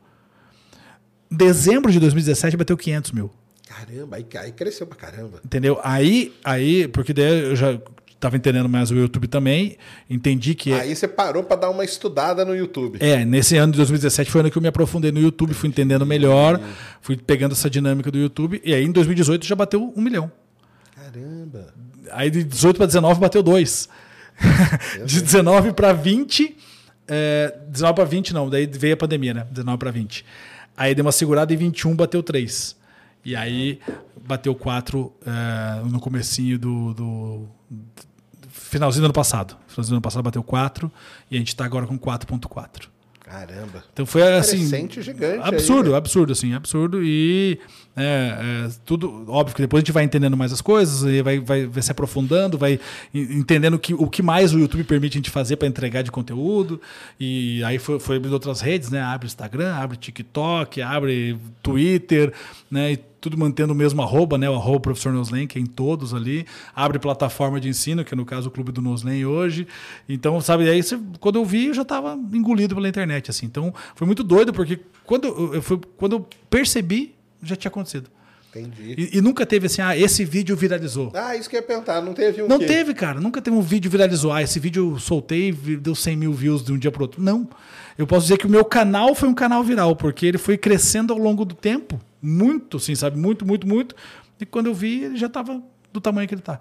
[1.31, 3.31] Dezembro de 2017 bateu 500 mil.
[3.67, 5.41] Caramba, aí, aí cresceu pra caramba.
[5.45, 5.81] Entendeu?
[5.83, 7.81] Aí, aí, porque daí eu já
[8.25, 9.77] estava entendendo mais o YouTube também,
[10.09, 12.99] entendi que Aí você parou pra dar uma estudada no YouTube.
[13.01, 15.69] é, nesse ano de 2017 foi o ano que eu me aprofundei no YouTube, fui
[15.69, 16.61] entendendo melhor,
[17.03, 20.31] fui pegando essa dinâmica do YouTube, e aí em 2018 já bateu um milhão.
[20.95, 21.75] Caramba.
[22.13, 23.89] Aí de 18 para 19 bateu dois.
[25.07, 26.57] de 19 para 20,
[27.07, 29.47] é, 19 para 20 não, daí veio a pandemia, né?
[29.51, 30.25] 19 para 20.
[30.77, 32.77] Aí deu uma segurada e 21 bateu 3.
[33.25, 33.79] E aí
[34.27, 37.49] bateu 4 é, no comecinho do- do
[38.75, 39.57] finalzinho do ano passado.
[39.69, 40.91] Finalzinho do ano passado bateu 4
[41.31, 42.89] e a gente está agora com 4.4.
[43.21, 43.85] Caramba.
[43.93, 44.59] Então foi assim.
[44.59, 45.97] Crescente gigante aí, Absurdo, né?
[45.97, 47.03] absurdo, assim, absurdo.
[47.03, 47.59] E
[47.97, 51.39] é, é, tudo, óbvio que depois a gente vai entendendo mais as coisas, e vai,
[51.39, 52.81] vai, vai se aprofundando, vai
[53.15, 56.11] en- entendendo que, o que mais o YouTube permite a gente fazer para entregar de
[56.11, 56.81] conteúdo.
[57.21, 59.01] E aí foi, foi abrindo outras redes, né?
[59.01, 62.33] Abre Instagram, abre TikTok, abre Twitter,
[62.71, 62.93] né?
[62.93, 64.51] E tudo mantendo o mesmo arroba, né?
[64.51, 66.45] O arroba professor Noslen, que é em todos ali.
[66.75, 69.67] Abre plataforma de ensino, que é no caso o Clube do Noslen hoje.
[70.07, 70.81] Então, sabe, aí
[71.21, 73.47] quando eu vi, eu já estava engolido pela internet, assim.
[73.47, 77.14] Então, foi muito doido, porque quando eu, eu fui- quando eu percebi,
[77.45, 78.11] já tinha acontecido.
[78.57, 78.95] Entendi.
[79.13, 81.11] E, e nunca teve assim, ah, esse vídeo viralizou.
[81.15, 82.01] Ah, isso que eu ia perguntar.
[82.01, 82.67] Não teve um Não quê?
[82.67, 83.21] teve, cara.
[83.21, 84.33] Nunca teve um vídeo viralizou.
[84.33, 87.21] Ah, esse vídeo eu soltei e deu 100 mil views de um dia para outro.
[87.21, 87.49] Não.
[87.99, 91.13] Eu posso dizer que o meu canal foi um canal viral, porque ele foi crescendo
[91.13, 92.01] ao longo do tempo.
[92.23, 93.19] Muito, sim, sabe?
[93.19, 93.95] Muito, muito, muito.
[94.41, 95.61] E quando eu vi, ele já estava
[95.93, 96.61] do tamanho que ele está.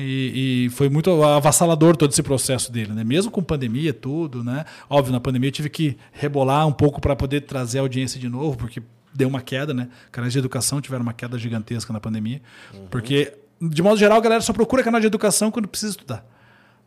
[0.00, 3.02] e, e foi muito avassalador todo esse processo dele, né?
[3.04, 4.64] Mesmo com pandemia, tudo, né?
[4.88, 8.28] Óbvio, na pandemia eu tive que rebolar um pouco para poder trazer a audiência de
[8.28, 8.82] novo, porque
[9.14, 9.88] deu uma queda, né?
[10.10, 12.42] Canais de educação tiveram uma queda gigantesca na pandemia.
[12.90, 16.26] Porque, de modo geral, a galera só procura canal de educação quando precisa estudar.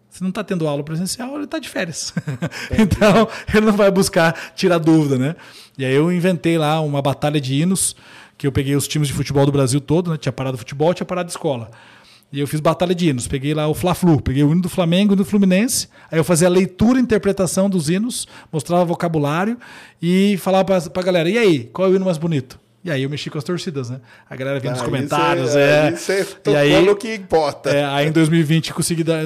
[0.09, 2.13] Se não está tendo aula presencial, ele está de férias.
[2.77, 5.35] então, ele não vai buscar tirar dúvida, né?
[5.77, 7.95] E aí eu inventei lá uma batalha de hinos,
[8.37, 10.17] que eu peguei os times de futebol do Brasil todo, né?
[10.17, 11.71] Tinha parado futebol, tinha parado escola.
[12.31, 13.27] E eu fiz batalha de hinos.
[13.27, 15.87] Peguei lá o Fla-Flu, peguei o hino do Flamengo e do Fluminense.
[16.11, 19.57] Aí eu fazia a leitura e interpretação dos hinos, mostrava vocabulário
[20.01, 22.59] e falava pra, pra galera: e aí, qual é o hino mais bonito?
[22.83, 23.99] E aí eu mexi com as torcidas, né?
[24.29, 25.51] A galera vinha nos Aí comentários.
[25.51, 25.81] cê- é.
[25.87, 27.69] aí Você tocou E aí, no que importa.
[27.69, 29.23] é, aí em 2020 consegui dar,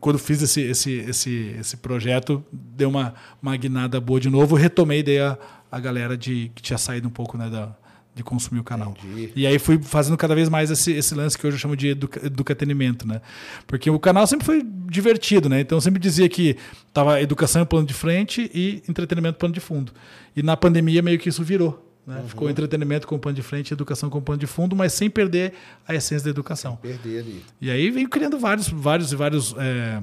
[0.00, 5.02] quando fiz esse, esse, esse, esse projeto, deu uma, uma guinada boa de novo, retomei
[5.02, 5.38] daí a,
[5.72, 7.70] a galera de, que tinha saído um pouco né, da,
[8.18, 8.94] de consumir o canal.
[9.02, 9.32] Entendi.
[9.34, 11.88] E aí fui fazendo cada vez mais esse, esse lance que hoje eu chamo de
[11.88, 13.22] educa, educatenimento, né?
[13.66, 15.60] Porque o canal sempre foi divertido, né?
[15.60, 16.56] Então eu sempre dizia que
[16.92, 19.92] tava educação em plano de frente e entretenimento em plano de fundo.
[20.36, 21.84] E na pandemia meio que isso virou.
[22.06, 22.20] Né?
[22.20, 22.28] Uhum.
[22.28, 25.52] Ficou entretenimento com plano de frente e educação com plano de fundo, mas sem perder
[25.86, 26.76] a essência da educação.
[26.76, 27.44] Perder ali.
[27.60, 30.02] E aí veio criando vários, vários e vários é,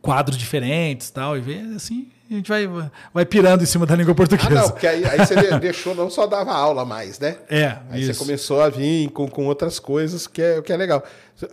[0.00, 2.68] quadros diferentes tal, e vem assim, a gente vai,
[3.12, 4.50] vai pirando em cima da língua Ah, portuguesa.
[4.54, 7.36] não, porque aí, aí você de- deixou, não só dava aula mais, né?
[7.50, 8.14] É, Aí isso.
[8.14, 11.02] você começou a vir com, com outras coisas que é, que é legal.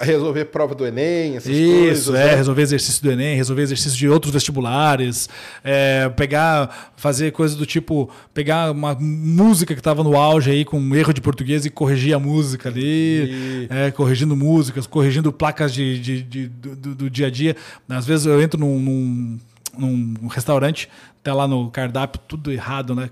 [0.01, 1.80] Resolver prova do Enem, essas Isso,
[2.11, 2.15] coisas.
[2.22, 2.35] é, né?
[2.35, 5.27] resolver exercício do Enem, resolver exercício de outros vestibulares,
[5.64, 10.80] é, pegar, fazer coisas do tipo, pegar uma música que estava no auge aí com
[10.80, 15.97] um erro de português e corrigir a música ali, é, corrigindo músicas, corrigindo placas de,
[15.99, 17.56] de- de- do, do- do dia a dia.
[17.89, 19.39] Às vezes eu entro num, num,
[19.80, 20.89] num restaurante,
[21.23, 23.10] tá lá no cardápio tudo errado, né?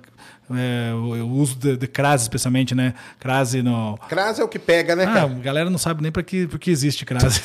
[0.50, 2.94] É, o, uso de, de crase, especialmente, né?
[3.20, 5.26] Crase no, Crase é o que pega, né, ah, cara?
[5.26, 7.42] a galera não sabe nem para que, pra que existe crase.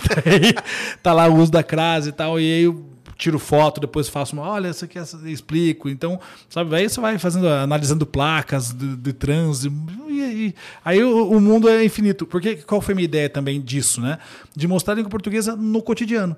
[1.02, 4.34] Tá lá o uso da crase e tal, e aí eu tiro foto, depois faço
[4.34, 5.88] uma, olha, isso aqui é- explico.
[5.88, 6.18] Então,
[6.48, 9.74] sabe, aí você vai fazendo, analisando placas de, de trânsito,
[10.08, 10.54] e, e-
[10.84, 12.26] aí o, o mundo é infinito.
[12.26, 14.18] Porque qual foi a minha ideia também disso, né?
[14.56, 16.36] De mostrar a língua portuguesa no cotidiano.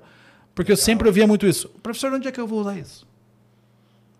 [0.55, 1.67] Porque eu sempre ouvia muito isso.
[1.83, 3.05] Professor, onde é que eu vou usar isso?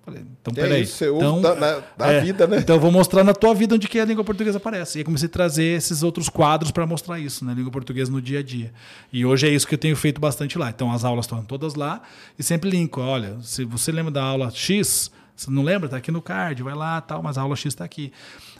[0.03, 0.84] Falei, então, É peraí.
[0.84, 2.57] isso, você usa então, da- na- da vida, né?
[2.60, 4.98] Então eu vou mostrar na tua vida onde que a língua portuguesa aparece.
[4.98, 7.56] E aí comecei a trazer esses outros quadros para mostrar isso, né?
[7.56, 8.72] Língua portuguesa no dia a dia.
[9.12, 10.70] E hoje é isso que eu tenho feito bastante lá.
[10.70, 12.03] Então as aulas estão todas lá
[12.38, 13.02] e sempre linko.
[13.02, 15.90] Olha, se você lembra da aula X, você não lembra?
[15.90, 18.14] Tá aqui no card, vai lá, tal, mas a aula X está aqui.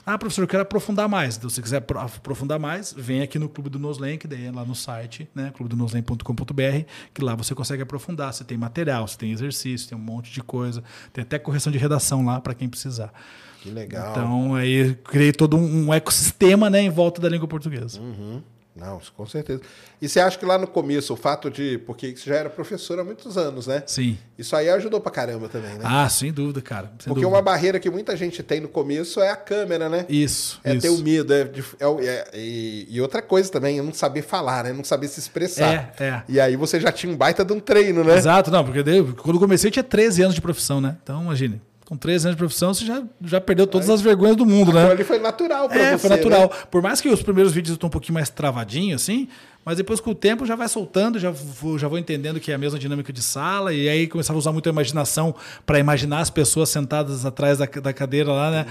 [0.08, 1.36] Ah, professor, eu quero aprofundar mais.
[1.36, 4.46] Então, se você quiser apro- aprofundar mais, vem aqui no Clube do Noslen, que daí
[4.46, 5.50] é lá no site, né?
[5.56, 8.32] clubedonoslen.com.br, que lá você consegue aprofundar.
[8.32, 10.82] Você tem material, você tem exercício, tem um monte de coisa.
[11.12, 13.12] Tem até correção de redação lá para quem precisar.
[13.60, 14.12] Que legal.
[14.12, 18.00] Então, aí criei todo um, um ecossistema né, em volta da língua portuguesa.
[18.00, 18.40] Uhum.
[18.76, 19.62] Não, com certeza.
[20.02, 21.78] E você acha que lá no começo, o fato de.
[21.86, 23.82] Porque você já era professor há muitos anos, né?
[23.86, 24.18] Sim.
[24.38, 25.80] Isso aí ajudou pra caramba também, né?
[25.82, 26.88] Ah, sem dúvida, cara.
[26.98, 27.28] Sem porque dúvida.
[27.28, 30.04] uma barreira que muita gente tem no começo é a câmera, né?
[30.10, 30.60] Isso.
[30.62, 30.82] É isso.
[30.82, 31.32] ter o medo.
[31.32, 34.74] É, é é- e, outra coisa também, é não saber falar, né?
[34.74, 35.94] Não saber se expressar.
[35.98, 36.22] É, é.
[36.28, 38.16] E aí você já tinha um baita de um treino, né?
[38.16, 38.82] Exato, não, porque
[39.14, 40.96] quando comecei eu tinha 13 anos de profissão, né?
[41.02, 44.44] Então, imagine, com 13 anos de profissão você já, já perdeu todas as vergonhas do
[44.44, 44.90] mundo, né?
[44.90, 46.08] ali foi natural pra É, você.
[46.08, 46.40] foi natural.
[46.42, 46.48] né?
[46.70, 49.28] Por mais que os primeiros vídeos estão um pouquinho mais travadinhos, assim,
[49.66, 52.54] mas depois com o tempo já vai soltando, já vou, já vou entendendo que é
[52.54, 55.34] a mesma dinâmica de sala, e aí começava a usar muito a imaginação
[55.66, 58.66] para imaginar as pessoas sentadas atrás da, da cadeira lá, né?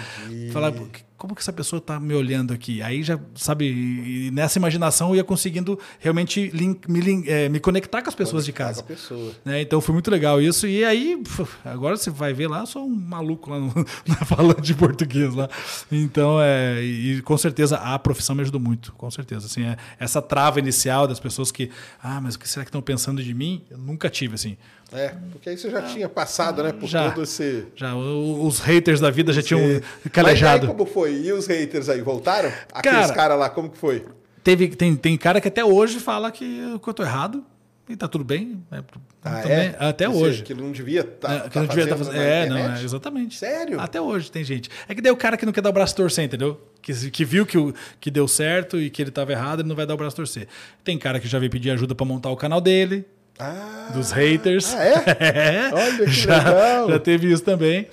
[0.54, 2.82] Falar, "Pô, que- como que essa pessoa tá me olhando aqui?
[2.82, 7.60] Aí já, sabe, e nessa imaginação eu ia conseguindo realmente link- me, lin- eh, me
[7.60, 8.84] conectar com as pessoas de Conectar casa.
[8.84, 9.32] com a pessoa.
[9.46, 9.62] né?
[9.62, 10.68] Então foi muito legal isso.
[10.68, 11.18] E aí,
[11.64, 13.74] agora você vai ver lá, eu sou um maluco lá no,
[14.08, 15.50] na falando de português lá.
[15.92, 19.46] Então, é, e com certeza a profissão me ajudou muito, com certeza.
[19.48, 21.70] Assim, é, essa trava inicial das pessoas que,
[22.02, 23.64] ah, mas o que será que estão pensando de mim?
[23.70, 24.58] Eu nunca tive, assim.
[24.94, 26.72] É, porque aí você já tinha passado, né?
[26.72, 27.10] Por Já.
[27.12, 27.66] todo esse.
[27.76, 29.74] Já os haters da vida já tinham Mas
[30.06, 30.68] aí calejado.
[30.68, 31.16] como foi?
[31.22, 32.52] E os haters aí voltaram?
[32.72, 34.06] Aqueles Cara- caras lá, como que foi?
[34.44, 36.46] Teve, tem, tem cara que até hoje fala que
[36.86, 37.44] eu tô errado
[37.88, 38.64] e tá tudo bem.
[38.72, 38.84] né?
[39.24, 39.76] Ah, Também, é?
[39.80, 40.44] Até hoje.
[40.44, 41.46] Que não devia estar.
[41.46, 42.16] É, que não devia estar fazendo.
[42.18, 43.36] É, não, é, exatamente.
[43.38, 43.80] Sério?
[43.80, 44.70] Até hoje tem gente.
[44.88, 46.60] É que daí o cara que não quer dar o braço torcer, entendeu?
[46.82, 49.76] Que, que viu que, o, que deu certo e que ele estava errado, ele não
[49.76, 50.48] vai dar o braço torcer.
[50.84, 53.06] Tem cara que já veio pedir ajuda para montar o canal dele,
[53.40, 54.74] Ah, dos haters.
[54.74, 54.94] Ah, é?
[55.20, 56.90] É, Olha que já, legal.
[56.90, 57.88] já teve isso também.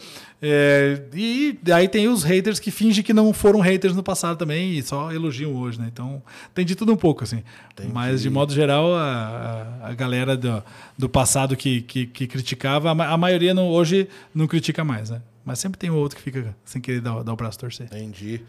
[0.45, 4.73] É, e aí tem os haters que fingem que não foram haters no passado também
[4.77, 5.89] e só elogiam hoje, né?
[5.93, 6.21] Então
[6.53, 7.45] tem de tudo um pouco, assim.
[7.93, 10.61] Mas de modo geral, a, a, a galera do,
[10.99, 15.11] do passado que, que, que criticava, a, ma- a maioria não, hoje não critica mais,
[15.11, 15.23] né?
[15.45, 17.87] Mas sempre tem um outro que fica sem querer dar, dar o braço torcer.
[17.87, 18.43] Entendi.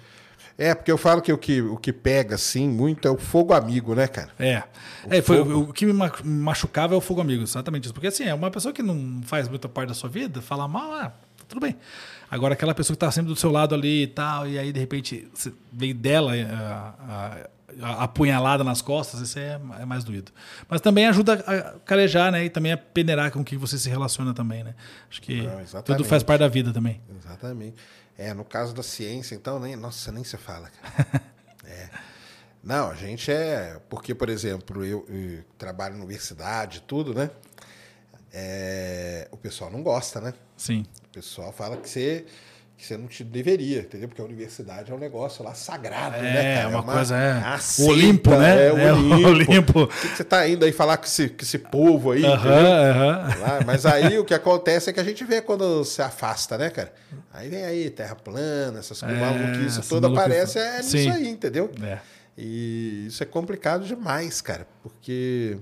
[0.57, 3.53] É, porque eu falo que o que, o que pega, assim, muito é o fogo
[3.53, 4.30] amigo, né, cara?
[4.38, 4.61] É.
[5.10, 7.94] É, foi, o que me ma- me machucava é o fogo amigo, exatamente isso.
[7.94, 10.91] Porque assim, é uma pessoa que não faz muita parte da sua vida, fala mal,
[10.94, 11.11] ah,
[11.53, 11.77] tudo bem.
[12.30, 14.80] Agora, aquela pessoa que tá sempre do seu lado ali e tal, e aí de
[14.80, 15.30] repente
[15.71, 16.95] veio dela eh, a,
[17.80, 20.31] a, a apunhalada nas costas, isso é, é mais doído.
[20.67, 22.45] Mas também ajuda a calejar, né?
[22.45, 24.73] E também a peneirar com quem você se relaciona também, né?
[25.09, 25.85] Acho que Não, exatamente.
[25.85, 26.99] tudo faz parte da vida também.
[27.19, 27.75] Exatamente.
[28.17, 31.21] É, no caso da ciência, então, nem, nossa, nem se fala, cara.
[32.63, 33.77] Não, a gente é.
[33.89, 37.30] Porque, por exemplo, eu, eu trabalho na universidade tudo, né?
[38.31, 40.34] É, o pessoal não gosta, né?
[40.57, 40.85] Sim.
[41.05, 42.25] O pessoal fala que você,
[42.77, 44.07] que você não te deveria, entendeu?
[44.07, 46.69] Porque a universidade é um negócio lá sagrado, né, É, cara?
[46.69, 47.34] uma coisa, é.
[47.39, 48.67] uma O seita, Olimpo, né?
[48.67, 49.27] É, o É, o Olimpo.
[49.30, 49.88] Olimpo.
[49.88, 52.35] Que, que você tá indo aí falar com esse, com esse povo aí, entendeu?
[52.35, 53.39] Aham, aham.
[53.39, 56.69] Lá, mas aí o que acontece é que a gente vê quando se afasta, né,
[56.69, 56.93] cara?
[57.31, 61.09] Aí vem aí, terra plana, essas coisas, É, maluquice essa toda aparece é nisso Sim.
[61.11, 61.69] aí, entendeu?
[61.81, 61.97] É.
[62.38, 65.57] E isso é complicado demais, cara, porque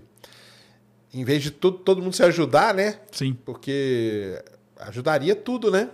[1.14, 2.96] em vez de tudo, todo mundo se ajudar, né?
[3.12, 3.38] Sim.
[3.46, 4.42] Porque
[4.88, 5.90] ajudaria tudo, né?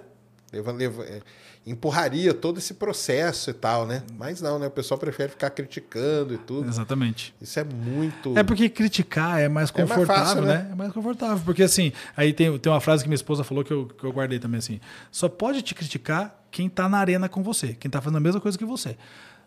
[0.51, 1.21] Leva, leva- é,
[1.65, 4.01] empurraria todo esse processo e tal, né?
[4.17, 4.67] Mas não, né?
[4.67, 6.69] O pessoal prefere ficar criticando e tudo.
[6.69, 7.35] Exatamente.
[7.41, 8.37] Isso é muito.
[8.37, 10.53] É porque criticar é mais É mais confortável, fácil, né?
[10.63, 10.69] né?
[10.71, 11.41] É mais confortável.
[11.43, 14.11] Porque assim, aí tem, tem uma frase que minha esposa falou que eu, que eu
[14.13, 14.79] guardei também assim:
[15.11, 18.39] só pode te criticar quem tá na arena com você, quem tá fazendo a mesma
[18.39, 18.95] coisa que você.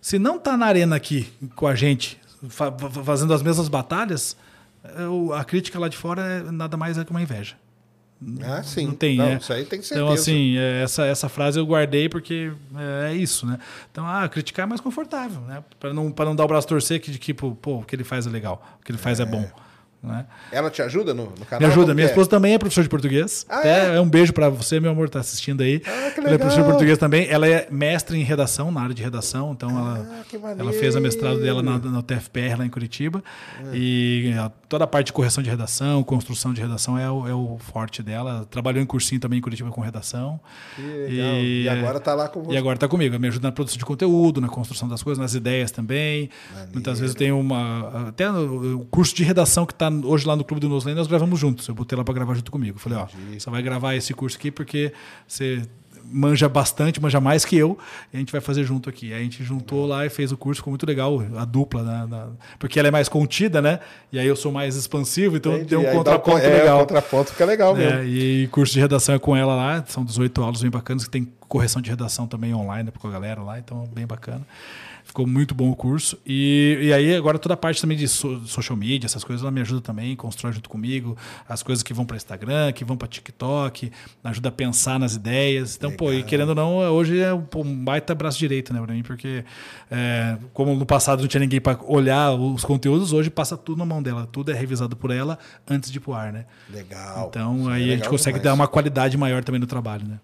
[0.03, 4.37] Se não tá na arena aqui com a gente, fa- fa- fazendo as mesmas batalhas,
[5.35, 7.57] a crítica lá de fora é nada mais é que uma inveja.
[8.43, 8.87] Ah, sim.
[8.87, 9.37] Não tem, não, é.
[9.37, 10.01] Isso aí tem certeza.
[10.01, 13.59] Então, assim, é, essa, essa frase eu guardei porque é, é isso, né?
[13.91, 15.65] Então, ah, criticar é mais confortável, né?
[15.79, 17.97] Para não, pra não dar o braço torcer que, de que, pô, pô, o que
[17.97, 19.49] ele faz é legal, o que ele faz é, bom.
[20.02, 20.24] Né?
[20.51, 21.60] Ela te ajuda no, no canal?
[21.60, 21.94] Me ajuda.
[21.94, 22.14] Minha que é?
[22.14, 23.44] esposa também é professora de português.
[23.48, 23.97] Ah, é?
[23.97, 24.01] é?
[24.01, 25.82] um beijo pra você, meu amor, tá assistindo aí.
[25.85, 27.28] Ah, que Ela é professora de português também.
[27.28, 29.52] Ela é mestre em redação, na área de redação.
[29.52, 31.90] Então, ela, Ah, que ela fez a mestrado dela na, maneiro.
[31.93, 33.22] na TFPR lá em Curitiba.
[33.74, 37.35] E ela- toda a parte de correção de redação, construção de redação é o, é
[37.35, 38.31] o forte dela.
[38.31, 40.40] Ela Trabalhou em cursinho também em Curitiba com redação.
[40.77, 41.35] Que legal.
[41.35, 42.55] E, agora tá lá com você.
[42.55, 45.35] E agora está comigo, me ajuda na produção de conteúdo, na construção das coisas, nas
[45.35, 46.31] ideias também.
[46.72, 48.09] Muitas vezes eu tenho uma.
[48.09, 51.39] Até o curso de redação que está hoje lá no Clube do Noslen, nós gravamos
[51.39, 51.67] juntos.
[51.69, 52.79] Eu botei lá para gravar junto comigo.
[52.79, 53.07] Falei, ó,
[53.39, 54.93] você vai gravar esse curso aqui porque
[55.27, 55.62] você
[56.12, 57.79] manja bastante, manja mais que eu,
[58.12, 59.12] e a gente vai fazer junto aqui.
[59.12, 62.07] Aí a gente juntou lá e fez o curso, ficou muito legal, a dupla, né,
[62.09, 63.79] na- porque ela é mais contida, né?
[64.11, 65.69] E aí eu sou mais expansivo, então Entendi.
[65.69, 66.77] deu um Aí dá contraponto é, legal.
[66.79, 67.99] O contraponto fica legal mesmo.
[68.01, 71.11] É, e curso de redação é com ela lá, são 18 aulas bem bacanas, que
[71.11, 74.41] tem correção de redação também online com a galera lá, então bem bacana.
[75.11, 76.16] Ficou muito bom o curso.
[76.24, 79.51] E, e aí, agora toda a parte também de so- social media, essas coisas, ela
[79.51, 81.16] me ajuda também, constrói junto comigo
[81.49, 83.91] as coisas que vão para Instagram, que vão para TikTok,
[84.23, 85.74] ajuda a pensar nas ideias.
[85.74, 88.95] Então, pô, e querendo ou não, hoje é um um baita braço direito, né, pra
[88.95, 89.45] mim, porque
[89.91, 93.85] é, como no passado não tinha ninguém para olhar os conteúdos, hoje passa tudo na
[93.85, 95.37] mão dela, tudo é revisado por ela
[95.69, 96.47] antes de ir pro ar, né?
[96.73, 97.27] Legal.
[97.28, 98.45] Então Isso é aí a gente legal consegue demais.
[98.45, 100.20] dar uma qualidade maior também no trabalho, né?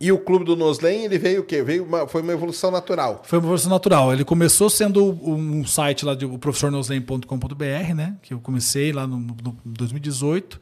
[0.00, 1.62] E o clube do Noslen, ele veio o quê?
[1.62, 3.22] Veio uma, foi uma evolução natural.
[3.24, 4.12] Foi uma evolução natural.
[4.12, 8.16] Ele começou sendo um site lá de professornoslen.com.br, né?
[8.20, 10.60] Que eu comecei lá no, no 2018.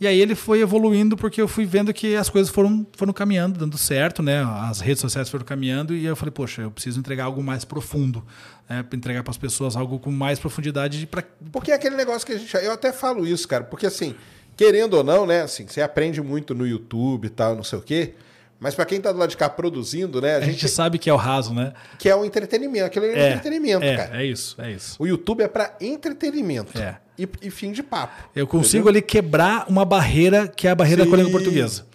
[0.00, 3.58] E aí ele foi evoluindo porque eu fui vendo que as coisas foram, foram caminhando,
[3.58, 4.42] dando certo, né?
[4.42, 8.24] As redes sociais foram caminhando e eu falei, poxa, eu preciso entregar algo mais profundo,
[8.68, 8.84] né?
[8.92, 11.22] Entregar para as pessoas algo com mais profundidade para
[11.52, 12.54] Porque é aquele negócio que a gente.
[12.56, 14.16] Eu até falo isso, cara, porque assim,
[14.56, 15.42] querendo ou não, né?
[15.42, 18.14] Assim, você aprende muito no YouTube e tal, não sei o quê.
[18.60, 20.34] Mas pra quem tá do lado de cá produzindo, né?
[20.34, 21.72] A, a gente gente sabe que é o raso, né?
[21.98, 22.86] quer um entretenimento.
[22.86, 24.22] Aquilo é, entretenimento, é, cara.
[24.22, 24.96] é isso, é isso.
[24.98, 26.78] O YouTube é pra entretenimento.
[26.80, 26.98] É.
[27.18, 28.28] E, e fim de papo.
[28.34, 31.08] Eu consigo ali quebrar uma barreira que é a barreira Sim.
[31.10, 31.86] com a língua portuguesa.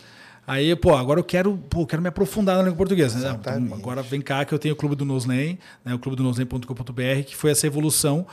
[0.47, 3.19] Aí, pô, agora eu quero, pô, quero me aprofundar na língua portuguesa.
[3.19, 3.37] né?
[3.39, 6.23] Então, agora vem cá que eu tenho o Clube do Noslen, né, o clube do
[6.23, 8.25] noslen.com.br, que foi essa evolução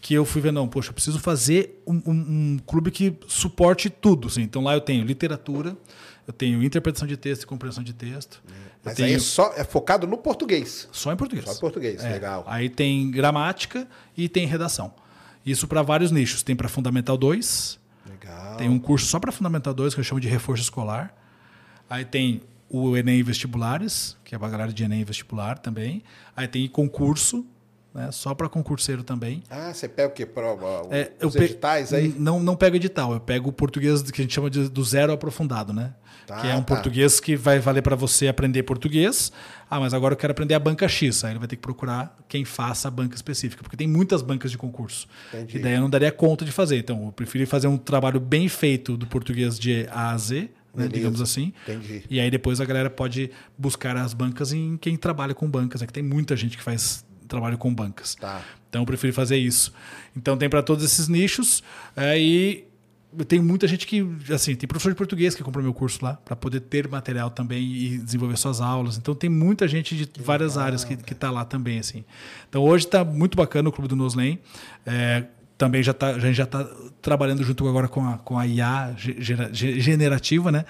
[0.00, 3.88] que eu fui vendo, não, poxa, eu preciso fazer um, um- um clube que suporte
[3.90, 4.26] tudo.
[4.28, 4.42] Assim.
[4.42, 5.76] Então lá eu tenho literatura,
[6.30, 8.40] eu tenho interpretação de texto e compreensão de texto.
[8.84, 10.88] Mas tenho aí é só é focado no português.
[10.92, 11.44] só em português.
[11.44, 12.08] Só em português, É.
[12.12, 12.44] legal.
[12.46, 13.86] Aí tem gramática
[14.16, 14.94] e tem redação.
[15.44, 16.42] Isso para vários nichos.
[16.42, 17.78] Tem para Fundamental 2,
[18.08, 18.56] Legal.
[18.56, 21.12] tem um curso só para Fundamental 2, que eu chamo de reforço escolar.
[21.88, 26.02] Aí tem o Enem Vestibulares, que é para galera de Enem Vestibular também.
[26.36, 27.44] Aí tem concurso,
[27.94, 29.42] né, só para concurseiro também.
[29.50, 30.24] Ah, você pega o quê?
[30.24, 32.14] Prova, É, os editais aí?
[32.16, 35.12] Não, não pego edital, eu pego o português que a gente chama de, do zero
[35.12, 35.94] aprofundado, né?
[36.26, 36.74] Tá, que é um tá.
[36.74, 39.32] português que vai valer para você aprender português.
[39.68, 41.24] Ah, mas agora eu quero aprender a banca X.
[41.24, 44.50] Aí ele vai ter que procurar quem faça a banca específica, porque tem muitas bancas
[44.50, 45.08] de concurso.
[45.34, 45.58] Entendi.
[45.58, 46.78] E daí eu não daria conta de fazer.
[46.78, 50.86] Então, eu prefiro fazer um trabalho bem feito do português de A a Z, né,
[50.86, 51.52] digamos assim.
[51.66, 52.04] Entendi.
[52.08, 55.86] E aí depois a galera pode buscar as bancas em quem trabalha com bancas, né?
[55.86, 58.14] que tem muita gente que faz trabalho com bancas.
[58.14, 58.42] Tá.
[58.68, 59.72] Então eu prefiro fazer isso.
[60.16, 61.62] Então tem para todos esses nichos.
[61.96, 62.64] é, e
[63.26, 66.36] tenho muita gente que, assim, tem professor de português que comprou meu curso lá para
[66.36, 68.96] poder ter material também e desenvolver suas aulas.
[68.96, 72.04] Então tem muita gente de várias áreas que, que tá lá também, assim.
[72.48, 74.38] Então hoje está muito bacana o Clube do Noslen.
[74.86, 75.24] É,
[75.58, 76.64] também já tá, a gente já está
[77.02, 80.64] trabalhando junto agora com a, com a IA ge- gera- ge- generativa, né?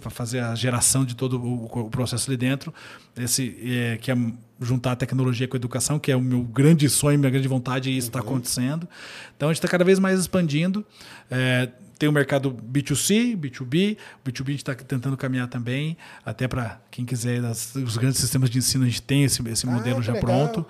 [0.00, 2.72] Para fazer a geração de todo o, o processo ali dentro.
[3.16, 4.16] Esse, é, que é
[4.60, 7.90] juntar a tecnologia com a educação, que é o meu grande sonho, minha grande vontade,
[7.90, 8.88] e isso está acontecendo.
[9.36, 10.84] Então a gente está cada vez mais expandindo.
[11.30, 11.68] É,
[11.98, 13.96] tem o mercado B2C, B2B.
[14.24, 18.18] O B2B a gente está tentando caminhar também, até para quem quiser, das- os grandes
[18.20, 20.48] sistemas de ensino, a gente tem esse, esse Ah, modelo que já legal.
[20.48, 20.66] pronto.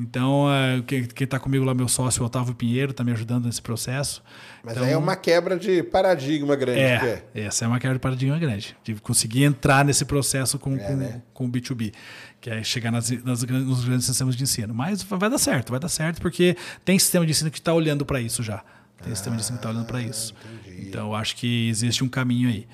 [0.00, 4.22] Então, é, quem está comigo lá, meu sócio, Otávio Pinheiro, está me ajudando nesse processo.
[4.62, 6.78] Mas Então, aí é uma quebra de paradigma grande.
[6.78, 8.76] que é, essa é uma quebra de paradigma grande.
[8.84, 11.22] De conseguir entrar nesse processo com, com, né?
[11.34, 11.92] com o B2B,
[12.40, 14.72] que é chegar nas, nas nos grandes sistemas de ensino.
[14.72, 18.06] Mas vai dar certo, vai dar certo, porque tem sistema de ensino que está olhando
[18.06, 18.62] para isso já.
[19.02, 20.34] Tem sistema de ensino que está olhando para isso.
[20.78, 22.66] Então, eu acho que existe um caminho aí.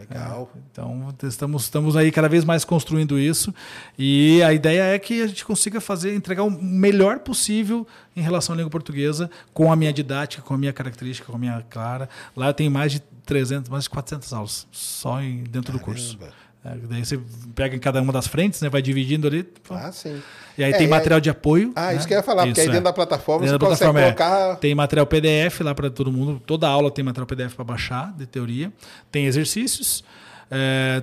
[0.00, 0.50] Legal.
[0.72, 3.54] Então, estamos, estamos aí cada vez mais construindo isso.
[3.98, 7.86] E a ideia é que a gente consiga fazer, entregar o melhor possível
[8.16, 11.38] em relação à língua portuguesa, com a minha didática, com a minha característica, com a
[11.38, 12.08] minha clara.
[12.36, 16.18] Lá eu tenho mais de 300, mais de 400 aulas, só em- dentro do curso.
[16.64, 17.18] É, daí você
[17.54, 19.48] pega em cada uma das frentes, né, vai dividindo ali.
[19.70, 20.20] Ah, sim.
[20.58, 21.72] E aí É, tem material de apoio.
[21.74, 21.96] Ah, né?
[21.96, 22.90] isso que eu ia falar, porque aí Isso, dentro é.
[22.90, 24.36] da plataforma Dentro você da consegue plataforma, é.
[24.36, 24.56] colocar.
[24.56, 26.40] Tem material PDF lá para todo mundo.
[26.44, 28.70] Toda aula tem material PDF para baixar, de teoria.
[29.10, 30.04] Tem exercícios.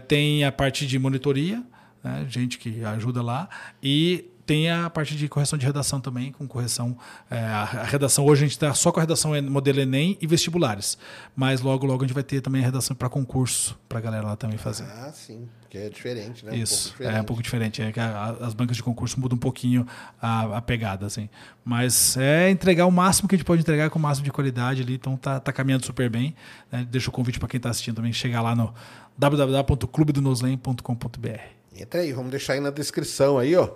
[0.07, 1.63] tem a parte de monitoria,
[2.03, 3.49] né, gente que ajuda lá.
[3.81, 6.97] E tem a parte de correção de redação também, com correção.
[7.29, 10.97] é, a, redação hoje a gente está só com a redação modelo Enem e vestibulares.
[11.35, 14.25] Mas logo, logo a gente vai ter também a redação para concurso, para a galera
[14.25, 14.85] lá também fazer.
[14.85, 15.49] Ah, sim.
[15.59, 16.55] Porque é diferente, né?
[16.55, 17.81] Isso, pouco é um pouco diferente.
[17.81, 19.85] É que as bancas de concurso mudam um pouquinho
[20.21, 21.27] a, a pegada, assim.
[21.65, 24.81] Mas é entregar o máximo que a gente pode entregar com o máximo de qualidade
[24.81, 24.93] ali.
[24.93, 26.33] Então tá, tá caminhando super bem.
[26.71, 26.87] né?
[26.89, 28.73] Deixa o convite para quem está assistindo também chegar lá no
[29.17, 31.41] www.clubedonoslen.com.br.
[31.75, 33.71] Entra aí, vamos deixar aí na descrição aí, ó.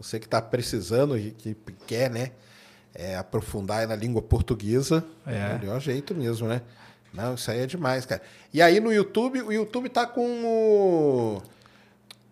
[0.00, 1.56] Você que está precisando e que
[1.86, 2.32] quer, né?
[2.94, 5.04] é, aprofundar na língua portuguesa.
[5.26, 5.36] É.
[5.36, 6.62] É o melhor jeito mesmo, né?
[7.12, 8.22] Não, isso aí é demais, cara.
[8.52, 11.42] E aí no YouTube, o YouTube tá com o.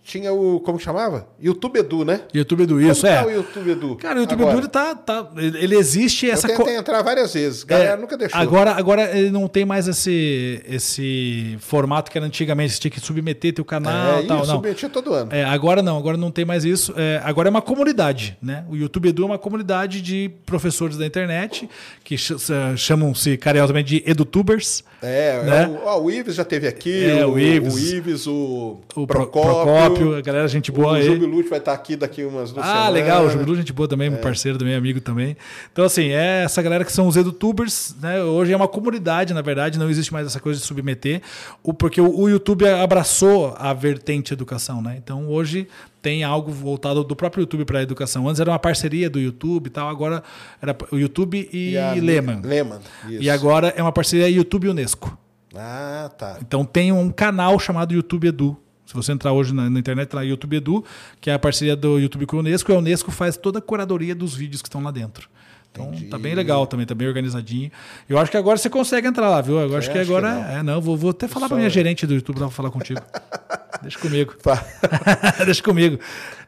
[0.04, 0.58] Tinha o.
[0.60, 1.28] Como que chamava?
[1.40, 2.22] YouTube Edu, né?
[2.34, 3.16] YouTube Como isso, que é.
[3.20, 3.96] tá o YouTube Edu?
[3.96, 4.56] Cara, o YouTube Agora?
[4.58, 5.28] Edu ele tá, tá.
[5.36, 7.62] Ele existe Eu essa tentei co- entrar várias vezes.
[7.62, 8.40] Galera É, nunca deixou.
[8.40, 12.72] Agora, agora ele não tem mais esse, esse formato que era antigamente.
[12.74, 14.40] Você tinha que submeter teu canal é, e tal.
[14.40, 14.54] eu Não.
[14.56, 15.32] submetia todo ano.
[15.32, 16.92] É, agora não, agora não tem mais isso.
[16.96, 18.64] É, agora é uma comunidade, né?
[18.68, 21.68] O YouTube Edu é uma comunidade de professores da internet
[22.02, 22.32] que ch-
[22.76, 24.82] chamam-se carinhosamente de edutubers.
[25.00, 25.66] É, Né?
[25.66, 27.74] o, ó, o Ives já teve aqui, É, o, o Ives.
[27.74, 31.04] o Ives, o, O Pro- Procópio, A galera, gente boa o aí.
[31.04, 32.92] Jubilute vai estar aqui daqui umas duas Ah, semanas.
[32.94, 35.36] legal, o Jubilu, gente boa também, meu parceiro também, amigo também.
[35.72, 38.22] Então, assim, é essa galera que são os edutubers, né?
[38.22, 41.22] Hoje é uma comunidade, na verdade, não existe mais essa coisa de submeter,
[41.62, 44.96] o, porque o, o YouTube abraçou a vertente educação, né?
[45.02, 45.68] Então, hoje
[46.00, 48.28] tem algo voltado do próprio YouTube para a educação.
[48.28, 50.22] Antes era uma parceria do YouTube e tal, agora
[50.60, 52.40] era o YouTube e, a Lehman.
[52.42, 53.22] Lehman, isso.
[53.22, 55.16] E agora é uma parceria YouTube e Unesco.
[55.54, 56.38] Ah, tá.
[56.40, 58.56] Então tem um canal chamado YouTube Edu.
[58.92, 60.84] Se você entrar hoje na, na internet, tá lá YouTube Edu,
[61.18, 63.62] que é a parceria do YouTube com a Unesco, e a Unesco faz toda a
[63.62, 65.30] curadoria dos vídeos que estão lá dentro.
[65.70, 66.10] Então Entendi.
[66.10, 67.72] tá bem legal também, tá bem organizadinho.
[68.06, 69.58] Eu acho que agora você consegue entrar lá, viu?
[69.58, 70.34] Eu acho que acho que agora.
[70.34, 70.44] não.
[70.44, 73.00] é, não, vou, vou até falar pra minha gerente do YouTube pra falar contigo.
[73.80, 74.34] Deixa comigo.
[74.34, 74.62] Tá.
[75.46, 75.98] Deixa comigo.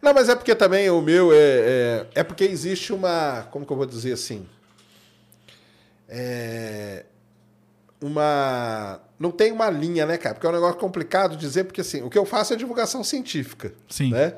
[0.02, 2.06] Não, mas é porque também o meu é, é.
[2.16, 3.48] é porque existe uma.
[3.50, 4.44] Como que eu vou dizer assim?
[6.06, 7.06] É.
[8.04, 9.00] Uma.
[9.18, 10.34] Não tem uma linha, né, cara?
[10.34, 13.72] Porque é um negócio complicado dizer, porque assim, o que eu faço é divulgação científica.
[13.88, 14.10] Sim.
[14.10, 14.34] Né?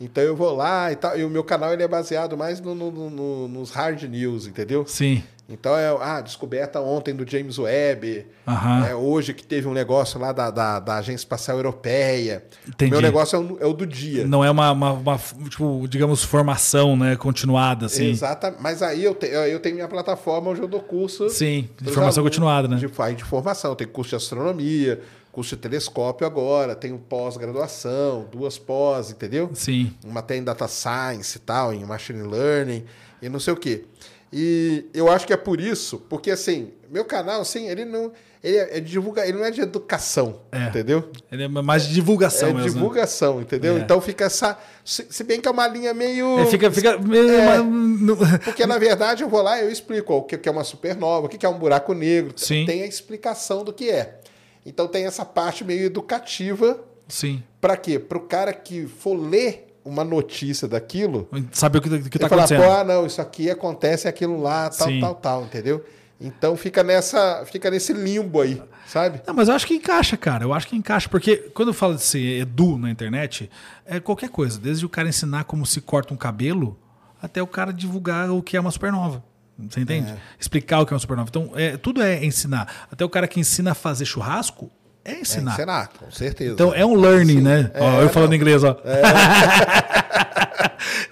[0.00, 1.18] Então eu vou lá e tal.
[1.18, 4.46] E o meu canal ele é baseado mais no- no- no- no- nos hard news,
[4.46, 4.86] entendeu?
[4.86, 5.22] Sim.
[5.48, 8.26] Então é ah, descoberta ontem do James Webb.
[8.48, 8.84] Aham.
[8.86, 12.44] É, hoje que teve um negócio lá da, da, da Agência Espacial Europeia.
[12.66, 12.90] Entendi.
[12.90, 14.26] O meu negócio é o, é o do dia.
[14.26, 17.14] Não é uma, uma- uma, tipo, digamos, formação, né?
[17.14, 18.06] Continuada, assim.
[18.10, 21.30] Exata, mas aí eu, te- eu tenho minha plataforma onde eu dou curso.
[21.30, 22.76] Sim, de formação alunos, continuada, né?
[22.76, 23.76] De, aí de formação.
[23.76, 25.00] Tenho curso de astronomia,
[25.30, 29.50] curso de telescópio agora, tenho pós-graduação, duas pós, entendeu?
[29.54, 29.92] Sim.
[30.04, 32.84] Uma tem em data science e tal, em machine learning
[33.22, 33.84] e não sei o quê.
[34.32, 38.12] E eu acho que é por isso, porque assim, meu canal, assim, ele não.
[38.44, 40.66] Ele é, é de divulga, ele não é de educação, É.
[40.66, 41.10] entendeu?
[41.32, 42.68] Ele é mais de divulgação é mesmo.
[42.68, 42.74] né?
[42.74, 43.76] divulgação, entendeu?
[43.76, 43.80] É.
[43.80, 44.58] Então fica essa.
[44.84, 46.38] Se, se bem que é uma linha meio.
[46.40, 47.60] É, fica, fica meio É.
[47.60, 50.64] uma- Porque, na verdade, eu vou lá e eu explico ó, o que é uma
[50.64, 52.34] supernova, o que que é um buraco negro.
[52.36, 52.64] Sim.
[52.66, 54.20] Tem a explicação do que é.
[54.64, 56.78] Então tem essa parte meio educativa.
[57.08, 57.42] Sim.
[57.60, 57.98] Para quê?
[57.98, 62.28] Para o cara que for ler uma notícia daquilo, Saber o que, que ele tá
[62.28, 62.66] falar, acontecendo.
[62.66, 65.00] pô, ah, não, isso aqui acontece aquilo lá, tal, Sim.
[65.00, 65.84] tal, tal, entendeu?
[66.20, 69.20] Então fica nessa, fica nesse limbo aí, sabe?
[69.26, 70.44] Não, mas eu acho que encaixa, cara.
[70.44, 71.08] Eu acho que encaixa.
[71.08, 73.50] Porque quando eu falo de ser edu na internet,
[73.84, 74.58] é qualquer coisa.
[74.58, 76.78] Desde o cara ensinar como se corta um cabelo,
[77.20, 79.22] até o cara divulgar o que é uma supernova.
[79.68, 80.14] Você entende?
[80.38, 81.28] Explicar o que é uma supernova.
[81.28, 82.86] Então, é, tudo é ensinar.
[82.90, 84.70] Até o cara que ensina a fazer churrasco
[85.06, 85.52] é É, ensinar.
[85.52, 86.52] ensinar, com certeza.
[86.52, 87.70] Então é um learning, né?
[87.78, 88.36] Ó, eu falando não.
[88.36, 88.76] inglês, ó.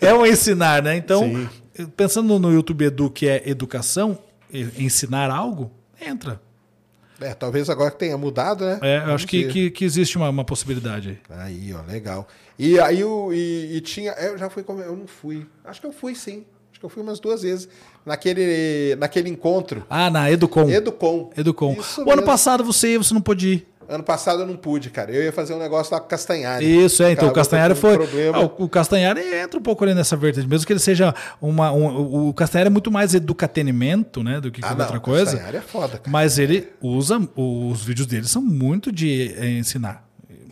[0.01, 0.97] é um ensinar, né?
[0.97, 1.49] Então, Sim.
[1.97, 4.19] pensando no YouTube Edu, que é educação,
[4.79, 6.41] ensinar algo, entra.
[7.21, 8.79] É, talvez agora que tenha mudado, né?
[8.83, 11.39] É, eu Vamos acho que, que, que existe uma, uma possibilidade aí.
[11.39, 12.27] Aí, ó, legal.
[12.59, 14.13] E aí o, e, e tinha.
[14.13, 14.63] Eu já fui.
[14.65, 15.47] como- Eu não fui.
[15.65, 16.45] Acho que eu fui sim.
[16.71, 17.69] Acho que eu fui umas duas vezes.
[18.05, 19.87] Naquele, naquele encontro.
[19.89, 20.69] Ah, na Educom.
[20.69, 21.31] Educom.
[21.37, 21.77] Educom.
[21.79, 22.27] Isso o ano mesmo.
[22.27, 23.69] passado você ia, você não pôde ir.
[23.89, 25.11] Ano passado eu não pude, cara.
[25.13, 26.85] Eu ia fazer um negócio lá com o Castanhari.
[26.85, 27.13] Isso, é.
[27.13, 27.95] Então o Castanhari foi.
[28.33, 31.73] Ah, o- o Castanhari entra um pouco ali nessa vertente, mesmo que ele seja uma.
[31.73, 34.41] um- o- o Castanhari é muito mais educatenimento, né?
[34.41, 35.33] Do que ah, não, outra o coisa.
[35.33, 36.03] Castanhari é foda, cara.
[36.11, 37.21] Mas ele usa.
[37.37, 40.05] Os vídeos dele são muito de eh, ensinar.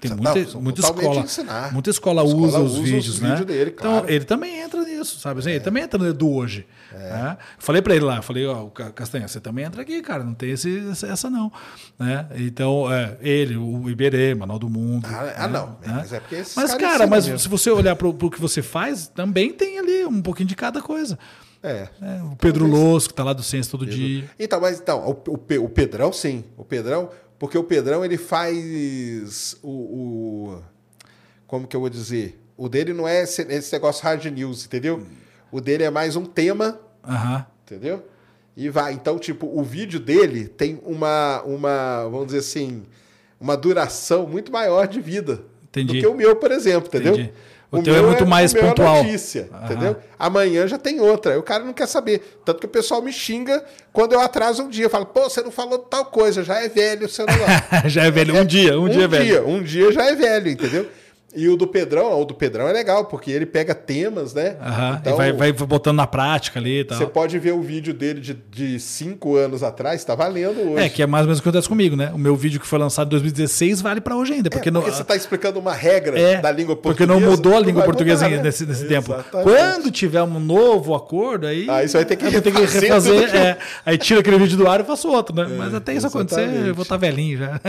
[0.02, 1.70] Tem Não, muita, são muita totalmente escola.
[1.70, 3.28] Muita escola, Escola usa os usa os vídeos, né?
[3.36, 4.08] vídeos dele, Então claro.
[4.10, 4.14] É.
[4.14, 5.38] ele também entra nisso, sabe?
[5.38, 5.50] assim?
[5.50, 6.66] Ele também entra no Edu hoje.
[6.92, 7.36] né?
[7.56, 10.34] Falei pra ele lá, falei, ó, o Ca- Castanha, você também entra aqui, cara, não
[10.34, 11.52] tem esse, essa- não.
[11.96, 12.26] Né?
[12.36, 15.06] Então, é, ele, o Iberê, Manual do Mundo.
[15.08, 15.52] Ah, ah, né?
[15.52, 15.66] não.
[15.80, 15.98] Né?
[16.00, 17.38] Mas é porque esses Mas, cara, mas mesmo.
[17.38, 20.82] se você olhar pro, pro que você faz, também tem ali um pouquinho de cada
[20.82, 21.16] coisa.
[21.64, 21.86] É.
[22.00, 22.20] né?
[22.32, 24.28] O Pedro Losco, que tá lá do Ciência todo dia.
[24.36, 26.42] Então, mas então, o, o, o Pedrão, sim.
[26.56, 27.08] O Pedrão,
[27.42, 30.62] porque o Pedrão ele faz o, o-
[31.44, 32.40] Como que eu vou dizer?
[32.56, 35.04] O dele não é esse, esse negócio hard news, entendeu?
[35.50, 37.44] O dele é mais um tema, Aham.
[37.64, 38.06] entendeu?
[38.56, 38.92] E vai.
[38.92, 42.84] Então, tipo, o vídeo dele tem uma, uma vamos dizer assim,
[43.40, 45.94] uma duração muito maior de vida Entendi.
[45.94, 47.14] do que o meu, por exemplo, entendeu?
[47.14, 47.32] Entendi.
[47.72, 48.96] O teu é muito mais o meu pontual.
[48.96, 49.64] É notícia, Aham.
[49.64, 49.96] entendeu?
[50.18, 51.38] Amanhã já tem outra.
[51.38, 52.40] O cara não quer saber.
[52.44, 54.90] Tanto que o pessoal me xinga quando eu atraso um dia.
[54.90, 57.62] Fala, pô, você não falou tal coisa, já é velho o negócio.
[57.88, 58.36] Já é velho.
[58.36, 59.48] Um dia, um, dia é velho.
[59.48, 60.86] Um dia já é velho, entendeu?
[61.34, 64.56] E o do Pedrão, o do Pedrão é legal, porque ele pega temas, né?
[64.60, 64.98] Aham.
[65.00, 66.98] Então, e vai, vai botando na prática ali e tal.
[66.98, 70.84] você pode ver o vídeo dele de, de cinco anos atrás, tá valendo hoje.
[70.84, 72.10] É, que é mais ou menos o que acontece comigo, né?
[72.14, 74.50] O meu vídeo que foi lançado em 2016 vale pra hoje ainda.
[74.50, 77.20] Porque, É, não, porque você está explicando uma regra é, da língua porque portuguesa.
[77.26, 78.42] não mudou a língua portuguesa mudar, né?
[78.42, 79.14] nesse, nesse tempo.
[79.42, 81.66] Quando tiver um novo acordo, aí.
[81.70, 83.30] Aí você vai ter que ter que refazer refazer.
[83.30, 85.46] que- é, aí tira aquele vídeo do ar e faço outro, né?
[85.56, 87.60] Mas até isso acontecer, eu vou estar velhinho já.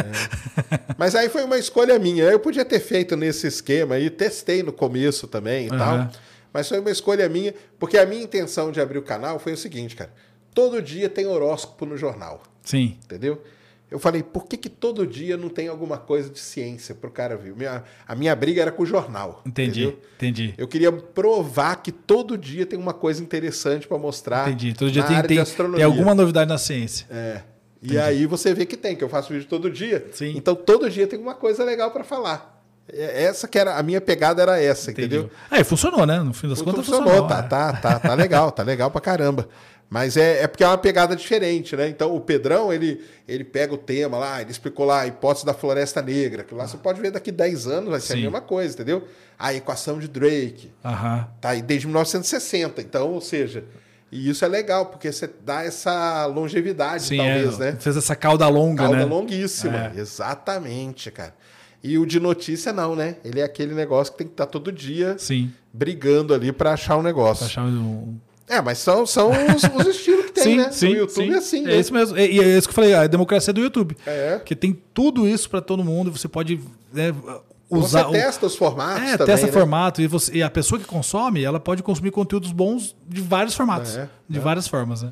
[0.97, 2.23] Mas aí foi uma escolha minha.
[2.25, 6.07] Eu podia ter feito nesse esquema aí, testei no começo também e Aham.
[6.09, 6.21] tal.
[6.51, 9.57] Mas foi uma escolha minha, porque a minha intenção de abrir o canal foi o
[9.57, 10.13] seguinte, cara.
[10.53, 12.97] Todo dia tem horóscopo no jornal, Sim.
[13.03, 13.41] entendeu?
[13.89, 17.37] Eu falei, por que, que todo dia não tem alguma coisa de ciência pro cara
[17.37, 17.55] ver?
[17.55, 19.43] Minha, a minha briga era com o jornal.
[19.45, 19.83] Entendi.
[19.83, 19.99] entendeu?
[20.15, 20.53] Entendi.
[20.57, 24.47] Eu queria provar que todo dia tem uma coisa interessante para mostrar.
[24.49, 24.73] Entendi.
[24.73, 25.43] Todo dia tem, tem,
[25.75, 27.05] tem alguma novidade na ciência.
[27.11, 27.41] É.
[27.83, 30.07] E aí você vê que tem, que eu faço vídeo todo dia.
[30.11, 30.33] Sim.
[30.35, 32.52] Então todo dia tem uma coisa legal para falar.
[32.91, 35.07] É- Essa que era a minha pegada era essa, Entendi.
[35.15, 35.31] entendeu?
[35.49, 36.19] Aí funcionou, né?
[36.19, 37.27] No fim das contas Funcionou, funcionou.
[37.29, 37.43] tá, é.
[37.43, 39.47] tá, tá, tá legal, tá legal pra caramba.
[39.89, 41.87] Mas é, é porque é uma pegada diferente, né?
[41.87, 45.53] Então o Pedrão, ele, ele pega o tema lá, ele explicou lá a hipótese da
[45.53, 48.19] floresta negra, que lá você pode ver daqui 10 anos, vai ser Sim.
[48.19, 49.07] a mesma coisa, entendeu?
[49.37, 51.27] A equação de Drake, Aham.
[51.39, 53.65] tá aí desde 1960, então, ou seja,
[54.11, 57.77] e isso é legal, porque você dá essa longevidade, Sim, talvez, é, né?
[57.79, 59.05] Fez essa cauda longa, Cauda né?
[59.05, 59.91] longuíssima.
[59.95, 59.99] É.
[59.99, 61.35] Exatamente, cara.
[61.83, 63.17] E o de notícia não, né?
[63.25, 65.51] Ele é aquele negócio que tem que estar todo dia Sim.
[65.73, 67.39] brigando ali pra achar um negócio.
[67.39, 68.15] Pra achar um-
[68.47, 70.71] É, mas são, são os, os estilos que tem, sim, né?
[70.71, 71.33] sim, no YouTube sim.
[71.33, 71.75] é assim, É né?
[71.79, 72.17] isso mesmo.
[72.17, 73.97] E, é isso que eu falei, a democracia do YouTube.
[74.05, 74.39] É.
[74.45, 76.59] Que tem tudo isso pra todo mundo, você pode
[76.93, 77.13] né,
[77.69, 78.03] usar.
[78.03, 79.51] Você testa os formatos É, também, testa né?
[79.51, 83.55] formato e, você- e a pessoa que consome, ela pode consumir conteúdos bons de vários
[83.55, 85.11] formatos, É, de várias formas, né?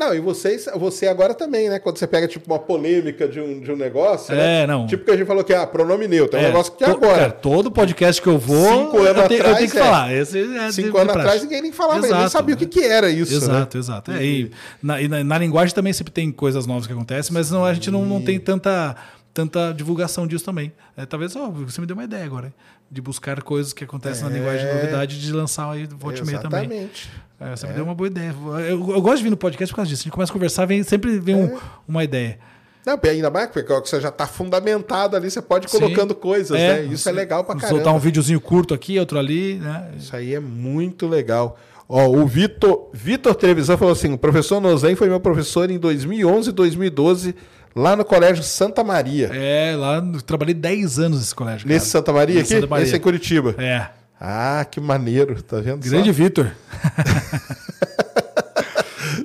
[0.00, 1.78] Não, e vocês, você agora também, né?
[1.78, 4.66] Quando você pega, tipo, uma polêmica de um, de um negócio, É, né?
[4.66, 4.86] não.
[4.86, 6.38] Tipo que a gente falou que, ah, pronome neutro.
[6.38, 7.18] É um É, negócio que é agora.
[7.18, 9.80] cara, todo podcast que eu vou, Cinco anos eu, tenho, eu atrás, tenho que é.
[9.84, 10.14] falar.
[10.14, 11.28] Esse é Cinco anos praxe.
[11.28, 12.30] atrás ninguém nem falava, nem Exato.
[12.30, 13.80] sabia o que, que era isso, Exato, né?
[13.82, 14.12] exato.
[14.12, 14.50] É, e
[14.82, 17.90] na, na- na linguagem também sempre tem coisas novas que acontecem, mas não, a gente
[17.90, 18.96] não, não tem tanta,
[19.32, 20.72] tanta divulgação disso também.
[20.96, 22.54] É, talvez ó, você me deu uma ideia agora, hein?
[22.90, 26.64] de buscar coisas que acontecem na linguagem de novidade de lançar aí volte meia também.
[26.64, 27.10] Exatamente.
[27.38, 28.34] É, você me deu uma boa ideia.
[28.68, 30.02] Eu, eu gosto de vir no podcast por causa disso.
[30.02, 31.58] A gente começa a conversar, vem, sempre vem um- É.
[31.86, 32.38] uma ideia.
[32.84, 35.78] Não, ainda mais porque você já está fundamentado ali, você pode ir Sim.
[35.78, 36.82] colocando coisas, né?
[36.84, 37.76] Isso é legal pra caramba.
[37.76, 39.92] Soltar um videozinho curto aqui, outro ali, né?
[39.96, 41.58] Isso aí é muito legal.
[41.88, 46.50] Ó, o Vitor, Vitor Televisão falou assim: o professor Nozen foi meu professor em 2011
[46.50, 47.34] e 2012,
[47.74, 49.30] lá no Colégio Santa Maria.
[49.32, 51.66] É, lá eu trabalhei 10 anos nesse colégio.
[51.66, 51.74] cara.
[51.74, 52.60] Nesse Santa Maria Nesse aqui?
[52.60, 52.84] Santa Maria.
[52.84, 53.54] Esse é em Curitiba.
[53.58, 53.86] É.
[54.20, 55.78] Ah, que maneiro, tá vendo?
[55.80, 56.50] Grande Vitor.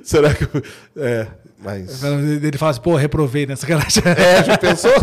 [0.02, 0.46] Será que.
[0.96, 1.26] É,
[1.62, 2.02] mas.
[2.02, 3.82] Ele fala assim, pô, reprovei nessa cara.
[4.16, 4.92] É, já pensou?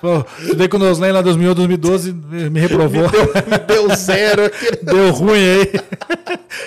[0.00, 2.12] Pô, estudei com o Noslen lá em 2011, 2012,
[2.50, 3.08] me reprovou.
[3.10, 4.42] deu, me deu zero.
[4.82, 5.72] Deu ruim aí.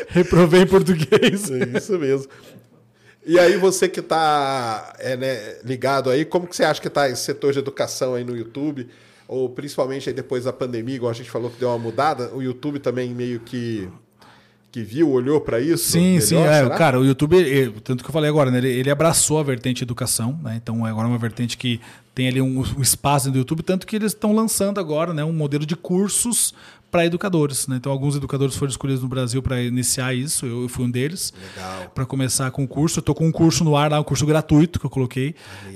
[0.10, 1.50] reprovei em português.
[1.52, 2.28] É isso mesmo.
[3.26, 4.94] E aí, você que está
[5.64, 8.88] ligado aí, como que você acha que está esse setor de educação aí no YouTube?
[9.28, 12.42] ou principalmente aí depois da pandemia, igual a gente falou que deu uma mudada, o
[12.42, 13.90] YouTube também meio que
[14.72, 15.92] que viu, olhou para isso?
[15.92, 16.36] Sim, melhor, sim.
[16.36, 19.44] É, cara, o YouTube, eh, tanto que eu falei agora, né, ele, ele abraçou a
[19.44, 20.60] vertente educação, né?
[20.62, 21.80] Então agora é uma vertente que
[22.16, 25.32] tem ali um, um espaço do YouTube, tanto que eles estão lançando agora né, um
[25.32, 26.56] modelo de cursos
[26.94, 27.68] para educadores.
[27.68, 27.78] Né?
[27.78, 31.34] Então alguns educadores foram escolhidos no Brasil para iniciar isso, eu, eu fui um deles.
[31.56, 31.90] Legal.
[31.90, 33.00] Para começar com o curso.
[33.00, 35.34] Eu estou com um curso no ar lá, um curso gratuito que eu coloquei,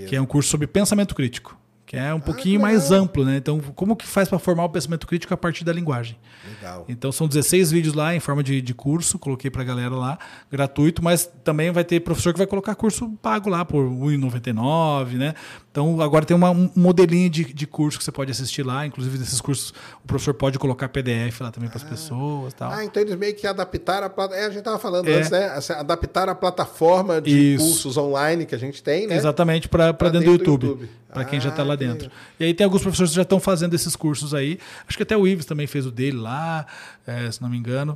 [0.08, 1.58] que é um curso sobre pensamento crítico.
[1.88, 3.38] Que é um pouquinho mais amplo, né?
[3.38, 6.18] Então, como que faz para formar o pensamento crítico a partir da linguagem?
[6.46, 6.86] Legal.
[6.90, 10.20] Então são 16 vídeos lá em forma de, de curso, coloquei pra galera lá,
[10.52, 15.14] gratuito, mas também vai ter professor que vai colocar curso pago lá por R$ 1,99,
[15.14, 15.34] né?
[15.78, 19.16] Então agora tem uma- um modelinho de, de curso que você pode assistir lá, inclusive
[19.20, 19.72] nesses cursos
[20.04, 22.72] o professor pode colocar PDF lá também para as pessoas e tal.
[22.72, 24.42] Ah, então eles meio que adaptaram a plataforma.
[24.44, 25.14] É, a gente tava falando É.
[25.14, 25.46] antes, né?
[25.50, 27.64] Assim, Adaptaram a plataforma de Isso.
[27.64, 29.16] cursos online que a gente tem, né?
[29.16, 30.66] Exatamente, para dentro, dentro do YouTube.
[30.66, 30.90] YouTube.
[31.14, 32.10] Para quem já está Ah, lá dentro.
[32.40, 34.58] E aí tem alguns professores que já estão fazendo esses cursos aí.
[34.88, 36.66] Acho que até o Ives também fez o dele lá,
[37.06, 37.96] eh, se não me engano.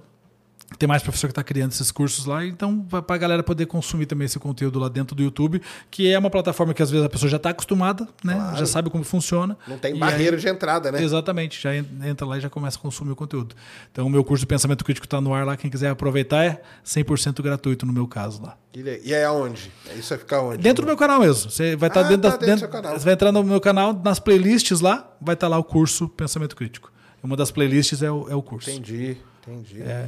[0.80, 4.06] Tem mais professor que está criando esses cursos lá, então para a galera poder consumir
[4.06, 7.10] também esse conteúdo lá dentro do YouTube, que é uma plataforma que às vezes a
[7.10, 8.54] pessoa já está acostumada, né?
[8.58, 9.58] Já sabe como funciona.
[9.68, 11.04] Não tem barreira aí- de entrada, né?
[11.04, 13.56] Exatamente, já en- entra lá e já começa a consumir o conteúdo.
[13.92, 16.62] Então o meu curso de pensamento crítico está no ar lá, quem quiser aproveitar é
[16.84, 18.58] 100% gratuito no meu caso lá.
[18.74, 19.70] E é aonde?
[19.96, 20.58] Isso vai ficar onde?
[20.64, 21.52] Dentro do meu canal mesmo.
[21.52, 22.98] Você vai estar Ah, dentro, tá da- dentro do dentro- seu canal.
[22.98, 26.56] Você vai entrar no meu canal, nas playlists lá, vai estar lá o curso Pensamento
[26.56, 26.92] Crítico.
[27.22, 28.70] Uma das playlists é o, é o curso.
[28.72, 29.82] Entendi, entendi.
[29.82, 30.08] É.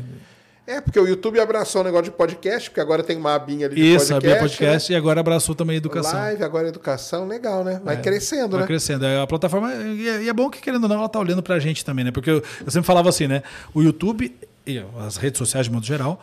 [0.80, 3.82] porque o YouTube abraçou o negócio de podcast, porque agora tem uma abinha ali de
[3.82, 4.14] Isso, podcast.
[4.14, 5.78] abria podcast e agora abraçou também a né?
[5.80, 6.14] educação.
[6.14, 7.82] Live, agora educação, legal, né?
[7.84, 8.68] Vai crescendo, Vai né?
[8.68, 9.06] crescendo.
[9.06, 11.60] A plataforma, e é, e é bom que, querendo ou não, ela tá olhando pra
[11.60, 12.12] gente também, né?
[12.12, 13.44] Porque eu, eu sempre falava assim, né?
[13.74, 14.34] O YouTube
[14.66, 16.22] e as redes sociais de modo geral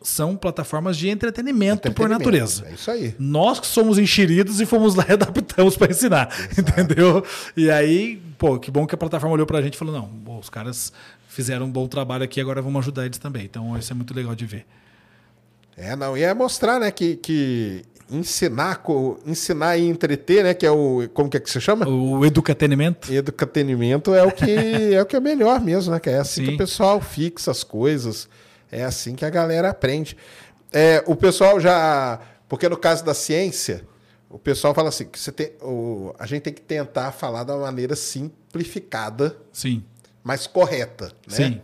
[0.00, 2.66] são plataformas de entretenimento, por Entretenimento, natureza.
[2.68, 3.14] É isso aí.
[3.18, 7.24] Nós que somos enxeridos e fomos lá e adaptamos para ensinar, entendeu?
[7.56, 10.50] E aí, pô, que bom que a plataforma olhou pra gente e falou: não, os
[10.50, 10.92] caras
[11.32, 13.44] fizeram um bom trabalho aqui, agora vamos ajudar eles também.
[13.44, 14.66] Então, isso é muito legal de ver.
[15.76, 18.82] É, não, e é mostrar, né, que, que ensinar,
[19.26, 21.88] ensinar e entreter, né, que é o, como que é que se chama?
[21.88, 23.12] O educatenimento.
[23.12, 24.50] Educatenimento é o que
[24.94, 25.98] é o que é melhor mesmo, né?
[25.98, 26.48] Que é assim Sim.
[26.48, 28.28] que o pessoal fixa as coisas,
[28.70, 30.16] é assim que a galera aprende.
[30.70, 33.84] É, o pessoal já, porque no caso da ciência,
[34.28, 37.56] o pessoal fala assim que você tem, o, a gente tem que tentar falar da
[37.56, 39.82] maneira simplificada, Sim.
[40.22, 41.36] Mas correta, né?
[41.36, 41.62] Sim.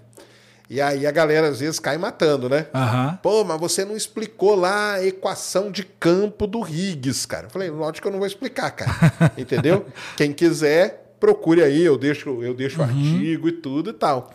[0.71, 2.67] E aí a galera às vezes cai matando, né?
[2.75, 3.19] Aham.
[3.23, 7.47] Pô, mas você não explicou lá a equação de campo do Higgs, cara.
[7.47, 8.93] Eu falei, lógico que eu não vou explicar, cara.
[9.39, 9.87] Entendeu?
[10.17, 12.89] Quem quiser, procure aí, eu deixo, eu deixo o Uhum.
[12.91, 14.31] artigo e tudo e tal.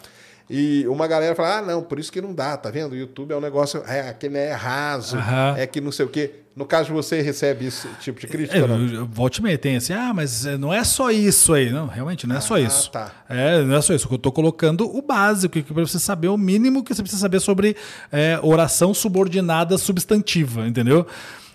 [0.50, 2.94] E uma galera fala, ah, não, por isso que não dá, tá vendo?
[2.94, 5.56] O YouTube é um negócio, é, aquele é raso, Aham.
[5.58, 6.32] é que não sei o quê.
[6.56, 8.56] No caso você, recebe esse tipo de crítica?
[8.58, 9.06] É, não?
[9.08, 11.72] volte meia, tem assim, ah, mas é, não é só isso aí.
[11.72, 12.92] Não, realmente, não é só Ah, isso.
[12.92, 13.12] tá.
[13.28, 14.08] É, não é só isso.
[14.12, 17.40] Eu tô colocando o básico, que para você saber o mínimo que você precisa saber
[17.40, 17.76] sobre
[18.12, 21.08] é, oração subordinada substantiva, entendeu?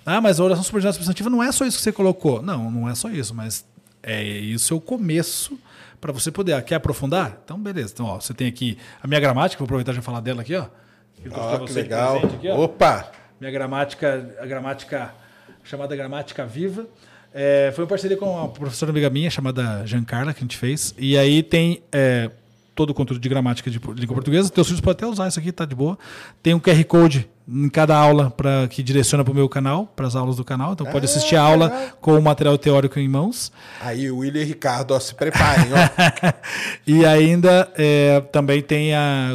[0.05, 2.43] Ah, mas a oração subordinada substantiva não é só isso que você colocou.
[2.43, 3.65] Não, não é só isso, mas
[4.02, 5.57] é isso é o começo
[6.01, 6.55] para você poder.
[6.55, 7.39] Ah, quer aprofundar?
[7.44, 7.93] Então, beleza.
[7.94, 10.57] Então, ó, você tem aqui a minha gramática, vou aproveitar e já falar dela aqui,
[10.57, 10.67] ó.
[11.23, 12.17] Pra que você de legal.
[12.18, 12.65] aqui, ó.
[12.65, 13.12] Opa!
[13.41, 15.15] Minha gramática, a gramática
[15.62, 16.86] chamada Gramática Viva.
[17.33, 20.94] É, foi uma parceria com uma professora amiga minha chamada Giancarla que a gente fez.
[20.99, 22.31] E aí tem é,
[22.75, 24.49] todo o conteúdo de gramática de língua portuguesa.
[24.50, 25.99] Teus filhos podem até usar isso aqui, tá de boa.
[26.42, 30.07] Tem um QR Code em cada aula para que direciona para o meu canal, para
[30.07, 30.75] as aulas do canal.
[30.75, 31.99] Então pode assistir a aula legal.
[32.00, 33.50] com o material teórico em mãos.
[33.81, 35.67] Aí o William e Ricardo, ó, se preparem,
[36.86, 39.31] e ainda é, também tem a,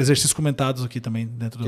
[0.00, 1.64] exercícios comentados aqui também dentro do,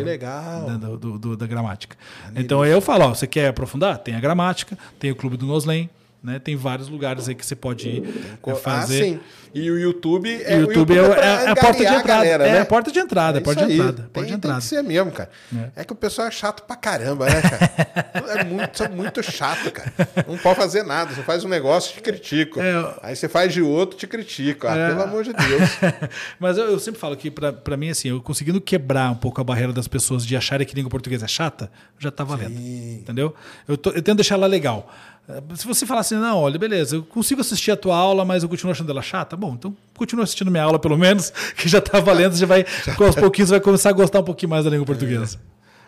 [0.99, 1.97] do- do- da gramática.
[2.35, 3.99] Então aí eu falo, ó, você quer aprofundar?
[3.99, 5.89] Tem a gramática, tem o Clube do Noslen,
[6.23, 6.39] né?
[6.39, 9.03] Tem vários lugares aí que você pode ir, é, fazer.
[9.03, 9.21] Ah, sim.
[9.55, 12.03] E o YouTube é o YouTube é, pra é a porta de entrada.
[12.07, 12.61] galera, é né?
[12.61, 13.93] a porta de entrada, é a porta de entrada.
[13.93, 14.59] Tem, Porta de tem entrada.
[14.61, 15.29] que ser mesmo, cara.
[15.77, 15.85] É.
[15.85, 18.11] que o pessoal é chato pra caramba, né, cara?
[18.41, 19.93] é muito, são muito chato, cara.
[20.27, 21.15] Não pode fazer nada.
[21.15, 22.61] Você faz um negócio, te critico.
[22.63, 22.95] É.
[23.03, 24.67] Aí você faz de outro, te critico.
[24.67, 24.89] Ah, É.
[24.89, 25.71] pelo amor de Deus.
[26.41, 29.39] Mas eu, eu sempre falo que, pra, pra mim, assim, eu conseguindo quebrar um pouco
[29.39, 32.59] a barreira das pessoas de acharem que língua portuguesa é chata, já tá valendo.
[32.59, 33.35] Entendeu?
[33.69, 34.91] Eu, tô, eu tento deixar ela legal.
[35.29, 38.43] Eh, Se você falar assim, não, olha, beleza, eu consigo assistir a tua aula, mas
[38.43, 41.81] eu continuo achando ela chata, bom, então continua assistindo minha aula, pelo menos, que já
[41.81, 42.65] tá valendo, já vai,
[42.97, 45.39] com aos pouquinhos, vai começar a gostar um pouquinho mais da língua portuguesa.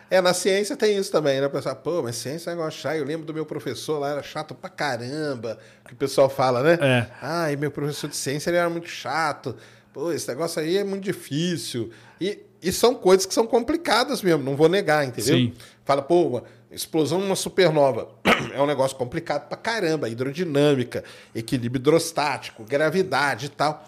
[0.09, 1.47] É, na ciência tem isso também, né?
[1.47, 2.95] O pessoal, pô, mas ciência é um negócio chato.
[2.95, 5.57] Eu lembro do meu professor lá, era chato pra caramba.
[5.87, 6.77] Que o pessoal fala, né?
[6.79, 7.07] É.
[7.19, 9.55] Ah, e meu professor de ciência ele era muito chato.
[9.91, 11.89] Pô, esse negócio aí é muito difícil.
[12.21, 15.37] E, e são coisas que são complicadas mesmo, não vou negar, entendeu?
[15.37, 15.53] Sim.
[15.83, 16.43] Fala, pô,
[16.75, 18.09] explosão numa supernova
[18.53, 20.09] é um negócio complicado pra caramba.
[20.09, 23.87] Hidrodinâmica, equilíbrio hidrostático, gravidade e tal.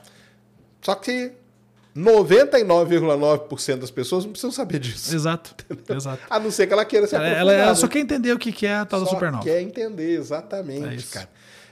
[0.82, 1.34] Só que
[1.96, 5.14] 99,9% das pessoas não precisam saber disso.
[5.14, 5.56] Exato.
[5.90, 6.22] Exato.
[6.30, 7.76] A não ser que ela queira se Ela, ela- ela né?
[7.76, 9.44] só quer entender o que é a tal da Só supernova.
[9.44, 11.30] quer entender, exatamente, É cara.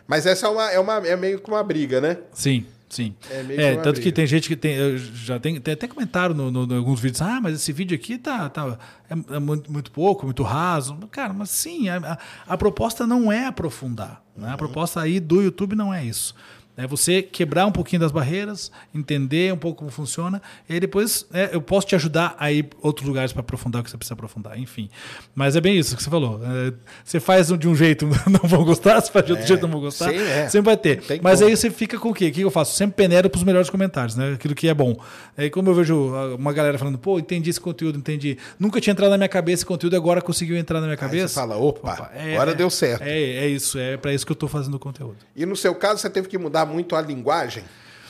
[0.08, 2.18] Mas essa é, uma, é, uma, é meio que uma briga, né?
[2.32, 3.16] Sim, sim.
[3.30, 4.16] É meio É, que tanto que briga.
[4.16, 4.98] tem gente que tem.
[4.98, 7.22] Já tem, tem até comentário no, no- em alguns vídeos.
[7.22, 8.78] Ah, mas esse vídeo aqui tá, tá
[9.10, 10.96] é, é muito, muito pouco, muito raso.
[11.12, 12.18] Cara, mas sim, a, a-
[12.54, 14.24] a proposta não é aprofundar.
[14.38, 14.48] Né?
[14.48, 14.54] Uhum.
[14.54, 16.36] A proposta aí do YouTube não é isso.
[16.78, 21.26] É você quebrar um pouquinho das barreiras, entender um pouco como funciona, e aí depois
[21.34, 24.14] é, eu posso te ajudar a ir outros lugares para aprofundar o que você precisa
[24.14, 24.90] aprofundar, enfim.
[25.34, 26.42] Mas é bem isso que você falou.
[26.44, 26.74] É,
[27.04, 29.82] você faz de um jeito, não vão gostar, você faz de outro jeito, não vão
[29.82, 30.10] gostar.
[30.10, 30.50] sim, é.
[30.50, 31.02] Sempre vai ter.
[31.02, 31.50] tem Mas como.
[31.50, 32.28] aí você fica com o quê?
[32.28, 32.76] O que eu faço?
[32.76, 34.34] Sempre peneiro para os melhores comentários, né?
[34.34, 34.96] Aquilo que é bom.
[35.38, 38.38] Aí como eu vejo ah, uma galera falando, pô, entendi esse conteúdo, entendi.
[38.60, 41.28] Nunca tinha entrado na minha cabeça esse conteúdo, agora conseguiu entrar na minha Aí cabeça.
[41.30, 43.04] você fala, opa, agora deu certo.
[43.04, 45.18] É, é isso, é para isso que eu tô fazendo o conteúdo.
[45.36, 47.64] E no seu caso, você teve que mudar muito a linguagem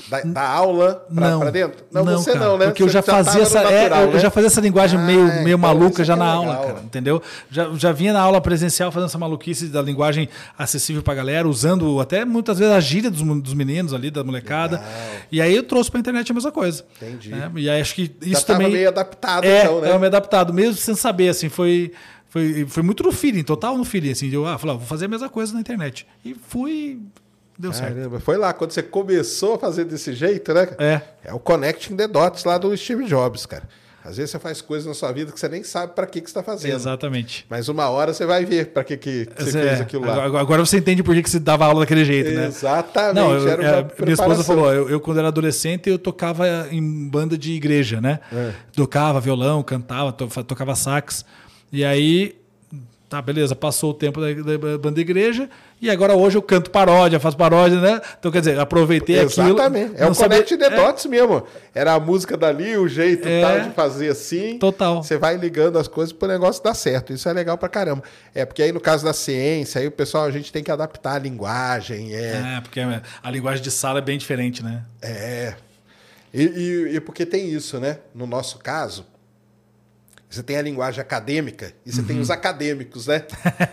[0.07, 1.83] da, da aula pra, não, pra dentro?
[1.91, 2.65] Não, você cara, não, né?
[2.67, 4.19] Porque eu já tava fazia essa, é, natural, eu né?
[4.19, 6.65] já fazia essa linguagem Ah, meio, então meio maluca isso já é na aula, legal.
[6.67, 7.21] cara, entendeu?
[7.49, 11.99] Já, já vinha na aula presencial fazendo essa maluquice da linguagem acessível pra galera, usando
[11.99, 14.81] até muitas vezes a gíria dos, dos meninos ali, da molecada.
[15.31, 16.85] E aí eu trouxe pra internet a mesma coisa.
[17.01, 17.29] Entendi.
[17.29, 17.51] né?
[17.55, 19.91] E aí acho que Já isso tava também meio adaptado, é, então, né?
[19.91, 21.91] eu me adaptado, mesmo sem saber, assim, foi,
[22.29, 25.05] foi, foi muito no feeling, total no feeling, assim, de eu ah, falar, vou fazer
[25.05, 26.05] a mesma coisa na internet.
[26.23, 26.99] E fui,
[27.57, 27.95] deu certo.
[27.95, 30.67] Caramba, foi lá quando você começou a fazer desse jeito, né?
[30.77, 31.01] É.
[31.23, 33.63] É o Connecting the Dots lá do Steve Jobs, cara.
[34.03, 36.29] Às vezes você faz coisas na sua vida que você nem sabe pra que, que
[36.29, 36.75] você tá fazendo.
[36.75, 37.43] Exatamente.
[37.49, 40.23] Mas uma hora você vai ver pra que, que, você É, fez aquilo lá.
[40.25, 42.45] Agora, você entende por que, que você dava aula daquele jeito, né?
[42.45, 43.15] Exatamente.
[43.15, 47.35] Não, eu- é, minha esposa falou, eu, eu, quando era adolescente eu tocava em banda
[47.35, 48.19] de igreja, né?
[48.31, 48.51] É.
[48.75, 51.25] Tocava violão, cantava, to- tocava sax.
[51.73, 52.35] E aí,
[53.09, 55.49] tá, beleza, passou o tempo da, da banda de igreja
[55.81, 58.01] e agora hoje eu canto paródia, faço paródia, né?
[58.19, 59.47] Então quer dizer, aproveitei aquilo.
[59.49, 59.93] Exatamente.
[59.97, 61.43] É o sabia- Connect the é, Dots mesmo.
[61.73, 63.41] Era a música dali, o jeito É.
[63.41, 64.57] tal de fazer assim.
[64.57, 65.03] Total.
[65.03, 67.13] Você vai ligando as coisas pro negócio dar certo.
[67.13, 68.03] Isso é legal pra caramba.
[68.33, 71.15] É, porque aí no caso da ciência, aí o pessoal, a gente tem que adaptar
[71.15, 72.15] a linguagem.
[72.15, 72.55] É.
[72.57, 72.79] É, porque
[73.21, 74.83] a linguagem de sala é bem diferente, né?
[75.01, 75.53] É.
[76.33, 77.99] E, e- e porque tem isso, né?
[78.13, 79.05] No nosso caso,
[80.29, 82.07] você tem a linguagem acadêmica e você Uhum.
[82.07, 83.23] tem os acadêmicos, né?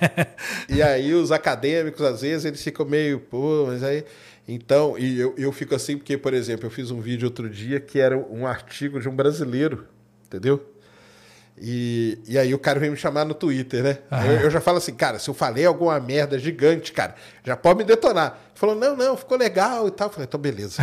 [0.68, 4.04] e aí os acadêmicos, às vezes, eles ficam meio, pô, mas aí.
[4.46, 7.78] Então, e eu, eu fico assim, porque, por exemplo, eu fiz um vídeo outro dia
[7.80, 9.86] que era um artigo de um brasileiro,
[10.26, 10.60] entendeu?
[11.64, 13.98] E, e aí o cara veio me chamar no Twitter, né?
[14.10, 17.56] Aí Eu, eu já falo assim, cara, se eu falei alguma merda gigante, cara, já
[17.56, 18.36] pode me detonar.
[18.50, 20.08] Ele falou, não, não, ficou legal e tal.
[20.08, 20.82] Eu falei, então beleza.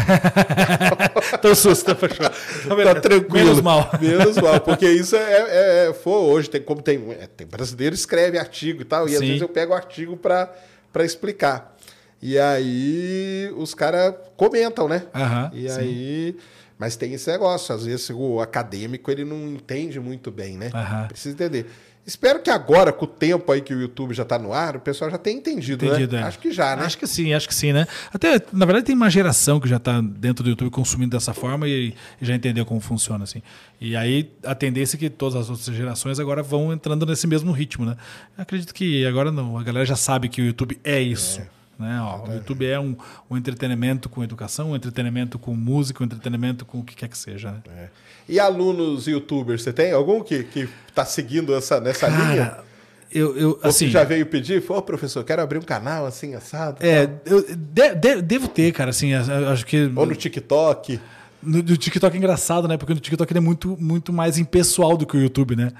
[1.41, 2.29] Tô susto, fechou.
[2.29, 3.47] Tá tranquilo.
[3.47, 3.91] Menos mal.
[3.99, 7.93] Menos mal, porque isso é, é, é- for hoje, tem como tem, é, tem brasileiro
[7.93, 9.25] que escreve artigo e tal, e às Sim.
[9.27, 10.49] vezes eu pego o artigo pra
[10.93, 11.75] pra explicar.
[12.21, 15.03] E aí os caras comentam, né?
[15.13, 15.79] Aham, e sim.
[15.79, 16.35] aí.
[16.79, 20.71] Mas tem esse negócio, às vezes o acadêmico ele não entende muito bem, né?
[20.73, 21.07] Aham.
[21.07, 21.69] Precisa entender.
[22.07, 24.79] Espero que agora, com o tempo aí que o YouTube já tá no ar, o
[24.79, 26.21] pessoal já tenha entendido, Entendido, né?
[26.21, 26.23] é.
[26.23, 26.85] Acho que já, né?
[26.85, 27.85] Acho que sim, acho que sim, né?
[28.11, 31.67] Até, na verdade, tem uma geração que já está dentro do YouTube consumindo dessa forma
[31.67, 33.43] e, e já entendeu como funciona, assim.
[33.79, 37.51] E aí a tendência é que todas as outras gerações agora vão entrando nesse mesmo
[37.51, 37.95] ritmo, né?
[38.37, 41.41] Eu acredito que agora não, a galera já sabe que o YouTube é isso.
[41.79, 41.99] Né?
[42.01, 42.95] Ó, o YouTube é um,
[43.29, 47.17] um entretenimento com educação, um entretenimento com música, um entretenimento com o que quer que
[47.17, 47.51] seja.
[47.51, 47.61] Né?
[47.77, 47.87] É.
[48.27, 52.45] E alunos youtubers, você tem algum que, que tá seguindo essa, nessa linha?
[52.47, 52.63] Cara,
[53.11, 53.87] eu, eu Ou assim.
[53.87, 54.61] já veio pedir?
[54.61, 56.77] Pô, professor, quero abrir um canal assim, assado.
[56.85, 59.89] É, eu de- de- devo ter, cara, assim, eu acho que.
[59.95, 60.99] Ou no TikTok.
[61.41, 62.75] No, no TikTok é engraçado, né?
[62.77, 65.71] Porque no TikTok ele é muito, muito mais impessoal do que o YouTube, né?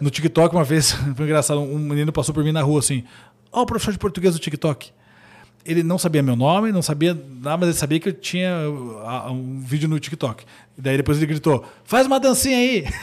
[0.00, 3.04] No TikTok, uma vez, foi engraçado, um menino passou por mim na rua assim:
[3.52, 4.90] Ó, o professor de português do TikTok.
[5.64, 8.50] Ele não sabia meu nome, não sabia nada, mas ele sabia que eu tinha
[9.30, 10.44] um vídeo no TikTok.
[10.76, 12.84] E daí depois ele gritou: faz uma dancinha aí!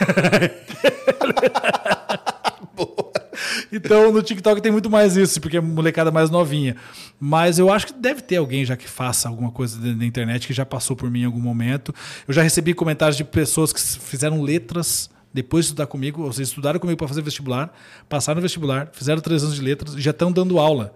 [3.72, 6.76] Então no TikTok tem muito mais isso, porque é molecada mais novinha.
[7.18, 10.52] Mas eu acho que deve ter alguém já que faça alguma coisa da internet que
[10.52, 11.94] já passou por mim em algum momento.
[12.28, 16.50] Eu já recebi comentários de pessoas que fizeram letras depois de estudar comigo, ou seja,
[16.50, 17.72] estudaram comigo para fazer vestibular,
[18.08, 20.94] passaram no vestibular, fizeram três anos de letras e já estão dando aula.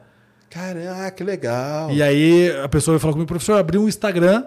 [0.50, 1.90] Caraca, que legal.
[1.90, 4.44] E aí a pessoa vai falar comigo, professor, abri um Instagram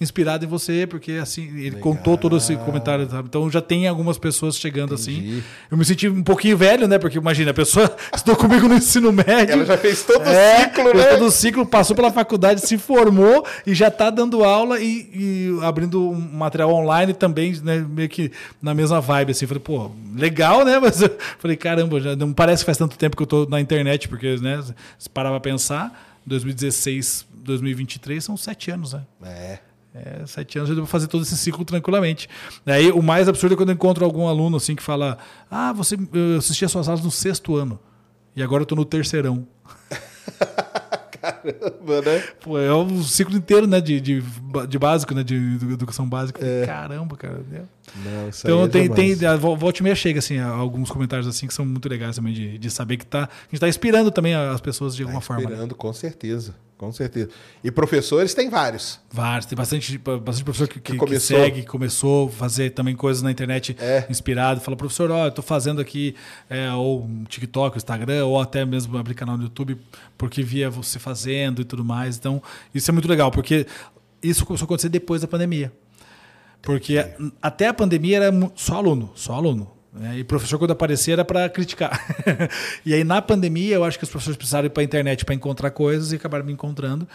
[0.00, 3.28] inspirado em você, porque assim, ele contou todo esse comentário, sabe?
[3.28, 5.18] Então já tem algumas pessoas chegando assim.
[5.18, 5.44] Entendi.
[5.70, 6.98] Eu me senti um pouquinho velho, né?
[6.98, 9.52] Porque imagina, a pessoa estudou comigo no ensino médio.
[9.52, 11.04] Ela já fez todo o É, ciclo, fez né?
[11.06, 15.58] todo o ciclo, passou pela faculdade, se formou e já está dando aula e, e
[15.62, 19.46] abrindo um material online também, né, meio que na mesma vibe, assim.
[19.46, 20.78] Falei, pô, legal, né?
[20.82, 23.60] Mas eu falei, caramba, já não parece que faz tanto tempo que eu tô na
[23.60, 24.62] internet, porque, né,
[24.98, 29.02] se parar pra pensar, 2016, 2023 são sete anos, né?
[29.24, 29.58] É.
[29.94, 32.28] É, sete anos eu devo fazer todo esse ciclo tranquilamente.
[32.66, 35.18] Aí o mais absurdo é quando eu encontro algum aluno assim que fala:
[35.50, 37.78] Ah, você eu assisti as suas aulas no sexto ano.
[38.34, 39.46] E agora eu tô no terceirão.
[41.20, 42.18] Caramba, né?
[42.42, 43.80] Pô, é o ciclo inteiro, né?
[43.80, 44.22] De, de,
[44.68, 45.22] de básico, né?
[45.22, 46.40] De, de educação básica.
[46.66, 47.40] Caramba, cara.
[47.50, 47.62] né?
[48.04, 49.18] Não, isso Então aí é tem, demais.
[49.18, 49.28] tem.
[49.28, 52.34] A vol- volta e meia chega, assim, alguns comentários assim que são muito legais também
[52.34, 53.24] de, de saber que tá.
[53.24, 55.42] A gente tá inspirando também as pessoas de alguma forma.
[55.44, 55.48] Né?
[55.50, 56.54] Inspirando, com certeza.
[56.76, 57.30] Com certeza.
[57.62, 59.00] E professores tem vários.
[59.10, 61.38] Vários, tem bastante, bastante professor que, que, que começou.
[61.38, 64.04] segue, que começou a fazer também coisas na internet É.
[64.10, 64.60] inspirado.
[64.60, 66.16] Fala, professor, ó, eu tô fazendo aqui
[66.50, 69.78] é, ou um TikTok, Instagram, ou até mesmo abrir canal no YouTube,
[70.18, 72.16] porque via você fazendo e tudo mais.
[72.16, 72.42] Então,
[72.74, 73.66] isso é muito legal, porque
[74.20, 75.72] isso começou a acontecer depois da pandemia.
[76.60, 76.96] Porque
[77.40, 79.70] até a pandemia era só aluno, só aluno.
[79.94, 80.18] Né?
[80.18, 82.04] E professor, quando aparecia, era para criticar.
[82.84, 85.34] e aí, na pandemia, eu acho que os professores precisaram ir para a internet para
[85.34, 87.06] encontrar coisas e acabaram me encontrando.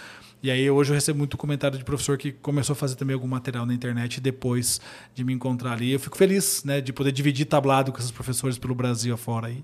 [0.41, 3.27] E aí, hoje, eu recebo muito comentário de professor que começou a fazer também algum
[3.27, 4.79] material na internet depois
[5.13, 5.91] de me encontrar ali.
[5.91, 9.61] Eu fico feliz né, de poder dividir tablado com esses professores pelo Brasil afora aí.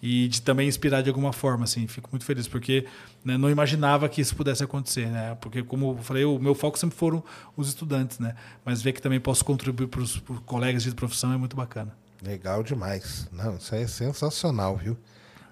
[0.00, 1.88] E de também inspirar de alguma forma, assim.
[1.88, 2.86] Fico muito feliz, porque
[3.24, 5.36] né, não imaginava que isso pudesse acontecer, né?
[5.40, 7.24] Porque, como eu falei, o meu foco sempre foram
[7.56, 8.36] os estudantes, né?
[8.64, 12.01] Mas ver que também posso contribuir para os colegas de profissão é muito bacana.
[12.22, 13.28] Legal demais.
[13.32, 14.96] Não, isso aí é sensacional, viu?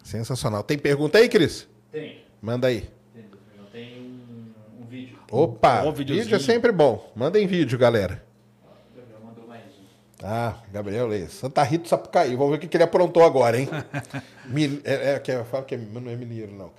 [0.04, 0.62] Sensacional.
[0.62, 1.66] Tem pergunta aí, Cris?
[1.90, 2.24] Tem.
[2.40, 2.88] Manda aí.
[3.72, 5.18] Tem, um, um vídeo.
[5.30, 7.12] Opa, Ó, vídeo é sempre bom.
[7.14, 8.24] Manda em vídeo, galera.
[8.62, 9.84] O Gabriel mandou mais um.
[10.24, 11.32] Ah, Gabriel Leis.
[11.32, 12.34] Santa Rita Sapucaí.
[12.36, 13.68] Vamos ver o que que ele aprontou agora, hein?
[14.46, 16.70] Mi- é, é, que eu falo que é- não é mineiro, não.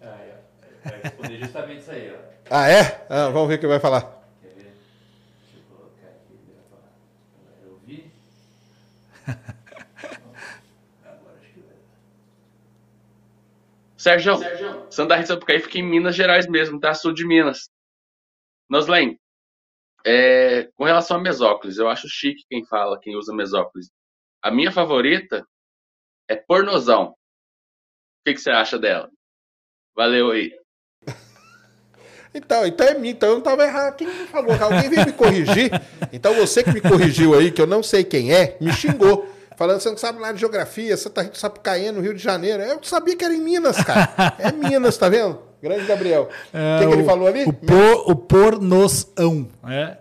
[0.00, 0.38] Ah, é.
[0.84, 2.18] Vai responder justamente isso aí, ó.
[2.50, 3.06] Ah, é?
[3.10, 4.02] Ah, vamos ver o que vai falar.
[4.42, 4.54] Quer ver?
[4.62, 6.32] Deixa eu colocar aqui.
[6.32, 6.92] ele vai falar.
[7.38, 8.10] Agora eu vi.
[11.04, 11.76] Agora acho que vai.
[14.06, 14.36] Sérgio,
[14.88, 16.94] Santa Rita Sapucaí fica em Minas Gerais mesmo, tá?
[16.94, 17.68] Sul de Minas.
[18.70, 19.18] Noslen,
[20.06, 23.90] é, com relação a mesóclise, eu acho chique quem fala, quem usa mesóclise.
[24.40, 25.44] A minha favorita
[26.28, 27.08] é pornozão.
[27.08, 27.14] O
[28.24, 29.10] que, que você acha dela?
[29.96, 30.52] Valeu aí.
[32.34, 33.96] Então, então é mim, então eu não estava errado.
[33.96, 34.52] Quem me falou?
[34.62, 35.70] Alguém veio me corrigir.
[36.12, 39.26] Então você que me corrigiu aí, que eu não sei quem é, me xingou.
[39.56, 42.62] Falando, você não sabe nada de geografia, você tá Sapucaí, no Rio de Janeiro.
[42.62, 44.34] Eu sabia que era em Minas, cara.
[44.38, 45.38] É Minas, tá vendo?
[45.62, 46.28] Grande Gabriel.
[46.52, 47.40] o que, que ele falou ali?
[47.40, 49.48] É, O, por, o pornosão.
[49.66, 49.96] É,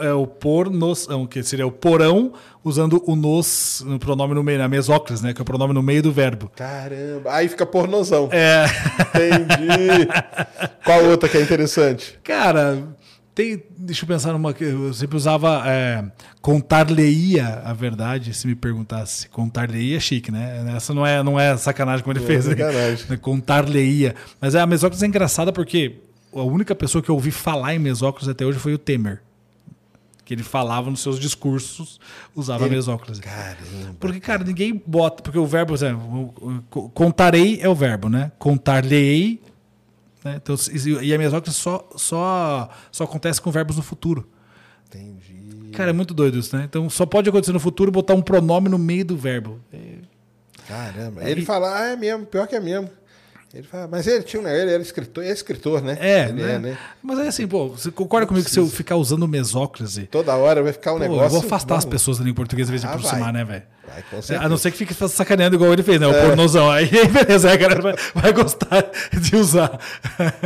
[0.00, 2.32] é o pornosão, que seria o porão,
[2.62, 5.32] usando o nos no pronome no meio, na mesóclise, né?
[5.32, 6.50] Que é o pronome no meio do verbo.
[6.54, 7.32] Caramba.
[7.32, 8.28] Aí fica pornozão.
[8.30, 8.66] É.
[9.00, 10.08] Entendi.
[10.84, 12.18] Qual outra que é interessante?
[12.22, 12.78] Cara,
[13.38, 16.04] tem, deixa eu pensar numa eu sempre usava é,
[16.42, 19.28] contar-lhe-ia a verdade, se me perguntasse.
[19.28, 20.74] Contar-lhe-ia é chique, né?
[20.76, 22.46] Essa não é, não é sacanagem como ele Não é fez.
[22.46, 22.56] né?
[22.56, 23.06] sacanagem.
[23.22, 24.16] Contar-lhe-ia.
[24.40, 26.00] Mas a mesóclise é engraçada porque
[26.34, 29.22] a única pessoa que eu ouvi falar em mesóclise até hoje foi o Temer.
[30.24, 32.00] Que ele falava nos seus discursos,
[32.34, 33.20] usava Ele- mesóclise.
[33.20, 33.94] Caramba.
[34.00, 35.22] Porque, cara, ninguém bota.
[35.22, 38.32] Porque o verbo, por exemplo, contarei é o verbo, né?
[38.36, 39.40] Contar-lhe-ei.
[40.24, 40.40] Né?
[40.42, 40.56] Então,
[41.02, 44.28] e a mesóclise só, só, só acontece com verbos no futuro.
[44.86, 45.70] Entendi.
[45.72, 46.64] Cara, é muito doido isso, né?
[46.68, 49.60] Então só pode acontecer no futuro botar um pronome no meio do verbo.
[50.66, 51.28] Caramba.
[51.28, 52.90] Ele fala, ah, é mesmo, pior que é mesmo.
[53.54, 55.96] Ele fala, mas ele tinha, um- ele era escritor, é escritor, né?
[56.00, 56.54] É, né?
[56.54, 56.78] é, né?
[57.02, 60.62] Mas é assim, pô, você concorda comigo que se eu ficar usando mesóclise, Toda hora
[60.62, 61.24] vai ficar um pô, negócio.
[61.24, 63.32] eu vou afastar as pessoas da língua portuguesa em vez de Ah, aproximar, vai.
[63.32, 63.62] né, velho?
[64.30, 64.36] É.
[64.36, 66.06] A não ser que fique sacaneando igual ele fez, né?
[66.06, 66.70] O pornozão.
[66.70, 68.84] Aí, beleza, aí a galera vai, vai gostar
[69.18, 69.78] de usar.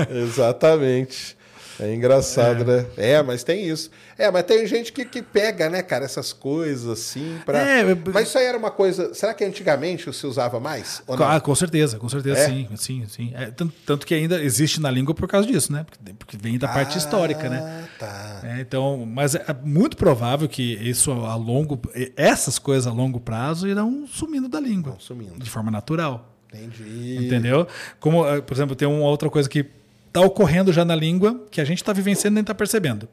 [0.09, 1.37] Exatamente.
[1.81, 2.87] É engraçado, né?
[2.97, 3.91] É, mas tem isso.
[4.19, 7.59] É, mas tem gente que, que pega, né, cara, essas coisas assim pra.
[7.59, 9.15] É, Mas isso aí era uma coisa.
[9.15, 11.03] Será que antigamente você usava mais?
[11.07, 11.23] Ou?
[11.23, 12.47] Ah, com certeza, com certeza, É?
[12.47, 13.33] sim, sim, sim.
[13.35, 15.85] É, tanto, tanto que ainda existe na língua por causa disso, né?
[15.85, 17.59] Porque, porque vem da parte histórica, né?
[17.63, 18.41] Ah, tá.
[18.45, 21.81] É, então, mas é muito provável que isso a longo,
[22.17, 25.39] essas coisas a longo prazo irão sumindo da língua, sumindo.
[25.39, 27.17] de forma natural, Entendi.
[27.27, 27.67] entendeu?
[27.99, 29.65] Como, eh, por exemplo, tem uma outra coisa que
[30.13, 33.09] está ocorrendo já na língua que a gente está vivenciando e nem está percebendo.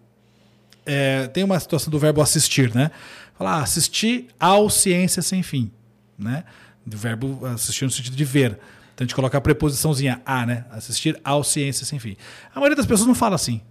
[0.85, 2.91] É, tem uma situação do verbo assistir, né?
[3.37, 5.71] Falar ah, assistir ao ciência sem fim,
[6.17, 6.43] né?
[6.85, 8.59] Do verbo assistir no sentido de ver.
[8.93, 10.65] Então a gente coloca a preposiçãozinha a, né?
[10.71, 12.17] Assistir ao ciência sem fim.
[12.53, 13.61] A maioria das pessoas não fala assim.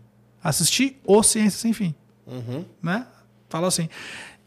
[0.42, 1.94] assistir o Ciência Sem Fim.
[2.82, 3.06] Né?
[3.48, 3.88] Fala assim.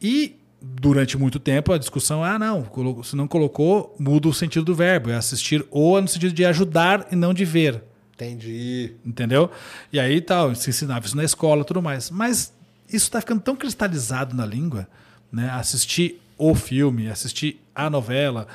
[0.02, 2.66] E durante muito tempo a discussão é: ah, não,
[3.04, 5.12] se não colocou, muda o sentido do verbo.
[5.12, 7.84] É assistir o no sentido de ajudar e não de ver.
[8.22, 8.94] Entendi.
[9.06, 9.50] Entendeu?
[9.92, 12.10] E aí tal, se ensinava isso na escola tudo mais.
[12.12, 12.54] Mas
[12.88, 14.88] isso está ficando tão cristalizado na língua,
[15.32, 15.50] né?
[15.50, 18.48] Assistir o filme, assistir a novela,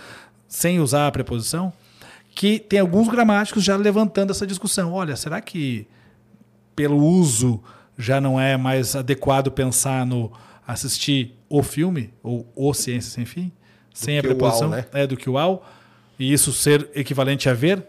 [0.49, 1.73] sem usar a preposição,
[2.35, 4.93] que tem alguns gramáticos já levantando essa discussão.
[4.93, 5.86] Olha, será que
[6.75, 7.62] pelo uso
[7.99, 10.31] já não é mais adequado pensar no
[10.67, 13.53] assistir o filme, ou o Ciência Sem Fim,
[13.95, 14.85] sem a preposição, ao, né?
[14.93, 15.67] é do que o ao,
[16.19, 17.86] e isso ser equivalente a ver?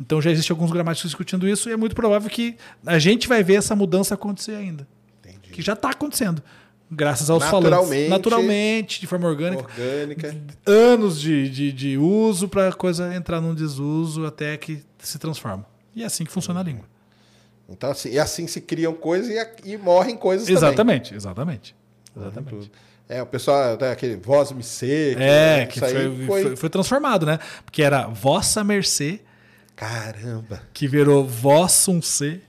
[0.00, 3.42] Então já existem alguns gramáticos discutindo isso e é muito provável que a gente vai
[3.42, 4.86] ver essa mudança acontecer ainda.
[5.20, 5.50] Entendi.
[5.50, 6.42] Que já está acontecendo.
[6.90, 7.86] Graças aos Naturalmente.
[7.88, 8.08] falantes.
[8.10, 9.62] Naturalmente, de forma orgânica.
[9.64, 10.36] Orgânica.
[10.64, 15.66] Anos de, de, de uso para a coisa entrar num desuso até que se transforma.
[15.94, 16.84] E é assim que funciona a língua.
[17.68, 19.28] Então, assim, e assim se criam coisas
[19.64, 20.56] e, e morrem coisas também.
[20.56, 21.76] Exatamente, exatamente.
[22.16, 22.72] Exatamente.
[23.06, 25.22] É, o pessoal, né, aquele voz me seca.
[25.22, 27.38] É, né, que foi, foi- foi transformado, né?
[27.64, 29.20] Porque era vossa mercê,
[29.78, 30.60] Caramba.
[30.74, 32.42] que virou vossum ser,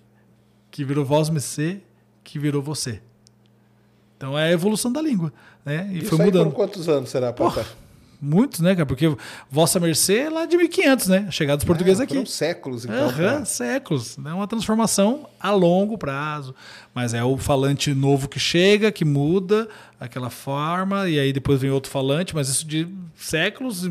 [0.72, 1.86] que virou vós me ser,
[2.24, 3.02] que virou você.
[4.18, 5.32] Então é a evolução da língua,
[5.66, 5.90] né?
[5.94, 6.46] E Isso foi mudando.
[6.50, 7.66] por quantos anos será, papai?
[8.22, 8.86] Muitos, né, cara?
[8.86, 9.16] Porque
[9.50, 11.26] vossa mercê é lá de 1500, né?
[11.30, 12.26] A chegada dos portugueses Ah, aqui.
[12.30, 13.08] Séculos, então.
[13.08, 14.18] Aham, pra- séculos.
[14.18, 16.54] É uma transformação a longo prazo.
[16.94, 21.70] Mas é o falante novo que chega, que muda aquela forma, e aí depois vem
[21.72, 23.90] outro falante, mas isso de séculos,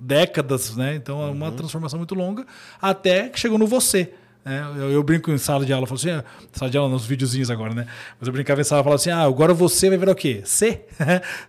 [0.00, 0.94] décadas, né?
[0.94, 1.32] Então é Uhum.
[1.32, 2.46] uma transformação muito longa,
[2.80, 4.12] até que chegou no você.
[4.44, 4.64] né?
[4.76, 7.50] Eu, eu brinco em sala de aula, falo assim, ah, sala de aula nos videozinhos
[7.50, 7.86] agora, né?
[8.18, 10.40] Mas eu brincava em sala e falava assim: ah, agora você vai virar o quê?
[10.44, 10.80] C?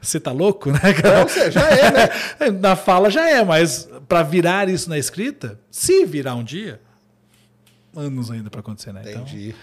[0.01, 0.80] Você tá louco, né?
[1.03, 2.09] Não, você já é, né?
[2.59, 6.81] Na fala já é, mas para virar isso na escrita, se virar um dia,
[7.95, 9.01] anos ainda para acontecer, né?
[9.05, 9.55] Então, Entendi.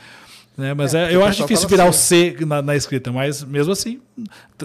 [0.58, 2.32] Né, mas É, é, eu acho difícil virar assim.
[2.32, 4.00] o C na, na escrita, mas mesmo assim,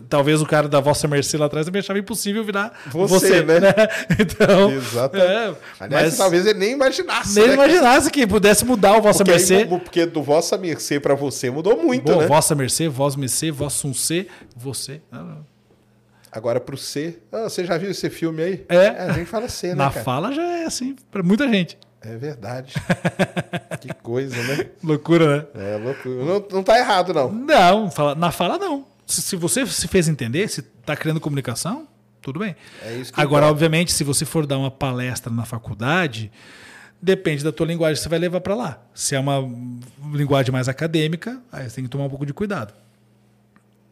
[0.09, 3.59] talvez o cara da vossa mercê lá atrás também achava impossível virar Você, você, né?
[3.59, 3.73] né?
[4.19, 5.31] Então, Exatamente.
[5.31, 7.39] é, Aliás, mas talvez ele nem imaginasse.
[7.39, 7.53] nem né?
[7.53, 9.65] imaginasse que pudesse mudar o vossa Porque, aí mercê.
[9.65, 12.27] mu- porque do vossa mercê pra você mudou muito, Bom, né?
[12.27, 14.25] vossa mercê, vós mercê, vosso um C,
[14.57, 14.99] você.
[15.11, 15.35] Ah,
[16.31, 17.19] Agora pro C.
[17.31, 18.65] Ah, você já viu esse filme aí?
[18.67, 18.87] É.
[18.87, 20.03] a gente fala C, né, Na cara?
[20.03, 21.77] fala já é assim, para muita gente.
[22.05, 22.73] É verdade.
[23.79, 24.67] que coisa, né?
[24.83, 25.73] Loucura, né?
[25.73, 26.25] É loucura.
[26.25, 27.31] Não, não tá errado, não.
[27.31, 28.85] Não, fala- na fala não.
[29.05, 31.87] Se, se você se fez entender, se está criando comunicação,
[32.21, 32.55] tudo bem.
[32.81, 33.51] É isso que Agora, importa.
[33.51, 36.31] obviamente, se você for dar uma palestra na faculdade,
[37.01, 38.81] depende da tua linguagem que você vai levar para lá.
[38.93, 39.39] Se é uma
[40.13, 42.73] linguagem mais acadêmica, aí você tem que tomar um pouco de cuidado.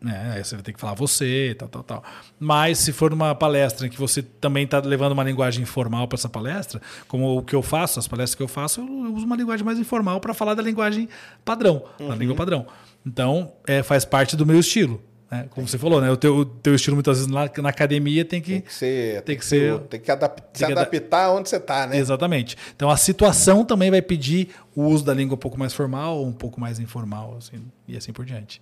[0.04, 2.04] É, aí você vai ter que falar você, tal, tal, tal.
[2.40, 6.16] Mas se for uma palestra em que você também está levando uma linguagem informal para
[6.18, 9.36] essa palestra, como o que eu faço, as palestras que eu faço, eu uso uma
[9.36, 11.08] linguagem mais informal para falar da linguagem
[11.46, 12.66] padrão, da língua padrão.
[13.06, 15.00] Então, é, faz parte do meu estilo.
[15.30, 15.46] né?
[15.52, 16.10] Como você falou, né?
[16.10, 18.54] O teu, o teu estilo, muitas vezes, na, na academia tem que.
[18.54, 19.22] Tem que ser.
[19.22, 21.98] Tem que ser- Tem que adap- se que ada- adaptar onde você tá, né?
[21.98, 22.58] Exatamente.
[22.76, 26.28] Então, a situação também vai pedir o uso da língua um pouco mais formal ou
[26.28, 28.60] um pouco mais informal, assim, e assim por diante.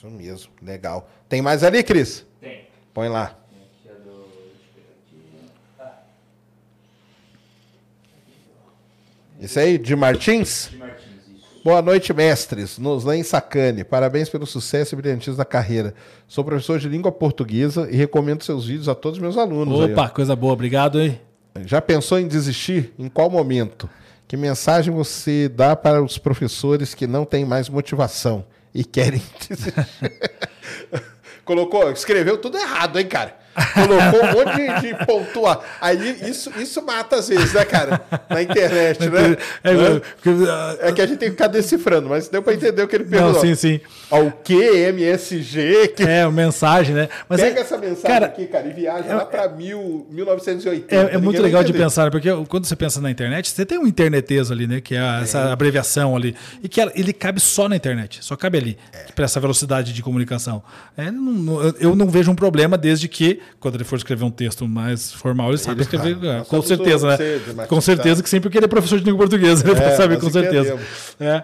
[0.00, 0.50] Isso mesmo.
[0.62, 1.06] Legal.
[1.28, 2.26] Tem mais ali, Cris?
[2.40, 2.64] Tem.
[2.94, 3.36] Põe lá.
[9.38, 10.68] Isso aí, de Martins?
[10.70, 11.04] de Martins,
[11.36, 11.62] isso.
[11.62, 12.78] Boa noite, mestres.
[12.78, 13.84] Nos Len Sacane.
[13.84, 15.94] Parabéns pelo sucesso e brilhantismo da carreira.
[16.26, 19.82] Sou professor de língua portuguesa e recomendo seus vídeos a todos os meus alunos.
[19.82, 19.92] aí.
[19.92, 21.20] Opa, coisa boa, obrigado, hein?
[21.66, 22.94] Já pensou em desistir?
[22.98, 23.88] Em qual momento?
[24.26, 29.22] Que mensagem você dá para os professores que não têm mais motivação e querem?
[31.44, 33.38] Colocou, escreveu tudo errado, hein, cara?
[33.74, 35.62] Colocou um monte de, de pontua.
[35.80, 38.00] Aí isso, isso mata às vezes, né, cara?
[38.28, 39.36] Na internet, né?
[39.64, 42.88] É, ah, É que a gente tem que ficar decifrando, mas deu pra entender o
[42.88, 43.40] que ele não, perguntou.
[43.40, 43.80] sim, sim.
[44.10, 45.88] Ó, o que MSG?
[45.96, 46.02] Que...
[46.02, 47.08] É, mensagem, né?
[47.28, 50.94] Mas Pega é, essa mensagem cara, aqui, cara, e viaja lá pra mil, 1980.
[50.94, 53.86] É, é muito legal de pensar, porque quando você pensa na internet, você tem um
[53.86, 54.80] internetês ali, né?
[54.80, 56.34] Que é essa abreviação ali.
[56.62, 59.12] E que ele cabe só na internet, só cabe ali, É.
[59.12, 60.62] para essa velocidade de comunicação.
[60.96, 64.30] É, não- não- eu não vejo um problema desde que, quando ele for escrever um
[64.30, 66.14] texto mais formal, ele sabe Ele escrever.
[66.14, 66.26] sabe.
[66.26, 67.66] é, com certeza, né?
[67.66, 70.24] Com certeza que sempre porque ele é professor de língua portuguesa, ele É, saber nós
[70.24, 70.78] com certeza.
[71.18, 71.42] É.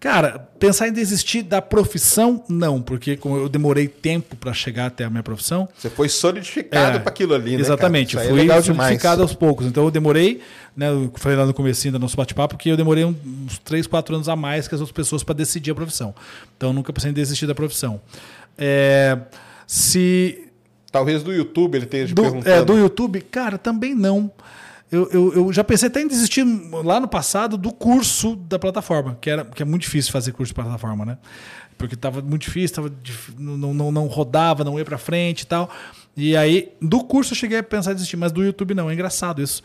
[0.00, 5.02] Cara, pensar em desistir da profissão, não, porque como eu demorei tempo para chegar até
[5.04, 7.60] a minha profissão, Você foi solidificado é, para aquilo ali, né?
[7.60, 8.26] Exatamente, cara?
[8.26, 9.66] Isso aí fui é solidificado aos poucos.
[9.66, 10.40] Então eu demorei,
[10.76, 14.14] né, eu falei lá no comecinho do nosso bate-papo, que eu demorei uns 3, 4
[14.14, 16.14] anos a mais que as outras pessoas para decidir a profissão.
[16.56, 18.00] Então eu nunca pensei em desistir da profissão.
[18.56, 19.18] É,
[19.66, 20.47] se
[20.90, 22.54] Talvez do YouTube ele esteja te do, perguntando.
[22.54, 24.30] é, do YouTube, cara, também não.
[24.90, 26.44] eu, eu, eu já pensei até em desistir
[26.82, 30.50] lá no passado do curso da plataforma, que, era, que é muito difícil fazer curso
[30.50, 31.18] de plataforma, né?
[31.76, 32.92] Porque estava muito difícil, tava,
[33.38, 35.70] não, não, não rodava, não ia para frente e tal.
[36.16, 38.90] E aí, do curso eu cheguei a pensar em desistir, mas do YouTube não.
[38.90, 39.62] É engraçado isso.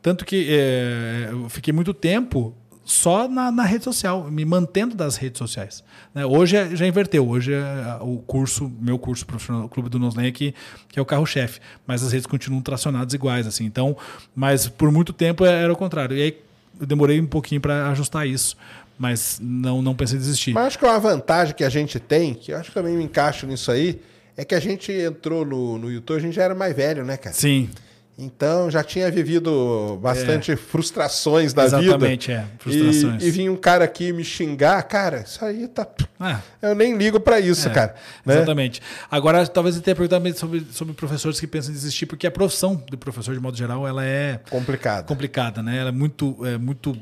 [0.00, 2.52] Tanto que é, eu fiquei muito tempo
[2.92, 5.82] só na, na rede social, me mantendo das redes sociais.
[6.14, 6.26] né?
[6.26, 7.26] Hoje é- já inverteu.
[7.26, 10.54] Hoje é o curso, meu curso profissional, o Clube do Noslen, que,
[10.88, 11.58] que é o carro-chefe.
[11.86, 13.46] Mas as redes continuam tracionadas iguais.
[13.46, 13.64] assim.
[13.64, 13.96] Então,
[14.34, 16.16] mas por muito tempo era o contrário.
[16.16, 16.38] E aí
[16.78, 18.56] eu demorei um pouquinho para ajustar isso.
[18.98, 20.52] Mas não, não pensei em desistir.
[20.52, 23.04] Mas acho que uma vantagem que a gente tem, que eu acho que também me
[23.04, 24.00] encaixo nisso aí,
[24.36, 27.16] é que a gente entrou no, no YouTube, a gente já era mais velho, né,
[27.16, 27.34] cara?
[27.34, 27.70] Sim,
[28.18, 31.82] Então já tinha vivido bastante frustrações da vida.
[31.82, 32.44] exatamente, é.
[32.58, 33.22] Frustrações.
[33.22, 35.86] E, e vinha um cara aqui me xingar, cara, isso aí tá.
[36.20, 37.94] Ah, Eu nem ligo pra isso, É, cara.
[38.24, 38.36] né?
[38.36, 38.82] Exatamente.
[39.10, 42.76] Agora, talvez eu tenha perguntado sobre, sobre professores que pensam em desistir, porque a profissão
[42.90, 45.06] do professor, de modo geral, ela é Complicado.
[45.06, 45.78] complicada, né?
[45.78, 46.94] Ela é muito, é muito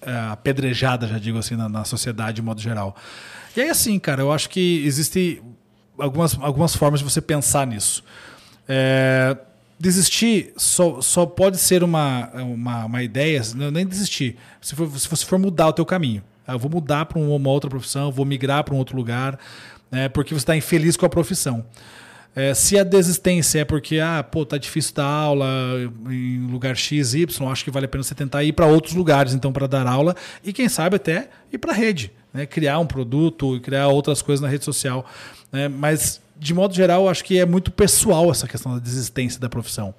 [0.00, 2.96] é, apedrejada, já digo assim, na, na sociedade de modo geral.
[3.54, 5.42] E aí, assim, cara, eu acho que existe
[5.98, 8.02] algumas, algumas formas de você pensar nisso.
[8.66, 9.36] É,
[9.84, 14.36] desistir só, só pode ser uma, uma, uma ideia, não, nem desistir.
[14.60, 16.22] Se, for, se você for mudar o teu caminho.
[16.46, 19.38] Ah, Eu vou mudar para uma outra profissão, vou migrar para um outro lugar,
[19.90, 21.64] né, porque você está infeliz com a profissão.
[22.34, 25.46] É, se a desistência é porque, ah, pô, tá difícil dar aula
[26.10, 29.34] em lugar X, Y, acho que vale a pena você tentar ir para outros lugares,
[29.34, 32.46] então, para dar aula, e quem sabe até ir para a rede, né?
[32.46, 35.06] criar um produto, criar outras coisas na rede social.
[35.52, 35.68] Né?
[35.68, 39.94] Mas, de modo geral, acho que é muito pessoal essa questão da desistência da profissão.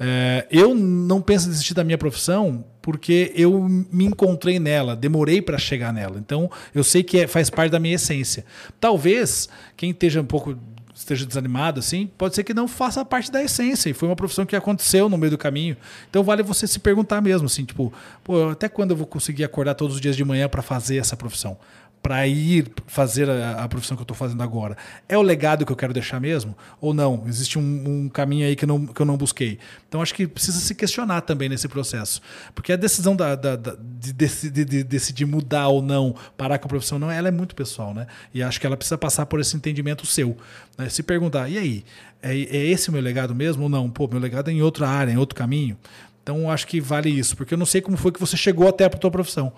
[0.00, 5.40] É, eu não penso em desistir da minha profissão porque eu me encontrei nela, demorei
[5.40, 6.18] para chegar nela.
[6.18, 8.44] Então, eu sei que é- faz parte da minha essência.
[8.80, 10.58] Talvez quem esteja um pouco
[10.94, 14.44] esteja desanimado assim, pode ser que não faça parte da essência e foi uma profissão
[14.44, 15.76] que aconteceu no meio do caminho.
[16.08, 17.92] Então vale você se perguntar mesmo assim, tipo,
[18.22, 21.16] pô, até quando eu vou conseguir acordar todos os dias de manhã para fazer essa
[21.16, 21.56] profissão?
[22.02, 24.76] Para ir fazer a, a profissão que eu estou fazendo agora.
[25.08, 26.56] É o legado que eu quero deixar mesmo?
[26.80, 27.22] Ou não?
[27.28, 29.56] Existe um, um caminho aí que eu, não, que eu não busquei.
[29.88, 32.20] Então acho que precisa se questionar também nesse processo.
[32.56, 36.58] Porque a decisão da, da- da- de, deci- de- de decidir mudar ou não, parar
[36.58, 38.08] com a profissão, não, ela é muito pessoal, né?
[38.34, 40.36] E acho que ela precisa passar por esse entendimento seu.
[40.76, 40.88] né?
[40.88, 41.84] Se perguntar, e aí?
[42.20, 43.88] É, é esse o meu legado mesmo ou não?
[43.88, 45.76] Pô, meu legado é em outra área, em outro caminho.
[46.22, 48.84] Então acho que vale isso, porque eu não sei como foi que você chegou até
[48.84, 49.52] a tua profissão.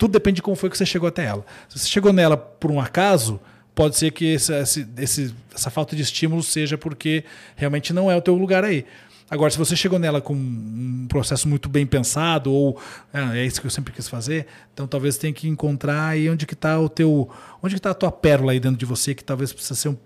[0.00, 1.44] Tudo depende de como foi que você chegou até ela.
[1.68, 3.38] Se você chegou nela por um acaso,
[3.74, 7.22] pode ser que esse- esse- essa falta de estímulo seja porque
[7.54, 8.86] realmente não é o teu lugar aí.
[9.28, 12.80] Agora, se você chegou nela com um processo muito bem pensado, ou
[13.12, 16.46] "Ah, é isso que eu sempre quis fazer, então talvez tenha que encontrar aí onde
[16.46, 17.28] que está o teu.
[17.62, 19.98] Onde que está a tua pérola aí dentro de você, que talvez precisa ser um-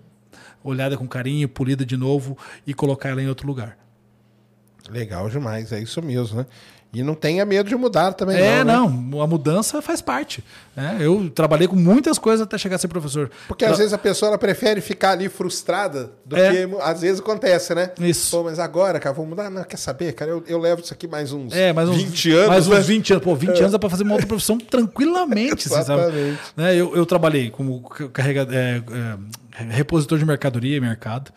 [0.61, 3.77] olhada com carinho, polida de novo e colocar ela em outro lugar.
[4.89, 6.45] Legal demais, é isso mesmo, né?
[6.95, 8.37] E não tenha medo de mudar também.
[8.37, 8.97] É, não, né?
[9.11, 10.43] não, a mudança faz parte.
[10.75, 10.97] né?
[10.99, 13.29] Eu trabalhei com muitas coisas até chegar a ser professor.
[13.47, 16.51] Porque às vezes a pessoa ela prefere ficar ali frustrada do É.
[16.65, 17.91] que às vezes acontece, né?
[17.99, 18.35] Isso.
[18.35, 19.49] Pô, mas agora, cara, vou mudar.
[19.49, 20.31] Não, quer saber, cara?
[20.31, 22.47] Eu, eu levo isso aqui mais uns, É, mais uns 20 anos.
[22.47, 22.77] Mais né?
[22.79, 23.23] uns 20 anos.
[23.23, 26.01] Pô, 20 anos dá pra fazer uma outra profissão tranquilamente, você sabe?
[26.01, 26.39] Exatamente.
[26.55, 27.81] Né, Eu, eu trabalhei como
[28.13, 28.81] carrega, é,
[29.59, 31.31] é, repositor de mercadoria e mercado.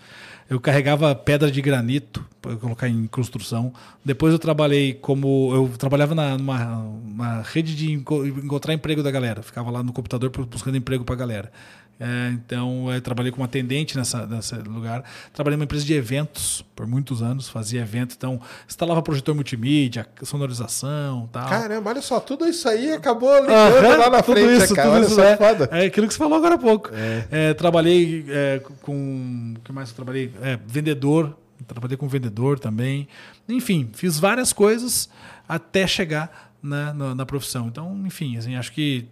[0.48, 3.72] Eu carregava pedra de granito para colocar em construção.
[4.04, 5.52] Depois eu trabalhei como.
[5.54, 6.64] Eu trabalhava na, numa,
[7.04, 9.42] numa rede de enco- encontrar emprego da galera.
[9.42, 11.52] Ficava lá no computador buscando emprego para a galera.
[12.00, 15.02] É, então eu trabalhei como atendente nessa, nesse lugar.
[15.32, 18.14] Trabalhei numa empresa de eventos por muitos anos, fazia evento.
[18.16, 21.48] Então instalava projetor multimídia, sonorização tal.
[21.48, 24.74] Caramba, olha só, tudo isso aí acabou ligando Aham, lá na tudo frente, né, isso,
[24.74, 24.88] cara?
[24.88, 25.68] tudo Olha isso, é, foda.
[25.72, 26.90] é aquilo que você falou agora há pouco.
[27.30, 29.54] É, trabalhei é, com.
[29.58, 30.32] O que mais eu trabalhei?
[30.40, 31.36] É, vendedor.
[31.66, 33.08] Trabalhei com vendedor também.
[33.48, 35.08] Enfim, fiz várias coisas
[35.48, 37.66] até chegar na, na, na profissão.
[37.66, 39.08] Então, enfim, assim, acho que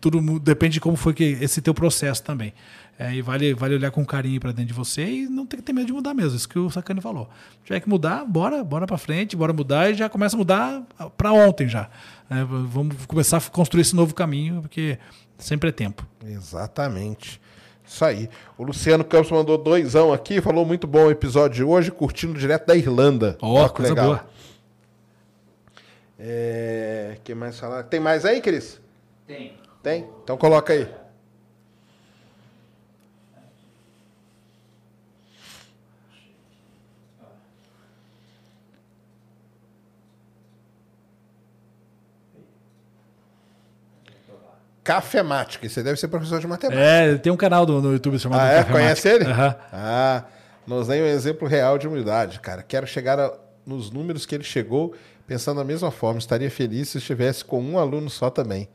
[0.00, 2.52] tudo depende de como foi que esse teu processo também.
[2.98, 5.64] É, e vale, vale olhar com carinho para dentro de você e não tem que
[5.64, 6.36] ter medo de mudar mesmo.
[6.36, 7.30] Isso que o Sacani falou.
[7.52, 10.82] Se tiver que mudar, bora, bora para frente, bora mudar e já começa a mudar
[11.16, 11.88] para ontem já.
[12.28, 14.98] É, vamos começar a construir esse novo caminho, porque
[15.38, 16.06] sempre é tempo.
[16.22, 17.40] Exatamente.
[17.86, 18.28] Isso aí.
[18.58, 22.66] O Luciano Campos mandou doisão aqui, falou muito bom o episódio de hoje, curtindo direto
[22.66, 23.38] da Irlanda.
[23.40, 24.26] Ó, que coisa boa.
[26.18, 27.84] É, que mais falar?
[27.84, 28.78] Tem mais aí, Cris?
[29.26, 29.59] Tem.
[29.82, 30.08] Tem?
[30.22, 30.88] Então coloca aí.
[44.82, 45.68] Cafemática.
[45.68, 46.82] Você deve ser professor de matemática.
[46.82, 48.64] É, tem um canal do- no YouTube chamado Ah, é?
[48.64, 49.24] Conhece ele?
[49.26, 49.54] Aham.
[49.72, 50.24] Ah,
[50.66, 52.62] nos dei um exemplo real de humildade, cara.
[52.62, 53.32] Quero chegar a-
[53.66, 54.94] nos números que ele chegou,
[55.26, 58.68] Pensando da mesma forma, estaria feliz se estivesse com um aluno só também.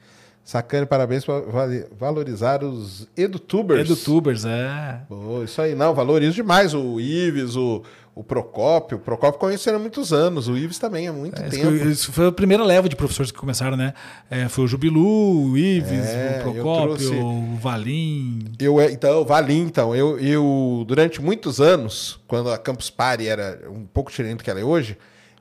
[0.45, 3.81] Sacane, parabéns vale- valorizar os edutubers.
[3.81, 5.01] Edutubers, é.
[5.09, 7.81] Pô, isso aí, não, valorizo demais o Ives, o,
[8.13, 8.97] o Procópio.
[8.97, 11.71] O Procópio conheceram há muitos anos, o Ives também há muito É, tempo.
[11.87, 13.95] isso foi a primeira leva de professores que começaram, né?
[14.29, 18.45] É, foi o Jubilu, o Ives, É, o Procópio, trouxe- o Valim.
[18.59, 23.61] Eu, é, então, Valim, então, eu, eu, durante muitos anos, quando a Campus Party era
[23.67, 24.95] um pouco diferente do que ela é hoje,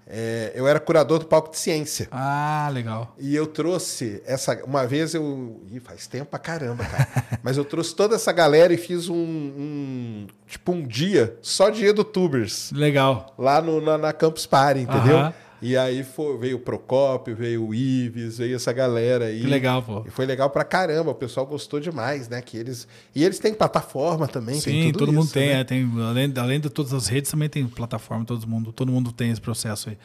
[0.07, 2.09] é, eu era curador do palco de ciência.
[2.11, 3.15] Ah, legal.
[3.19, 4.63] E eu trouxe essa.
[4.65, 5.63] Uma vez eu.
[5.71, 7.09] Ih, faz tempo pra caramba, cara.
[7.43, 9.15] Mas eu trouxe toda essa galera e fiz um.
[9.17, 12.71] um- tipo, um dia só de edutubers.
[12.73, 13.35] Legal.
[13.39, 15.17] Lá no, na, na Campus Party, entendeu?
[15.19, 15.35] Aham.
[15.65, 19.41] E aí foi, veio o Procópio, veio o Ives, veio essa galera aí.
[19.41, 20.05] Que legal, pô.
[20.07, 22.43] E foi legal pra caramba, o pessoal gostou demais, né?
[22.43, 22.87] Que eles...
[23.15, 25.61] E eles têm plataforma também, tem Sim, todo mundo isso, tem, né?
[25.61, 29.11] é, tem além, além de todas as redes, também tem plataforma, todo mundo, todo mundo
[29.11, 29.99] tem esse processo aí.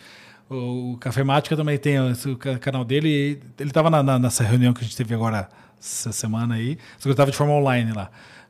[0.50, 4.74] O, o Cafemática também tem o ca- canal dele, ele estava na, na- nessa reunião
[4.74, 7.94] que a gente teve agora essa semana aí, só que eu estava de forma online
[7.94, 8.10] lá.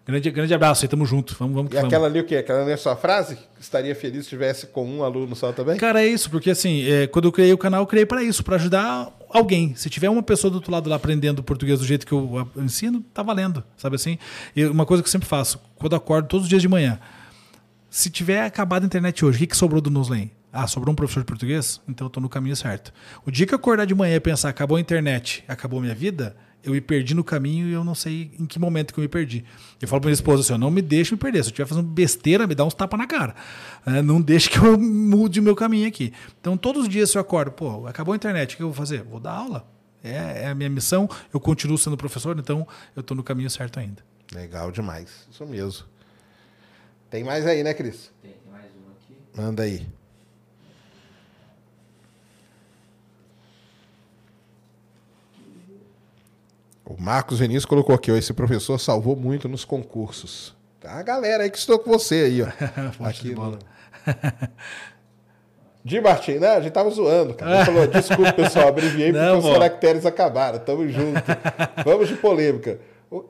[0.10, 1.36] Grande, grande abraço aí, tamo junto.
[1.38, 1.94] Vamos, vamos que E vamos.
[1.94, 2.38] aquela ali o quê?
[2.38, 3.38] Aquela ali é a sua frase?
[3.60, 5.78] Estaria feliz se tivesse com um aluno só também?
[5.78, 8.44] Cara, é isso, porque assim, é, quando eu criei o canal, eu criei para isso,
[8.44, 9.76] para ajudar alguém.
[9.76, 13.02] Se tiver uma pessoa do outro lado lá aprendendo português do jeito que eu ensino,
[13.14, 14.18] tá valendo, sabe assim?
[14.56, 17.00] E uma coisa que eu sempre faço, quando acordo todos os dias de manhã,
[17.90, 20.32] se tiver acabado a internet hoje, o que, que sobrou do Nuslen?
[20.52, 21.80] Ah, sobrou um professor de português?
[21.88, 22.92] Então eu tô no caminho certo.
[23.24, 26.36] O dia que eu acordar de manhã e pensar, acabou a internet, acabou minha vida,
[26.64, 29.08] eu me perdi no caminho e eu não sei em que momento que eu me
[29.08, 29.46] perdi.
[29.82, 31.44] Eu falo pra minha esposa assim, não me deixe me perder.
[31.44, 33.36] Se eu estiver fazendo besteira, me dá uns tapas na cara.
[33.86, 36.14] É, não deixe que eu mude o meu caminho aqui.
[36.40, 38.76] Então todos os dias se eu acordo, pô, acabou a internet, o que eu vou
[38.76, 39.04] fazer?
[39.04, 39.68] Vou dar aula.
[40.04, 43.80] É, é a minha missão, eu continuo sendo professor, então eu tô no caminho certo
[43.80, 44.04] ainda.
[44.34, 45.28] Legal demais.
[45.32, 45.86] Isso mesmo.
[47.10, 48.12] Tem mais aí, né, Cris?
[48.22, 49.18] Tem, tem mais uma aqui.
[49.36, 49.88] Manda aí.
[56.90, 60.56] O Marcos Vinícius colocou aqui, ó, esse professor salvou muito nos concursos.
[60.82, 62.48] Tá a galera aí que estou com você aí, ó.
[63.06, 63.59] Aqui de bola.
[64.08, 64.50] no...
[65.84, 66.48] Di Martim, né?
[66.56, 67.58] A gente tava zoando, cara.
[67.58, 69.53] Ele falou, desculpa, pessoal, abreviei porque Não, os pô.
[69.53, 70.59] caracteres acabaram.
[70.59, 71.22] Tamo junto.
[71.85, 72.80] Vamos de polêmica.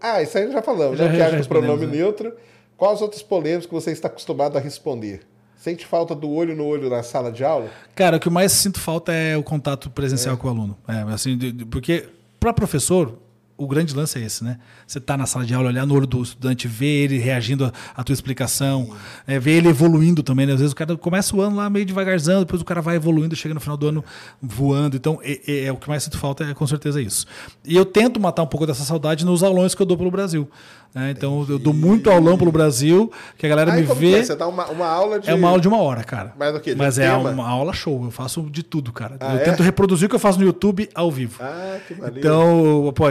[0.02, 1.16] Ah, isso aí já falamos, Já- né?
[1.16, 1.98] Que acha o pronome né?
[1.98, 2.34] neutro.
[2.78, 5.22] Quais outros polêmicos que você está acostumado a responder?
[5.58, 7.70] Sente falta do olho no olho na sala de aula?
[7.94, 10.78] Cara, o que eu mais sinto falta é o contato presencial com o aluno.
[10.88, 11.38] É, assim,
[11.70, 12.08] porque
[12.40, 13.20] para professor,
[13.60, 14.58] o grande lance é esse, né?
[14.88, 18.04] Você tá na sala de aula, olhar no olho do estudante, ver ele reagindo à-
[18.04, 18.96] tua explicação,
[19.28, 20.46] é, ver ele evoluindo também.
[20.46, 20.54] Né?
[20.54, 23.36] Às vezes o cara começa o ano lá meio devagarzão, depois o cara vai evoluindo,
[23.36, 24.04] chega no final do ano
[24.42, 24.96] voando.
[24.96, 27.26] Então, é, é- é o que mais sinto falta é com certeza isso.
[27.66, 30.50] E eu tento matar um pouco dessa saudade nos aulões que eu dou pelo Brasil.
[30.94, 31.12] Né?
[31.12, 34.20] Então, eu dou muito aulão pelo Brasil, que a galera Aí me vê.
[34.20, 34.24] é?
[34.24, 35.30] Você dá uma, uma aula de.
[35.30, 36.34] É uma aula de uma hora, cara.
[36.38, 36.72] Mas o quê?
[36.72, 37.30] De Mas um é tema?
[37.30, 38.06] uma aula show.
[38.06, 39.18] Eu faço de tudo, cara.
[39.20, 39.44] Ah, eu é?
[39.44, 41.42] tento reproduzir o que eu faço no YouTube ao vivo.
[41.44, 42.20] Ah, que maneiro.
[42.20, 43.06] Então, pô,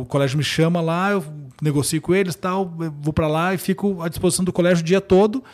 [0.00, 1.24] o colégio me chama lá, eu
[1.60, 5.00] negocio com eles tal, vou pra lá e fico à disposição do colégio o dia
[5.00, 5.44] todo.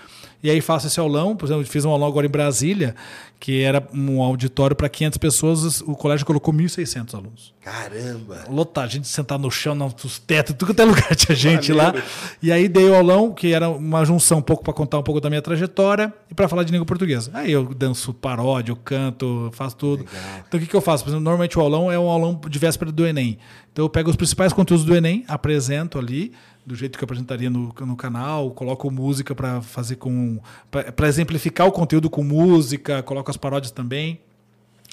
[0.43, 2.95] E aí faço esse aulão, por exemplo, fiz um aulão agora em Brasília,
[3.39, 7.55] que era um auditório para 500 pessoas, o colégio colocou 1.600 alunos.
[7.61, 8.45] Caramba.
[8.49, 11.87] Lotado, gente sentada no chão, nos tetos, tudo que é lugar tinha gente lá.
[11.87, 12.07] Maneiro.
[12.43, 15.21] E aí dei o aulão, que era uma junção um pouco para contar um pouco
[15.21, 17.31] da minha trajetória e para falar de língua portuguesa.
[17.35, 20.07] Aí eu danço paródia, eu canto, faço tudo.
[20.47, 21.05] Então o que, que eu faço?
[21.05, 23.39] Por exemplo, normalmente o aulão é um aulão de véspera do Enem.
[23.73, 26.33] Então eu pego os principais conteúdos do Enem, apresento ali,
[26.67, 30.41] do jeito que eu apresentaria no, no canal, coloco música para fazer com.
[30.71, 34.21] para exemplificar o conteúdo com música, coloco as paródias também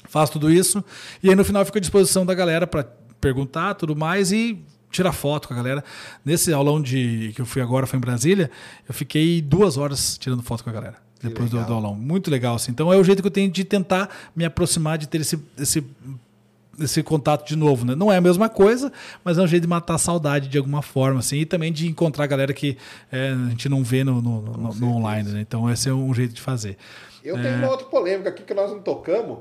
[0.08, 0.84] faço tudo isso.
[1.22, 2.84] E aí no final eu fico à disposição da galera para
[3.20, 5.84] perguntar tudo mais e tirar foto com a galera.
[6.24, 8.50] Nesse aulão de que eu fui agora, foi em Brasília,
[8.88, 10.96] eu fiquei duas horas tirando foto com a galera.
[11.20, 11.94] Depois do, do aulão.
[11.94, 12.70] Muito legal, assim.
[12.70, 15.82] Então é o jeito que eu tenho de tentar me aproximar, de ter esse, esse,
[16.80, 17.94] esse contato de novo, né?
[17.94, 18.92] Não é a mesma coisa,
[19.24, 21.38] mas é um jeito de matar a saudade de alguma forma, assim.
[21.38, 22.76] E também de encontrar a galera que
[23.10, 25.40] é, a gente não vê no, no, no- no online, né?
[25.40, 26.76] Então esse é um jeito de fazer.
[27.22, 27.42] Eu É.
[27.42, 29.38] tenho uma outra polêmica aqui que nós não tocamos,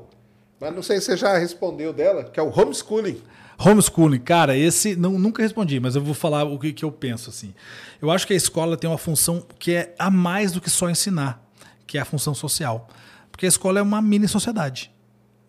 [0.60, 3.22] mas não sei se você já respondeu dela, que é o homeschooling.
[3.60, 7.30] Homeschooling, cara, esse não, nunca respondi, mas eu vou falar o que, que eu penso
[7.30, 7.54] assim.
[8.02, 10.90] Eu acho que a escola tem uma função que é a mais do que só
[10.90, 11.42] ensinar,
[11.86, 12.88] que é a função social.
[13.32, 14.92] Porque a escola é uma mini sociedade.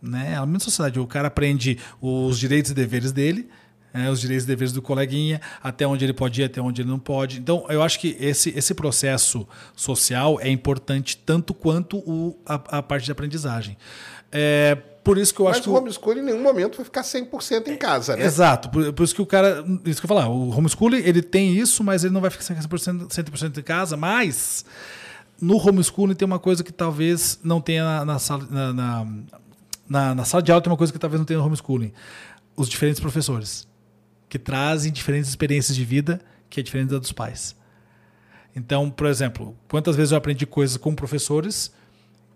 [0.04, 0.34] Né?
[0.34, 0.98] É uma mini sociedade.
[1.00, 3.48] O cara aprende os direitos e deveres dele,
[3.92, 4.10] né?
[4.10, 6.98] os direitos e deveres do coleguinha, até onde ele pode ir, até onde ele não
[6.98, 7.38] pode.
[7.38, 12.82] Então, eu acho que esse, esse processo social é importante tanto quanto o, a, a
[12.82, 13.76] parte de aprendizagem.
[14.30, 14.74] É,
[15.04, 15.70] por isso que eu acho Mas que.
[15.70, 18.24] o o- homeschooling em nenhum momento vai ficar 100% em casa, né?
[18.24, 19.64] Exato, por, por isso que o cara.
[19.84, 23.12] Isso que eu falar, o homeschooling ele tem isso, mas ele não vai ficar 100%,
[23.12, 23.96] 100 em casa.
[23.96, 24.64] Mas
[25.40, 28.16] no homeschooling tem uma coisa que talvez não tenha na.
[28.50, 29.06] Na, na-
[29.88, 31.92] na, na sala de aula tem uma coisa que talvez não tenha no homeschooling:
[32.56, 33.68] os diferentes professores,
[34.28, 37.56] que trazem diferentes experiências de vida que é diferente da dos pais.
[38.54, 41.72] Então, por exemplo, quantas vezes eu aprendi coisas com professores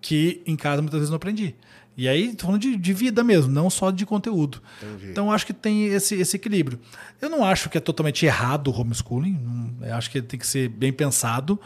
[0.01, 1.55] que em casa muitas vezes não aprendi.
[1.99, 4.63] E aí, tô falando de, de vida mesmo, não só de conteúdo.
[4.81, 5.11] Entendi.
[5.11, 6.79] Então, acho que tem esse, esse equilíbrio.
[7.21, 9.37] Eu não acho que é totalmente errado o homeschooling,
[9.83, 11.59] eu acho que tem que ser bem pensado,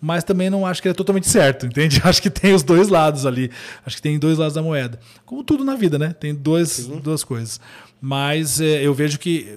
[0.00, 2.00] mas também não acho que ele é totalmente certo, entende?
[2.02, 3.48] Acho que tem os dois lados ali.
[3.86, 4.98] Acho que tem dois lados da moeda.
[5.24, 6.12] Como tudo na vida, né?
[6.12, 7.60] Tem dois, duas coisas.
[8.00, 9.56] Mas é, eu vejo que.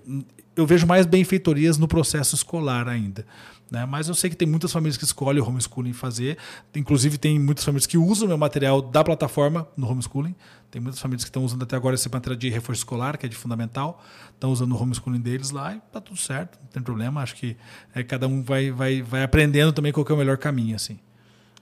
[0.56, 3.26] Eu vejo mais benfeitorias no processo escolar ainda.
[3.72, 3.86] Né?
[3.86, 6.38] Mas eu sei que tem muitas famílias que escolhem o homeschooling fazer.
[6.76, 10.36] Inclusive, tem muitas famílias que usam o meu material da plataforma no homeschooling.
[10.72, 13.30] Tem muitas famílias que estão usando até agora esse material de reforço escolar, que é
[13.30, 14.04] de fundamental.
[14.34, 17.22] Estão usando o homeschooling deles lá e tá tudo certo, não tem problema.
[17.22, 17.56] Acho que
[17.94, 20.76] é, cada um vai, vai, vai aprendendo também qual é o melhor caminho.
[20.76, 20.98] assim.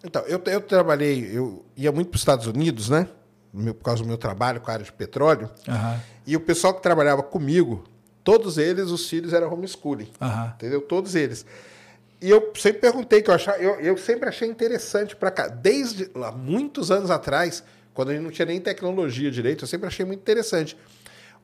[0.03, 3.07] Então, eu, eu trabalhei, eu ia muito para os Estados Unidos, né?
[3.53, 5.49] Meu- por causa do meu trabalho com a área de petróleo.
[5.67, 7.83] Aham, E o pessoal que trabalhava comigo,
[8.23, 10.07] todos eles, os filhos eram homeschooling.
[10.21, 10.53] aham.
[10.55, 10.81] Entendeu?
[10.81, 11.45] Todos eles.
[12.19, 15.47] E eu sempre perguntei, que eu, achava, eu, eu sempre achei interessante para cá.
[15.47, 17.63] Desde lá, muitos anos atrás,
[17.93, 20.75] quando a gente não tinha nem tecnologia direito, eu sempre achei muito interessante.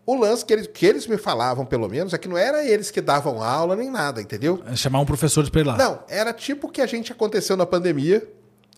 [0.05, 2.91] O lance que eles, que eles me falavam, pelo menos, é que não era eles
[2.91, 4.61] que davam aula nem nada, entendeu?
[4.65, 5.77] É Chamar um professor para ir lá.
[5.77, 8.27] Não, era tipo o que a gente aconteceu na pandemia.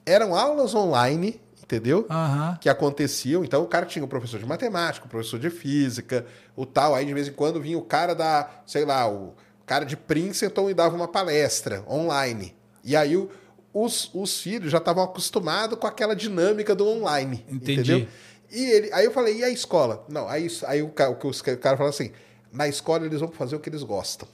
[0.06, 2.06] Eram aulas online, entendeu?
[2.09, 2.57] Aham.
[2.61, 3.43] Que aconteciam.
[3.43, 6.25] Então o cara tinha o professor de matemática, o professor de física,
[6.56, 6.93] o tal.
[6.93, 9.33] Aí de vez em quando vinha o cara da, sei lá, o
[9.66, 12.56] cara de Princeton e dava uma palestra online.
[12.84, 13.30] E aí o-
[13.74, 17.44] os, os filhos já estavam acostumados com aquela dinâmica do online.
[17.50, 17.82] Entendi.
[17.94, 18.08] Entendeu?
[18.52, 20.06] E ele, aí eu falei, e a escola?
[20.08, 22.11] Não, aí, aí o, o o cara falou assim:
[22.52, 24.27] na escola eles vão fazer o que eles gostam.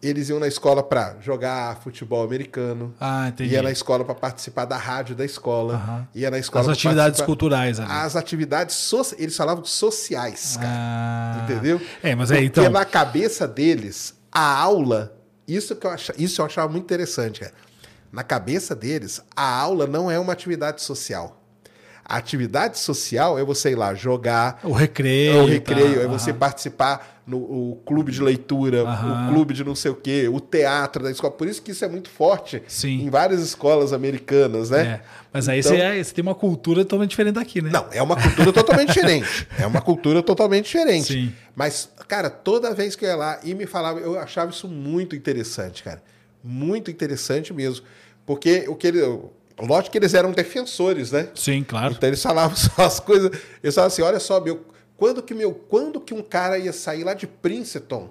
[0.00, 2.94] Eles iam na escola para jogar futebol americano.
[3.00, 3.54] Ah, entendi.
[3.54, 5.74] Ia na escola para participar da rádio da escola.
[5.74, 6.08] Aham.
[6.14, 7.90] Ia na escola As atividades culturais ali.
[7.90, 8.92] As atividades.
[9.18, 10.68] Eles falavam sociais, cara.
[10.70, 11.40] Ah.
[11.44, 11.80] Entendeu?
[12.00, 12.70] É, mas é, Porque então.
[12.70, 15.16] na cabeça deles, a aula,
[15.48, 17.52] isso que eu achava, isso eu achava muito interessante, cara.
[18.12, 21.42] Na cabeça deles, a aula não é uma atividade social.
[22.04, 25.36] A atividade social é você ir lá jogar, O recreio.
[25.38, 29.28] é o recreio, tá, é você participar no o clube de leitura, Aham.
[29.28, 31.30] o clube de não sei o quê, o teatro da escola.
[31.32, 33.02] Por isso que isso é muito forte Sim.
[33.02, 34.80] em várias escolas americanas, né?
[34.80, 35.00] É.
[35.30, 37.68] Mas aí Então- você, é- você tem uma cultura totalmente diferente daqui, né?
[37.70, 39.46] Não, é uma cultura totalmente diferente.
[39.60, 41.12] É uma cultura totalmente diferente.
[41.12, 41.32] Sim.
[41.54, 45.14] Mas, cara, toda vez que eu ia lá e me falava, eu achava isso muito
[45.14, 46.02] interessante, cara.
[46.42, 47.84] Muito interessante mesmo.
[48.24, 49.00] Porque o que ele.
[49.60, 51.28] Lógico que eles eram defensores, né?
[51.34, 51.92] Sim, claro.
[51.96, 53.30] Então eles falavam só as coisas.
[53.62, 54.64] Eles falavam assim: olha só, meu,
[54.98, 58.10] quando que, meu, quando que um cara ia sair lá de Princeton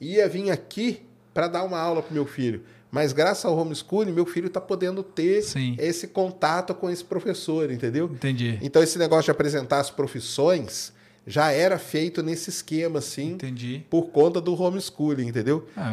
[0.00, 1.02] e ia vir aqui
[1.34, 2.62] para dar uma aula pro meu filho?
[2.90, 5.74] Mas graças ao homeschooling, meu filho está podendo ter Sim.
[5.78, 8.06] esse contato com esse professor, entendeu?
[8.06, 8.58] Entendi.
[8.62, 10.92] Então esse negócio de apresentar as profissões
[11.26, 13.84] já era feito nesse esquema, assim, Entendi.
[13.90, 15.66] por conta do homeschooling, entendeu?
[15.76, 15.92] Ah,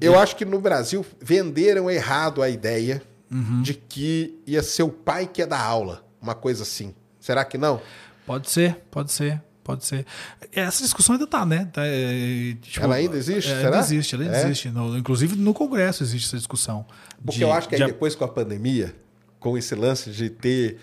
[0.00, 3.62] eu- Eu acho que no Brasil venderam errado a ideia Uhum.
[3.62, 6.94] de que ia ser o pai que ia dar aula, uma coisa assim.
[7.18, 7.80] Será que não?
[8.26, 10.06] Pode ser, pode ser, pode ser.
[10.52, 11.68] Essa discussão ainda tá, né?
[11.72, 13.66] Tá, é, tipo, Ela ainda existe, é, será?
[13.68, 14.44] Ainda existe, ela ainda É?
[14.44, 14.68] existe.
[14.70, 16.86] No- inclusive no Congresso existe essa discussão.
[17.24, 18.94] Porque De- eu acho que aí de- depois com a pandemia,
[19.40, 20.78] com esse lance de ter,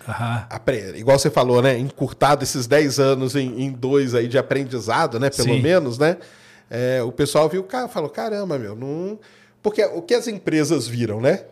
[0.96, 1.78] igual você falou, né?
[1.78, 5.30] Encurtado esses 10 anos em, em dois aí de aprendizado, né?
[5.30, 5.62] Pelo Sim.
[5.62, 6.16] menos, né?
[6.70, 9.18] É, o pessoal viu, cara, falou, caramba, meu, não.
[9.62, 11.44] Porque o que as empresas viram, né?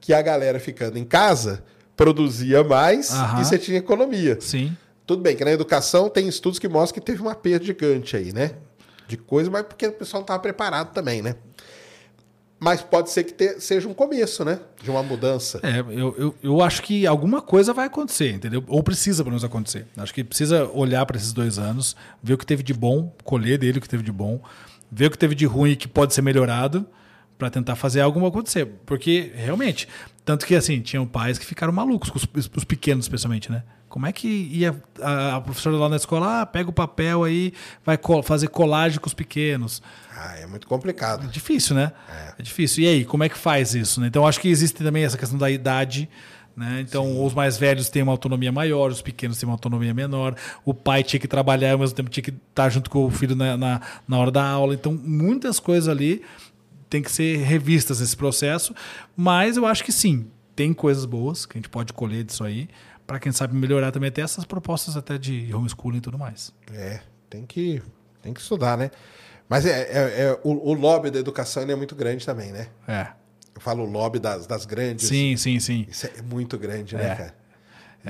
[0.00, 1.62] Que a galera ficando em casa
[1.96, 4.36] produzia mais e você tinha economia.
[4.40, 4.76] Sim.
[5.06, 8.32] Tudo bem que na educação tem estudos que mostram que teve uma perda gigante aí,
[8.32, 8.52] né?
[9.06, 11.36] De coisa, mas porque o pessoal não estava preparado também, né?
[12.58, 14.58] Mas pode ser que te- seja um começo, né?
[14.82, 15.60] De uma mudança.
[15.62, 18.64] É, eu, eu, eu acho que alguma coisa vai acontecer, entendeu?
[18.66, 19.86] Ou precisa pelo menos acontecer.
[19.96, 23.58] Acho que precisa olhar para esses dois anos, ver o que teve de bom, colher
[23.58, 24.40] dele o que teve de bom,
[24.90, 26.86] ver o que teve de ruim e que pode ser melhorado
[27.36, 28.66] para tentar fazer algo acontecer.
[28.86, 29.86] Porque, realmente,
[30.24, 33.62] tanto que assim, tinham pais que ficaram malucos, os, os pequenos especialmente, né?
[33.94, 37.52] Como é que ia a, a professora lá na escola, ah, pega o papel aí,
[37.84, 39.80] vai fazer colagem com os pequenos.
[40.10, 41.28] Ah, é muito complicado.
[41.28, 41.92] É difícil, né?
[42.36, 42.42] É.
[42.42, 42.82] difícil.
[42.82, 44.00] E aí, como é que faz isso?
[44.00, 44.08] Né?
[44.08, 46.10] Então, acho que existe também essa questão da idade.
[46.56, 46.80] Né?
[46.80, 50.34] Então, os mais velhos têm uma autonomia maior, os pequenos têm uma autonomia menor.
[50.64, 53.10] O pai tinha que trabalhar e ao mesmo tempo tinha que estar junto com o
[53.12, 54.74] filho na, na, na hora da aula.
[54.74, 56.20] Então, muitas coisas ali
[56.90, 58.74] têm que ser revistas nesse processo.
[59.16, 62.68] Mas eu acho que sim, tem coisas boas que a gente pode colher disso aí.
[63.06, 66.52] Para quem sabe melhorar também até essas propostas até de homeschooling e tudo mais.
[66.72, 67.82] É, tem que,
[68.22, 68.90] tem que estudar, né?
[69.48, 72.68] Mas é, é- é- o, o lobby da educação é muito grande também, né?
[72.88, 73.08] É.
[73.54, 75.06] Eu falo o lobby das, das grandes.
[75.06, 75.86] Sim, sim, sim.
[75.88, 77.14] Isso é muito grande, né, É.
[77.14, 77.44] cara?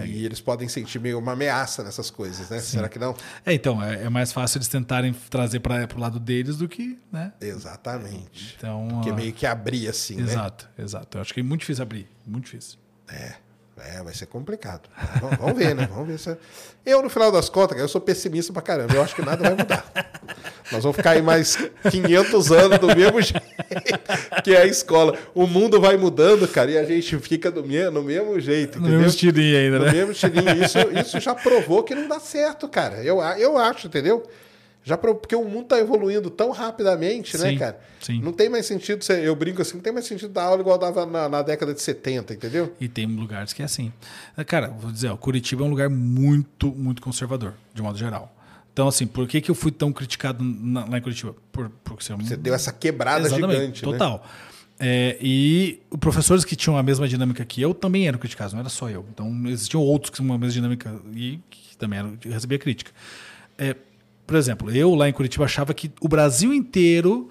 [0.05, 2.59] E eles podem sentir meio uma ameaça nessas coisas, né?
[2.59, 3.15] Será que não?
[3.47, 6.99] É, então, é, é mais fácil eles tentarem trazer para o lado deles do que,
[7.13, 7.33] né?
[7.41, 8.57] Exatamente.
[8.59, 10.23] Então, Porque ah, meio que abrir assim, né?
[10.25, 11.19] exato, exato.
[11.19, 12.77] Eu acho que é muito difícil abrir, muito difícil.
[13.09, 13.35] É,
[13.77, 14.89] vai ser complicado.
[15.41, 15.89] Vamos- ver, né?
[15.91, 16.37] Vamos ver se.
[16.87, 18.95] Eu, no final das contas, eu sou pessimista pra caramba.
[18.95, 19.85] Eu acho que nada vai mudar.
[20.71, 21.57] Nós vamos ficar aí mais
[21.91, 23.43] 500 anos do mesmo jeito
[24.43, 25.17] que é a escola.
[25.35, 28.83] O mundo vai mudando, cara, e a gente fica do me- no mesmo jeito, No
[28.87, 29.01] entendeu?
[29.01, 29.93] mesmo estilinho ainda, No né?
[29.93, 30.65] mesmo estilinho.
[30.65, 33.03] Isso, isso já provou que não dá certo, cara.
[33.03, 34.23] Eu, eu acho, entendeu?
[34.87, 37.81] Já pro- porque o mundo tá evoluindo tão rapidamente, né, Sim, cara?
[38.01, 38.21] sim.
[38.21, 41.07] Não tem mais sentido, eu brinco assim, não tem mais sentido dar aula igual dava
[41.07, 42.75] na, na década de 70, entendeu?
[42.79, 43.91] E tem lugares que é assim.
[44.47, 48.31] Cara, vou dizer, ó, Curitiba é um lugar muito, muito conservador, de modo geral.
[48.75, 51.35] Então, assim, por que, que eu fui tão criticado na- lá em Curitiba?
[51.51, 53.93] Por, por ser um- Você deu essa quebrada gigante, né?
[53.93, 54.27] total.
[54.79, 58.61] É, e os professores que tinham a mesma dinâmica que eu também eram criticados, não
[58.61, 59.07] era só eu.
[59.15, 62.91] Então, existiam outros que tinham uma mesma dinâmica e que também eram, recebia crítica.
[63.57, 63.77] É,
[64.27, 67.29] por exemplo, eu lá em Curitiba achava que o Brasil inteiro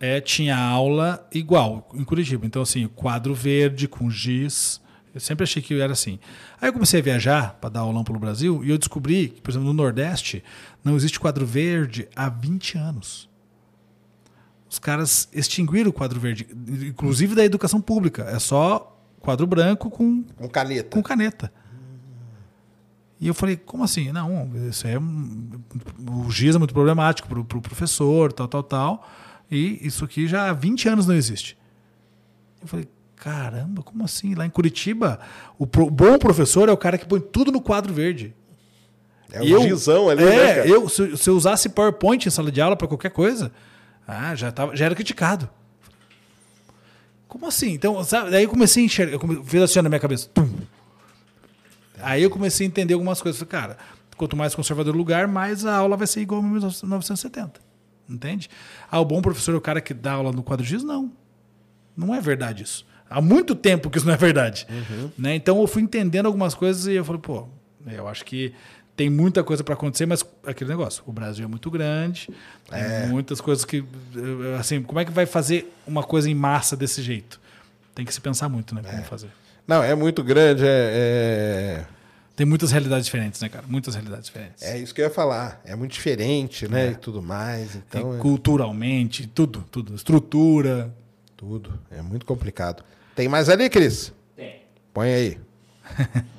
[0.00, 2.46] é, tinha aula igual em Curitiba.
[2.46, 4.80] Então, assim, quadro verde com giz.
[5.14, 6.18] Eu sempre achei que era assim.
[6.60, 9.50] Aí eu comecei a viajar para dar aulão pelo Brasil e eu descobri que, por
[9.50, 10.44] exemplo, no Nordeste
[10.84, 13.28] não existe quadro verde há 20 anos.
[14.70, 16.46] Os caras extinguiram o quadro verde,
[16.86, 18.24] inclusive da educação pública.
[18.24, 20.90] É só quadro branco com, Com caneta.
[20.90, 21.52] com caneta.
[23.20, 24.12] E eu falei, como assim?
[24.12, 25.50] Não, isso é um-
[26.26, 29.08] o giz é muito problemático para o pro professor, tal, tal, tal.
[29.50, 31.56] E isso aqui já há 20 anos não existe.
[32.62, 34.34] Eu falei, caramba, como assim?
[34.34, 35.18] Lá em Curitiba,
[35.58, 38.34] o pro- bom professor é o cara que põe tudo no quadro verde.
[39.32, 40.68] É um gizão ali, é, né, cara?
[40.68, 43.52] eu, se, se eu usasse PowerPoint em sala de aula para qualquer coisa,
[44.06, 45.50] ah, já, tava, já era criticado.
[47.26, 47.72] Como assim?
[47.72, 50.30] Então, sabe, daí eu comecei a enxergar, eu come- fez assim na minha cabeça.
[50.32, 50.48] tum.
[52.02, 53.42] Aí eu comecei a entender algumas coisas.
[53.42, 53.76] Cara,
[54.16, 57.60] quanto mais conservador o lugar, mais a aula vai ser igual a 1970.
[58.08, 58.48] Entende?
[58.90, 60.82] Ah, o bom professor é o cara que dá aula no quadro giz?
[60.82, 61.12] Não.
[61.96, 62.86] Não é verdade isso.
[63.10, 64.66] Há muito tempo que isso não é verdade.
[65.16, 65.34] Né?
[65.34, 67.48] Então eu fui entendendo algumas coisas e eu falei, pô,
[67.86, 68.54] eu acho que
[68.96, 72.28] tem muita coisa para acontecer, mas aquele negócio, o Brasil é muito grande,
[72.68, 76.76] tem muitas coisas que, eh, assim, como é que vai fazer uma coisa em massa
[76.76, 77.40] desse jeito?
[77.94, 79.30] Tem que se pensar muito, né, como fazer.
[79.68, 81.84] Não, é muito grande, é,
[82.34, 83.66] Tem muitas realidades diferentes, né, cara?
[83.68, 84.62] Muitas realidades diferentes.
[84.62, 85.60] é, é isso que eu ia falar.
[85.62, 86.92] É muito diferente, né?
[86.92, 87.72] E tudo mais.
[87.72, 90.90] Tem Então, é culturalmente, tudo, tudo, estrutura.
[91.36, 91.78] tudo.
[91.90, 92.82] É muito complicado.
[93.14, 94.10] Tem mais ali, Cris?
[94.34, 94.62] Tem.
[94.94, 95.38] Põe aí.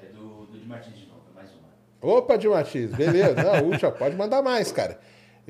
[0.00, 2.12] É do, do de Martins de novo, é mais uma.
[2.18, 3.34] Opa, de Matiz, beleza.
[3.42, 5.00] Não, última, pode mandar mais, cara.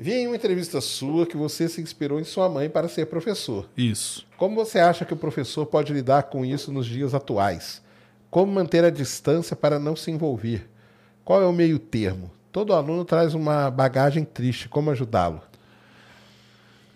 [0.01, 3.67] Vi em uma entrevista sua que você se inspirou em sua mãe para ser professor.
[3.75, 4.25] Isso.
[4.37, 7.81] Como você acha que o professor pode lidar com isso nos dias atuais?
[8.31, 10.69] Como manter a distância para não se envolver?
[11.25, 12.31] Qual é o meio termo?
[12.49, 14.69] Todo aluno traz uma bagagem triste.
[14.69, 15.41] Como ajudá-lo?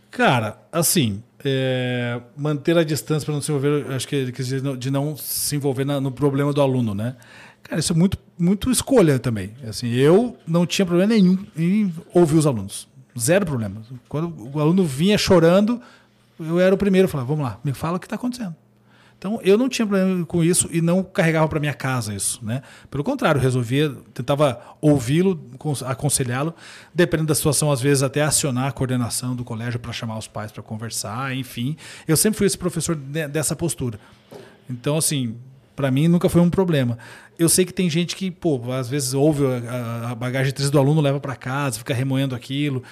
[0.10, 4.78] Cara, assim, é, manter a distância para não se envolver, acho que ele quis dizer
[4.78, 7.16] de não se envolver na- no problema do aluno, né?
[7.64, 9.54] Cara, isso é muito, muito escolha também.
[9.68, 12.88] Assim, eu não tinha problema nenhum em ouvir os alunos.
[13.18, 13.82] Zero problema.
[14.10, 15.82] Quando o aluno vinha chorando,
[16.40, 18.56] eu era o primeiro a falar, vamos lá, me fala o que está acontecendo.
[19.18, 22.62] Então, eu não tinha problema com isso e não carregava para minha casa isso, né?
[22.92, 26.54] Pelo contrário, resolvia, tentava ouvi-lo, cons- aconselhá-lo,
[26.94, 30.52] dependendo da situação, às vezes até acionar a coordenação do colégio para chamar os pais
[30.52, 31.78] para conversar, enfim.
[32.06, 33.98] Eu sempre fui esse professor de- dessa postura.
[34.70, 35.38] Então, assim,
[35.76, 36.98] para mim nunca foi um problema.
[37.38, 40.80] Eu sei que tem gente que, pô, às vezes ouve a, a bagagem triste do
[40.80, 42.84] aluno, leva para casa, fica remoendo aquilo.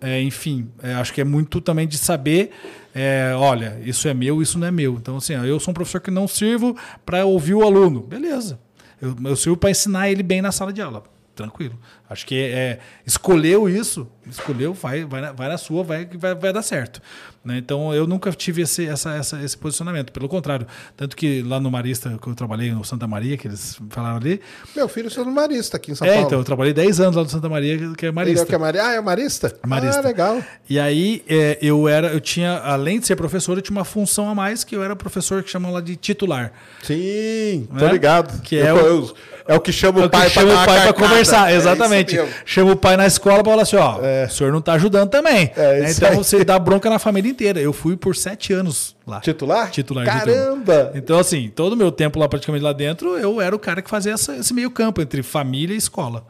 [0.00, 2.52] É, enfim, é, acho que é muito também de saber,
[2.94, 4.94] é, olha, isso é meu, isso não é meu.
[4.94, 8.00] Então, assim, ó, eu sou um professor que não sirvo para ouvir o aluno.
[8.00, 8.58] Beleza.
[9.00, 11.02] Eu, eu sirvo para ensinar ele bem na sala de aula.
[11.34, 11.78] Tranquilo.
[12.08, 16.34] Acho que é, escolheu isso, escolheu, vai, vai, na, vai na sua, vai, que vai,
[16.34, 17.00] vai dar certo.
[17.42, 17.56] Né?
[17.56, 20.12] Então eu nunca tive esse, essa, essa, esse posicionamento.
[20.12, 23.80] Pelo contrário, tanto que lá no Marista, que eu trabalhei no Santa Maria, que eles
[23.88, 24.40] falaram ali.
[24.76, 26.26] Meu filho é no Marista aqui em São é, Paulo.
[26.26, 28.44] então, eu trabalhei 10 anos lá no Santa Maria, que é Ele é Marista.
[28.46, 28.78] que é Mari...
[28.78, 29.56] Ah, é Marista?
[29.66, 30.00] Marista.
[30.00, 30.42] Ah, legal.
[30.68, 34.28] E aí é, eu era, eu tinha, além de ser professor, eu tinha uma função
[34.28, 36.52] a mais, que eu era professor que chamam lá de titular.
[36.82, 37.92] Sim, tô Né?
[37.92, 38.42] ligado.
[38.42, 39.14] Que Eu- é o- eu-
[39.52, 41.52] é o que chama É o que pai chama dar o uma pai para conversar,
[41.52, 42.14] É exatamente.
[42.16, 42.28] mesmo.
[42.44, 45.50] chama o pai na escola para falar assim, ó, o senhor não tá ajudando também.
[45.56, 45.90] É Né?
[45.90, 46.16] então aí.
[46.16, 47.60] você dá bronca na família inteira.
[47.60, 49.20] Eu fui por sete anos lá.
[49.20, 49.70] Titular?
[49.70, 50.92] Titular de Caramba!
[50.94, 53.90] Então, assim, todo o meu tempo lá praticamente lá dentro, eu era o cara que
[53.90, 56.24] fazia essa- esse meio campo entre família e escola.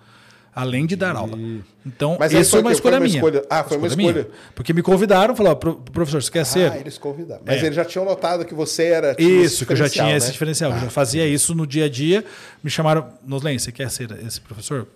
[0.55, 1.39] Além de dar aula.
[1.87, 2.81] Então, Mas isso foi é uma o quê?
[2.83, 3.17] Foi escolha uma minha.
[3.17, 4.11] escolha- Ah, foi uma minha.
[4.11, 4.29] escolha.
[4.55, 6.73] Porque me convidaram, falaram, "Pro- professor, você quer ser?
[6.73, 7.43] Ah, eles convidaram.
[7.47, 7.67] Mas É.
[7.67, 9.15] eles já tinham notado que você era.
[9.21, 10.33] Isso, que eu já tinha diferencial, esse né?
[10.33, 10.73] diferencial.
[10.73, 12.25] Eu já fazia isso no dia a dia.
[12.63, 14.87] Me chamaram, Noslen, você quer ser esse professor?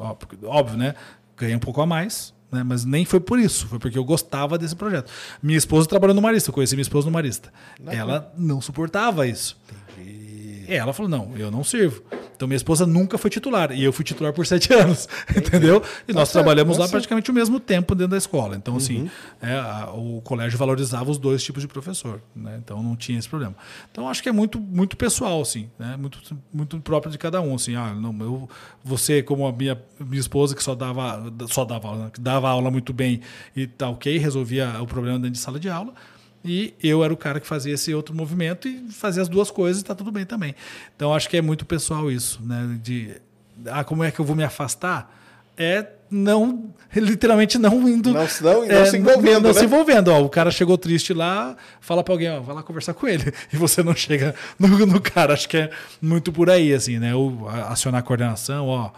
[0.45, 0.95] Óbvio, né?
[1.37, 2.63] Ganhei um pouco a mais, né?
[2.63, 5.11] Mas nem foi por isso, foi porque eu gostava desse projeto.
[5.43, 7.51] Minha esposa trabalhou no Marista, eu conheci minha esposa no Marista.
[7.87, 9.57] Ela não suportava isso.
[10.69, 12.03] É, Ela falou: não, eu não sirvo.
[12.37, 13.71] Então minha esposa nunca foi titular.
[13.73, 15.09] E eu fui titular por sete anos.
[15.37, 15.83] Entendeu?
[16.09, 16.93] E nós certo, trabalhamos tá lá certo.
[16.93, 18.57] praticamente o mesmo tempo dentro da escola.
[18.57, 18.79] Então, Uhum.
[18.79, 19.11] assim,
[19.41, 22.21] é, a- o colégio valorizava os dois tipos de professor.
[22.35, 22.59] Né?
[22.63, 23.55] Então não tinha esse problema.
[23.91, 25.97] Então acho que é muito, muito pessoal, assim, né?
[25.97, 26.19] muito,
[26.53, 27.55] muito próprio de cada um.
[27.55, 28.49] Assim, ah, não, eu,
[28.83, 32.71] você, como a minha, minha esposa, que só dava, só dava aula, que dava aula
[32.71, 33.21] muito bem
[33.55, 35.95] e tá ok, resolvia o problema dentro de sala de aula.
[36.45, 39.81] E eu era o cara que fazia esse outro movimento e fazia as duas coisas
[39.83, 40.55] e tá tudo bem também.
[40.95, 42.79] Então acho que é muito pessoal isso, né?
[42.83, 43.17] De
[43.67, 45.11] ah, como é que eu vou me afastar?
[45.57, 48.13] É não, literalmente não indo.
[48.13, 49.59] Não- não- não é, se envolvendo, Não, né?
[49.59, 50.09] se envolvendo.
[50.09, 53.33] Ó, o cara chegou triste lá, fala pra alguém, ó, vai lá conversar com ele.
[53.53, 55.33] E você não chega no, no cara.
[55.35, 55.71] Acho que é
[56.03, 57.15] muito por aí, assim, né?
[57.15, 58.91] Ou acionar a coordenação, ó.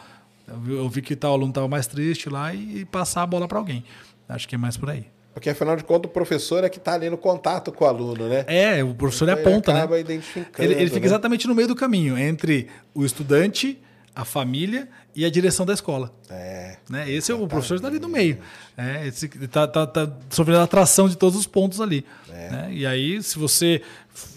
[0.68, 3.84] Eu vi, que tal aluno tava mais triste lá e, passar a bola pra alguém.
[4.28, 5.06] Acho que é mais por aí.
[5.36, 8.26] Porque afinal de contas, o professor é que está ali no contato com o aluno,
[8.26, 8.46] né?
[8.46, 9.80] É, o professor é a Então, ele ponta, né?
[9.80, 11.06] acaba identificando, Ele, ele fica né?
[11.08, 13.78] exatamente no meio do caminho, entre o estudante,
[14.14, 16.10] a família e a direção da escola.
[16.30, 16.78] É.
[16.88, 17.10] Né?
[17.10, 18.38] Esse é o professor está ali no meio.
[18.78, 22.06] É, esse tá, tá, tá sofrendo a atração de todos os pontos ali.
[22.30, 22.50] É.
[22.50, 22.68] né?
[22.72, 23.82] E aí, se você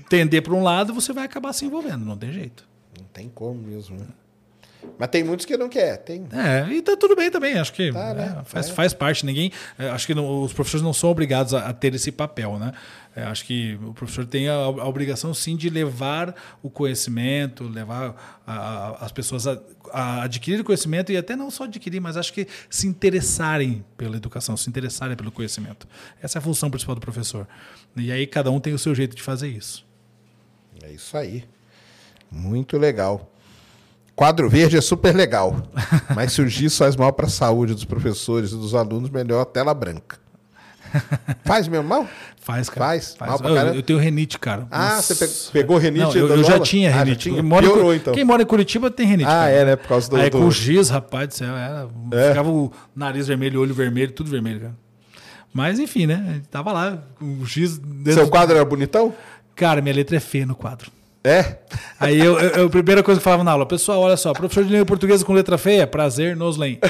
[0.10, 2.68] tender para um lado, você vai acabar se envolvendo, não tem jeito.
[3.00, 4.06] Não tem como mesmo, né?
[4.98, 6.26] Mas tem muitos que não quer, tem.
[6.32, 8.38] É, e tá tudo bem também, acho que Tá, né?
[8.40, 8.74] é, faz, É.
[8.74, 9.26] faz parte.
[9.26, 9.52] Ninguém.
[9.78, 12.72] é, acho que não- os professores não são obrigados a, a ter esse papel, né?
[13.16, 16.34] É, acho que o professor tem a, a obrigação sim de levar
[16.64, 19.60] o conhecimento, levar a- as pessoas a,
[19.92, 24.56] a adquirir conhecimento e até não só adquirir, mas acho que se interessarem pela educação,
[24.56, 25.88] se interessarem pelo conhecimento.
[26.22, 27.46] Essa é a função principal do professor.
[27.98, 29.86] E aí cada um tem o seu jeito de fazer isso.
[30.84, 31.44] É isso aí.
[32.32, 33.30] Muito legal.
[34.20, 35.56] Quadro verde é super legal,
[36.14, 39.40] mas se o giz faz mal para a saúde dos professores e dos alunos, melhor
[39.42, 40.18] a tela branca.
[41.46, 42.06] Faz mesmo mal?
[42.42, 42.86] Faz, cara.
[42.88, 43.16] Faz?
[43.18, 44.68] Mal pra Eu- eu, tenho renite, cara.
[44.70, 45.16] Ah, Nossa.
[45.16, 47.20] você pe- pegou renite Não, eu, eu já tinha Ah, já renite.
[47.22, 47.36] tinha?
[47.36, 48.14] Quem mora em Piorou, então.
[48.14, 49.30] Quem mora em Curitiba tem renite.
[49.30, 49.50] Ah, cara.
[49.52, 49.76] é, né?
[49.78, 52.28] Por causa do- Aí do- com giz, rapaz do céu, era, É.
[52.30, 54.76] ficava o nariz vermelho, olho vermelho, tudo vermelho, cara.
[55.54, 56.42] Mas enfim, né?
[56.52, 57.80] Tava lá com o giz.
[58.14, 59.14] Seu quadro era bonitão?
[59.56, 60.92] Cara, minha letra é feia no quadro.
[61.30, 61.58] É?
[62.00, 64.64] Aí eu, eu- a primeira coisa que eu falava na aula, pessoal, olha só, professor
[64.64, 66.80] de língua portuguesa com letra feia, prazer, Noslen.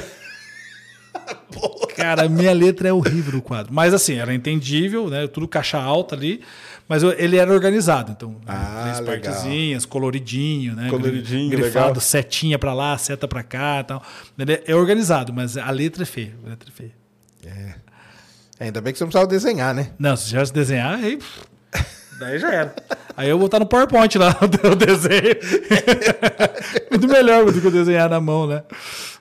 [1.95, 3.73] Cara, minha letra é horrível no quadro.
[3.73, 5.27] Mas assim, era entendível, né?
[5.27, 6.41] Tudo caixa alta ali.
[6.87, 8.37] Mas eu- ele era organizado, então.
[8.47, 9.05] Ah, três legal.
[9.33, 10.89] partezinhas, coloridinho, né?
[10.89, 12.01] Coloridinho, grifado, legal.
[12.01, 14.01] setinha pra lá, seta pra cá e tal.
[14.37, 16.33] Ele é- é organizado, mas a letra é feia.
[16.45, 16.91] A letra é feia.
[18.59, 19.91] Ainda bem que você não precisava desenhar, né?
[19.99, 21.17] Não, se já se desenhar, aí.
[21.17, 21.41] pff,
[22.19, 22.75] Daí já era.
[23.15, 25.35] Aí eu vou botar no PowerPoint lá o desenho.
[26.91, 28.61] Muito melhor do que eu desenhar na mão, né?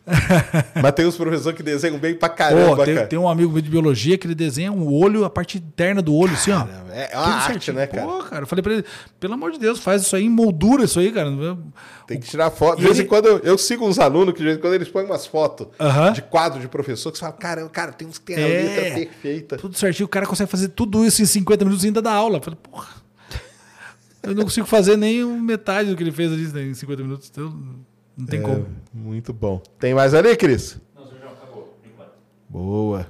[0.82, 3.06] Mas tem uns professores que desenham bem pra caramba, Pô, tem, cara.
[3.06, 6.14] tem um amigo meu de biologia que ele desenha um olho, a parte interna do
[6.14, 6.66] olho, assim, ó.
[6.90, 7.76] é uma Tudo arte, certinho.
[7.76, 8.06] né, cara?
[8.06, 8.84] Pô, cara, eu falei pra ele,
[9.20, 11.30] pelo amor de Deus, faz isso aí, moldura isso aí, cara.
[12.06, 12.78] Tem que tirar foto.
[12.78, 14.74] De vez em ele- quando eu, eu sigo uns alunos que de vez em quando
[14.74, 16.12] eles põem umas fotos Aham.
[16.12, 18.62] de quadro de professor que você fala, cara, cara, tem uns que tem a É.
[18.62, 19.56] letra perfeita.
[19.58, 22.38] Tudo certinho, o cara consegue fazer tudo isso em 50 minutos e ainda dá aula.
[22.38, 22.88] Eu falei, porra.
[24.22, 27.28] Eu não consigo fazer nem metade do que ele fez ali em 50 minutos.
[27.30, 27.54] Então,
[28.18, 28.66] não tem como.
[28.92, 29.62] Muito bom.
[29.78, 30.80] Tem mais ali, Cris?
[30.97, 31.62] Não, senhor João, acabou.
[31.80, 32.12] por enquanto.
[32.48, 33.06] Boa.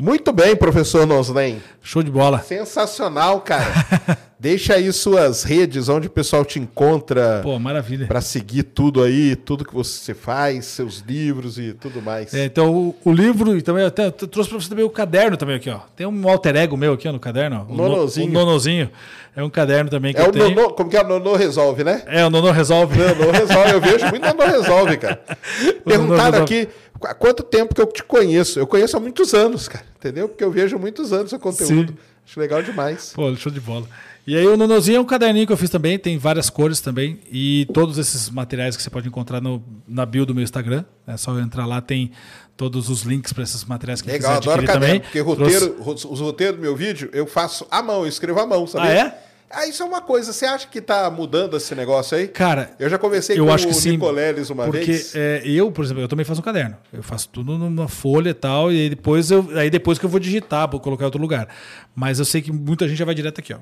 [0.00, 1.60] Muito bem, professor Noslen.
[1.82, 2.38] Show de bola.
[2.40, 3.66] Sensacional, cara.
[4.40, 8.06] Deixa aí suas redes, onde o pessoal te encontra Pô, maravilha.
[8.06, 12.32] para seguir tudo aí, tudo que você faz, seus livros e tudo mais.
[12.32, 15.36] É, então, o, o livro, e também eu até trouxe pra você também o caderno
[15.36, 15.80] também aqui, ó.
[15.94, 17.66] Tem um alter ego meu aqui ó, no caderno.
[17.68, 17.70] ó.
[17.70, 18.28] O no- Nonozinho.
[18.30, 18.90] O nonozinho.
[19.36, 20.48] É um caderno também que É eu o tenho.
[20.54, 21.02] Nonô, como que é?
[21.02, 22.02] O Nonô Resolve, né?
[22.06, 22.98] É, o Nono resolve.
[22.98, 25.20] Nonô Resolve, eu vejo muito Nonô Resolve, cara.
[25.84, 26.66] Perguntaram Nonô aqui,
[27.02, 28.58] há quanto tempo que eu te conheço?
[28.58, 30.28] Eu conheço há muitos anos, cara, entendeu?
[30.28, 31.92] Porque eu vejo há muitos anos seu conteúdo.
[31.92, 31.98] Sim.
[32.26, 33.12] Acho legal demais.
[33.14, 33.86] Pô, show de bola.
[34.26, 37.18] E aí o Nonozinho é um caderninho que eu fiz também, tem várias cores também.
[37.32, 40.84] E todos esses materiais que você pode encontrar no, na bio do meu Instagram.
[41.06, 42.12] É só entrar lá, tem
[42.56, 45.00] todos os links para esses materiais que Legal, quiser adoro caderno, também.
[45.00, 48.38] porque Trouxe- roteiro, ro- os roteiros do meu vídeo eu faço à mão, eu escrevo
[48.38, 48.86] à mão, sabe?
[48.86, 49.18] Ah, é?
[49.50, 50.32] Ah, isso é uma coisa.
[50.32, 52.28] Você acha que tá mudando esse negócio aí?
[52.28, 53.90] Cara, Eu já conversei eu com acho que o sim.
[53.92, 55.12] Nicoleles uma porque vez.
[55.16, 56.76] é, eu, por exemplo, eu também faço um caderno.
[56.92, 60.10] Eu faço tudo numa folha e tal, e aí depois eu, aí depois que eu
[60.10, 61.48] vou digitar, vou colocar em outro lugar.
[61.94, 63.58] Mas eu sei que muita gente já vai direto aqui, ó.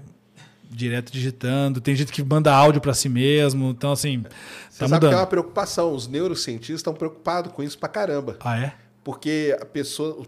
[0.70, 1.80] direto digitando.
[1.80, 3.70] Tem gente que manda áudio para si mesmo.
[3.70, 4.22] Então, assim,
[4.68, 5.28] Você tá sabe que é uma mudando.
[5.30, 5.94] preocupação.
[5.94, 8.36] Os neurocientistas estão preocupados com isso pra caramba.
[8.40, 8.72] Ah, é?
[9.08, 10.18] Porque a pessoa,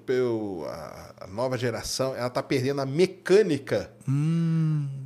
[1.20, 3.90] a nova geração, ela tá perdendo a mecânica.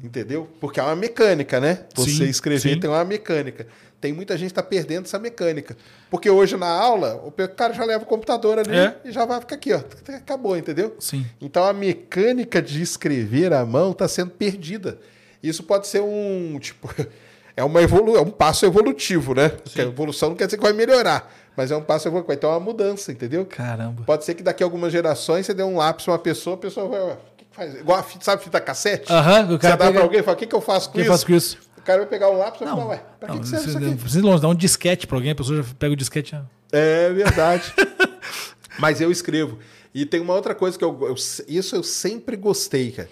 [0.00, 0.48] Entendeu?
[0.60, 1.84] Porque é uma mecânica, né?
[1.92, 2.14] Você Hum.
[2.18, 2.78] Sim, escrever sim.
[2.78, 3.66] tem uma mecânica.
[4.00, 5.76] Tem muita gente que tá perdendo essa mecânica.
[6.08, 8.96] Porque hoje na aula, o cara já leva o computador ali É.
[9.06, 9.80] e já vai ficar aqui, ó.
[10.14, 10.94] Acabou, entendeu?
[11.00, 11.26] Sim.
[11.40, 15.00] Então a mecânica de escrever à mão está sendo perdida.
[15.42, 16.88] Isso pode ser um tipo
[17.56, 19.48] é uma evolu é um passo evolutivo, né?
[19.48, 22.32] Porque a evolução não quer dizer que vai melhorar, mas é um passo evolutivo.
[22.32, 23.44] Então é uma mudança, entendeu?
[23.46, 24.02] Caramba.
[24.04, 26.58] Pode ser que daqui a algumas gerações você dê um lápis pra uma pessoa, a
[26.58, 27.74] pessoa vai, "Ué, o que que faz?
[27.74, 29.12] Igual a fita, sabe fita cassete?
[29.12, 30.88] Aham, o você cara dá pega- pra alguém e fala, o que, que eu faço
[30.88, 31.12] com que eu isso?
[31.12, 31.58] faço com isso?
[31.78, 33.48] O cara vai pegar um lápis e vai Não, falar, ué, pra que, não, que
[33.48, 33.96] serve isso você- aqui?
[33.96, 36.30] precisa longe, dá um disquete pra alguém, a pessoa já pega o disquete.
[36.32, 37.72] já- É verdade.
[38.78, 39.58] Mas eu escrevo.
[39.94, 43.08] E tem uma outra coisa que eu, eu- isso eu sempre gostei, cara.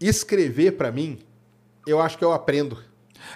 [0.00, 1.18] Escrever pra mim,
[1.86, 2.78] eu acho que eu aprendo.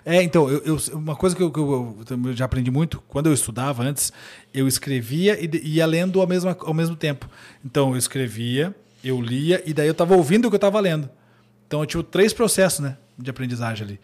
[0.05, 3.27] É, então, eu, eu- uma coisa que eu, que eu- eu já aprendi muito, quando
[3.27, 4.13] eu estudava antes,
[4.55, 7.29] eu escrevia e ia lendo ao mesmo, ao mesmo tempo.
[7.65, 11.09] Então, eu escrevia, eu lia, e daí eu estava ouvindo o que eu estava lendo.
[11.67, 14.01] Então, eu tinha três processos né, de aprendizagem ali.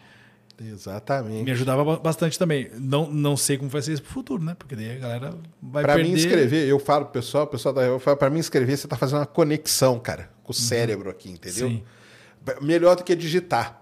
[0.71, 1.43] Exatamente.
[1.43, 2.69] Me ajudava ba- bastante também.
[2.79, 4.55] Não, não sei como vai ser isso pro futuro, né?
[4.57, 6.09] Porque daí a galera vai Pra perder...
[6.09, 8.87] mim escrever, eu falo pro pessoal, o pessoal da eu falo, pra mim escrever você
[8.87, 11.67] tá fazendo uma conexão, cara, com o cérebro aqui, entendeu?
[11.67, 11.83] Sim.
[12.61, 13.81] Melhor do que digitar.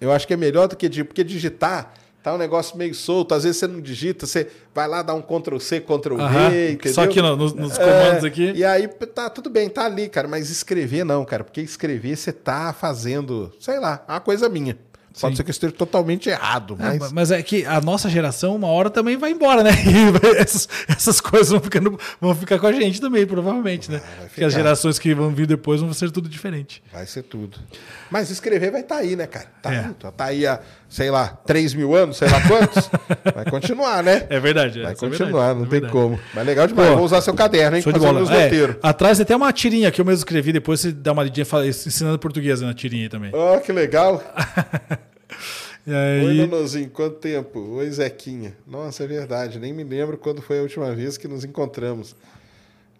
[0.00, 3.34] Eu acho que é melhor do que digitar, porque digitar tá um negócio meio solto,
[3.34, 6.92] às vezes você não digita, você vai lá dar um Ctrl C, Ctrl V, entendeu?
[6.94, 8.50] Só aqui no- nos, nos É, comandos aqui.
[8.52, 12.32] E aí tá tudo bem, tá ali, cara, mas escrever não, cara, porque escrever você
[12.32, 14.76] tá fazendo, sei lá, uma coisa minha.
[15.20, 15.36] Pode Sim.
[15.38, 18.68] ser que eu esteja totalmente errado, É, mas mas é que a nossa geração, uma
[18.68, 19.70] hora também vai embora, né?
[19.86, 23.98] E essas, essas coisas vão, ficando, vão ficar com a gente também, provavelmente, né?
[24.18, 24.46] Porque ficar.
[24.48, 26.82] as gerações que vão vir depois vão ser tudo diferente.
[26.92, 27.58] vai ser tudo.
[28.10, 29.46] Mas escrever vai estar aí, né, cara?
[29.62, 29.78] Tá É.
[29.86, 32.90] aí, tá- tá aí há, sei lá, 3 mil anos, sei lá quantos.
[33.34, 34.26] vai continuar, né?
[34.28, 34.82] É verdade.
[34.82, 36.18] Vai é continuar, verdade, não é tem como.
[36.34, 36.88] Mas legal demais.
[36.90, 37.82] Pô, Vou usar seu caderno, hein?
[37.82, 38.12] Show de bola.
[38.14, 38.50] meus É,
[38.82, 41.66] atrás tem até uma tirinha que eu mesmo escrevi, depois você dá uma lidinha fala-
[41.66, 43.30] ensinando português na tirinha aí também.
[43.34, 44.22] Ó, que legal.
[45.86, 47.60] E Oi, aí, Nonozinho, quanto tempo?
[47.60, 48.56] Oi, Zequinha.
[48.66, 49.60] Nossa, é verdade.
[49.60, 52.16] Nem me lembro quando foi a última vez que nos encontramos.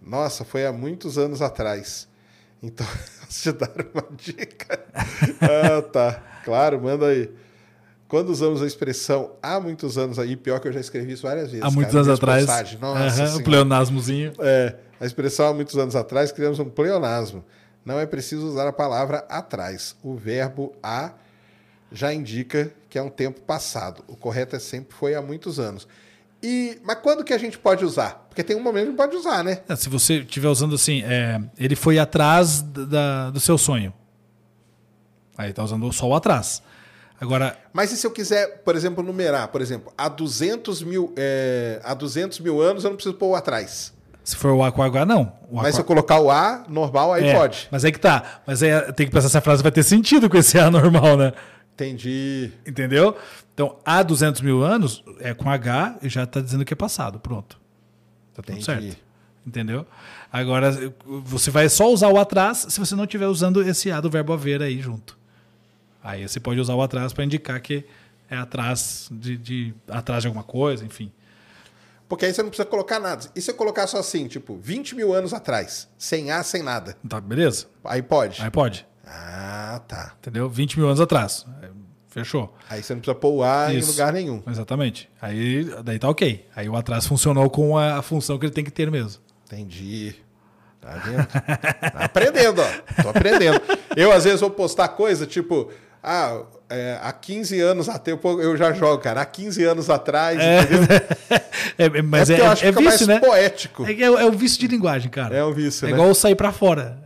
[0.01, 2.07] Nossa, foi há muitos anos atrás.
[2.63, 2.87] Então,
[3.29, 4.79] te dar uma dica?
[5.41, 6.23] ah, tá.
[6.45, 7.29] Claro, manda aí.
[8.09, 11.51] Quando usamos a expressão há muitos anos aí, pior que eu já escrevi isso várias
[11.51, 11.65] vezes.
[11.65, 12.81] há muitos cara, anos atrás, postagens.
[12.81, 13.45] Nossa, o Senhora.
[13.45, 14.33] pleonasmozinho.
[14.39, 17.45] É, a expressão há muitos anos atrás criamos um pleonasmo.
[17.85, 19.97] Não é preciso usar a palavra atrás.
[20.03, 21.13] O verbo a
[21.91, 24.05] já indica que é um tempo passado.
[24.09, 25.87] O correto é sempre foi há muitos anos.
[26.43, 28.27] E, mas quando que a gente pode usar?
[28.29, 29.63] Porque tem um momento que pode usar, né?
[29.69, 33.93] É, Se você estiver usando assim, é, ele foi atrás da- do seu sonho.
[35.37, 36.63] Aí tá usando só o atrás.
[37.21, 39.49] Agora, Mas e se eu quiser, por exemplo, numerar?
[39.49, 43.35] Por exemplo, há 200 mil, é, há 200 mil anos eu não preciso pôr o
[43.35, 43.93] atrás.
[44.23, 45.33] se for o A com H, não.
[45.51, 47.69] O Mas se eu colocar o A normal, aí É, pode.
[47.71, 48.41] Mas aí que tá.
[48.47, 51.17] Mas aí tem que pensar se a frase vai ter sentido com esse A normal,
[51.17, 51.33] né?
[51.75, 52.53] Entendi.
[52.67, 53.15] Entendeu?
[53.55, 57.19] Então, há 200 mil anos, é com H e já está dizendo que é passado.
[57.21, 57.59] Pronto.
[58.35, 58.65] Tá tudo Entendi.
[58.65, 58.97] certo.
[59.47, 59.87] Entendeu?
[60.33, 60.93] Agora,
[61.25, 64.33] você vai só usar o atrás se você não estiver usando esse A do verbo
[64.33, 65.17] haver aí junto.
[66.07, 67.85] Aí você pode usar o atrás para indicar que
[68.31, 71.13] é atrás de, de- atrás de alguma coisa, enfim.
[72.09, 73.27] Porque aí você não precisa colocar nada.
[73.35, 76.97] E se eu colocar só assim, tipo, 20 mil anos atrás, sem A, sem nada?
[77.09, 77.67] Tá, beleza?
[77.85, 78.41] Aí pode.
[78.41, 78.87] Aí pode.
[79.05, 80.15] Ah, tá.
[80.21, 80.49] Entendeu?
[80.49, 81.45] 20 mil anos atrás.
[81.63, 81.69] É,
[82.09, 82.55] Fechou.
[82.71, 83.91] Aí você não precisa pôr o A em Isso.
[83.91, 84.41] lugar nenhum.
[84.47, 85.11] Exatamente.
[85.21, 86.47] Aí daí tá ok.
[86.55, 89.21] Aí o atrás funcionou com a função que ele tem que ter mesmo.
[89.45, 90.15] Entendi.
[90.81, 91.27] Tá vendo?
[91.27, 93.03] Tá aprendendo, ó.
[93.03, 93.61] Tô aprendendo.
[93.97, 95.71] Eu, às vezes, vou postar coisa tipo.
[96.09, 99.23] Ah, é, há 15 anos até eu, já jogo, cara.
[99.23, 100.87] Há 15 anos atrás, entendeu?
[101.79, 103.27] É, é, mas é é, porque eu acho que é fica vício, mais né?
[103.27, 103.85] poético.
[103.87, 105.37] É, é, o- é o vício de linguagem, cara.
[105.37, 105.97] É um vício, É né?
[105.97, 106.97] igual sair pra fora.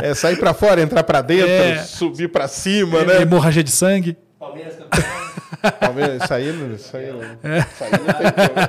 [0.00, 1.82] É sair pra fora, entrar pra dentro, É.
[1.82, 3.22] subir pra cima, É, né?
[3.22, 4.16] Hemorragia de sangue.
[4.38, 5.02] Palmeiras campeão.
[5.80, 8.56] Talvez isso aí, não- isso aí, não- isso aí não tem como.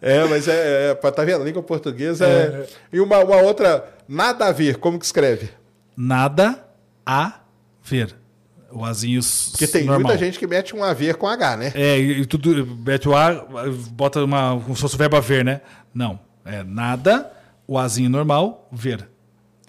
[0.00, 1.42] É, mas é, é pra- tá vendo?
[1.42, 2.64] A língua portuguesa é.
[2.92, 5.50] E uma, uma outra, nada a ver, como que escreve?
[5.96, 6.64] Nada
[7.04, 7.40] a
[7.82, 8.14] ver.
[8.70, 10.08] O azinho Porque tem normal.
[10.08, 11.72] muita gente que mete um a ver com H, né?
[11.74, 12.66] É, e, tudo.
[12.84, 13.46] Mete o A,
[13.90, 14.60] bota uma.
[14.60, 15.60] Como se fosse o verbo haver, né?
[15.94, 16.18] Não.
[16.44, 17.32] É nada,
[17.66, 19.08] o azinho normal, ver.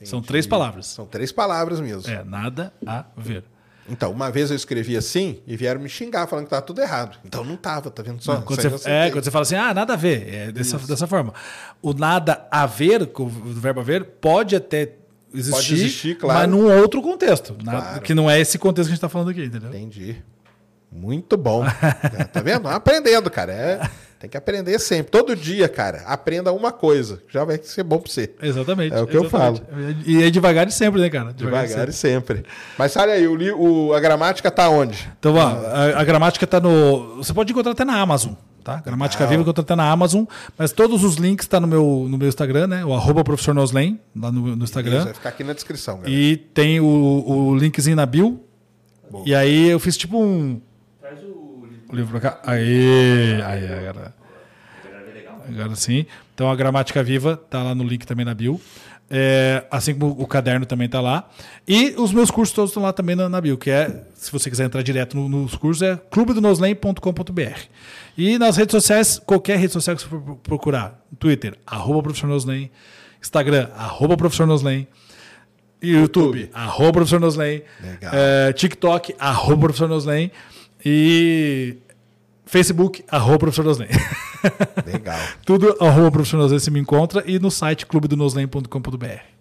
[0.04, 0.88] São três palavras.
[0.88, 2.12] São três palavras mesmo.
[2.12, 3.44] É, nada a ver.
[3.90, 7.18] Então, uma vez eu escrevi assim e vieram me xingar falando que tava tudo errado.
[7.24, 8.36] Então não tava, tá vendo só?
[8.36, 11.08] Não, quando, você, é, quando você fala assim, ah, nada a ver, é dessa, dessa
[11.08, 11.34] forma.
[11.82, 14.94] O nada a ver, com o verbo haver, pode até
[15.38, 16.40] existir, Pode existir, claro.
[16.40, 17.56] mas num outro contexto.
[17.64, 18.02] na- Claro.
[18.02, 19.70] Que não é esse contexto que a gente tá falando aqui, entendeu?
[19.70, 20.16] Entendi.
[20.92, 21.64] Muito bom.
[22.32, 22.68] Tá vendo?
[22.70, 23.52] Aprendendo, cara.
[23.52, 25.12] É, tem que aprender sempre.
[25.12, 26.02] Todo dia, cara.
[26.06, 27.22] Aprenda uma coisa.
[27.30, 28.32] Já vai ser bom pra você.
[28.42, 28.96] Exatamente.
[28.96, 29.66] É o que eu exatamente.
[30.06, 31.34] E é devagar e sempre, né, cara?
[31.34, 32.44] Devagar e e sempre.
[32.78, 33.38] Mas olha aí, o,
[33.90, 35.08] o- a gramática tá onde?
[35.20, 37.18] Então, ó, a, a gramática tá no.
[37.18, 38.34] Você pode encontrar até na Amazon,
[38.76, 38.82] tá?
[38.86, 39.30] Gramática Legal.
[39.32, 40.26] Viva encontra até na Amazon,
[40.58, 42.84] mas todos os links tá no meu, no meu Instagram, né?
[42.86, 45.04] O arroba professor Noslen, lá no, no Isso, Instagram.
[45.06, 46.12] vai ficar aqui na descrição, galera.
[46.12, 46.86] E tem o,
[47.26, 48.42] o linkzinho na bio.
[49.10, 49.24] Boa.
[49.26, 50.60] E aí eu fiz tipo um.
[51.00, 51.86] Traz o livro.
[51.92, 52.42] O livro pra cá.
[52.46, 54.14] Aí, aí, agora.
[54.84, 55.42] Agora é legal.
[55.48, 56.06] Agora sim.
[56.36, 58.60] Então a gramática viva tá lá no link também na bio.
[59.10, 61.30] É, assim como o caderno também tá lá.
[61.66, 64.50] E os meus cursos todos estão lá também na, na bio, que é, se você
[64.50, 67.60] quiser entrar direto no- nos cursos, é clubedonoslen.com.br.
[68.18, 72.72] E nas redes sociais, qualquer rede social que você for procurar, Twitter, arroba professor Noslen,
[73.22, 74.88] Instagram, arroba professor Noslen,
[75.82, 76.50] YouTube, YouTube.
[76.52, 77.62] arroba professor Noslen,
[78.12, 80.32] é, TikTok, arroba professor Noslen,
[80.84, 81.78] e
[82.44, 83.90] Facebook, arroba professor Noslen.
[84.86, 85.20] Legal.
[85.46, 89.38] Tudo arroba professor Noslen você me encontra e no site clubedonoslen.com.br.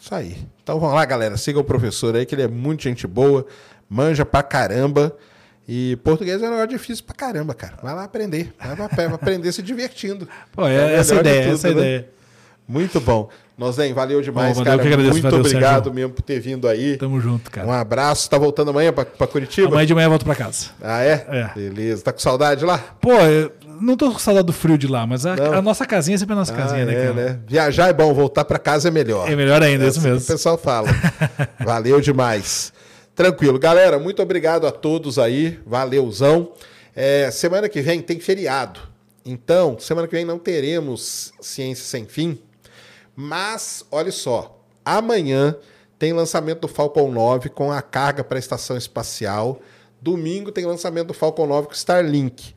[0.00, 0.38] Isso aí.
[0.62, 1.36] Então vamos lá, galera.
[1.36, 3.44] Siga o professor aí, que ele é muito gente boa,
[3.90, 5.14] manja pra caramba.
[5.68, 7.74] E português é um negócio difícil pra caramba, cara.
[7.82, 8.54] Vai lá aprender.
[8.58, 10.28] Vai lá vai aprender se divertindo.
[10.52, 11.72] Pô, É é essa ideia, tudo, essa né?
[11.74, 12.08] ideia.
[12.68, 13.28] Muito bom.
[13.58, 14.88] Nozen, valeu demais, Bom, valeu, cara.
[14.88, 15.94] agradeço, muito valeu, obrigado Sérgio.
[15.94, 16.96] mesmo por ter vindo aí.
[16.98, 17.80] Tamo junto, Um cara.
[17.80, 18.28] abraço.
[18.28, 19.68] Tá voltando amanhã pra, pra Curitiba?
[19.68, 20.66] Amanhã de manhã eu volto pra casa.
[20.82, 21.26] Ah, é?
[21.30, 21.50] É.
[21.54, 22.02] Beleza.
[22.02, 22.76] Tá com saudade lá?
[23.00, 26.16] Pô, eu não tô com saudade do frio de lá, mas a, a nossa casinha
[26.16, 27.14] é sempre a nossa casinha, Ah, né, é, cara?
[27.14, 27.38] né?
[27.46, 29.30] Viajar é bom, voltar pra casa é melhor.
[29.30, 30.22] É melhor ainda, É isso que mesmo.
[30.22, 30.88] O pessoal fala.
[31.64, 32.72] Valeu demais.
[33.16, 33.58] Tranquilo.
[33.58, 35.58] Galera, muito obrigado a todos aí.
[35.64, 36.52] Valeuzão.
[36.94, 38.78] É, semana que vem tem feriado.
[39.24, 42.38] Então, semana que vem não teremos Ciência Sem Fim.
[43.16, 44.62] Mas, olha só.
[44.84, 45.56] Amanhã
[45.98, 49.62] tem lançamento do Falcon 9 com a carga para a estação espacial.
[49.98, 52.54] Domingo tem lançamento do Falcon 9 com Starlink.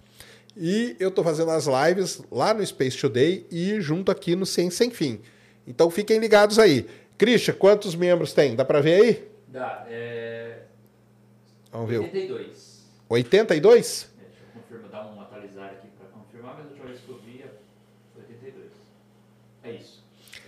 [0.57, 4.79] E eu tô fazendo as lives lá no Space Today e junto aqui no Ciência
[4.79, 5.21] Sem Fim.
[5.65, 6.85] Então fiquem ligados aí.
[7.17, 8.57] Christian, quantos membros tem?
[8.57, 9.29] Dá pra ver aí?
[9.51, 10.59] Dá, é.
[11.71, 11.99] Vamos ver.
[11.99, 12.85] 82.
[13.09, 14.09] 82?
[14.19, 17.09] É, deixa eu confirmar, dar um atualizar aqui pra confirmar, mas a última vez que
[17.09, 17.49] eu vi é
[18.15, 18.65] 82.
[19.63, 20.03] É isso.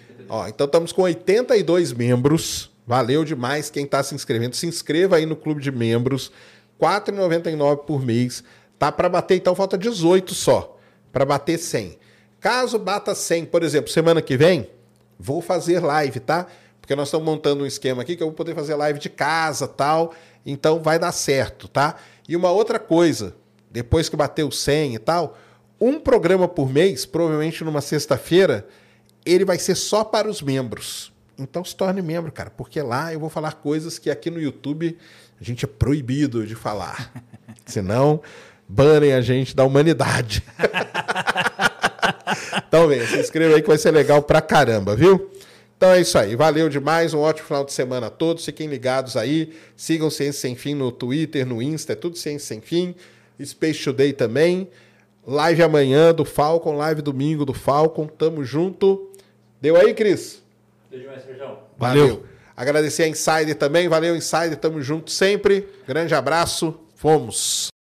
[0.10, 0.28] 82.
[0.30, 2.70] Ó, então estamos com 82 membros.
[2.86, 4.56] Valeu demais quem está se inscrevendo.
[4.56, 6.32] Se inscreva aí no clube de membros.
[6.80, 8.44] R$ 4,99 por mês.
[8.78, 10.78] Tá para bater, então falta 18 só.
[11.12, 11.98] Para bater 100.
[12.40, 14.68] Caso bata 100, por exemplo, semana que vem,
[15.20, 16.48] vou fazer live, tá?
[16.92, 19.66] Porque nós estamos montando um esquema aqui que eu vou poder fazer live de casa
[19.66, 20.14] tal.
[20.46, 21.96] Então vai dar certo, tá?
[22.28, 23.34] E uma outra coisa,
[23.72, 25.38] depois que bater o 100 e tal,
[25.80, 28.68] um programa por mês, provavelmente numa sexta-feira,
[29.26, 31.14] ele vai ser só para os membros.
[31.40, 34.98] Então se torne membro, cara, porque lá eu vou falar coisas que aqui no YouTube
[35.40, 37.10] a gente é proibido de falar.
[37.66, 38.22] Senão,
[38.68, 40.44] banem a gente da humanidade.
[42.68, 45.32] então, vem, se inscreva aí que vai ser legal pra caramba, viu?
[45.82, 46.36] Então é isso aí.
[46.36, 47.12] Valeu demais.
[47.12, 48.46] Um ótimo final de semana a todos.
[48.46, 49.52] Fiquem ligados aí.
[49.76, 51.94] Sigam Ciência Sem Fim no Twitter, no Insta.
[51.94, 52.94] É tudo Ciência Sem Fim.
[53.44, 54.70] Space Today também.
[55.26, 56.78] Live amanhã do Falcon.
[56.78, 58.06] Live domingo do Falcon.
[58.06, 59.10] Tamo junto.
[59.60, 60.44] Deu aí, Cris?
[60.92, 61.58] Beijo mais, Sérgio.
[61.80, 62.26] Valeu.
[62.56, 63.88] Agradecer a Insider também.
[63.88, 64.58] Valeu, Insider.
[64.58, 65.68] Tamo junto sempre.
[65.88, 66.80] Grande abraço.
[66.94, 67.72] Fomos.